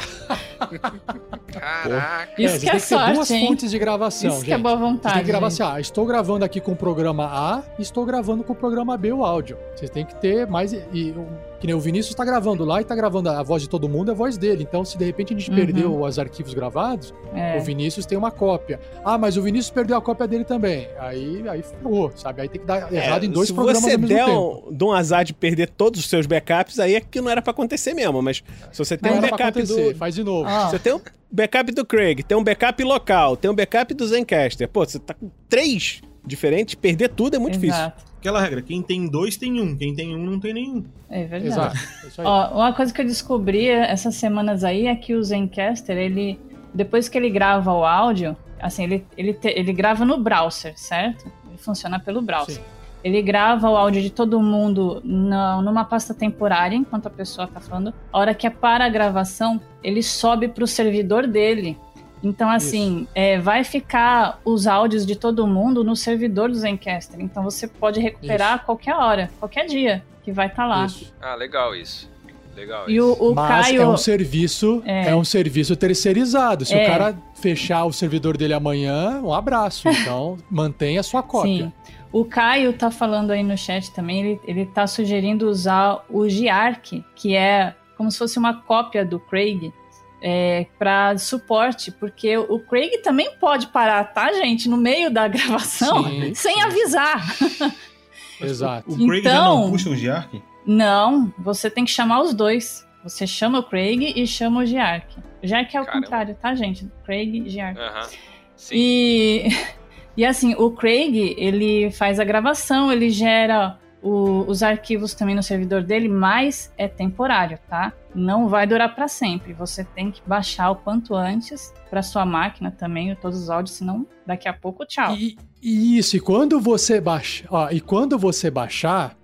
Caraca. 1.51 2.29
Isso 2.41 2.55
É, 2.55 2.59
que 2.59 2.79
você 2.79 2.95
é 2.95 2.97
tem 2.97 3.07
que 3.07 3.07
ter 3.07 3.13
duas 3.13 3.31
hein? 3.31 3.47
fontes 3.47 3.71
de 3.71 3.79
gravação, 3.79 4.29
Isso 4.29 4.37
gente. 4.39 4.45
que 4.47 4.53
é 4.53 4.57
boa 4.57 4.75
Você 4.75 4.81
vontade. 4.83 5.15
tem 5.15 5.23
que 5.23 5.27
gravar 5.29 5.49
gente. 5.49 5.61
assim, 5.63 5.73
ah, 5.75 5.79
estou 5.79 6.05
gravando 6.05 6.45
aqui 6.45 6.59
com 6.59 6.73
o 6.73 6.75
programa 6.75 7.25
A 7.25 7.63
e 7.79 7.81
estou 7.81 8.05
gravando 8.05 8.43
com 8.43 8.53
o 8.53 8.55
programa 8.55 8.97
B 8.97 9.11
o 9.13 9.23
áudio. 9.25 9.57
Vocês 9.75 9.89
têm 9.89 10.05
que 10.05 10.15
ter 10.15 10.45
mais. 10.47 10.73
E, 10.73 10.83
e 10.93 11.11
o- 11.11 11.27
que 11.59 11.65
nem 11.67 11.75
o 11.75 11.79
Vinícius 11.79 12.09
está 12.11 12.23
gravando 12.25 12.63
lá 12.65 12.79
e 12.79 12.81
está 12.83 12.93
gravando 12.93 13.29
a 13.29 13.41
voz 13.41 13.61
de 13.63 13.69
todo 13.69 13.87
mundo, 13.89 14.09
é 14.09 14.13
a 14.13 14.15
voz 14.17 14.37
dele. 14.37 14.61
Então, 14.63 14.83
se 14.85 14.97
de 14.97 15.05
repente 15.05 15.33
a 15.33 15.37
gente 15.37 15.49
Uhum. 15.49 15.55
perdeu 15.55 16.01
os 16.03 16.19
arquivos 16.19 16.53
gravados, 16.53 17.13
É. 17.33 17.57
o 17.57 17.61
Vinícius 17.61 18.05
tem 18.05 18.17
uma 18.17 18.29
cópia. 18.29 18.79
Ah, 19.03 19.17
mas 19.17 19.37
o 19.37 19.41
Vinícius 19.41 19.71
perdeu 19.71 19.97
a 19.97 20.01
cópia 20.01 20.27
dele 20.27 20.43
também. 20.43 20.87
Aí, 20.99 21.43
aí 21.47 21.63
ferrou, 21.63 22.11
sabe? 22.15 22.41
Aí 22.41 22.49
tem 22.49 22.59
que 22.61 22.67
dar 22.67 22.91
errado 22.93 23.23
em 23.23 23.29
dois 23.31 23.47
É, 23.47 23.51
se 23.51 23.53
programas 23.55 23.81
você 23.81 23.93
ao 23.93 23.99
mesmo 23.99 24.07
der 24.15 24.25
tempo. 24.25 24.63
um, 24.69 24.73
de 24.75 24.83
um 24.83 24.91
azar 24.91 25.23
de 25.23 25.33
perder 25.33 25.69
todos 25.69 25.99
os 26.01 26.07
seus 26.09 26.25
backups, 26.27 26.77
aí 26.79 26.95
é 26.95 26.99
que 27.01 27.21
não 27.21 27.29
era 27.31 27.41
pra 27.41 27.53
acontecer 27.55 27.93
mesmo. 27.93 28.21
Mas 28.21 28.43
se 28.71 28.77
você 28.77 28.97
tem 28.97 29.11
Não 29.11 29.19
um 29.19 29.21
backup 29.21 29.61
do. 29.63 29.95
faz 29.95 30.15
de 30.15 30.23
novo. 30.23 30.47
Ó, 30.49 30.69
Você 30.69 30.79
tem 30.79 30.93
um 30.93 31.01
backup 31.31 31.71
do 31.71 31.85
Craig, 31.85 32.23
tem 32.23 32.37
um 32.37 32.43
backup 32.43 32.83
local, 32.83 33.35
tem 33.35 33.49
um 33.49 33.55
backup 33.55 33.93
do 33.93 34.07
Zencaster. 34.07 34.67
Pô, 34.69 34.85
você 34.85 34.99
tá 34.99 35.13
com 35.13 35.29
três 35.49 36.01
diferentes, 36.25 36.75
perder 36.75 37.09
tudo 37.09 37.35
é 37.35 37.39
muito 37.39 37.53
difícil. 37.53 37.75
Exato. 37.75 38.03
Aquela 38.19 38.41
regra, 38.41 38.59
quem 38.61 38.81
tem 38.81 39.07
dois 39.07 39.37
tem 39.37 39.61
um, 39.61 39.75
quem 39.77 39.93
tem 39.93 40.15
um 40.15 40.25
não 40.25 40.39
tem 40.39 40.51
nenhum. 40.53 40.83
É 41.09 41.25
verdade. 41.25 41.47
Exato. 41.47 42.21
É. 42.21 42.23
Ó, 42.23 42.55
uma 42.55 42.73
coisa 42.73 42.91
que 42.91 42.99
eu 42.99 43.05
descobri 43.05 43.67
essas 43.69 44.15
semanas 44.15 44.63
aí 44.63 44.87
é 44.87 44.95
que 44.95 45.13
o 45.13 45.23
Zencaster, 45.23 45.95
ele 45.95 46.39
depois 46.73 47.07
que 47.07 47.17
ele 47.17 47.29
grava 47.29 47.71
o 47.71 47.85
áudio, 47.85 48.35
assim, 48.59 48.83
ele, 48.85 49.05
ele, 49.15 49.33
te- 49.33 49.53
ele 49.55 49.71
grava 49.71 50.03
no 50.03 50.17
browser, 50.17 50.73
certo? 50.75 51.31
Ele 51.47 51.57
funciona 51.57 51.99
pelo 51.99 52.19
browser. 52.21 52.55
Sim. 52.55 52.61
Ele 53.05 53.21
grava 53.21 53.69
o 53.69 53.77
áudio 53.77 54.01
de 54.01 54.09
todo 54.09 54.41
mundo 54.41 54.99
na- 55.05 55.61
numa 55.61 55.85
pasta 55.85 56.11
temporária, 56.11 56.75
enquanto 56.75 57.05
a 57.05 57.09
pessoa 57.11 57.47
tá 57.47 57.59
falando. 57.59 57.93
A 58.11 58.17
hora 58.17 58.33
que 58.33 58.47
é 58.47 58.49
para 58.49 58.83
a 58.83 58.89
gravação, 58.89 59.61
ele 59.83 60.01
sobe 60.01 60.47
pro 60.47 60.65
servidor 60.65 61.27
dele. 61.27 61.77
Então, 62.23 62.49
assim, 62.49 63.07
é, 63.13 63.37
vai 63.37 63.63
ficar 63.63 64.39
os 64.43 64.65
áudios 64.65 65.05
de 65.05 65.15
todo 65.15 65.45
mundo 65.45 65.83
no 65.83 65.95
servidor 65.95 66.49
do 66.49 66.55
Zencaster. 66.55 67.21
Então, 67.21 67.43
você 67.43 67.67
pode 67.67 67.99
recuperar 67.99 68.53
a 68.53 68.57
qualquer 68.57 68.95
hora, 68.95 69.29
qualquer 69.39 69.67
dia, 69.67 70.03
que 70.23 70.31
vai 70.31 70.47
estar 70.47 70.65
lá. 70.65 70.85
Isso. 70.87 71.13
Ah, 71.21 71.35
legal 71.35 71.75
isso. 71.75 72.09
Legal 72.55 72.89
E 72.89 72.95
isso. 72.95 73.17
o, 73.19 73.31
o 73.31 73.35
Mas 73.35 73.65
Caio. 73.67 73.81
é 73.81 73.87
um 73.87 73.97
serviço, 73.97 74.81
é. 74.85 75.09
É. 75.09 75.15
um 75.15 75.25
serviço 75.25 75.75
terceirizado. 75.75 76.65
Se 76.65 76.73
É. 76.73 76.83
o 76.83 76.87
cara 76.87 77.15
fechar 77.35 77.83
o 77.83 77.91
servidor 77.93 78.37
dele 78.37 78.53
amanhã, 78.53 79.19
um 79.21 79.31
abraço. 79.33 79.83
Então, 80.07 80.37
mantenha 80.49 81.01
a 81.01 81.03
sua 81.03 81.21
cópia. 81.21 81.65
Sim. 81.65 81.73
O 82.17 82.23
Caio 82.23 82.71
tá 82.71 82.89
falando 82.89 83.31
aí 83.31 83.43
no 83.43 83.57
chat 83.57 83.91
também, 83.91 84.21
ele, 84.21 84.41
ele 84.45 84.65
tá 84.67 84.87
sugerindo 84.87 85.49
usar 85.49 86.05
o 86.09 86.29
Giarc, 86.29 87.03
que 87.13 87.35
é 87.35 87.75
como 87.97 88.09
se 88.09 88.17
fosse 88.17 88.39
uma 88.39 88.61
cópia 88.61 89.03
do 89.03 89.19
Craig, 89.19 89.73
é, 90.21 90.65
para 90.79 91.17
suporte, 91.17 91.91
porque 91.91 92.37
o 92.37 92.57
Craig 92.59 92.99
também 93.03 93.35
pode 93.37 93.67
parar, 93.67 94.01
tá, 94.05 94.31
gente, 94.31 94.69
no 94.69 94.77
meio 94.77 95.11
da 95.11 95.27
gravação, 95.29 96.05
Sim, 96.05 96.33
sem 96.33 96.53
sim. 96.55 96.61
avisar. 96.61 97.35
Exato. 98.39 98.91
O 98.93 99.07
Craig 99.07 99.21
já 99.23 99.31
Então- 99.31 99.61
não 99.63 99.71
puxa 99.71 99.89
o 99.89 99.95
Giark? 99.95 100.41
Não, 100.65 101.33
você 101.37 101.69
tem 101.69 101.83
que 101.83 101.91
chamar 101.91 102.21
os 102.21 102.33
dois. 102.33 102.87
Você 103.03 103.27
chama 103.27 103.59
o 103.59 103.63
Craig 103.63 104.13
e 104.15 104.25
chama 104.25 104.61
o 104.61 104.65
Giarc. 104.65 105.17
Giarc 105.43 105.75
é 105.75 105.81
o 105.81 105.85
contrário, 105.85 106.33
tá, 106.41 106.55
gente? 106.55 106.89
Craig 107.05 107.43
e 107.45 107.49
Giarc. 107.49 107.77
Aham. 107.77 108.07
Sim. 108.55 108.75
E, 108.75 109.49
e 110.17 110.25
assim, 110.25 110.55
o 110.57 110.71
Craig, 110.71 111.35
ele 111.37 111.91
faz 111.91 112.19
a 112.19 112.23
gravação, 112.23 112.91
ele 112.91 113.09
gera 113.09 113.77
o- 114.01 114.45
os 114.47 114.61
arquivos 114.61 115.13
também 115.15 115.33
no 115.35 115.41
servidor 115.41 115.81
dele, 115.83 116.07
mas 116.07 116.71
é 116.77 116.87
temporário, 116.87 117.57
tá? 117.67 117.91
Não 118.13 118.47
vai 118.47 118.67
durar 118.67 118.93
para 118.93 119.07
sempre. 119.07 119.51
Você 119.53 119.83
tem 119.83 120.11
que 120.11 120.21
baixar 120.27 120.69
o 120.69 120.75
quanto 120.75 121.15
antes 121.15 121.73
para 121.89 122.03
sua 122.03 122.23
máquina 122.25 122.69
também, 122.69 123.15
todos 123.15 123.41
os 123.41 123.49
áudios, 123.49 123.77
senão 123.77 124.05
daqui 124.25 124.47
a 124.47 124.53
pouco, 124.53 124.85
tchau. 124.85 125.15
E, 125.15 125.35
e 125.61 125.97
isso, 125.97 126.15
e 126.15 126.19
quando 126.19 126.59
você 126.61 127.01
baixa, 127.01 127.45
ó, 127.49 127.69
e 127.71 127.81
quando 127.81 128.17
você 128.17 128.51
baixar, 128.51 129.15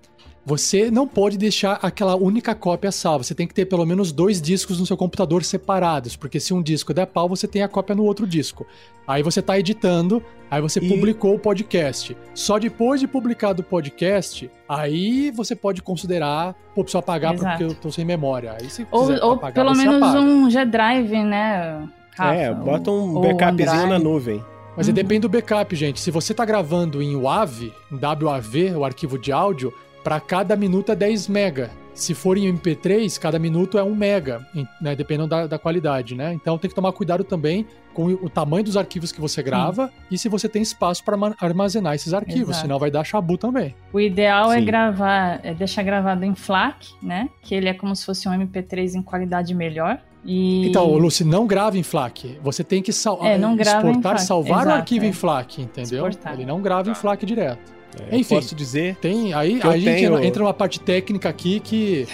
você 0.45 0.89
não 0.89 1.07
pode 1.07 1.37
deixar 1.37 1.73
aquela 1.83 2.15
única 2.15 2.55
cópia 2.55 2.91
salva. 2.91 3.23
Você 3.23 3.35
tem 3.35 3.47
que 3.47 3.53
ter 3.53 3.65
pelo 3.65 3.85
menos 3.85 4.11
dois 4.11 4.41
discos 4.41 4.79
no 4.79 4.85
seu 4.85 4.97
computador 4.97 5.43
separados, 5.43 6.15
porque 6.15 6.39
se 6.39 6.53
um 6.53 6.61
disco 6.63 6.93
der 6.93 7.05
pau, 7.05 7.29
você 7.29 7.47
tem 7.47 7.61
a 7.61 7.67
cópia 7.67 7.95
no 7.95 8.03
outro 8.03 8.25
disco. 8.25 8.65
Aí 9.07 9.21
você 9.21 9.41
tá 9.41 9.59
editando, 9.59 10.23
aí 10.49 10.59
você 10.61 10.79
E- 10.79 10.87
publicou 10.89 11.35
o 11.35 11.39
podcast. 11.39 12.17
Só 12.33 12.57
depois 12.57 12.99
de 12.99 13.07
publicado 13.07 13.61
o 13.61 13.65
podcast, 13.65 14.49
aí 14.67 15.29
você 15.31 15.55
pode 15.55 15.81
considerar, 15.81 16.53
pô, 16.73 16.81
preciso 16.83 16.97
apagar 16.97 17.33
Exato. 17.35 17.57
porque 17.57 17.63
eu 17.71 17.75
tô 17.75 17.91
sem 17.91 18.03
memória. 18.05 18.55
Aí 18.59 18.69
se 18.69 18.87
Ou, 18.89 19.11
ou 19.21 19.31
apagar, 19.33 19.53
pelo 19.53 19.75
você 19.75 19.81
menos 19.83 20.01
apaga. 20.01 20.19
um 20.21 20.49
G-Drive, 20.49 21.23
né? 21.23 21.87
Rafa? 22.17 22.33
é, 22.35 22.53
bota 22.53 22.89
um 22.91 23.15
Ou 23.15 23.21
backupzinho 23.37 23.87
na 23.87 23.99
nuvem. 23.99 24.43
Mas 24.75 24.87
aí 24.87 24.93
depende 24.93 25.21
do 25.21 25.29
backup, 25.29 25.75
gente. 25.75 25.99
Se 25.99 26.09
você 26.09 26.33
tá 26.33 26.45
gravando 26.45 27.01
em 27.01 27.15
WAV, 27.15 27.71
em 27.91 27.99
WAV, 28.25 28.75
o 28.77 28.85
arquivo 28.85 29.19
de 29.19 29.31
áudio, 29.31 29.73
para 30.03 30.19
cada 30.19 30.55
minuto 30.55 30.91
é 30.91 30.95
10 30.95 31.27
mega. 31.27 31.71
Se 31.93 32.13
for 32.13 32.37
em 32.37 32.51
MP3, 32.51 33.19
cada 33.19 33.37
minuto 33.37 33.77
é 33.77 33.83
1 33.83 33.93
mega, 33.93 34.47
né, 34.81 34.95
dependendo 34.95 35.27
da, 35.27 35.45
da 35.45 35.59
qualidade, 35.59 36.15
né? 36.15 36.33
Então 36.33 36.57
tem 36.57 36.69
que 36.69 36.75
tomar 36.75 36.91
cuidado 36.93 37.23
também 37.23 37.67
com 37.93 38.05
o 38.05 38.29
tamanho 38.29 38.63
dos 38.63 38.77
arquivos 38.77 39.11
que 39.11 39.19
você 39.19 39.43
grava 39.43 39.91
e 40.09 40.17
se 40.17 40.29
você 40.29 40.47
tem 40.47 40.61
espaço 40.61 41.03
para 41.03 41.17
armazenar 41.41 41.93
esses 41.93 42.13
arquivos, 42.13 42.51
Exato. 42.51 42.61
senão 42.61 42.79
vai 42.79 42.89
dar 42.89 43.03
chabu 43.03 43.37
também. 43.37 43.75
O 43.91 43.99
ideal 43.99 44.51
é 44.53 44.59
Sim. 44.59 44.65
gravar, 44.65 45.41
é 45.43 45.53
deixar 45.53 45.83
gravado 45.83 46.23
em 46.23 46.33
FLAC, 46.33 46.93
né? 47.03 47.29
Que 47.41 47.53
ele 47.53 47.67
é 47.67 47.73
como 47.73 47.93
se 47.93 48.05
fosse 48.05 48.27
um 48.29 48.31
MP3 48.31 48.95
em 48.95 49.01
qualidade 49.01 49.53
melhor. 49.53 49.99
E... 50.23 50.67
Então, 50.67 50.85
Lucy, 50.93 51.23
não 51.25 51.45
grava 51.45 51.77
em 51.77 51.83
FLAC. 51.83 52.39
Você 52.41 52.63
tem 52.63 52.81
que 52.81 52.93
sal 52.93 53.19
É, 53.25 53.37
não 53.37 53.55
grava 53.55 53.87
em 53.87 53.91
exportar, 53.91 54.19
salvar 54.19 54.59
o 54.59 54.61
Exato, 54.61 54.77
arquivo 54.77 55.05
é. 55.05 55.07
em 55.09 55.13
FLAC, 55.13 55.61
entendeu? 55.61 56.07
Exportar. 56.07 56.33
Ele 56.33 56.45
não 56.45 56.61
grava 56.61 56.89
em 56.89 56.93
Tá. 56.93 56.99
FLAC 56.99 57.25
direto. 57.25 57.80
É, 58.09 58.15
Enfim. 58.17 58.35
Posso 58.35 58.55
dizer. 58.55 58.95
Tem, 59.01 59.33
aí, 59.33 59.59
a 59.61 59.77
gente 59.77 59.83
tenho- 59.95 60.23
entra 60.23 60.41
numa 60.43 60.53
parte 60.53 60.79
técnica 60.79 61.27
aqui 61.29 61.59
que 61.59 62.07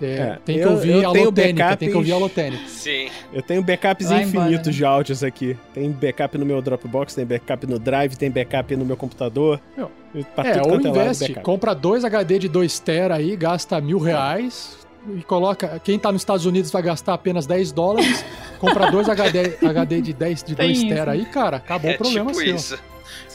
é, 0.00 0.06
É, 0.06 0.38
tem 0.44 0.58
que 0.58 0.64
eu- 0.64 0.70
ouvir 0.72 0.90
eu 1.02 1.10
a 1.10 1.12
tenho 1.12 1.30
backups- 1.32 1.76
tem 1.78 1.90
que 1.90 1.96
ouvir 1.96 2.12
a 2.12 2.16
lotênica. 2.18 2.62
Sim. 2.68 3.08
Eu 3.32 3.42
tenho 3.42 3.62
backups 3.62 4.08
Vai 4.08 4.22
embora, 4.22 4.46
infinitos 4.46 4.66
né? 4.68 4.72
de 4.72 4.84
áudios 4.84 5.24
aqui. 5.24 5.56
Tem 5.74 5.90
backup 5.90 6.38
no 6.38 6.46
meu 6.46 6.62
Dropbox, 6.62 7.14
tem 7.14 7.26
backup 7.26 7.66
no 7.66 7.78
Drive, 7.78 8.16
tem 8.16 8.30
backup 8.30 8.76
no 8.76 8.84
meu 8.84 8.96
computador. 8.96 9.60
Meu, 9.76 9.90
Pra 10.36 10.46
É, 10.48 10.62
ou 10.62 10.68
é 10.68 10.72
lado, 10.74 10.88
investe, 10.88 11.24
backup. 11.24 11.44
compra 11.44 11.74
dois 11.74 12.04
HD 12.04 12.38
de 12.38 12.48
2 12.48 12.78
tera 12.78 13.16
aí, 13.16 13.34
gasta 13.34 13.80
mil 13.80 13.98
reais 13.98 14.78
e 15.18 15.22
coloca. 15.24 15.80
Quem 15.82 15.98
tá 15.98 16.12
nos 16.12 16.22
Estados 16.22 16.46
Unidos 16.46 16.70
vai 16.70 16.82
gastar 16.82 17.14
apenas 17.14 17.46
10 17.46 17.72
dólares, 17.72 18.24
compra 18.60 18.88
dois 18.92 19.08
HD, 19.08 19.56
HD 19.66 20.00
de 20.00 20.12
10 20.12 20.44
de 20.44 20.54
Tem 20.54 20.66
2 20.68 20.78
isso. 20.78 20.88
tera 20.88 21.10
aí, 21.12 21.24
cara, 21.24 21.56
acabou 21.56 21.90
É 21.90 21.94
o 21.94 21.98
problema 21.98 22.30
tipo 22.30 22.44
seu. 22.44 22.54
isso. 22.54 22.78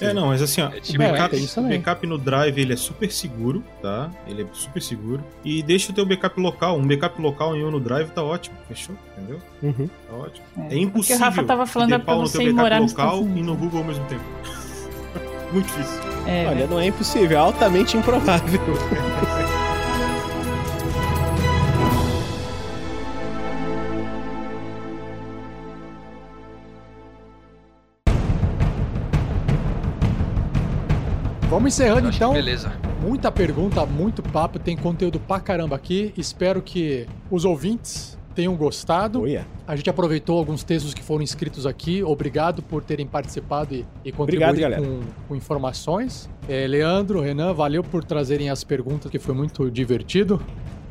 É, 0.01 0.13
não, 0.13 0.27
mas 0.27 0.41
assim, 0.41 0.61
ó, 0.61 0.69
É 0.69 0.77
o, 0.77 0.81
tipo 0.81 0.97
backup, 0.99 1.29
tem 1.35 1.43
isso 1.43 1.59
o 1.59 1.63
backup 1.67 2.07
no 2.07 2.17
Drive 2.17 2.57
ele 2.57 2.73
é 2.73 2.75
super 2.75 3.11
seguro, 3.11 3.63
tá? 3.81 4.09
Ele 4.27 4.43
é 4.43 4.45
super 4.53 4.81
seguro. 4.81 5.23
E 5.43 5.61
deixa 5.61 5.91
o 5.91 5.95
teu 5.95 6.05
backup 6.05 6.39
local. 6.39 6.77
Um 6.77 6.87
backup 6.87 7.21
local 7.21 7.55
em 7.55 7.63
um 7.63 7.71
no 7.71 7.79
Drive 7.79 8.09
tá 8.09 8.23
ótimo, 8.23 8.55
fechou? 8.67 8.95
Entendeu? 9.17 9.39
Uhum. 9.61 9.87
Tá 9.87 10.15
ótimo. 10.15 10.45
É. 10.57 10.61
É, 10.61 10.65
O 10.65 10.69
que 10.69 10.75
impossível 10.77 11.17
o 11.17 11.19
Rafa 11.19 11.43
tava 11.43 11.65
falando 11.65 11.93
é 11.93 11.97
pra 11.97 12.05
pau 12.05 12.21
no 12.21 12.27
você 12.27 12.37
teu 12.39 12.53
backup 12.53 12.81
local 12.81 13.21
e 13.21 13.41
no 13.41 13.55
Google 13.55 13.79
ao 13.79 13.85
mesmo 13.85 14.05
tempo. 14.05 14.23
Muito 15.51 15.65
difícil. 15.65 16.01
É, 16.27 16.47
Olha, 16.47 16.67
não 16.67 16.79
é 16.79 16.87
impossível, 16.87 17.37
é 17.37 17.41
altamente 17.41 17.97
improvável. 17.97 18.59
Vamos 31.69 31.79
encerrando 31.79 32.09
então. 32.09 32.33
Beleza. 32.33 32.73
Muita 32.99 33.31
pergunta, 33.31 33.85
muito 33.85 34.23
papo, 34.23 34.57
tem 34.57 34.75
conteúdo 34.75 35.19
pra 35.19 35.39
caramba 35.39 35.75
aqui. 35.75 36.11
Espero 36.17 36.61
que 36.63 37.05
os 37.29 37.45
ouvintes 37.45 38.17
tenham 38.33 38.55
gostado. 38.55 39.21
Olha. 39.21 39.45
A 39.67 39.75
gente 39.75 39.87
aproveitou 39.87 40.39
alguns 40.39 40.63
textos 40.63 40.95
que 40.95 41.03
foram 41.03 41.21
escritos 41.21 41.67
aqui. 41.67 42.03
Obrigado 42.03 42.63
por 42.63 42.83
terem 42.83 43.05
participado 43.05 43.75
e, 43.75 43.85
e 44.03 44.11
contribuído 44.11 44.59
com, 44.77 44.99
com 45.27 45.35
informações. 45.35 46.27
É, 46.47 46.65
Leandro, 46.65 47.21
Renan, 47.21 47.53
valeu 47.53 47.83
por 47.83 48.03
trazerem 48.03 48.49
as 48.49 48.63
perguntas, 48.63 49.11
que 49.11 49.19
foi 49.19 49.35
muito 49.35 49.69
divertido. 49.69 50.41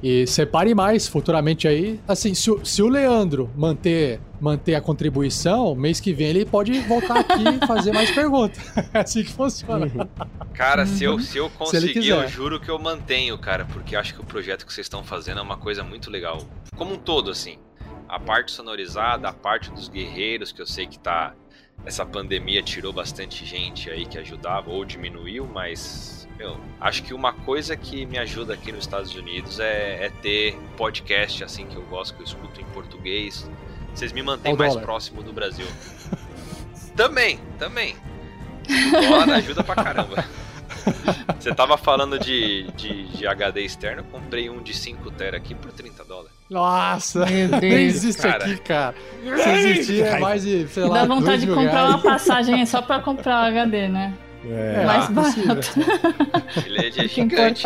E 0.01 0.29
separe 0.29 0.77
mais 0.77 1.09
futuramente 1.09 1.67
aí. 1.67 1.99
Assim, 2.07 2.35
se, 2.35 2.53
se 2.63 2.83
o 2.83 2.89
Leandro 2.89 3.51
manter, 3.57 4.21
manter 4.41 4.75
a 4.75 4.81
contribuição, 4.81 5.75
mês 5.75 6.01
que 6.01 6.13
vem 6.13 6.29
ele 6.29 6.45
pode 6.45 6.79
voltar 6.81 7.19
aqui 7.19 7.43
e 7.63 7.67
fazer 7.67 7.93
mais 7.93 8.11
perguntas. 8.11 8.59
É 8.93 9.01
assim 9.01 9.23
que 9.23 9.33
funciona. 9.33 9.87
Uhum. 9.87 10.09
Cara, 10.55 10.87
se 10.87 11.05
eu, 11.05 11.21
se 11.21 11.37
eu 11.37 11.51
conseguir, 11.51 11.93
quiser. 11.93 12.25
eu 12.25 12.29
juro 12.29 12.59
que 12.59 12.71
eu 12.71 12.79
mantenho, 12.79 13.37
cara, 13.37 13.65
porque 13.67 13.95
eu 13.95 14.01
acho 14.01 14.15
que 14.15 14.21
o 14.21 14.25
projeto 14.25 14.65
que 14.65 14.73
vocês 14.73 14.87
estão 14.87 15.05
fazendo 15.05 15.39
é 15.39 15.43
uma 15.43 15.57
coisa 15.57 15.85
muito 15.85 16.11
legal. 16.11 16.39
Como 16.77 16.95
um 16.95 16.99
todo, 16.99 17.31
assim. 17.31 17.59
A 18.09 18.19
parte 18.19 18.53
sonorizada, 18.53 19.29
a 19.29 19.33
parte 19.33 19.71
dos 19.71 19.89
guerreiros, 19.89 20.53
que 20.53 20.63
eu 20.63 20.67
sei 20.67 20.87
que 20.87 20.99
tá 20.99 21.35
essa 21.85 22.05
pandemia 22.05 22.63
tirou 22.63 22.93
bastante 22.93 23.45
gente 23.45 23.91
aí 23.91 24.05
que 24.05 24.19
ajudava 24.19 24.71
ou 24.71 24.85
diminuiu, 24.85 25.47
mas 25.47 26.29
meu, 26.39 26.57
acho 26.81 27.03
que 27.03 27.13
uma 27.13 27.33
coisa 27.33 27.77
que 27.77 28.07
me 28.07 28.17
ajuda 28.17 28.55
aqui 28.55 28.71
nos 28.71 28.85
Estados 28.85 29.15
Unidos 29.15 29.59
é, 29.59 30.07
é 30.07 30.11
ter 30.23 30.57
podcast 30.77 31.43
assim 31.43 31.67
que 31.67 31.77
eu 31.77 31.83
gosto, 31.83 32.15
que 32.15 32.21
eu 32.21 32.27
escuto 32.27 32.61
em 32.61 32.65
português. 32.67 33.51
Vocês 33.99 34.13
me 34.13 34.23
mantêm 34.23 34.55
mais 34.57 34.75
dólar. 34.75 34.85
próximo 34.85 35.25
do 35.25 35.33
Brasil. 35.33 35.67
também, 36.95 37.41
também. 37.59 37.97
Dólar 39.09 39.31
ajuda 39.39 39.65
pra 39.65 39.75
caramba. 39.75 40.25
Você 41.39 41.53
tava 41.53 41.77
falando 41.77 42.17
de, 42.17 42.71
de, 42.77 43.09
de 43.09 43.27
HD 43.27 43.63
externo, 43.63 44.03
eu 44.03 44.05
comprei 44.05 44.49
um 44.49 44.63
de 44.63 44.73
5 44.73 45.11
tera 45.11 45.37
aqui 45.37 45.53
por 45.53 45.73
30 45.73 46.05
dólares. 46.05 46.31
Nossa, 46.49 47.25
nem 47.27 47.73
existe 47.73 48.23
cara. 48.23 48.45
aqui, 48.45 48.57
cara. 48.59 48.95
Se 49.43 49.49
existir 49.51 50.03
é 50.05 50.21
mais 50.21 50.43
de, 50.45 50.69
sei 50.69 50.85
lá, 50.85 51.01
Dá 51.01 51.05
vontade 51.07 51.41
de 51.41 51.49
comprar 51.49 51.73
reais. 51.73 51.89
uma 51.89 51.99
passagem 51.99 52.65
só 52.67 52.81
pra 52.81 53.01
comprar 53.01 53.43
o 53.45 53.47
HD, 53.49 53.89
né? 53.89 54.15
É, 54.45 54.85
mais 54.85 55.07
possível. 55.09 55.49
barato. 55.49 56.65
Ele 56.67 56.79
é, 56.79 56.89
é 56.89 56.93
gigante. 57.09 57.65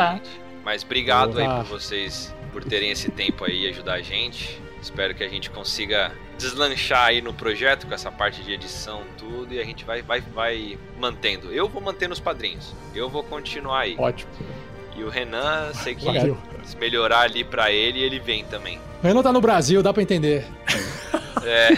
Mas 0.65 0.83
obrigado 0.83 1.39
aí 1.39 1.45
Ah. 1.47 1.57
por 1.69 1.79
vocês, 1.79 2.35
por 2.53 2.65
terem 2.65 2.91
esse 2.91 3.11
tempo 3.11 3.45
aí 3.45 3.67
e 3.67 3.69
ajudar 3.69 3.95
a 3.95 4.01
gente. 4.03 4.62
Espero 4.83 5.15
que 5.15 5.23
a 5.23 5.29
gente 5.29 5.49
consiga 5.49 6.11
deslanchar 6.37 7.07
aí 7.07 7.23
no 7.23 7.33
projeto 7.33 7.87
com 7.87 7.95
essa 7.95 8.11
parte 8.11 8.43
de 8.43 8.53
edição, 8.53 9.03
tudo, 9.17 9.55
e 9.55 9.61
a 9.61 9.65
gente 9.65 9.85
vai, 9.85 10.03
vai, 10.03 10.21
vai 10.21 10.77
mantendo. 10.99 11.53
Eu 11.53 11.69
vou 11.69 11.81
mantendo 11.81 12.13
os 12.13 12.19
padrinhos. 12.19 12.75
Eu 12.93 13.09
vou 13.09 13.23
continuar 13.23 13.83
aí. 13.83 13.95
Ótimo. 13.97 14.31
E 14.97 15.05
o 15.05 15.09
Renan, 15.09 15.73
sei 15.73 15.95
que 15.95 16.05
Valeu. 16.05 16.37
se 16.65 16.77
melhorar 16.77 17.21
ali 17.21 17.45
pra 17.45 17.71
ele, 17.71 18.01
ele 18.01 18.19
vem 18.19 18.45
também. 18.45 18.81
O 19.03 19.07
Renan 19.07 19.23
tá 19.23 19.33
no 19.33 19.41
Brasil, 19.41 19.83
dá 19.83 19.93
pra 19.93 20.03
entender. 20.03 20.45
É, 21.45 21.69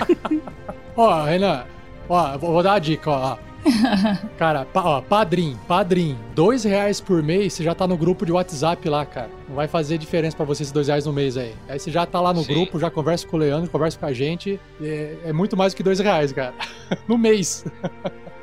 Ó, 0.97 1.25
Renan, 1.25 1.67
ó, 2.09 2.39
vou 2.39 2.53
vou 2.53 2.63
dar 2.63 2.75
a 2.75 2.79
dica, 2.79 3.11
ó. 3.11 3.37
Cara, 4.39 4.67
ó, 4.75 5.01
padrim, 5.01 5.57
padrim, 5.67 6.17
dois 6.35 6.65
reais 6.65 7.01
por 7.01 7.23
mês, 7.23 7.53
você 7.53 7.63
já 7.63 7.75
tá 7.75 7.87
no 7.87 7.97
grupo 7.97 8.27
de 8.27 8.33
WhatsApp 8.33 8.89
lá, 8.89 9.05
cara. 9.07 9.31
Não 9.49 9.57
vai 9.57 9.67
fazer 9.67 9.99
diferença 9.99 10.37
pra 10.37 10.45
você 10.45 10.63
esses 10.63 10.73
dois 10.73 10.89
reais 10.89 11.07
no 11.07 11.13
mês 11.13 11.37
aí. 11.37 11.55
Aí 11.69 11.79
você 11.79 11.91
já 11.91 12.07
tá 12.07 12.21
lá 12.21 12.33
no 12.33 12.43
Sim. 12.43 12.55
grupo, 12.55 12.79
já 12.79 12.91
conversa 12.91 13.27
com 13.27 13.37
o 13.37 13.41
Leandro, 13.41 13.71
conversa 13.71 13.99
com 13.99 14.07
a 14.07 14.13
gente. 14.13 14.61
É, 14.81 15.17
é 15.27 15.33
muito 15.33 15.57
mais 15.57 15.73
do 15.73 15.77
que 15.77 15.83
dois 15.83 15.99
reais, 15.99 16.33
cara. 16.33 16.55
no 17.09 17.19
mês. 17.19 17.65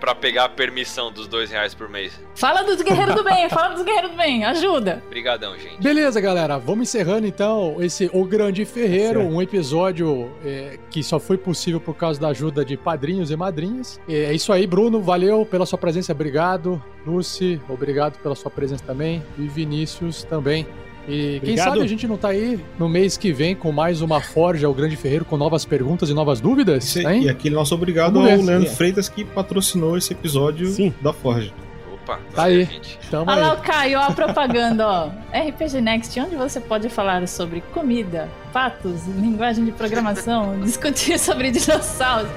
Pra 0.02 0.15
pegar 0.15 0.45
a 0.45 0.49
permissão 0.49 1.11
dos 1.11 1.28
dois 1.28 1.52
reais 1.52 1.76
por 1.76 1.88
mês. 1.88 2.19
Fala 2.36 2.64
dos 2.64 2.82
guerreiros 2.82 3.14
do 3.14 3.23
bem, 3.23 3.48
fala 3.49 3.76
dos 3.76 3.84
guerreiros 3.84 4.11
do 4.11 4.18
bem, 4.18 4.44
ajuda. 4.44 5.02
Obrigadão, 5.06 5.57
gente. 5.57 5.80
Beleza, 5.80 6.19
galera, 6.19 6.57
vamos 6.57 6.90
encerrando 6.90 7.28
então 7.28 7.78
esse 7.80 8.10
O 8.11 8.26
Grande 8.26 8.65
Ferreiro, 8.65 9.22
um 9.22 9.40
episódio 9.40 10.32
é, 10.44 10.80
que 10.90 11.03
só 11.03 11.19
foi 11.19 11.38
possível 11.38 11.80
por 11.80 11.95
causa 11.95 12.19
da 12.19 12.30
ajuda 12.30 12.65
de 12.65 12.76
padrinhos 12.76 13.30
e 13.30 13.36
madrinhas. 13.36 14.02
É, 14.10 14.23
é 14.23 14.34
isso 14.34 14.52
aí, 14.52 14.65
Bruno, 14.65 14.99
valeu 14.99 15.45
pela 15.45 15.68
sua 15.68 15.78
presença, 15.78 16.11
obrigado. 16.11 16.84
Lucy, 17.06 17.61
obrigado 17.69 18.18
pela 18.19 18.34
sua 18.34 18.49
presença 18.49 18.84
também. 18.84 19.23
E 19.38 19.48
Vinícius 19.48 20.23
também. 20.23 20.68
E 21.11 21.29
quem 21.31 21.38
Obrigado. 21.53 21.67
sabe 21.69 21.81
a 21.81 21.88
gente 21.88 22.07
não 22.07 22.15
tá 22.17 22.29
aí 22.29 22.59
no 22.79 22.88
mês 22.88 23.17
que 23.17 23.33
vem 23.33 23.53
com 23.55 23.71
mais 23.71 24.01
uma 24.01 24.21
Forja, 24.21 24.69
o 24.69 24.73
Grande 24.73 24.95
Ferreiro, 24.95 25.25
com 25.25 25.35
novas 25.35 25.65
perguntas 25.65 26.09
e 26.09 26.13
novas 26.13 26.39
dúvidas, 26.39 26.85
Esse- 26.85 27.05
hein? 27.05 27.23
e 27.23 27.29
aquele 27.29 27.53
nosso 27.55 27.75
obrigado 27.75 28.13
Vamos 28.13 28.31
ao 28.31 28.38
ver. 28.38 28.43
Leandro. 28.43 28.69
Freitas 28.71 29.09
que 29.09 29.25
patrocinou 29.25 29.97
esse 29.97 30.13
episódio 30.13 30.67
Sim. 30.67 30.93
da 31.01 31.11
Forja. 31.11 31.51
Opa, 31.93 32.19
Tá 32.33 32.43
aí. 32.43 32.63
gente. 32.63 32.97
Tamo 33.11 33.29
Olha 33.29 33.41
lá 33.41 33.51
aí. 33.51 33.57
o 33.57 33.61
Caio, 33.61 33.99
a 33.99 34.11
propaganda, 34.11 34.88
ó. 34.88 35.09
RPG 35.38 35.81
Next, 35.81 36.19
onde 36.19 36.35
você 36.35 36.59
pode 36.61 36.88
falar 36.89 37.27
sobre 37.27 37.61
comida, 37.73 38.29
fatos, 38.53 39.05
linguagem 39.07 39.65
de 39.65 39.71
programação, 39.71 40.57
discutir 40.63 41.19
sobre 41.19 41.51
dinossauros, 41.51 42.29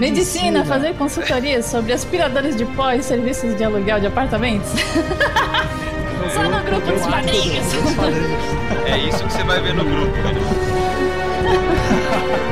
medicina, 0.00 0.64
fazer 0.64 0.94
consultorias 0.94 1.66
sobre 1.66 1.92
aspiradores 1.92 2.56
de 2.56 2.64
pó 2.66 2.90
e 2.90 3.02
serviços 3.02 3.56
de 3.56 3.62
aluguel 3.64 4.00
de 4.00 4.06
apartamentos. 4.08 4.70
Só 6.32 6.42
no 6.42 6.62
grupo 6.64 6.92
dos 6.92 7.06
padrinhos. 7.06 7.66
É 8.86 8.98
isso 8.98 9.24
que 9.24 9.32
você 9.32 9.44
vai 9.44 9.60
ver 9.60 9.74
no 9.74 9.84
grupo, 9.84 10.12
velho. 10.22 10.40